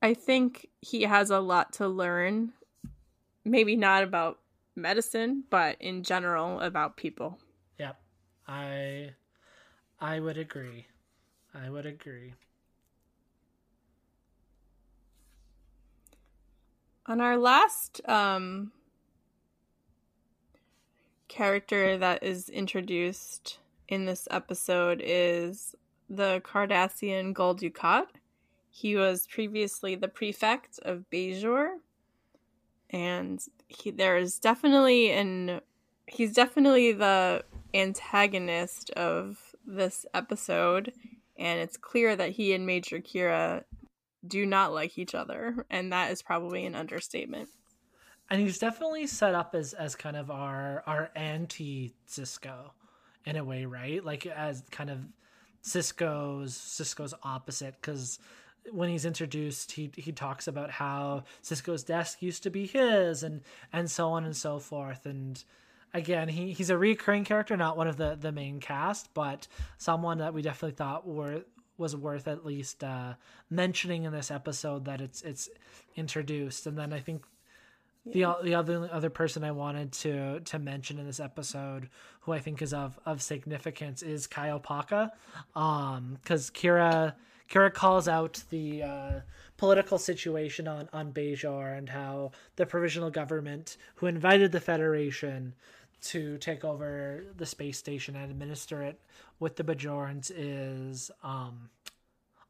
I 0.00 0.14
think 0.14 0.68
he 0.80 1.02
has 1.02 1.30
a 1.30 1.40
lot 1.40 1.72
to 1.74 1.88
learn 1.88 2.52
maybe 3.44 3.76
not 3.76 4.02
about 4.04 4.38
medicine 4.76 5.44
but 5.50 5.76
in 5.80 6.02
general 6.02 6.60
about 6.60 6.96
people 6.96 7.38
yep 7.78 7.98
I 8.46 9.10
I 10.00 10.20
would 10.20 10.38
agree. 10.38 10.86
I 11.54 11.70
would 11.70 11.86
agree. 11.86 12.34
On 17.06 17.20
our 17.20 17.36
last 17.36 18.00
um, 18.06 18.70
character 21.26 21.96
that 21.98 22.22
is 22.22 22.48
introduced 22.48 23.58
in 23.88 24.04
this 24.04 24.28
episode 24.30 25.02
is 25.04 25.74
the 26.08 26.40
Cardassian 26.44 27.34
Gul 27.34 27.56
Dukat. 27.56 28.06
He 28.70 28.96
was 28.96 29.26
previously 29.26 29.94
the 29.94 30.08
prefect 30.08 30.78
of 30.82 31.04
Bajor, 31.10 31.76
and 32.90 33.40
he, 33.66 33.90
there 33.90 34.16
is 34.16 34.38
definitely 34.38 35.10
an 35.10 35.60
he's 36.06 36.32
definitely 36.32 36.92
the 36.92 37.44
antagonist 37.74 38.90
of 38.90 39.54
this 39.66 40.06
episode, 40.14 40.92
and 41.36 41.60
it's 41.60 41.76
clear 41.76 42.16
that 42.16 42.30
he 42.30 42.52
and 42.54 42.66
Major 42.66 42.98
Kira 42.98 43.64
do 44.26 44.46
not 44.46 44.72
like 44.72 44.98
each 44.98 45.14
other, 45.14 45.66
and 45.70 45.92
that 45.92 46.10
is 46.10 46.22
probably 46.22 46.64
an 46.66 46.74
understatement. 46.74 47.48
And 48.30 48.40
he's 48.40 48.58
definitely 48.58 49.06
set 49.06 49.34
up 49.34 49.54
as 49.54 49.72
as 49.72 49.94
kind 49.94 50.16
of 50.16 50.30
our 50.30 50.82
our 50.86 51.10
anti 51.14 51.94
Sisko 52.08 52.70
in 53.24 53.36
a 53.36 53.44
way, 53.44 53.64
right? 53.64 54.04
Like 54.04 54.26
as 54.26 54.62
kind 54.70 54.90
of 54.90 55.00
Sisko's 55.62 56.56
Cisco's 56.56 57.14
opposite 57.22 57.74
because 57.80 58.18
when 58.72 58.88
he's 58.88 59.04
introduced, 59.04 59.72
he 59.72 59.90
he 59.96 60.12
talks 60.12 60.46
about 60.46 60.70
how 60.70 61.24
Sisko's 61.42 61.84
desk 61.84 62.22
used 62.22 62.42
to 62.42 62.50
be 62.50 62.66
his, 62.66 63.22
and 63.22 63.42
and 63.72 63.90
so 63.90 64.10
on 64.10 64.24
and 64.24 64.36
so 64.36 64.58
forth. 64.58 65.06
And 65.06 65.42
again, 65.94 66.28
he 66.28 66.52
he's 66.52 66.70
a 66.70 66.78
recurring 66.78 67.24
character, 67.24 67.56
not 67.56 67.76
one 67.76 67.88
of 67.88 67.96
the 67.96 68.16
the 68.20 68.32
main 68.32 68.60
cast, 68.60 69.12
but 69.14 69.48
someone 69.78 70.18
that 70.18 70.34
we 70.34 70.42
definitely 70.42 70.76
thought 70.76 71.06
were 71.06 71.44
was 71.76 71.94
worth 71.94 72.26
at 72.26 72.44
least 72.44 72.82
uh, 72.82 73.14
mentioning 73.48 74.02
in 74.02 74.12
this 74.12 74.30
episode 74.30 74.84
that 74.86 75.00
it's 75.00 75.22
it's 75.22 75.48
introduced. 75.96 76.66
And 76.66 76.76
then 76.76 76.92
I 76.92 77.00
think 77.00 77.24
the 78.12 78.36
the 78.42 78.54
other 78.54 78.88
other 78.92 79.10
person 79.10 79.44
I 79.44 79.50
wanted 79.52 79.92
to 79.92 80.40
to 80.40 80.58
mention 80.58 80.98
in 80.98 81.06
this 81.06 81.20
episode, 81.20 81.88
who 82.20 82.32
I 82.32 82.38
think 82.38 82.62
is 82.62 82.72
of 82.72 82.98
of 83.06 83.22
significance, 83.22 84.02
is 84.02 84.26
Kai 84.26 84.48
Opaka, 84.48 85.10
um, 85.54 86.18
because 86.22 86.50
Kira 86.50 87.14
Kira 87.48 87.72
calls 87.72 88.08
out 88.08 88.42
the 88.50 88.82
uh, 88.82 89.20
political 89.56 89.98
situation 89.98 90.68
on 90.68 90.88
on 90.92 91.12
Bajor 91.12 91.76
and 91.76 91.88
how 91.88 92.32
the 92.56 92.66
provisional 92.66 93.10
government, 93.10 93.76
who 93.96 94.06
invited 94.06 94.52
the 94.52 94.60
Federation 94.60 95.54
to 96.00 96.38
take 96.38 96.64
over 96.64 97.24
the 97.36 97.46
space 97.46 97.78
station 97.78 98.14
and 98.14 98.30
administer 98.30 98.82
it 98.82 99.00
with 99.40 99.56
the 99.56 99.64
Bajorans, 99.64 100.30
is 100.34 101.10
um, 101.22 101.70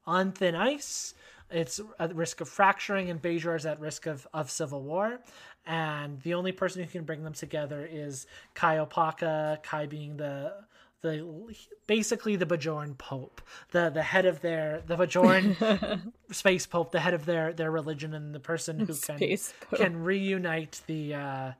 on 0.06 0.32
thin 0.32 0.54
ice. 0.54 1.14
It's 1.50 1.80
at 1.98 2.14
risk 2.14 2.40
of 2.40 2.48
fracturing, 2.48 3.10
and 3.10 3.20
Bajor 3.20 3.56
is 3.56 3.66
at 3.66 3.80
risk 3.80 4.06
of, 4.06 4.26
of 4.34 4.50
civil 4.50 4.82
war. 4.82 5.20
And 5.66 6.20
the 6.22 6.34
only 6.34 6.52
person 6.52 6.82
who 6.82 6.88
can 6.88 7.04
bring 7.04 7.24
them 7.24 7.32
together 7.32 7.88
is 7.90 8.26
Kai 8.54 8.76
Opaka, 8.76 9.62
Kai 9.62 9.86
being 9.86 10.16
the 10.16 10.52
the 11.00 11.54
basically 11.86 12.34
the 12.36 12.46
Bajoran 12.46 12.98
Pope, 12.98 13.40
the 13.70 13.90
the 13.90 14.02
head 14.02 14.26
of 14.26 14.40
their 14.40 14.82
the 14.86 14.96
Bajoran 14.96 16.12
space 16.32 16.66
Pope, 16.66 16.90
the 16.90 17.00
head 17.00 17.14
of 17.14 17.24
their 17.24 17.52
their 17.52 17.70
religion, 17.70 18.14
and 18.14 18.34
the 18.34 18.40
person 18.40 18.80
who 18.80 18.94
can 18.94 19.38
can 19.74 20.02
reunite 20.02 20.82
the. 20.86 21.14
Uh, 21.14 21.52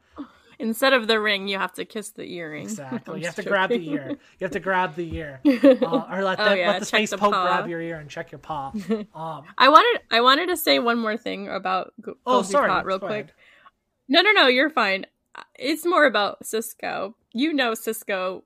Instead 0.61 0.93
of 0.93 1.07
the 1.07 1.21
ring, 1.21 1.47
you 1.47 1.57
have 1.57 1.73
to 1.73 1.85
kiss 1.85 2.11
the 2.11 2.25
earring. 2.25 2.65
Exactly. 2.65 3.21
you 3.21 3.27
have 3.27 3.37
to 3.37 3.45
grab 3.45 3.71
the 3.71 3.91
ear. 3.91 4.09
You 4.11 4.45
have 4.45 4.51
to 4.51 4.61
grab 4.61 4.97
the 4.97 5.15
ear, 5.15 5.41
uh, 5.47 6.05
or 6.11 6.25
let 6.25 6.39
the, 6.39 6.51
oh, 6.51 6.55
yeah. 6.55 6.71
let 6.71 6.81
the 6.81 6.87
space 6.87 7.11
the 7.11 7.19
pope 7.19 7.33
paw. 7.33 7.45
grab 7.45 7.69
your 7.69 7.81
ear 7.81 7.99
and 7.99 8.11
check 8.11 8.33
your 8.33 8.41
pagh. 8.41 9.07
Um, 9.15 9.45
I 9.57 9.69
wanted 9.69 10.03
I 10.11 10.21
wanted 10.21 10.49
to 10.49 10.57
say 10.57 10.79
one 10.79 10.99
more 10.99 11.17
thing 11.17 11.49
about 11.49 11.93
Go- 12.01 12.17
oh 12.27 12.43
sorry, 12.43 12.69
Pot 12.69 12.85
real 12.85 12.99
quick. 12.99 13.29
No, 14.09 14.21
no, 14.23 14.33
no, 14.33 14.47
you're 14.47 14.71
fine. 14.71 15.07
It's 15.55 15.87
more 15.87 16.05
about 16.05 16.43
Sisko. 16.43 17.15
You 17.33 17.53
know, 17.53 17.73
Sisko 17.73 18.43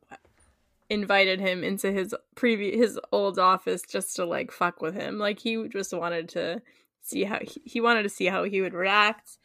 invited 0.91 1.41
him 1.41 1.65
into 1.65 1.91
his 1.91 2.15
previous 2.35 2.77
his 2.77 3.01
old 3.13 3.39
office 3.39 3.83
just 3.83 4.17
to 4.17 4.25
like 4.25 4.51
fuck 4.51 4.83
with 4.83 4.95
him. 4.95 5.19
Like 5.19 5.39
he 5.39 5.67
just 5.69 5.93
wanted 5.93 6.29
to 6.31 6.61
see 7.01 7.25
how 7.25 7.39
he, 7.41 7.63
he 7.65 7.81
wanted 7.81 8.03
to 8.05 8.09
see 8.09 8.27
how 8.27 8.45
he 8.45 8.61
would 8.61 8.75
react 8.75 9.39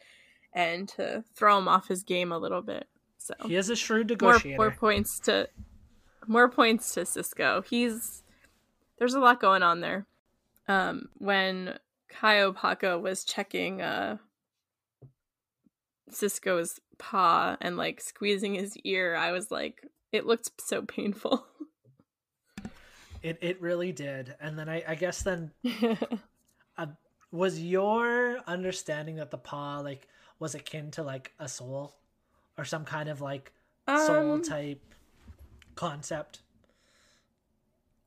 and 0.52 0.88
to 0.90 1.24
throw 1.34 1.58
him 1.58 1.68
off 1.68 1.88
his 1.88 2.02
game 2.02 2.32
a 2.32 2.38
little 2.38 2.62
bit. 2.62 2.86
So 3.18 3.34
he 3.46 3.56
is 3.56 3.68
a 3.68 3.76
shrewd 3.76 4.08
negotiator. 4.08 4.56
More, 4.56 4.68
more 4.68 4.76
points 4.76 5.18
to 5.20 5.48
more 6.26 6.48
points 6.48 6.94
to 6.94 7.00
Sisko. 7.00 7.64
He's 7.66 8.22
there's 8.98 9.14
a 9.14 9.20
lot 9.20 9.40
going 9.40 9.62
on 9.62 9.80
there. 9.80 10.06
Um, 10.66 11.08
when 11.18 11.78
Kai 12.08 12.36
Opaka 12.36 13.00
was 13.00 13.24
checking 13.24 13.82
uh 13.82 14.18
Sisko's 16.10 16.80
pagh 16.98 17.58
and 17.60 17.76
like 17.76 18.00
squeezing 18.00 18.54
his 18.54 18.76
ear, 18.78 19.14
I 19.14 19.32
was 19.32 19.50
like, 19.50 19.86
it 20.12 20.26
looked 20.26 20.50
so 20.60 20.82
painful. 20.82 21.44
It 23.22 23.38
it 23.40 23.60
really 23.60 23.90
did, 23.92 24.36
and 24.40 24.56
then 24.58 24.68
I 24.68 24.84
I 24.86 24.94
guess 24.94 25.22
then, 25.22 25.50
uh, 26.78 26.86
was 27.32 27.60
your 27.60 28.38
understanding 28.46 29.16
that 29.16 29.32
the 29.32 29.38
pagh 29.38 29.82
like 29.82 30.06
was 30.38 30.54
akin 30.54 30.90
to 30.92 31.02
like 31.02 31.32
a 31.38 31.48
soul, 31.48 31.96
or 32.56 32.64
some 32.64 32.84
kind 32.84 33.08
of 33.08 33.20
like 33.20 33.52
soul 33.86 34.34
um, 34.34 34.42
type 34.42 34.80
concept? 35.74 36.40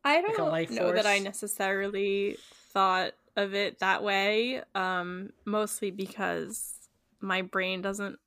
I 0.03 0.21
don't 0.21 0.49
like 0.49 0.71
know 0.71 0.87
force? 0.87 0.95
that 0.95 1.05
I 1.05 1.19
necessarily 1.19 2.37
thought 2.71 3.13
of 3.35 3.53
it 3.53 3.79
that 3.79 4.03
way. 4.03 4.61
Um, 4.73 5.31
mostly 5.45 5.91
because 5.91 6.73
my 7.19 7.41
brain 7.41 7.81
doesn't 7.81 8.17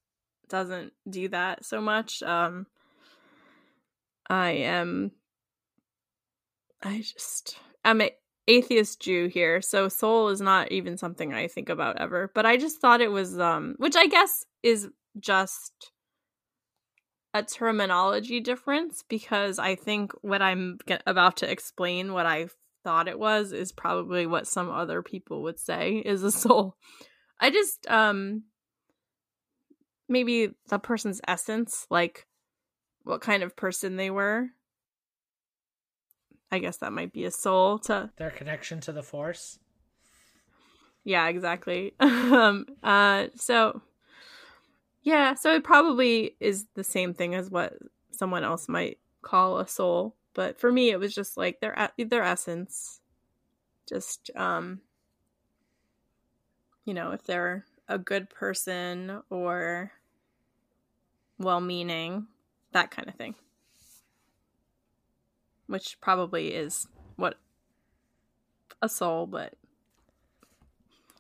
doesn't 0.49 0.93
do 1.09 1.29
that 1.29 1.65
so 1.65 1.81
much. 1.81 2.23
Um 2.23 2.67
I 4.29 4.51
am 4.51 5.13
I 6.83 6.99
just 6.99 7.59
I'm 7.85 8.01
an 8.01 8.11
atheist 8.49 9.01
Jew 9.01 9.29
here, 9.29 9.61
so 9.63 9.89
soul 9.89 10.29
is 10.29 10.41
not 10.41 10.73
even 10.73 10.97
something 10.97 11.33
I 11.33 11.49
think 11.49 11.69
about 11.69 12.01
ever. 12.01 12.31
But 12.35 12.47
I 12.47 12.57
just 12.57 12.81
thought 12.81 13.01
it 13.01 13.13
was 13.13 13.39
um 13.39 13.75
which 13.79 13.97
I 13.97 14.07
guess 14.07 14.45
is 14.63 14.89
just 15.19 15.93
a 17.33 17.43
terminology 17.43 18.41
difference 18.41 19.03
because 19.09 19.59
I 19.59 19.75
think 19.75 20.13
what 20.23 20.41
I'm 20.41 20.79
about 21.07 21.39
to 21.39 21.51
explain 21.51 22.13
what 22.13 22.27
I 22.27 22.47
thought 22.85 23.09
it 23.09 23.19
was 23.19 23.53
is 23.53 23.73
probably 23.73 24.27
what 24.27 24.47
some 24.47 24.71
other 24.71 25.03
people 25.03 25.43
would 25.43 25.59
say 25.59 25.97
is 25.97 26.23
a 26.23 26.31
soul. 26.45 26.77
I 27.41 27.51
just 27.51 27.87
um 27.91 28.45
maybe 30.09 30.51
the 30.69 30.79
person's 30.79 31.21
essence, 31.27 31.87
like 31.91 32.27
what 33.03 33.21
kind 33.21 33.43
of 33.43 33.57
person 33.57 33.97
they 33.97 34.11
were. 34.11 34.49
I 36.51 36.59
guess 36.59 36.77
that 36.79 36.93
might 36.93 37.13
be 37.13 37.25
a 37.25 37.31
soul 37.31 37.79
to 37.81 38.11
their 38.17 38.31
connection 38.31 38.81
to 38.81 38.93
the 38.93 39.03
force. 39.03 39.59
Yeah, 41.05 41.29
exactly. 41.29 41.95
um 42.01 42.67
uh 42.83 43.27
so 43.37 43.83
yeah, 45.03 45.35
so 45.35 45.55
it 45.55 45.65
probably 45.65 46.35
is 46.41 46.67
the 46.75 46.85
same 46.85 47.13
thing 47.13 47.35
as 47.35 47.51
what 47.51 47.75
someone 48.11 48.43
else 48.45 48.69
might 48.69 48.99
call 49.23 49.59
a 49.59 49.67
soul, 49.69 50.17
but 50.35 50.59
for 50.59 50.71
me 50.73 50.91
it 50.91 50.99
was 50.99 51.15
just 51.15 51.37
like 51.37 51.61
their 51.61 51.91
their 51.99 52.23
essence 52.23 53.01
just 53.87 54.31
um 54.37 54.81
you 56.85 56.95
know, 56.95 57.13
if 57.13 57.25
they're 57.25 57.65
a 57.89 57.99
good 57.99 58.29
person 58.31 59.23
or 59.31 59.93
well 61.39 61.61
meaning, 61.61 62.27
that 62.73 62.91
kind 62.91 63.09
of 63.09 63.15
thing. 63.15 63.35
Which 65.67 66.01
probably 66.01 66.49
is 66.49 66.87
what 67.17 67.39
a 68.83 68.89
soul, 68.89 69.27
but 69.27 69.55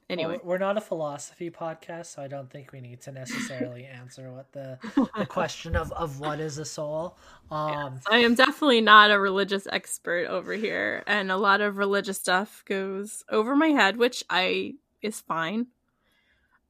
anyway. 0.08 0.32
Well, 0.32 0.40
we're 0.44 0.58
not 0.58 0.76
a 0.76 0.80
philosophy 0.80 1.50
podcast, 1.50 2.06
so 2.06 2.22
I 2.22 2.28
don't 2.28 2.50
think 2.50 2.72
we 2.72 2.80
need 2.80 3.00
to 3.02 3.12
necessarily 3.12 3.84
answer 4.00 4.30
what 4.32 4.52
the, 4.52 4.78
the 5.16 5.26
question 5.26 5.76
of, 5.76 5.92
of 5.92 6.20
what 6.20 6.40
is 6.40 6.58
a 6.58 6.64
soul. 6.64 7.16
Um, 7.50 8.00
I 8.10 8.18
am 8.18 8.34
definitely 8.34 8.80
not 8.80 9.10
a 9.10 9.18
religious 9.18 9.66
expert 9.70 10.26
over 10.28 10.52
here, 10.52 11.02
and 11.06 11.30
a 11.30 11.36
lot 11.36 11.60
of 11.60 11.76
religious 11.76 12.18
stuff 12.18 12.64
goes 12.66 13.24
over 13.28 13.56
my 13.56 13.68
head, 13.68 13.96
which 13.96 14.24
I 14.30 14.74
is 15.02 15.20
fine. 15.20 15.68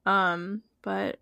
Um, 0.05 0.61
but 0.81 1.19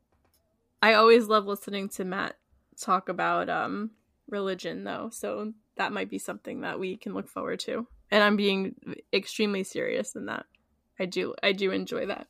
I 0.82 0.94
always 0.94 1.28
love 1.28 1.46
listening 1.46 1.90
to 1.90 2.04
Matt 2.04 2.36
talk 2.80 3.08
about 3.08 3.50
um 3.50 3.92
religion 4.28 4.84
though, 4.84 5.10
so 5.12 5.54
that 5.76 5.92
might 5.92 6.10
be 6.10 6.20
something 6.20 6.62
that 6.62 6.80
we 6.80 6.98
can 6.98 7.14
look 7.14 7.28
forward 7.28 7.60
to. 7.62 7.88
And 8.12 8.24
I'm 8.24 8.36
being 8.36 8.76
extremely 9.12 9.64
serious 9.64 10.16
in 10.16 10.28
that. 10.28 10.46
I 11.00 11.06
do 11.06 11.34
I 11.42 11.52
do 11.52 11.72
enjoy 11.72 12.06
that. 12.08 12.28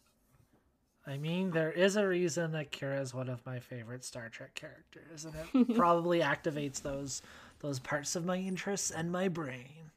I 1.06 1.18
mean, 1.18 1.52
there 1.52 1.72
is 1.72 1.98
a 1.98 2.08
reason 2.08 2.54
that 2.54 2.72
Kira 2.72 3.02
is 3.02 3.14
one 3.14 3.28
of 3.28 3.46
my 3.46 3.60
favorite 3.60 4.06
Star 4.06 4.30
Trek 4.30 4.56
characters, 4.56 5.26
and 5.26 5.36
it 5.54 5.76
probably 5.76 6.22
activates 6.22 6.82
those 6.82 7.22
those 7.60 7.80
parts 7.80 8.16
of 8.16 8.26
my 8.26 8.38
interests 8.38 8.92
and 8.92 9.12
my 9.12 9.28
brain. 9.28 9.92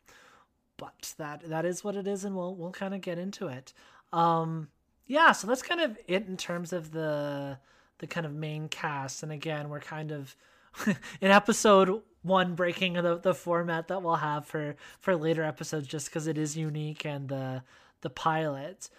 But 0.77 1.15
that 1.19 1.49
that 1.49 1.65
is 1.65 1.85
what 1.85 1.97
it 1.97 2.07
is, 2.09 2.25
and 2.25 2.35
we'll 2.35 2.57
we'll 2.57 2.73
kind 2.73 2.95
of 2.95 3.01
get 3.01 3.19
into 3.19 3.47
it. 3.47 3.73
Um, 4.13 4.69
yeah, 5.07 5.33
so 5.33 5.47
that's 5.47 5.63
kind 5.63 5.81
of 5.81 5.97
it 6.09 6.27
in 6.27 6.37
terms 6.37 6.73
of 6.73 6.91
the 6.91 7.59
the 7.99 8.07
kind 8.07 8.27
of 8.27 8.35
main 8.35 8.69
cast. 8.69 9.23
And 9.23 9.31
again, 9.31 9.69
we're 9.69 9.81
kind 9.81 10.11
of 10.11 10.37
in 11.21 11.31
episode 11.31 12.03
one 12.27 12.55
breaking 12.55 12.97
of 12.97 13.05
the, 13.05 13.19
the 13.19 13.35
format 13.35 13.89
that 13.89 14.03
we'll 14.03 14.17
have 14.17 14.45
for 14.47 14.77
for 14.99 15.17
later 15.17 15.43
episodes 15.43 15.87
just 15.87 16.07
because 16.07 16.27
it 16.27 16.37
is 16.37 16.57
unique 16.57 17.05
and 17.05 17.29
the 17.29 17.63
the 18.01 18.11
pilot. 18.11 18.91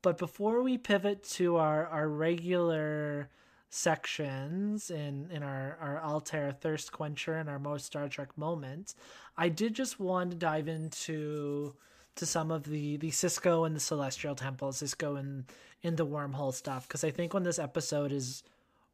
But 0.00 0.18
before 0.18 0.62
we 0.62 0.78
pivot 0.78 1.22
to 1.34 1.56
our 1.56 1.86
our 1.86 2.08
regular 2.08 3.28
sections 3.70 4.90
in 4.90 5.30
in 5.30 5.42
our 5.42 5.76
our 5.80 6.00
Altair 6.02 6.52
thirst 6.52 6.92
quencher 6.92 7.34
and 7.34 7.48
our 7.48 7.58
most 7.58 7.86
Star 7.86 8.08
Trek 8.08 8.36
moment, 8.36 8.94
I 9.36 9.48
did 9.48 9.74
just 9.74 10.00
want 10.00 10.30
to 10.30 10.36
dive 10.36 10.68
into 10.68 11.74
to 12.16 12.26
some 12.26 12.50
of 12.50 12.64
the 12.64 12.96
the 12.96 13.10
Sisko 13.10 13.66
and 13.66 13.76
the 13.76 13.80
Celestial 13.80 14.34
Temple, 14.34 14.70
Sisko 14.72 15.18
and 15.18 15.44
in 15.82 15.96
the 15.96 16.06
wormhole 16.06 16.54
stuff 16.54 16.88
because 16.88 17.04
I 17.04 17.10
think 17.10 17.34
when 17.34 17.44
this 17.44 17.58
episode 17.58 18.12
is 18.12 18.42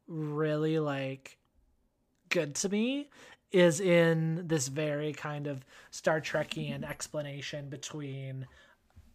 really 0.06 0.78
like 0.78 1.38
good 2.34 2.56
to 2.56 2.68
me 2.68 3.08
is 3.52 3.78
in 3.78 4.48
this 4.48 4.66
very 4.66 5.12
kind 5.12 5.46
of 5.46 5.64
Star 5.92 6.20
Trekian 6.20 6.82
explanation 6.82 7.68
between 7.68 8.48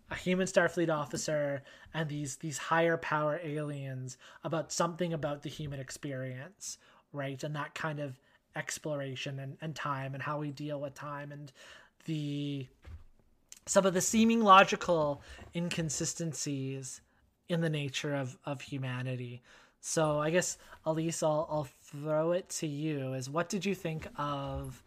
a 0.09 0.15
human 0.15 0.47
Starfleet 0.47 0.89
officer 0.89 1.61
and 1.93 2.07
these 2.07 2.37
these 2.37 2.57
higher 2.57 2.95
power 2.95 3.37
aliens 3.43 4.17
about 4.45 4.71
something 4.71 5.11
about 5.11 5.43
the 5.43 5.49
human 5.49 5.81
experience, 5.81 6.77
right? 7.11 7.43
And 7.43 7.53
that 7.57 7.75
kind 7.75 7.99
of 7.99 8.17
exploration 8.55 9.37
and, 9.39 9.57
and 9.61 9.75
time 9.75 10.13
and 10.13 10.23
how 10.23 10.39
we 10.39 10.51
deal 10.51 10.79
with 10.79 10.95
time 10.95 11.33
and 11.33 11.51
the 12.05 12.67
some 13.65 13.85
of 13.85 13.93
the 13.93 14.01
seeming 14.01 14.41
logical 14.41 15.21
inconsistencies 15.53 17.01
in 17.49 17.59
the 17.59 17.69
nature 17.69 18.15
of, 18.15 18.37
of 18.45 18.61
humanity. 18.61 19.41
So 19.81 20.19
I 20.19 20.29
guess 20.29 20.57
Elyse, 20.85 21.23
I'll, 21.23 21.47
I'll 21.49 21.67
throw 21.83 22.31
it 22.31 22.49
to 22.49 22.67
you. 22.67 23.13
Is 23.13 23.29
what 23.29 23.49
did 23.49 23.65
you 23.65 23.75
think 23.75 24.07
of 24.17 24.83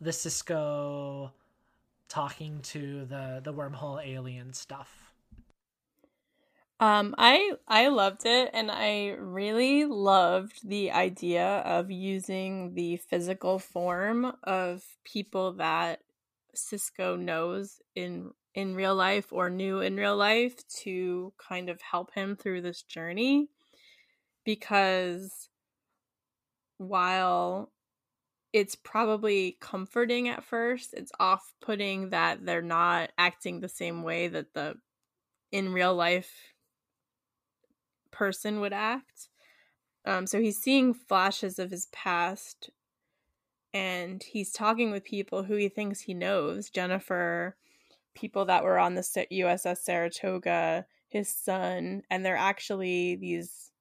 the 0.00 0.10
Sisko 0.10 1.30
talking 2.08 2.60
to 2.62 3.04
the 3.04 3.40
the 3.42 3.52
wormhole 3.52 4.04
alien 4.04 4.52
stuff? 4.52 5.12
Um, 6.80 7.14
I 7.16 7.52
I 7.68 7.88
loved 7.88 8.26
it, 8.26 8.50
and 8.52 8.70
I 8.70 9.14
really 9.18 9.84
loved 9.84 10.68
the 10.68 10.90
idea 10.90 11.58
of 11.58 11.90
using 11.90 12.74
the 12.74 12.96
physical 12.96 13.60
form 13.60 14.32
of 14.42 14.82
people 15.04 15.52
that 15.54 16.00
Sisko 16.56 17.18
knows 17.18 17.80
in 17.94 18.32
in 18.54 18.74
real 18.74 18.94
life 18.94 19.32
or 19.32 19.48
knew 19.48 19.80
in 19.80 19.96
real 19.96 20.16
life 20.16 20.66
to 20.82 21.32
kind 21.38 21.68
of 21.68 21.80
help 21.80 22.12
him 22.14 22.36
through 22.36 22.62
this 22.62 22.82
journey 22.82 23.48
because 24.44 25.48
while 26.78 27.72
it's 28.52 28.74
probably 28.74 29.56
comforting 29.60 30.28
at 30.28 30.44
first, 30.44 30.94
it's 30.94 31.12
off 31.18 31.54
putting 31.60 32.10
that 32.10 32.44
they're 32.44 32.60
not 32.60 33.10
acting 33.16 33.60
the 33.60 33.68
same 33.68 34.02
way 34.02 34.28
that 34.28 34.52
the 34.54 34.74
in 35.50 35.72
real 35.72 35.94
life 35.94 36.54
person 38.10 38.60
would 38.60 38.72
act. 38.72 39.28
Um, 40.04 40.26
so 40.26 40.40
he's 40.40 40.58
seeing 40.58 40.92
flashes 40.92 41.58
of 41.58 41.70
his 41.70 41.86
past 41.92 42.70
and 43.74 44.22
he's 44.22 44.52
talking 44.52 44.90
with 44.90 45.04
people 45.04 45.44
who 45.44 45.54
he 45.54 45.68
thinks 45.68 46.00
he 46.00 46.14
knows 46.14 46.68
Jennifer, 46.68 47.56
people 48.14 48.44
that 48.46 48.64
were 48.64 48.78
on 48.78 48.94
the 48.94 49.00
USS 49.00 49.78
Saratoga, 49.78 50.86
his 51.08 51.28
son, 51.28 52.02
and 52.10 52.24
they're 52.24 52.36
actually 52.36 53.16
these 53.16 53.71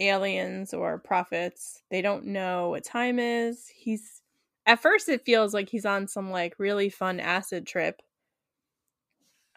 aliens 0.00 0.72
or 0.72 0.98
prophets. 0.98 1.82
They 1.90 2.02
don't 2.02 2.26
know 2.26 2.70
what 2.70 2.84
time 2.84 3.18
is. 3.18 3.68
He's 3.74 4.22
at 4.66 4.82
first 4.82 5.08
it 5.08 5.24
feels 5.24 5.54
like 5.54 5.68
he's 5.70 5.86
on 5.86 6.06
some 6.08 6.30
like 6.30 6.54
really 6.58 6.90
fun 6.90 7.20
acid 7.20 7.66
trip. 7.66 8.02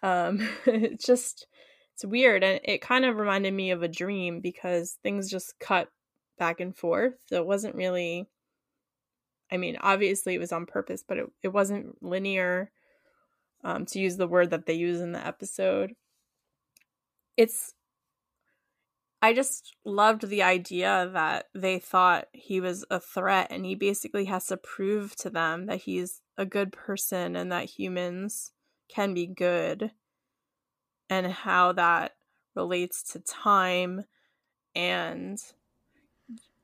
Um 0.03 0.47
it's 0.65 1.05
just 1.05 1.47
it's 1.93 2.05
weird 2.05 2.43
and 2.43 2.59
it 2.63 2.81
kind 2.81 3.05
of 3.05 3.17
reminded 3.17 3.53
me 3.53 3.71
of 3.71 3.83
a 3.83 3.87
dream 3.87 4.39
because 4.39 4.97
things 5.03 5.29
just 5.29 5.59
cut 5.59 5.89
back 6.39 6.59
and 6.59 6.75
forth. 6.75 7.15
So 7.27 7.35
it 7.37 7.45
wasn't 7.45 7.75
really 7.75 8.27
I 9.51 9.57
mean, 9.57 9.77
obviously 9.81 10.33
it 10.33 10.39
was 10.39 10.53
on 10.53 10.65
purpose, 10.65 11.03
but 11.05 11.17
it, 11.17 11.25
it 11.43 11.49
wasn't 11.49 12.01
linear 12.01 12.71
um, 13.63 13.85
to 13.87 13.99
use 13.99 14.17
the 14.17 14.27
word 14.27 14.49
that 14.51 14.65
they 14.65 14.73
use 14.73 15.01
in 15.01 15.11
the 15.11 15.25
episode. 15.25 15.93
It's 17.37 17.73
I 19.21 19.33
just 19.33 19.75
loved 19.85 20.27
the 20.27 20.41
idea 20.41 21.09
that 21.13 21.49
they 21.53 21.77
thought 21.77 22.27
he 22.33 22.59
was 22.59 22.83
a 22.89 22.99
threat 22.99 23.47
and 23.51 23.65
he 23.65 23.75
basically 23.75 24.25
has 24.25 24.47
to 24.47 24.57
prove 24.57 25.15
to 25.17 25.29
them 25.29 25.67
that 25.67 25.81
he's 25.81 26.21
a 26.37 26.45
good 26.45 26.71
person 26.71 27.35
and 27.35 27.51
that 27.51 27.69
humans 27.69 28.51
can 28.89 29.13
be 29.13 29.27
good 29.27 29.91
and 31.09 31.27
how 31.27 31.71
that 31.73 32.15
relates 32.55 33.03
to 33.03 33.19
time 33.19 34.05
and 34.75 35.39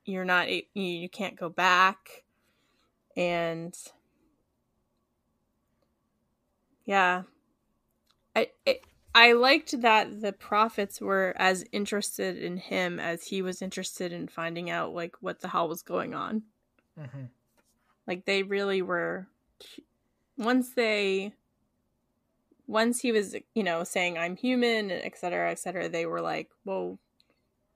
you're 0.04 0.24
not 0.24 0.48
you 0.74 1.08
can't 1.08 1.38
go 1.38 1.48
back 1.48 2.24
and 3.16 3.76
yeah. 6.86 7.22
I 8.34 8.48
it, 8.64 8.82
I 9.14 9.32
liked 9.32 9.80
that 9.80 10.20
the 10.20 10.32
prophets 10.32 11.00
were 11.00 11.34
as 11.36 11.64
interested 11.72 12.38
in 12.38 12.56
him 12.56 13.00
as 13.00 13.24
he 13.24 13.42
was 13.42 13.62
interested 13.62 14.12
in 14.12 14.28
finding 14.28 14.70
out 14.70 14.94
like 14.94 15.16
what 15.20 15.40
the 15.40 15.48
hell 15.48 15.68
was 15.68 15.82
going 15.82 16.14
on. 16.14 16.42
Mm-hmm. 16.98 17.24
Like 18.06 18.24
they 18.24 18.42
really 18.42 18.82
were. 18.82 19.26
Once 20.36 20.70
they, 20.74 21.32
once 22.66 23.00
he 23.00 23.10
was, 23.10 23.34
you 23.54 23.64
know, 23.64 23.82
saying 23.82 24.16
I'm 24.16 24.36
human, 24.36 24.90
etc., 24.90 25.50
etc., 25.50 25.88
they 25.88 26.06
were 26.06 26.20
like, 26.20 26.50
well, 26.64 26.98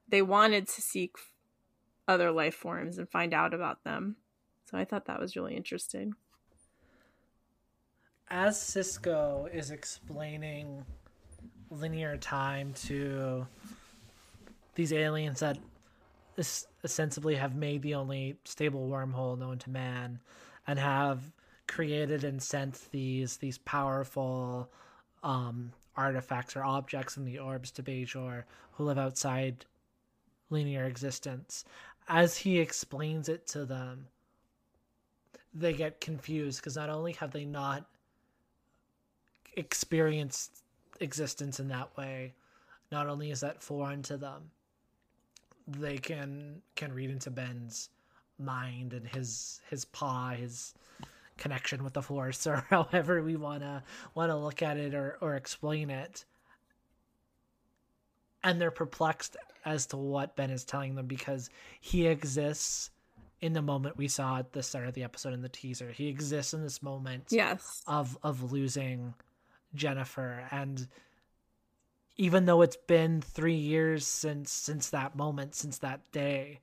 they 0.08 0.22
wanted 0.22 0.68
to 0.68 0.82
seek 0.82 1.16
other 2.06 2.30
life 2.30 2.54
forms 2.54 2.98
and 2.98 3.10
find 3.10 3.34
out 3.34 3.52
about 3.52 3.82
them. 3.84 4.16
So 4.70 4.78
I 4.78 4.84
thought 4.84 5.06
that 5.06 5.20
was 5.20 5.34
really 5.34 5.56
interesting. 5.56 6.14
As 8.28 8.56
Sisko 8.56 9.52
is 9.52 9.70
explaining 9.70 10.84
linear 11.72 12.16
time 12.16 12.72
to 12.74 13.46
these 14.74 14.92
aliens 14.92 15.40
that 15.40 15.58
ostensibly 16.84 17.34
have 17.36 17.54
made 17.54 17.82
the 17.82 17.94
only 17.94 18.36
stable 18.44 18.88
wormhole 18.88 19.38
known 19.38 19.58
to 19.58 19.70
man 19.70 20.18
and 20.66 20.78
have 20.78 21.20
created 21.66 22.24
and 22.24 22.42
sent 22.42 22.90
these 22.90 23.36
these 23.38 23.58
powerful 23.58 24.70
um, 25.22 25.72
artifacts 25.96 26.56
or 26.56 26.64
objects 26.64 27.16
in 27.16 27.24
the 27.24 27.38
orbs 27.38 27.70
to 27.70 27.82
Bajor 27.82 28.44
who 28.72 28.84
live 28.84 28.98
outside 28.98 29.64
linear 30.50 30.84
existence. 30.84 31.64
As 32.08 32.36
he 32.36 32.58
explains 32.58 33.28
it 33.28 33.46
to 33.48 33.64
them, 33.64 34.08
they 35.54 35.72
get 35.72 36.00
confused 36.00 36.60
because 36.60 36.76
not 36.76 36.90
only 36.90 37.12
have 37.12 37.30
they 37.30 37.44
not 37.44 37.86
experienced 39.54 40.61
existence 41.02 41.60
in 41.60 41.68
that 41.68 41.96
way, 41.96 42.34
not 42.90 43.06
only 43.06 43.30
is 43.30 43.40
that 43.40 43.62
foreign 43.62 44.02
to 44.02 44.16
them, 44.16 44.50
they 45.66 45.98
can 45.98 46.62
can 46.74 46.92
read 46.92 47.10
into 47.10 47.30
Ben's 47.30 47.90
mind 48.38 48.92
and 48.92 49.06
his 49.06 49.60
his 49.68 49.84
pagh, 49.86 50.38
his 50.38 50.74
connection 51.36 51.82
with 51.84 51.94
the 51.94 52.02
force, 52.02 52.46
or 52.46 52.64
however 52.70 53.22
we 53.22 53.36
wanna 53.36 53.82
wanna 54.14 54.38
look 54.38 54.62
at 54.62 54.76
it 54.76 54.94
or, 54.94 55.18
or 55.20 55.34
explain 55.34 55.90
it. 55.90 56.24
And 58.44 58.60
they're 58.60 58.72
perplexed 58.72 59.36
as 59.64 59.86
to 59.86 59.96
what 59.96 60.34
Ben 60.34 60.50
is 60.50 60.64
telling 60.64 60.96
them 60.96 61.06
because 61.06 61.48
he 61.80 62.08
exists 62.08 62.90
in 63.40 63.52
the 63.52 63.62
moment 63.62 63.96
we 63.96 64.08
saw 64.08 64.38
at 64.38 64.52
the 64.52 64.62
start 64.62 64.88
of 64.88 64.94
the 64.94 65.04
episode 65.04 65.32
in 65.32 65.42
the 65.42 65.48
teaser. 65.48 65.90
He 65.92 66.08
exists 66.08 66.52
in 66.52 66.62
this 66.62 66.82
moment 66.82 67.26
yes. 67.30 67.82
of 67.86 68.18
of 68.22 68.52
losing 68.52 69.14
Jennifer 69.74 70.46
and 70.50 70.88
even 72.16 72.44
though 72.44 72.62
it's 72.62 72.76
been 72.76 73.20
3 73.20 73.54
years 73.54 74.06
since 74.06 74.50
since 74.50 74.90
that 74.90 75.16
moment 75.16 75.54
since 75.54 75.78
that 75.78 76.00
day 76.12 76.60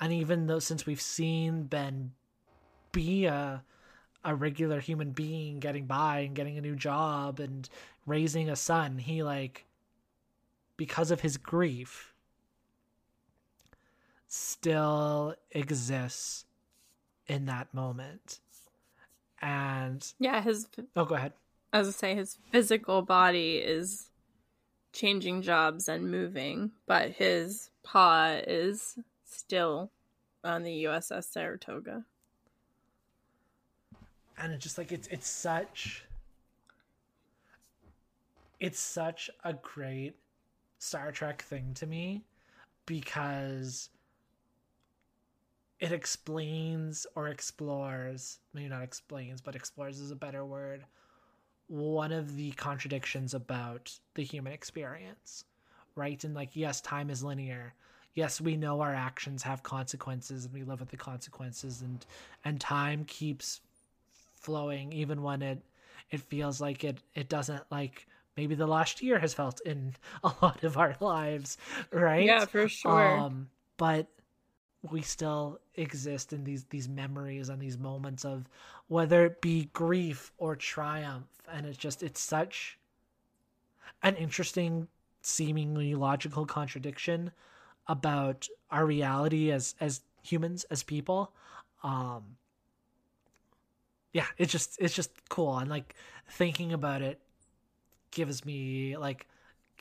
and 0.00 0.12
even 0.12 0.46
though 0.46 0.58
since 0.58 0.86
we've 0.86 1.00
seen 1.00 1.64
Ben 1.64 2.12
be 2.92 3.26
a 3.26 3.62
a 4.24 4.34
regular 4.34 4.80
human 4.80 5.10
being 5.10 5.60
getting 5.60 5.86
by 5.86 6.20
and 6.20 6.34
getting 6.34 6.58
a 6.58 6.60
new 6.60 6.74
job 6.74 7.38
and 7.40 7.68
raising 8.06 8.48
a 8.48 8.56
son 8.56 8.98
he 8.98 9.22
like 9.22 9.66
because 10.76 11.10
of 11.10 11.20
his 11.20 11.36
grief 11.36 12.12
still 14.28 15.34
exists 15.52 16.44
in 17.26 17.46
that 17.46 17.72
moment. 17.72 18.40
And 19.40 20.06
yeah 20.18 20.42
his 20.42 20.66
oh 20.96 21.04
go 21.04 21.14
ahead 21.14 21.32
as 21.72 21.88
I 21.88 21.90
say, 21.90 22.14
his 22.14 22.38
physical 22.50 23.02
body 23.02 23.56
is 23.56 24.10
changing 24.92 25.42
jobs 25.42 25.88
and 25.88 26.10
moving, 26.10 26.72
but 26.86 27.10
his 27.10 27.70
pagh 27.84 28.44
is 28.46 28.98
still 29.24 29.90
on 30.42 30.62
the 30.62 30.84
USS 30.84 31.24
Saratoga. 31.24 32.04
And 34.38 34.52
it's 34.52 34.62
just 34.62 34.78
like 34.78 34.92
it's 34.92 35.08
it's 35.08 35.28
such 35.28 36.04
it's 38.60 38.78
such 38.78 39.30
a 39.44 39.52
great 39.52 40.14
Star 40.78 41.10
Trek 41.10 41.42
thing 41.42 41.72
to 41.74 41.86
me 41.86 42.22
because 42.84 43.90
it 45.80 45.92
explains 45.92 47.06
or 47.14 47.28
explores 47.28 48.38
maybe 48.54 48.68
not 48.68 48.82
explains 48.82 49.40
but 49.40 49.54
explores 49.54 50.00
is 50.00 50.10
a 50.10 50.16
better 50.16 50.44
word 50.44 50.84
one 51.68 52.12
of 52.12 52.36
the 52.36 52.52
contradictions 52.52 53.34
about 53.34 53.98
the 54.14 54.22
human 54.22 54.52
experience 54.52 55.44
right? 55.96 56.22
And 56.24 56.34
like 56.34 56.50
yes 56.54 56.80
time 56.80 57.10
is 57.10 57.24
linear. 57.24 57.74
Yes 58.14 58.40
we 58.40 58.56
know 58.56 58.80
our 58.80 58.94
actions 58.94 59.42
have 59.42 59.62
consequences 59.62 60.44
and 60.44 60.54
we 60.54 60.62
live 60.62 60.80
with 60.80 60.90
the 60.90 60.96
consequences 60.96 61.82
and 61.82 62.04
and 62.44 62.60
time 62.60 63.04
keeps 63.04 63.60
flowing 64.34 64.92
even 64.92 65.22
when 65.22 65.42
it 65.42 65.62
it 66.10 66.20
feels 66.20 66.60
like 66.60 66.84
it 66.84 66.98
it 67.14 67.28
doesn't 67.28 67.62
like 67.70 68.06
maybe 68.36 68.54
the 68.54 68.66
last 68.66 69.02
year 69.02 69.18
has 69.18 69.34
felt 69.34 69.60
in 69.62 69.94
a 70.24 70.32
lot 70.42 70.62
of 70.64 70.76
our 70.78 70.96
lives 71.00 71.58
right? 71.92 72.26
Yeah 72.26 72.44
for 72.46 72.68
sure. 72.68 73.26
Um 73.26 73.48
but 73.76 74.06
we 74.92 75.02
still 75.02 75.60
exist 75.74 76.32
in 76.32 76.44
these 76.44 76.64
these 76.64 76.88
memories 76.88 77.48
and 77.48 77.60
these 77.60 77.78
moments 77.78 78.24
of 78.24 78.48
whether 78.88 79.24
it 79.24 79.40
be 79.40 79.70
grief 79.72 80.32
or 80.38 80.56
triumph. 80.56 81.26
And 81.52 81.66
it's 81.66 81.78
just 81.78 82.02
it's 82.02 82.20
such 82.20 82.78
an 84.02 84.16
interesting 84.16 84.88
seemingly 85.22 85.94
logical 85.94 86.46
contradiction 86.46 87.30
about 87.88 88.48
our 88.70 88.86
reality 88.86 89.50
as 89.50 89.74
as 89.80 90.02
humans 90.22 90.64
as 90.70 90.82
people. 90.82 91.32
Um 91.82 92.36
yeah 94.12 94.26
it's 94.38 94.52
just 94.52 94.76
it's 94.80 94.94
just 94.94 95.10
cool. 95.28 95.58
And 95.58 95.70
like 95.70 95.94
thinking 96.28 96.72
about 96.72 97.02
it 97.02 97.20
gives 98.10 98.44
me 98.44 98.96
like 98.96 99.26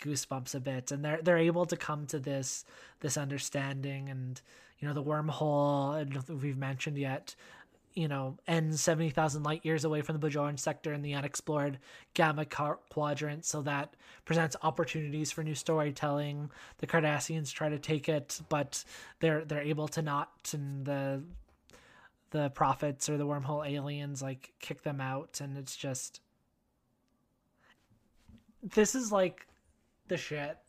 goosebumps 0.02 0.56
a 0.56 0.60
bit. 0.60 0.92
And 0.92 1.04
they're 1.04 1.22
they're 1.22 1.38
able 1.38 1.66
to 1.66 1.78
come 1.78 2.06
to 2.08 2.20
this 2.20 2.66
this 3.00 3.18
understanding 3.18 4.10
and 4.10 4.42
you 4.86 4.94
know 4.94 5.02
the 5.02 5.10
wormhole 5.10 6.16
if 6.16 6.30
we've 6.44 6.60
mentioned 6.60 6.96
yet 6.96 7.34
you 7.96 8.08
know 8.08 8.38
ends 8.48 8.82
70,000 8.82 9.42
light 9.42 9.66
years 9.66 9.84
away 9.84 10.02
from 10.02 10.20
the 10.20 10.28
Bajoran 10.28 10.60
sector 10.60 10.94
in 10.94 11.02
the 11.02 11.16
unexplored 11.16 11.80
gamma 12.14 12.46
quadrant 12.46 13.46
so 13.46 13.64
that 13.64 13.96
presents 14.26 14.56
opportunities 14.62 15.32
for 15.32 15.44
new 15.44 15.56
storytelling. 15.56 16.52
The 16.78 16.86
Cardassians 16.86 17.52
try 17.52 17.70
to 17.70 17.80
take 17.80 18.08
it 18.08 18.40
but 18.48 18.84
they're 19.22 19.44
they're 19.44 19.62
able 19.62 19.88
to 19.88 20.04
not 20.04 20.52
and 20.54 20.86
the 20.86 21.24
the 22.30 22.52
prophets 22.52 23.10
or 23.10 23.18
the 23.18 23.26
wormhole 23.26 23.68
aliens 23.68 24.22
like 24.22 24.54
kick 24.60 24.84
them 24.84 25.02
out 25.02 25.42
and 25.42 25.58
it's 25.58 25.76
just 25.76 26.22
this 28.62 28.94
is 28.94 29.12
like 29.12 29.48
the 30.10 30.18
shit 30.18 30.60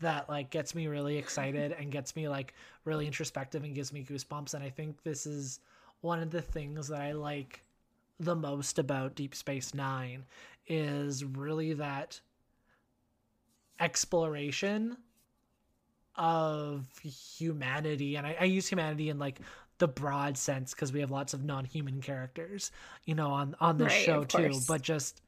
that 0.00 0.28
like 0.28 0.50
gets 0.50 0.74
me 0.74 0.86
really 0.86 1.16
excited 1.16 1.72
and 1.72 1.90
gets 1.90 2.14
me 2.16 2.28
like 2.28 2.54
really 2.84 3.06
introspective 3.06 3.64
and 3.64 3.74
gives 3.74 3.92
me 3.92 4.04
goosebumps. 4.04 4.54
And 4.54 4.62
i 4.62 4.70
think 4.70 5.02
this 5.02 5.26
is 5.26 5.60
one 6.00 6.20
of 6.22 6.30
the 6.30 6.42
things 6.42 6.88
that 6.88 7.00
i 7.00 7.12
like 7.12 7.62
the 8.18 8.34
most 8.34 8.78
about 8.78 9.14
deep 9.14 9.34
space 9.34 9.74
9 9.74 10.24
is 10.68 11.24
really 11.24 11.74
that 11.74 12.20
exploration 13.78 14.96
of 16.16 16.86
humanity. 17.02 18.16
And 18.16 18.26
I, 18.26 18.36
I 18.40 18.44
use 18.44 18.66
humanity 18.66 19.10
in 19.10 19.18
like 19.18 19.40
the 19.78 19.88
broad 19.88 20.38
sense 20.38 20.72
because 20.72 20.92
we 20.92 21.00
have 21.00 21.10
lots 21.10 21.34
of 21.34 21.44
non-human 21.44 22.00
characters 22.00 22.70
you 23.04 23.14
know 23.14 23.28
on 23.28 23.54
on 23.60 23.76
the 23.76 23.84
right, 23.84 24.04
show 24.04 24.24
too 24.24 24.58
but 24.66 24.80
just 24.80 25.20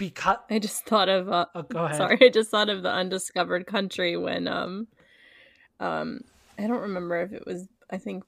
because 0.00 0.38
I 0.48 0.58
just 0.58 0.86
thought 0.86 1.10
of 1.10 1.28
uh, 1.28 1.46
oh, 1.54 1.62
go 1.62 1.84
ahead. 1.84 1.96
sorry, 1.98 2.18
I 2.22 2.30
just 2.30 2.50
thought 2.50 2.70
of 2.70 2.82
the 2.82 2.90
undiscovered 2.90 3.66
country 3.66 4.16
when 4.16 4.48
um 4.48 4.88
um 5.78 6.22
I 6.58 6.66
don't 6.66 6.80
remember 6.80 7.20
if 7.20 7.32
it 7.32 7.46
was 7.46 7.68
I 7.90 7.98
think 7.98 8.24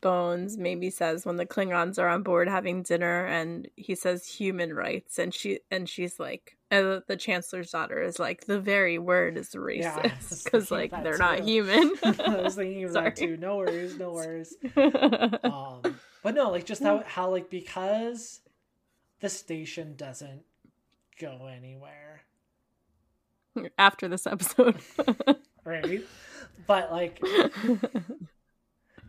Bones 0.00 0.56
maybe 0.56 0.88
says 0.88 1.26
when 1.26 1.36
the 1.36 1.46
Klingons 1.46 1.98
are 1.98 2.08
on 2.08 2.22
board 2.22 2.48
having 2.48 2.82
dinner 2.82 3.26
and 3.26 3.68
he 3.76 3.94
says 3.94 4.26
human 4.26 4.74
rights 4.74 5.18
and 5.18 5.32
she 5.32 5.60
and 5.70 5.88
she's 5.88 6.18
like 6.18 6.56
uh, 6.70 7.00
the 7.06 7.16
chancellor's 7.18 7.70
daughter 7.70 8.00
is 8.00 8.18
like 8.18 8.46
the 8.46 8.58
very 8.58 8.98
word 8.98 9.36
is 9.36 9.50
racist 9.50 10.44
because 10.44 10.70
yeah, 10.70 10.76
like 10.76 10.90
they're 11.02 11.12
too. 11.12 11.18
not 11.18 11.40
human. 11.40 11.92
I 12.02 12.40
was 12.40 12.54
thinking 12.54 12.84
of 12.84 12.94
that 12.94 13.14
too. 13.14 13.36
No 13.36 13.58
worries, 13.58 13.98
no 13.98 14.12
worries. 14.12 14.56
um, 15.44 15.82
but 16.22 16.34
no, 16.34 16.50
like 16.50 16.64
just 16.64 16.82
how 16.82 17.04
how 17.06 17.28
like 17.30 17.50
because 17.50 18.40
the 19.20 19.28
station 19.28 19.94
doesn't 19.96 20.42
go 21.22 21.46
anywhere. 21.46 22.22
After 23.78 24.08
this 24.08 24.26
episode. 24.26 24.76
right? 25.64 26.02
But 26.66 26.90
like 26.90 27.20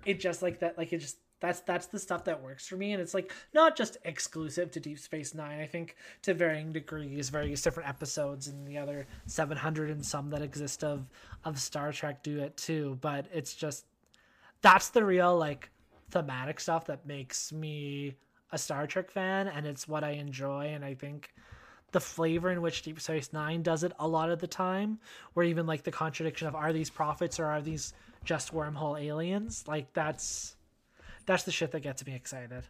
it 0.06 0.20
just 0.20 0.42
like 0.42 0.60
that 0.60 0.78
like 0.78 0.94
it 0.94 1.00
just 1.00 1.18
that's 1.40 1.60
that's 1.62 1.88
the 1.88 2.00
stuff 2.00 2.24
that 2.26 2.42
works 2.42 2.68
for 2.68 2.78
me. 2.78 2.94
And 2.94 3.02
it's 3.02 3.14
like 3.14 3.32
not 3.54 3.76
just 3.76 3.98
exclusive 4.06 4.72
to 4.72 4.80
deep 4.80 5.00
space 5.00 5.34
nine. 5.34 5.60
I 5.60 5.66
think 5.66 5.96
to 6.22 6.34
varying 6.34 6.72
degrees 6.72 7.30
various 7.30 7.62
different 7.62 7.90
episodes 7.90 8.48
and 8.48 8.66
the 8.68 8.78
other 8.78 9.08
700 9.26 9.90
and 9.90 10.06
some 10.06 10.30
that 10.30 10.42
exist 10.42 10.84
of 10.84 11.10
of 11.44 11.60
star 11.60 11.92
trek 11.92 12.24
do 12.24 12.40
it 12.40 12.56
too. 12.58 12.98
But 13.02 13.28
it's 13.34 13.54
just 13.56 13.86
that's 14.62 14.90
the 14.90 15.04
real 15.04 15.38
like 15.38 15.70
thematic 16.12 16.60
stuff 16.60 16.86
that 16.86 17.06
makes 17.06 17.52
me 17.52 18.16
a 18.52 18.58
star 18.58 18.88
trek 18.88 19.12
fan. 19.12 19.48
And 19.48 19.66
it's 19.66 19.88
what 19.88 20.04
i 20.04 20.12
enjoy. 20.12 20.68
And 20.68 20.86
i 20.86 20.94
think 20.94 21.34
the 21.94 22.02
flavor 22.02 22.52
in 22.52 22.62
which 22.62 22.82
Deep 22.82 23.00
Space 23.00 23.32
Nine 23.32 23.62
does 23.62 23.84
it 23.84 23.94
a 24.00 24.08
lot 24.08 24.30
of 24.30 24.40
the 24.40 24.48
time, 24.48 25.00
where 25.34 25.46
even 25.46 25.66
like 25.66 25.84
the 25.84 25.92
contradiction 25.92 26.48
of 26.48 26.56
are 26.56 26.74
these 26.74 26.90
prophets 26.90 27.40
or 27.40 27.46
are 27.46 27.62
these 27.62 27.94
just 28.26 28.54
wormhole 28.54 29.02
aliens? 29.02 29.64
Like 29.68 29.94
that's 29.94 30.56
that's 31.26 31.44
the 31.44 31.52
shit 31.52 31.72
that 31.72 31.82
gets 31.82 32.06
me 32.06 32.16
excited. 32.16 32.64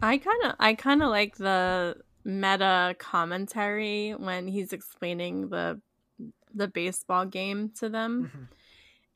I 0.00 0.18
kind 0.18 0.44
of 0.44 0.54
I 0.60 0.74
kind 0.74 1.02
of 1.02 1.08
like 1.08 1.36
the 1.36 1.96
meta 2.24 2.94
commentary 2.98 4.12
when 4.12 4.46
he's 4.46 4.72
explaining 4.72 5.48
the 5.48 5.80
the 6.54 6.68
baseball 6.68 7.24
game 7.24 7.70
to 7.78 7.88
them. 7.88 8.24
Mm-hmm. 8.24 8.44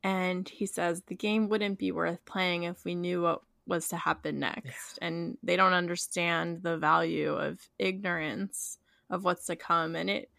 And 0.04 0.48
he 0.48 0.66
says 0.66 1.02
the 1.06 1.14
game 1.14 1.48
wouldn't 1.48 1.78
be 1.78 1.92
worth 1.92 2.24
playing 2.24 2.64
if 2.64 2.84
we 2.84 2.96
knew 2.96 3.22
what 3.22 3.42
was 3.72 3.88
to 3.88 3.96
happen 3.96 4.38
next. 4.38 4.98
Yeah. 5.00 5.08
and 5.08 5.38
they 5.42 5.56
don't 5.56 5.72
understand 5.72 6.62
the 6.62 6.76
value 6.76 7.32
of 7.34 7.58
ignorance 7.80 8.78
of 9.10 9.24
what's 9.24 9.46
to 9.46 9.56
come. 9.56 9.96
And 9.96 10.08
it 10.08 10.30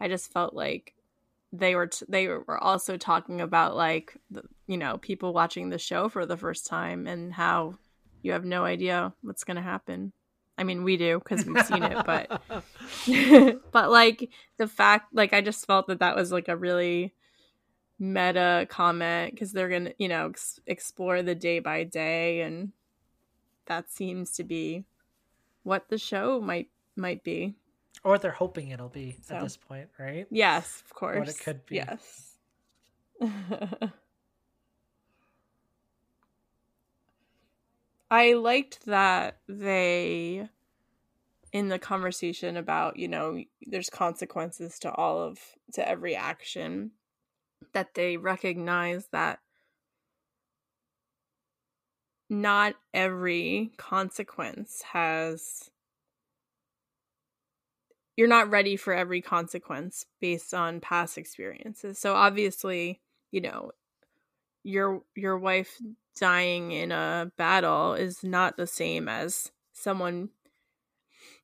i 0.00 0.08
just 0.08 0.32
felt 0.32 0.52
like 0.52 0.94
they 1.52 1.74
were 1.74 1.86
t- 1.86 2.06
they 2.08 2.26
were 2.26 2.58
also 2.62 2.96
talking 2.96 3.40
about 3.40 3.76
like 3.76 4.16
the, 4.30 4.42
you 4.66 4.76
know 4.76 4.98
people 4.98 5.32
watching 5.32 5.68
the 5.68 5.78
show 5.78 6.08
for 6.08 6.26
the 6.26 6.36
first 6.36 6.66
time 6.66 7.06
and 7.06 7.32
how 7.32 7.74
you 8.22 8.32
have 8.32 8.44
no 8.44 8.64
idea 8.64 9.12
what's 9.22 9.44
going 9.44 9.56
to 9.56 9.62
happen. 9.62 10.12
I 10.58 10.64
mean 10.64 10.84
we 10.84 10.96
do 10.96 11.18
because 11.18 11.44
we've 11.46 11.66
seen 11.66 11.82
it 11.82 12.04
but 12.04 12.42
but 13.72 13.90
like 13.90 14.30
the 14.58 14.68
fact 14.68 15.14
like 15.14 15.32
i 15.32 15.40
just 15.40 15.66
felt 15.66 15.86
that 15.86 16.00
that 16.00 16.14
was 16.14 16.30
like 16.30 16.48
a 16.48 16.56
really 16.56 17.14
meta 18.02 18.66
comment 18.68 19.32
because 19.32 19.52
they're 19.52 19.68
gonna 19.68 19.92
you 19.96 20.08
know 20.08 20.26
ex- 20.30 20.58
explore 20.66 21.22
the 21.22 21.36
day 21.36 21.60
by 21.60 21.84
day 21.84 22.40
and 22.40 22.72
that 23.66 23.88
seems 23.88 24.32
to 24.32 24.42
be 24.42 24.84
what 25.62 25.88
the 25.88 25.96
show 25.96 26.40
might 26.40 26.68
might 26.96 27.22
be. 27.22 27.54
Or 28.02 28.18
they're 28.18 28.32
hoping 28.32 28.70
it'll 28.70 28.88
be 28.88 29.18
so. 29.22 29.36
at 29.36 29.42
this 29.42 29.56
point 29.56 29.88
right? 30.00 30.26
Yes 30.30 30.82
of 30.84 30.92
course 30.94 31.16
what 31.18 31.28
it 31.28 31.38
could 31.38 31.64
be. 31.64 31.76
Yes. 31.76 32.34
I 38.10 38.32
liked 38.32 38.84
that 38.86 39.38
they 39.46 40.48
in 41.52 41.68
the 41.68 41.78
conversation 41.78 42.56
about 42.56 42.96
you 42.96 43.06
know 43.06 43.40
there's 43.64 43.90
consequences 43.90 44.80
to 44.80 44.90
all 44.92 45.20
of 45.20 45.38
to 45.74 45.88
every 45.88 46.16
action 46.16 46.90
that 47.72 47.94
they 47.94 48.16
recognize 48.16 49.06
that 49.12 49.40
not 52.28 52.74
every 52.94 53.72
consequence 53.76 54.82
has 54.92 55.70
you're 58.16 58.28
not 58.28 58.50
ready 58.50 58.76
for 58.76 58.92
every 58.92 59.20
consequence 59.20 60.06
based 60.20 60.52
on 60.52 60.80
past 60.80 61.16
experiences. 61.16 61.98
So 61.98 62.14
obviously, 62.14 63.00
you 63.30 63.40
know, 63.40 63.72
your 64.64 65.02
your 65.16 65.38
wife 65.38 65.80
dying 66.18 66.72
in 66.72 66.92
a 66.92 67.32
battle 67.36 67.94
is 67.94 68.22
not 68.22 68.56
the 68.56 68.66
same 68.66 69.08
as 69.08 69.50
someone 69.72 70.28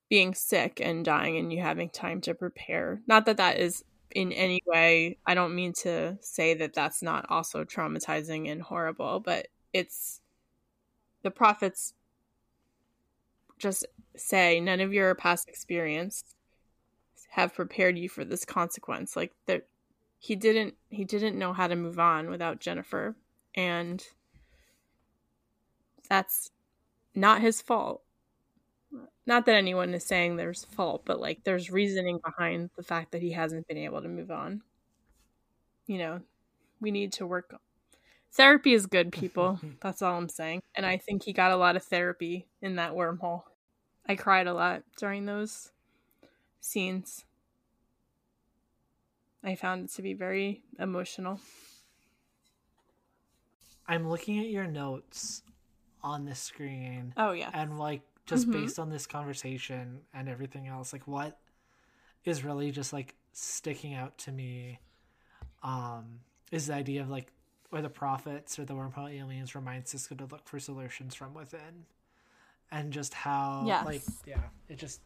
being 0.09 0.35
sick 0.35 0.81
and 0.83 1.05
dying 1.05 1.37
and 1.37 1.53
you 1.53 1.61
having 1.61 1.91
time 1.91 2.21
to 2.23 2.35
prepare. 2.35 3.01
Not 3.07 3.27
that 3.27 3.39
that 3.39 3.59
is 3.59 3.85
in 4.13 4.33
any 4.33 4.63
way 4.67 5.17
i 5.27 5.35
don't 5.35 5.55
mean 5.55 5.73
to 5.73 6.17
say 6.21 6.55
that 6.55 6.75
that's 6.75 7.03
not 7.03 7.27
also 7.31 7.65
traumatizing 7.65 8.51
and 8.51 8.63
horrible 8.63 9.21
but 9.21 9.49
it's 9.73 10.21
the 11.23 11.31
prophets 11.31 11.95
just 13.59 13.87
say 14.17 14.61
none 14.61 14.81
of 14.81 14.93
your 14.93 15.15
past 15.15 15.49
experience 15.49 16.25
have 17.31 17.55
prepared 17.55 17.99
you 17.99 18.09
for 18.09 18.25
this 18.25 18.45
consequence 18.45 19.15
like 19.17 19.33
there 19.47 19.63
he 20.19 20.35
didn't 20.35 20.75
he 20.89 21.05
didn't 21.05 21.39
know 21.39 21.53
how 21.53 21.67
to 21.67 21.77
move 21.77 21.99
on 21.99 22.29
without 22.29 22.61
Jennifer 22.61 23.15
and 23.55 24.05
that's 26.09 26.51
not 27.15 27.41
his 27.41 27.61
fault. 27.61 28.03
Not 29.29 29.45
that 29.45 29.57
anyone 29.57 29.93
is 29.93 30.05
saying 30.05 30.37
there's 30.37 30.65
fault, 30.65 31.03
but 31.05 31.21
like 31.21 31.45
there's 31.45 31.71
reasoning 31.71 32.19
behind 32.25 32.71
the 32.77 32.83
fact 32.83 33.13
that 33.13 33.21
he 33.21 33.33
hasn't 33.33 33.69
been 33.69 33.77
able 33.77 34.01
to 34.01 34.09
move 34.09 34.31
on. 34.31 34.63
You 35.87 35.99
know, 35.99 36.21
we 36.81 36.91
need 36.91 37.13
to 37.13 37.27
work 37.27 37.55
therapy 38.33 38.73
is 38.73 38.87
good 38.87 39.13
people. 39.13 39.61
That's 39.83 40.01
all 40.01 40.17
I'm 40.17 40.31
saying. 40.31 40.63
And 40.75 40.87
I 40.87 40.97
think 40.97 41.25
he 41.25 41.35
got 41.35 41.53
a 41.53 41.57
lot 41.57 41.77
of 41.77 41.83
therapy 41.83 42.47
in 42.63 42.77
that 42.77 42.93
wormhole. 42.93 43.43
I 44.07 44.17
cried 44.17 44.47
a 44.47 44.55
lot 44.55 44.83
during 44.99 45.27
those 45.27 45.73
scenes. 46.61 47.27
I 49.45 49.57
found 49.57 49.85
it 49.85 49.93
to 49.93 50.03
be 50.03 50.15
very 50.15 50.63
emotional. 50.79 51.39
I'm 53.87 54.09
looking 54.09 54.39
at 54.39 54.49
your 54.49 54.67
notes 54.67 55.43
on 56.03 56.25
the 56.25 56.35
screen. 56.35 57.13
Oh 57.19 57.33
yeah. 57.33 57.51
And 57.53 57.79
like 57.79 58.01
just 58.29 58.49
mm-hmm. 58.49 58.61
based 58.61 58.79
on 58.79 58.91
this 58.91 59.07
conversation 59.07 60.01
and 60.13 60.29
everything 60.29 60.69
else, 60.69 60.93
like 60.93 61.09
what 61.09 61.39
is 62.25 62.45
really 62.45 62.71
just 62.71 62.93
like 62.93 63.15
sticking 63.33 63.95
out 63.95 64.19
to 64.19 64.33
me 64.33 64.81
um 65.63 66.21
is 66.51 66.67
the 66.67 66.75
idea 66.75 67.01
of 67.01 67.09
like 67.09 67.33
where 67.71 67.83
the 67.83 67.89
prophets 67.89 68.59
or 68.59 68.65
the 68.65 68.75
wormhole 68.75 69.13
aliens 69.13 69.55
remind 69.55 69.85
Sisko 69.85 70.17
to 70.19 70.25
look 70.27 70.47
for 70.49 70.59
solutions 70.59 71.15
from 71.15 71.35
within. 71.35 71.87
And 72.71 72.93
just 72.93 73.15
how 73.15 73.65
yes. 73.67 73.87
like 73.87 74.03
yeah, 74.27 74.41
it 74.69 74.77
just 74.77 75.01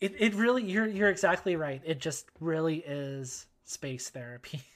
it, 0.00 0.14
it 0.18 0.34
really 0.34 0.64
you're 0.64 0.86
you're 0.86 1.10
exactly 1.10 1.54
right. 1.54 1.80
It 1.84 2.00
just 2.00 2.26
really 2.40 2.78
is 2.78 3.46
space 3.64 4.10
therapy. 4.10 4.62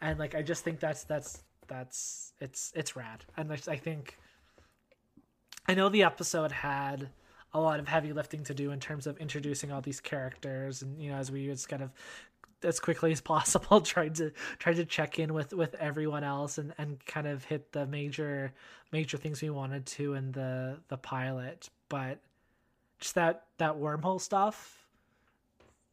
and 0.00 0.18
like 0.18 0.34
I 0.36 0.42
just 0.42 0.62
think 0.62 0.78
that's 0.78 1.04
that's 1.04 1.42
that's 1.70 2.34
it's 2.40 2.72
it's 2.74 2.94
rad. 2.94 3.24
And 3.38 3.50
I 3.50 3.56
think 3.56 4.18
I 5.66 5.74
know 5.74 5.88
the 5.88 6.02
episode 6.02 6.52
had 6.52 7.08
a 7.54 7.60
lot 7.60 7.80
of 7.80 7.88
heavy 7.88 8.12
lifting 8.12 8.44
to 8.44 8.54
do 8.54 8.70
in 8.72 8.80
terms 8.80 9.06
of 9.06 9.16
introducing 9.18 9.72
all 9.72 9.80
these 9.80 10.00
characters 10.00 10.82
and 10.82 11.00
you 11.00 11.10
know 11.10 11.16
as 11.16 11.30
we 11.30 11.46
just 11.46 11.68
kind 11.68 11.82
of 11.82 11.90
as 12.62 12.78
quickly 12.78 13.10
as 13.12 13.20
possible 13.32 13.80
tried 13.80 14.14
to 14.16 14.32
try 14.58 14.72
to 14.72 14.84
check 14.84 15.18
in 15.18 15.32
with 15.32 15.52
with 15.52 15.74
everyone 15.76 16.24
else 16.24 16.58
and 16.58 16.74
and 16.78 17.04
kind 17.06 17.26
of 17.26 17.44
hit 17.44 17.72
the 17.72 17.86
major 17.86 18.52
major 18.92 19.16
things 19.16 19.42
we 19.42 19.50
wanted 19.50 19.86
to 19.86 20.14
in 20.14 20.32
the 20.32 20.76
the 20.88 20.96
pilot 20.96 21.68
but 21.88 22.18
just 23.00 23.14
that 23.14 23.44
that 23.58 23.74
wormhole 23.74 24.20
stuff 24.20 24.79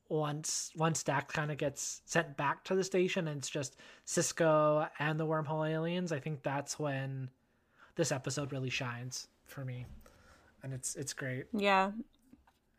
once 0.10 0.72
once 0.76 1.04
Dax 1.04 1.34
kind 1.34 1.52
of 1.52 1.58
gets 1.58 2.02
sent 2.06 2.38
back 2.38 2.64
to 2.66 2.76
the 2.76 2.84
station 2.84 3.28
and 3.28 3.38
it's 3.38 3.50
just 3.50 3.76
Sisko 4.06 4.90
and 5.00 5.20
the 5.20 5.26
wormhole 5.26 5.70
aliens, 5.70 6.12
I 6.12 6.20
think 6.20 6.44
that's 6.44 6.80
when 6.80 7.30
this 7.96 8.12
episode 8.12 8.52
really 8.52 8.70
shines 8.70 9.28
for 9.46 9.66
me. 9.66 9.86
And 10.64 10.74
it's 10.74 10.96
it's 10.96 11.14
great. 11.14 11.46
Yeah. 11.54 11.92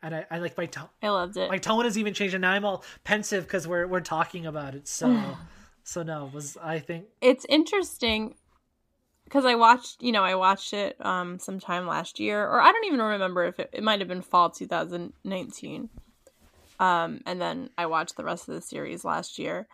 And 0.02 0.14
I, 0.14 0.26
I 0.30 0.38
like 0.38 0.56
my 0.56 0.66
tone. 0.66 0.88
I 1.02 1.08
loved 1.08 1.36
it. 1.36 1.50
My 1.50 1.58
tone 1.58 1.84
has 1.84 1.98
even 1.98 2.14
changed, 2.14 2.34
and 2.34 2.42
now 2.42 2.52
I'm 2.52 2.64
all 2.64 2.84
pensive 3.04 3.44
because 3.44 3.66
we're 3.66 3.86
we're 3.86 4.00
talking 4.00 4.46
about 4.46 4.74
it. 4.74 4.86
So, 4.86 5.36
so 5.82 6.02
no, 6.02 6.30
was 6.32 6.56
I 6.62 6.78
think 6.78 7.06
it's 7.20 7.44
interesting 7.48 8.36
because 9.24 9.44
I 9.44 9.56
watched, 9.56 10.02
you 10.02 10.12
know, 10.12 10.22
I 10.22 10.36
watched 10.36 10.72
it 10.72 11.04
um 11.04 11.38
sometime 11.38 11.86
last 11.86 12.20
year, 12.20 12.44
or 12.44 12.60
I 12.60 12.70
don't 12.70 12.84
even 12.86 13.00
remember 13.00 13.44
if 13.44 13.58
it, 13.58 13.70
it 13.72 13.82
might 13.82 13.98
have 13.98 14.08
been 14.08 14.22
fall 14.22 14.50
2019 14.50 15.88
um, 16.78 17.20
and 17.26 17.40
then 17.40 17.70
I 17.76 17.86
watched 17.86 18.16
the 18.16 18.24
rest 18.24 18.48
of 18.48 18.54
the 18.54 18.60
series 18.60 19.04
last 19.04 19.38
year. 19.38 19.68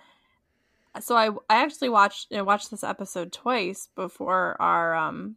So 1.00 1.16
I 1.16 1.30
I 1.50 1.62
actually 1.62 1.88
watched 1.88 2.28
watched 2.30 2.70
this 2.70 2.84
episode 2.84 3.32
twice 3.32 3.88
before 3.96 4.60
our 4.60 4.94
um 4.94 5.36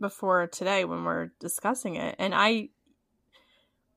before 0.00 0.46
today 0.48 0.84
when 0.84 1.04
we're 1.04 1.30
discussing 1.38 1.96
it, 1.96 2.16
and 2.18 2.34
I 2.34 2.70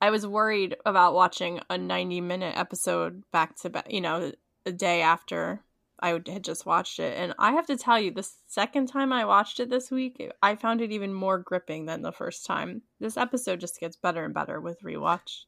I 0.02 0.10
was 0.10 0.26
worried 0.26 0.76
about 0.85 1.14
watching 1.14 1.60
a 1.69 1.77
90 1.77 2.22
minute 2.22 2.57
episode 2.57 3.23
back 3.31 3.56
to 3.57 3.69
back, 3.69 3.91
you 3.91 4.02
know, 4.02 4.31
a 4.65 4.72
day 4.72 5.02
after 5.02 5.61
I 5.99 6.10
had 6.10 6.43
just 6.43 6.65
watched 6.65 6.99
it. 6.99 7.15
And 7.18 7.35
I 7.38 7.52
have 7.53 7.68
to 7.68 7.77
tell 7.77 7.99
you, 7.99 8.11
the 8.11 8.27
second 8.48 8.88
time 8.88 9.14
I 9.14 9.26
watched 9.26 9.60
it 9.60 9.69
this 9.69 9.91
week, 9.91 10.31
I 10.41 10.56
found 10.56 10.81
it 10.81 10.91
even 10.91 11.14
more 11.14 11.38
gripping 11.38 11.85
than 11.85 12.02
the 12.02 12.11
first 12.11 12.45
time. 12.45 12.81
This 12.99 13.18
episode 13.18 13.60
just 13.60 13.80
gets 13.80 13.95
better 13.95 14.26
and 14.26 14.34
better 14.34 14.60
with 14.60 14.81
rewatch. 14.81 15.43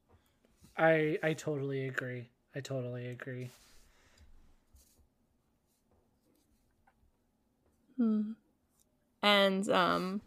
I 0.76 1.18
I 1.22 1.32
totally 1.34 1.86
agree. 1.86 2.28
I 2.54 2.60
totally 2.60 3.08
agree. 3.08 3.50
Hmm. 7.96 8.32
And 9.22 9.68
um 9.70 10.20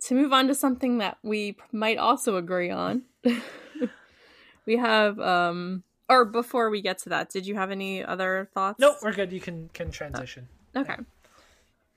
to 0.00 0.14
move 0.14 0.32
on 0.32 0.46
to 0.48 0.54
something 0.54 0.98
that 0.98 1.18
we 1.22 1.56
might 1.72 1.98
also 1.98 2.36
agree 2.36 2.70
on. 2.70 3.02
we 4.66 4.76
have 4.76 5.18
um 5.18 5.82
or 6.08 6.24
before 6.24 6.70
we 6.70 6.82
get 6.82 6.98
to 6.98 7.08
that, 7.08 7.30
did 7.30 7.46
you 7.46 7.54
have 7.56 7.70
any 7.70 8.04
other 8.04 8.48
thoughts? 8.54 8.78
Nope, 8.78 8.96
we're 9.02 9.12
good. 9.12 9.32
You 9.32 9.40
can 9.40 9.70
can 9.72 9.90
transition. 9.90 10.48
Oh, 10.74 10.80
okay. 10.82 10.94
Yeah. 10.98 11.04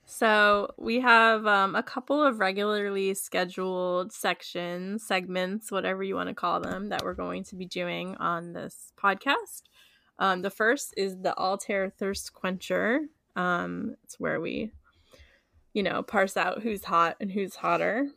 So 0.09 0.73
we 0.75 1.01
have 1.01 1.45
um, 1.45 1.75
a 1.75 1.83
couple 1.83 2.23
of 2.23 2.39
regularly 2.39 3.13
scheduled 3.13 4.11
sections, 4.11 5.03
segments, 5.03 5.71
whatever 5.71 6.01
you 6.01 6.15
want 6.15 6.29
to 6.29 6.35
call 6.35 6.59
them, 6.59 6.89
that 6.89 7.03
we're 7.03 7.13
going 7.13 7.43
to 7.43 7.55
be 7.55 7.67
doing 7.67 8.15
on 8.15 8.53
this 8.53 8.91
podcast. 8.99 9.61
Um, 10.17 10.41
the 10.41 10.49
first 10.49 10.95
is 10.97 11.21
the 11.21 11.37
Altair 11.37 11.91
Thirst 11.91 12.33
Quencher. 12.33 13.01
Um, 13.35 13.97
it's 14.03 14.19
where 14.19 14.41
we, 14.41 14.71
you 15.73 15.83
know, 15.83 16.01
parse 16.01 16.35
out 16.35 16.63
who's 16.63 16.85
hot 16.85 17.15
and 17.21 17.31
who's 17.31 17.57
hotter 17.57 18.09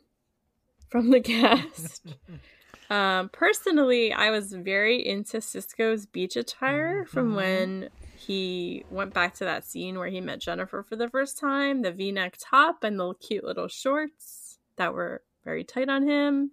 from 0.89 1.11
the 1.11 1.21
cast. 1.21 2.15
um, 2.89 3.29
personally, 3.29 4.11
I 4.11 4.31
was 4.31 4.51
very 4.51 5.07
into 5.07 5.37
Sisko's 5.37 6.07
beach 6.07 6.37
attire 6.37 7.05
from 7.05 7.27
mm-hmm. 7.27 7.35
when 7.35 7.89
he 8.25 8.85
went 8.89 9.13
back 9.13 9.33
to 9.35 9.45
that 9.45 9.65
scene 9.65 9.97
where 9.97 10.07
he 10.07 10.21
met 10.21 10.39
Jennifer 10.39 10.83
for 10.83 10.95
the 10.95 11.09
first 11.09 11.37
time, 11.37 11.81
the 11.81 11.91
V-neck 11.91 12.37
top 12.39 12.83
and 12.83 12.99
the 12.99 13.13
cute 13.15 13.43
little 13.43 13.67
shorts 13.67 14.59
that 14.77 14.93
were 14.93 15.21
very 15.43 15.63
tight 15.63 15.89
on 15.89 16.07
him. 16.07 16.51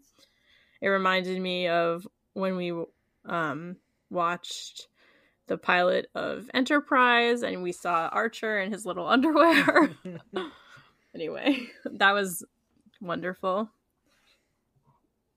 It 0.80 0.88
reminded 0.88 1.40
me 1.40 1.68
of 1.68 2.06
when 2.32 2.56
we 2.56 2.72
um, 3.24 3.76
watched 4.10 4.88
the 5.46 5.58
pilot 5.58 6.06
of 6.14 6.50
Enterprise 6.54 7.42
and 7.42 7.62
we 7.62 7.72
saw 7.72 8.08
Archer 8.08 8.60
in 8.60 8.72
his 8.72 8.84
little 8.84 9.06
underwear. 9.08 9.90
anyway, 11.14 11.68
that 11.84 12.12
was 12.12 12.44
wonderful. 13.00 13.70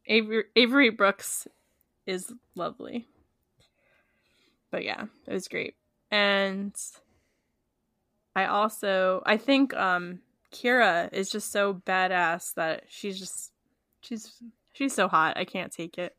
Avery, 0.07 0.43
Avery 0.55 0.89
Brooks 0.89 1.47
is 2.05 2.33
lovely. 2.55 3.07
But 4.71 4.83
yeah, 4.83 5.05
it 5.27 5.33
was 5.33 5.47
great 5.47 5.75
and 6.13 6.75
I 8.35 8.45
also 8.45 9.23
I 9.25 9.37
think 9.37 9.73
um 9.73 10.19
Kira 10.51 11.11
is 11.11 11.31
just 11.31 11.51
so 11.51 11.73
badass 11.73 12.53
that 12.53 12.83
she's 12.87 13.19
just 13.19 13.51
she's 14.01 14.31
she's 14.73 14.93
so 14.93 15.07
hot. 15.07 15.37
I 15.37 15.45
can't 15.45 15.71
take 15.71 15.97
it. 15.97 16.15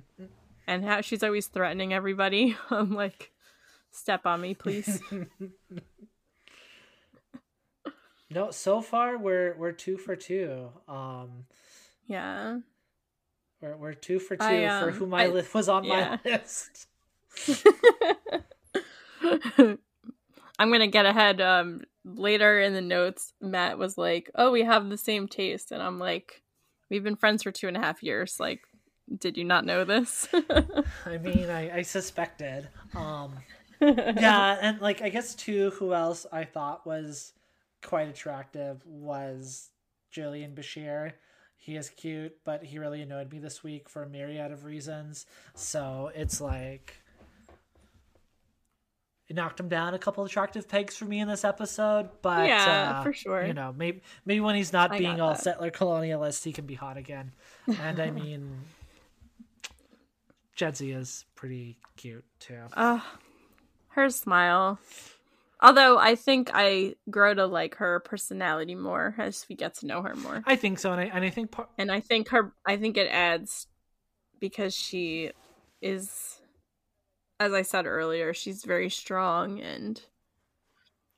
and 0.66 0.82
how 0.82 1.02
she's 1.02 1.22
always 1.22 1.46
threatening 1.46 1.92
everybody. 1.92 2.56
I'm 2.70 2.94
like 2.94 3.30
step 3.90 4.24
on 4.24 4.40
me, 4.40 4.54
please. 4.54 5.02
no, 8.30 8.50
so 8.50 8.80
far 8.80 9.18
we're 9.18 9.54
we're 9.58 9.72
2 9.72 9.98
for 9.98 10.16
2. 10.16 10.70
Um 10.88 11.44
yeah. 12.06 12.60
We're 13.60 13.76
we're 13.76 13.92
2 13.92 14.20
for 14.20 14.38
2 14.38 14.42
I, 14.42 14.64
um, 14.64 14.84
for 14.84 14.90
who 14.92 15.06
my 15.06 15.24
I, 15.24 15.44
was 15.52 15.68
on 15.68 15.84
yeah. 15.84 16.16
my 16.24 16.30
list. 16.30 16.86
I'm 20.58 20.72
gonna 20.72 20.88
get 20.88 21.06
ahead. 21.06 21.40
Um, 21.40 21.82
later 22.04 22.60
in 22.60 22.74
the 22.74 22.80
notes, 22.80 23.32
Matt 23.40 23.78
was 23.78 23.96
like, 23.96 24.30
"Oh, 24.34 24.50
we 24.50 24.62
have 24.62 24.88
the 24.88 24.98
same 24.98 25.28
taste," 25.28 25.72
and 25.72 25.82
I'm 25.82 25.98
like, 25.98 26.42
"We've 26.90 27.04
been 27.04 27.16
friends 27.16 27.42
for 27.42 27.52
two 27.52 27.68
and 27.68 27.76
a 27.76 27.80
half 27.80 28.02
years. 28.02 28.40
Like, 28.40 28.60
did 29.18 29.36
you 29.36 29.44
not 29.44 29.64
know 29.64 29.84
this?" 29.84 30.28
I 31.06 31.18
mean, 31.18 31.48
I, 31.48 31.78
I 31.78 31.82
suspected. 31.82 32.68
Um, 32.94 33.34
yeah, 33.80 34.58
and 34.62 34.80
like 34.80 35.02
I 35.02 35.08
guess 35.08 35.34
too, 35.34 35.70
who 35.70 35.94
else 35.94 36.26
I 36.32 36.44
thought 36.44 36.86
was 36.86 37.32
quite 37.82 38.08
attractive 38.08 38.84
was 38.86 39.70
Julian 40.10 40.54
Bashir. 40.54 41.12
He 41.56 41.76
is 41.76 41.90
cute, 41.90 42.36
but 42.44 42.64
he 42.64 42.78
really 42.78 43.02
annoyed 43.02 43.30
me 43.32 43.40
this 43.40 43.62
week 43.62 43.88
for 43.88 44.02
a 44.02 44.08
myriad 44.08 44.52
of 44.52 44.64
reasons. 44.64 45.26
So 45.54 46.10
it's 46.14 46.40
like 46.40 47.02
it 49.28 49.36
knocked 49.36 49.60
him 49.60 49.68
down 49.68 49.92
a 49.94 49.98
couple 49.98 50.24
attractive 50.24 50.68
pegs 50.68 50.96
for 50.96 51.04
me 51.04 51.20
in 51.20 51.28
this 51.28 51.44
episode, 51.44 52.08
but 52.22 52.46
yeah, 52.46 52.96
uh, 52.98 53.02
for 53.02 53.12
sure. 53.12 53.44
You 53.46 53.52
know, 53.52 53.74
maybe 53.76 54.00
maybe 54.24 54.40
when 54.40 54.54
he's 54.54 54.72
not 54.72 54.92
I 54.92 54.98
being 54.98 55.20
all 55.20 55.34
that. 55.34 55.42
settler 55.42 55.70
colonialist, 55.70 56.44
he 56.44 56.52
can 56.52 56.64
be 56.64 56.74
hot 56.74 56.96
again. 56.96 57.32
And 57.80 58.00
I 58.00 58.10
mean, 58.10 58.50
Jadzia 60.56 60.96
is 60.96 61.26
pretty 61.34 61.78
cute 61.96 62.24
too. 62.40 62.62
Uh, 62.72 63.00
her 63.88 64.08
smile. 64.10 64.78
Although 65.60 65.98
I 65.98 66.14
think 66.14 66.50
I 66.54 66.94
grow 67.10 67.34
to 67.34 67.44
like 67.46 67.74
her 67.76 68.00
personality 68.00 68.76
more 68.76 69.14
as 69.18 69.44
we 69.48 69.56
get 69.56 69.74
to 69.76 69.86
know 69.86 70.02
her 70.02 70.14
more. 70.14 70.42
I 70.46 70.56
think 70.56 70.78
so, 70.78 70.92
and 70.92 71.00
I 71.00 71.04
and 71.04 71.24
I 71.24 71.30
think 71.30 71.50
par- 71.50 71.68
and 71.76 71.92
I 71.92 72.00
think 72.00 72.28
her 72.28 72.52
I 72.64 72.76
think 72.76 72.96
it 72.96 73.08
adds 73.08 73.66
because 74.40 74.74
she 74.74 75.32
is 75.82 76.37
as 77.40 77.52
I 77.52 77.62
said 77.62 77.86
earlier, 77.86 78.34
she's 78.34 78.64
very 78.64 78.90
strong 78.90 79.60
and 79.60 80.00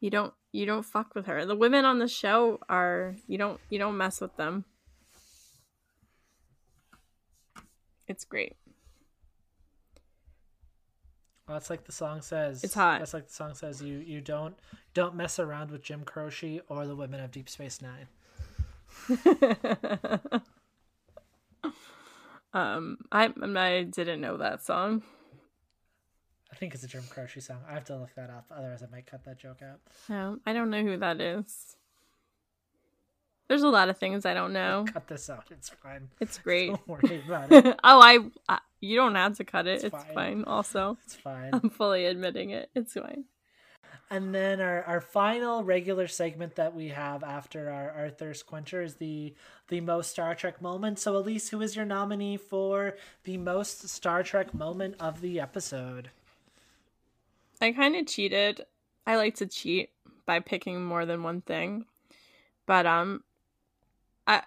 you 0.01 0.10
don't 0.10 0.34
you 0.52 0.66
don't 0.66 0.84
fuck 0.84 1.14
with 1.14 1.26
her. 1.26 1.47
The 1.47 1.56
women 1.56 1.84
on 1.84 1.98
the 1.98 2.09
show 2.09 2.59
are 2.68 3.14
you 3.26 3.38
don't 3.38 3.60
you 3.70 3.78
don't 3.78 3.97
mess 3.97 4.20
with 4.20 4.36
them. 4.36 4.64
It's 8.06 8.24
great. 8.24 8.56
Well, 11.47 11.56
that's 11.56 11.70
like 11.70 11.84
the 11.84 11.92
song 11.92 12.22
says. 12.22 12.64
It's 12.64 12.74
hot. 12.74 12.98
That's 12.98 13.14
like 13.14 13.28
the 13.28 13.34
song 13.34 13.55
says. 13.55 13.82
You 13.82 13.98
you 13.98 14.20
don't 14.20 14.56
don't 14.94 15.14
mess 15.14 15.38
around 15.38 15.70
with 15.70 15.82
Jim 15.82 16.05
Croce 16.05 16.60
or 16.68 16.86
the 16.86 16.97
women 16.97 17.20
of 17.20 17.30
Deep 17.30 17.48
Space 17.48 17.80
Nine. 17.80 18.09
um, 22.52 22.98
I 23.12 23.32
I 23.56 23.82
didn't 23.82 24.20
know 24.20 24.36
that 24.36 24.64
song. 24.64 25.02
I 26.52 26.56
think 26.56 26.74
it's 26.74 26.82
a 26.82 26.89
Jim 26.89 27.02
Croce 27.09 27.40
song. 27.40 27.59
I 27.68 27.74
have 27.74 27.85
to 27.85 27.97
look 27.97 28.14
that 28.16 28.28
up, 28.31 28.47
otherwise 28.51 28.82
I 28.82 28.86
might 28.90 29.06
cut 29.06 29.24
that 29.24 29.39
joke 29.39 29.60
out. 29.62 29.81
No, 30.09 30.39
I 30.44 30.52
don't 30.52 30.70
know 30.70 30.82
who 30.82 30.97
that 30.97 31.20
is. 31.20 31.77
There's 33.48 33.62
a 33.62 33.68
lot 33.68 33.89
of 33.89 33.98
things 33.98 34.24
I 34.24 34.35
don't 34.35 34.52
know. 34.52 34.85
Cut 34.93 35.09
this 35.09 35.28
out. 35.28 35.44
It's 35.51 35.68
fine. 35.68 36.09
It's 36.20 36.39
great. 36.39 36.68
Don't 36.68 36.89
worry 36.89 37.22
about 37.27 37.51
it. 37.51 37.66
oh, 37.82 38.01
I, 38.01 38.18
I 38.48 38.60
you 38.81 38.97
don't 38.97 39.16
have 39.16 39.36
to 39.39 39.44
cut 39.44 39.66
it. 39.66 39.82
It's 39.82 39.85
It's, 39.85 40.05
fine. 40.05 40.14
fine. 40.14 40.44
Also, 40.44 40.97
It's 41.05 41.16
fine. 41.16 41.51
I'm 41.52 41.68
fully 41.70 42.06
admitting 42.06 42.51
it. 42.51 42.70
It's 42.74 42.94
fine. 42.94 43.24
And 44.12 44.35
then 44.35 44.60
our, 44.60 44.82
our 44.85 45.01
final 45.01 45.62
regular 45.64 46.09
segment 46.09 46.56
that 46.56 46.74
we 46.74 46.89
have 46.89 47.22
after 47.22 47.70
our, 47.70 47.90
our 47.93 48.10
thirst 48.10 48.44
quencher 48.47 48.82
is 48.82 48.97
the 48.97 49.35
the 49.68 49.81
most 49.81 50.10
Star 50.10 50.35
Trek 50.35 50.60
moment. 50.60 50.98
So 50.98 51.20
Elyse, 51.20 51.51
who 51.51 51.60
is 51.60 51.77
your 51.77 51.85
nominee 51.85 52.36
for 52.36 52.97
the 53.24 53.36
most 53.36 53.89
Star 53.89 54.22
Trek 54.24 54.52
moment 54.55 54.97
of 54.98 55.20
the 55.20 55.39
episode? 55.40 56.10
I 57.61 57.73
kind 57.73 57.97
of 57.97 58.07
cheated. 58.07 58.65
I 59.07 59.16
like 59.16 59.37
to 59.37 59.47
cheat 59.47 59.91
by 60.27 60.41
picking 60.41 60.85
more 60.85 61.07
than 61.07 61.23
one 61.23 61.41
thing, 61.43 61.87
but 62.66 62.87
um, 62.87 63.23
I 64.27 64.43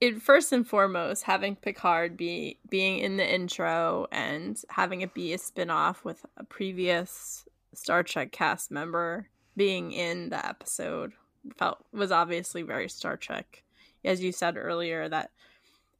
it 0.00 0.20
first 0.22 0.52
and 0.52 0.66
foremost 0.66 1.24
having 1.24 1.56
Picard 1.56 2.16
be 2.16 2.58
being 2.68 2.98
in 2.98 3.16
the 3.16 3.34
intro 3.34 4.06
and 4.12 4.60
having 4.68 5.00
it 5.00 5.14
be 5.14 5.32
a 5.32 5.38
spin-off 5.38 6.04
with 6.04 6.24
a 6.36 6.44
previous 6.44 7.46
Star 7.74 8.02
Trek 8.02 8.30
cast 8.30 8.70
member 8.70 9.28
being 9.56 9.92
in 9.92 10.28
the 10.28 10.46
episode 10.46 11.12
felt 11.56 11.84
was 11.92 12.12
obviously 12.12 12.62
very 12.62 12.88
Star 12.88 13.16
Trek. 13.16 13.62
As 14.04 14.22
you 14.22 14.32
said 14.32 14.56
earlier, 14.56 15.08
that 15.08 15.30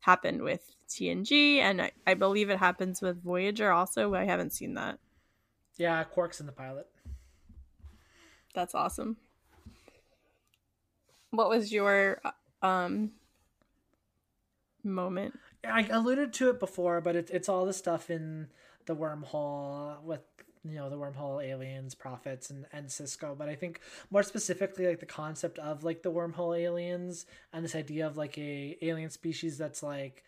happened 0.01 0.43
with 0.43 0.75
TNG, 0.89 1.59
and 1.59 1.83
I, 1.83 1.93
I 2.07 2.15
believe 2.15 2.51
it 2.51 2.59
happens 2.59 3.03
with 3.03 3.23
Voyager 3.23 3.73
also. 3.73 4.15
I 4.15 4.25
haven't 4.25 4.53
seen 4.53 4.75
that. 4.75 4.99
Yeah, 5.77 6.03
Quark's 6.05 6.41
in 6.41 6.47
the 6.47 6.53
pilot. 6.53 6.87
That's 8.55 8.75
awesome. 8.75 9.17
What 11.31 11.51
was 11.51 11.73
your 11.73 12.21
um 12.63 13.13
moment? 14.83 15.39
I 15.65 15.87
alluded 15.91 16.33
to 16.35 16.51
it 16.51 16.61
before, 16.61 17.01
but 17.01 17.17
it's 17.17 17.31
it's 17.31 17.49
all 17.49 17.67
the 17.67 17.73
stuff 17.73 18.11
in 18.11 18.49
the 18.87 18.97
wormhole 18.97 20.01
with 20.03 20.23
you 20.65 20.77
know 20.77 20.89
the 20.89 20.97
wormhole 20.97 21.45
aliens, 21.45 21.95
prophets, 21.95 22.49
and 22.51 22.67
and 22.73 22.87
Sisko. 22.87 23.37
But 23.37 23.49
I 23.49 23.55
think 23.55 23.81
more 24.11 24.23
specifically, 24.23 24.87
like 24.87 25.01
the 25.01 25.07
concept 25.07 25.59
of 25.59 25.85
like 25.85 26.03
the 26.03 26.13
wormhole 26.13 26.59
aliens 26.59 27.27
and 27.53 27.65
this 27.65 27.75
idea 27.75 28.07
of 28.07 28.17
like 28.17 28.39
a 28.39 28.79
alien 28.81 29.11
species 29.11 29.59
that's 29.59 29.83
like 29.83 30.25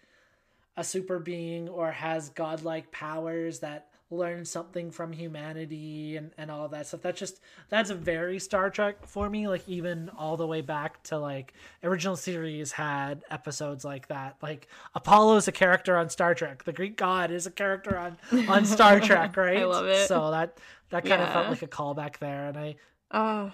a 0.76 0.84
super 0.84 1.18
being 1.18 1.68
or 1.68 1.90
has 1.90 2.28
godlike 2.30 2.92
powers 2.92 3.60
that 3.60 3.88
learn 4.10 4.44
something 4.44 4.90
from 4.90 5.12
humanity 5.12 6.16
and, 6.16 6.30
and 6.38 6.50
all 6.50 6.68
that 6.68 6.86
stuff. 6.86 7.02
That's 7.02 7.18
just 7.18 7.40
that's 7.68 7.90
a 7.90 7.94
very 7.94 8.38
Star 8.38 8.70
Trek 8.70 9.06
for 9.06 9.28
me. 9.28 9.48
Like 9.48 9.68
even 9.68 10.10
all 10.16 10.36
the 10.36 10.46
way 10.46 10.60
back 10.60 11.02
to 11.04 11.18
like 11.18 11.54
original 11.82 12.16
series 12.16 12.72
had 12.72 13.22
episodes 13.30 13.84
like 13.84 14.08
that. 14.08 14.36
Like 14.40 14.68
Apollo 14.94 15.36
is 15.36 15.48
a 15.48 15.52
character 15.52 15.96
on 15.96 16.08
Star 16.08 16.34
Trek. 16.34 16.64
The 16.64 16.72
Greek 16.72 16.96
god 16.96 17.30
is 17.30 17.46
a 17.46 17.50
character 17.50 17.98
on 17.98 18.16
on 18.48 18.64
Star 18.64 19.00
Trek, 19.00 19.36
right? 19.36 19.58
I 19.58 19.64
love 19.64 19.86
it. 19.86 20.08
So 20.08 20.30
that 20.30 20.58
that 20.90 21.04
kind 21.04 21.22
of 21.22 21.32
felt 21.32 21.48
like 21.48 21.62
a 21.62 21.68
callback 21.68 22.18
there, 22.18 22.46
and 22.46 22.56
I 22.56 22.76
Oh, 23.10 23.52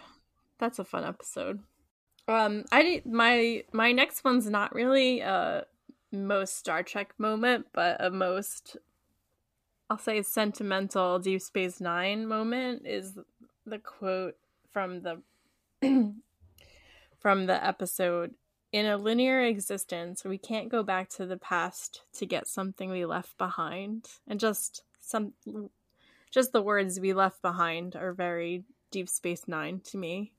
that's 0.59 0.79
a 0.79 0.85
fun 0.85 1.05
episode. 1.05 1.61
Um, 2.27 2.65
I 2.73 3.03
my 3.05 3.65
my 3.73 3.93
next 3.93 4.25
one's 4.25 4.49
not 4.49 4.75
really 4.75 5.21
a 5.21 5.67
most 6.11 6.57
Star 6.57 6.83
Trek 6.83 7.15
moment, 7.19 7.67
but 7.73 8.03
a 8.03 8.11
most 8.11 8.77
I'll 9.91 9.99
say 9.99 10.23
sentimental 10.23 11.19
Deep 11.19 11.43
Space 11.43 11.81
Nine 11.81 12.27
moment 12.27 12.87
is 12.87 13.19
the 13.67 13.79
quote 13.79 14.37
from 14.73 15.03
the 15.03 15.23
from 17.19 17.47
the 17.47 17.65
episode. 17.65 18.35
In 18.73 18.87
a 18.87 18.97
linear 18.97 19.41
existence, 19.43 20.25
we 20.25 20.37
can't 20.37 20.69
go 20.69 20.83
back 20.83 21.09
to 21.11 21.27
the 21.27 21.37
past 21.37 22.03
to 22.15 22.27
get 22.27 22.49
something 22.49 22.91
we 22.91 23.05
left 23.05 23.39
behind, 23.39 24.09
and 24.27 24.41
just 24.41 24.83
some 25.01 25.35
just 26.31 26.53
the 26.53 26.63
words 26.63 26.99
we 26.99 27.13
left 27.13 27.41
behind 27.43 27.95
are 27.95 28.13
very 28.13 28.65
Deep 28.91 29.09
Space 29.09 29.47
Nine 29.47 29.81
to 29.85 29.99
me. 29.99 30.33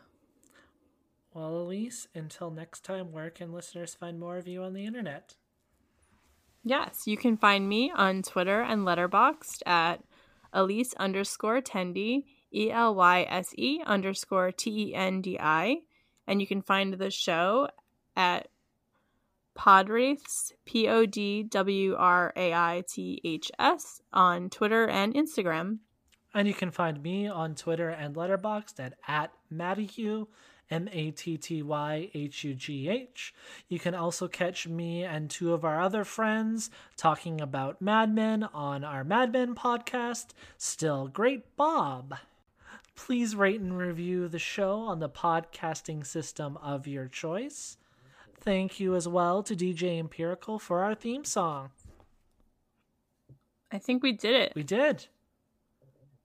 Well, 1.33 1.65
Elyse, 1.65 2.07
until 2.13 2.51
next 2.51 2.83
time, 2.83 3.11
where 3.11 3.29
can 3.29 3.53
listeners 3.53 3.95
find 3.95 4.19
more 4.19 4.37
of 4.37 4.47
you 4.47 4.63
on 4.63 4.73
the 4.73 4.85
internet? 4.85 5.35
Yes, 6.63 7.03
you 7.07 7.15
can 7.15 7.37
find 7.37 7.67
me 7.67 7.91
on 7.95 8.21
Twitter 8.21 8.61
and 8.61 8.85
Letterboxd 8.85 9.61
at 9.65 10.03
Elyse 10.53 10.93
underscore 10.97 11.61
Tendi, 11.61 12.25
E 12.53 12.69
L 12.69 12.93
Y 12.95 13.25
S 13.29 13.53
E 13.57 13.81
underscore 13.85 14.51
T 14.51 14.89
E 14.89 14.95
N 14.95 15.21
D 15.21 15.37
I. 15.39 15.77
And 16.27 16.41
you 16.41 16.47
can 16.47 16.61
find 16.61 16.93
the 16.93 17.09
show 17.09 17.69
at 18.15 18.49
Podwraiths, 19.57 20.51
P 20.65 20.87
O 20.89 21.05
D 21.05 21.43
W 21.43 21.95
R 21.97 22.33
A 22.35 22.53
I 22.53 22.83
T 22.87 23.21
H 23.23 23.51
S, 23.57 24.01
on 24.11 24.49
Twitter 24.49 24.87
and 24.87 25.13
Instagram. 25.13 25.79
And 26.33 26.47
you 26.47 26.53
can 26.53 26.71
find 26.71 27.01
me 27.01 27.27
on 27.27 27.55
Twitter 27.55 27.89
and 27.89 28.15
Letterboxd 28.15 28.79
at, 28.79 28.93
at 29.07 29.31
M 30.71 30.87
A 30.93 31.11
T 31.11 31.37
T 31.37 31.61
Y 31.61 32.09
H 32.13 32.43
U 32.45 32.53
G 32.53 32.87
H. 32.87 33.33
You 33.67 33.77
can 33.77 33.93
also 33.93 34.27
catch 34.29 34.67
me 34.67 35.03
and 35.03 35.29
two 35.29 35.53
of 35.53 35.65
our 35.65 35.81
other 35.81 36.05
friends 36.05 36.69
talking 36.95 37.41
about 37.41 37.81
Mad 37.81 38.15
Men 38.15 38.43
on 38.53 38.85
our 38.85 39.03
Mad 39.03 39.33
Men 39.33 39.53
podcast, 39.53 40.27
Still 40.57 41.09
Great 41.09 41.57
Bob. 41.57 42.15
Please 42.95 43.35
rate 43.35 43.59
and 43.59 43.77
review 43.77 44.27
the 44.27 44.39
show 44.39 44.79
on 44.79 44.99
the 44.99 45.09
podcasting 45.09 46.05
system 46.05 46.57
of 46.57 46.87
your 46.87 47.07
choice. 47.07 47.77
Thank 48.39 48.79
you 48.79 48.95
as 48.95 49.07
well 49.07 49.43
to 49.43 49.55
DJ 49.55 49.99
Empirical 49.99 50.57
for 50.57 50.83
our 50.83 50.95
theme 50.95 51.25
song. 51.25 51.71
I 53.71 53.77
think 53.77 54.01
we 54.01 54.13
did 54.13 54.35
it. 54.35 54.53
We 54.55 54.63
did. 54.63 55.07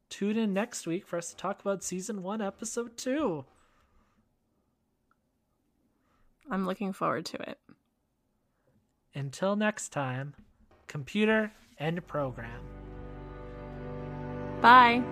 Tune 0.09 0.37
in 0.37 0.53
next 0.53 0.87
week 0.87 1.07
for 1.07 1.17
us 1.17 1.31
to 1.31 1.37
talk 1.37 1.61
about 1.61 1.83
season 1.83 2.23
one, 2.23 2.41
episode 2.41 2.97
two. 2.97 3.45
I'm 6.51 6.67
looking 6.67 6.93
forward 6.93 7.25
to 7.27 7.51
it. 7.51 7.59
Until 9.15 9.57
next 9.57 9.91
time, 9.91 10.35
computer 10.87 11.53
and 11.79 12.07
program. 12.07 12.61
Bye. 14.61 15.03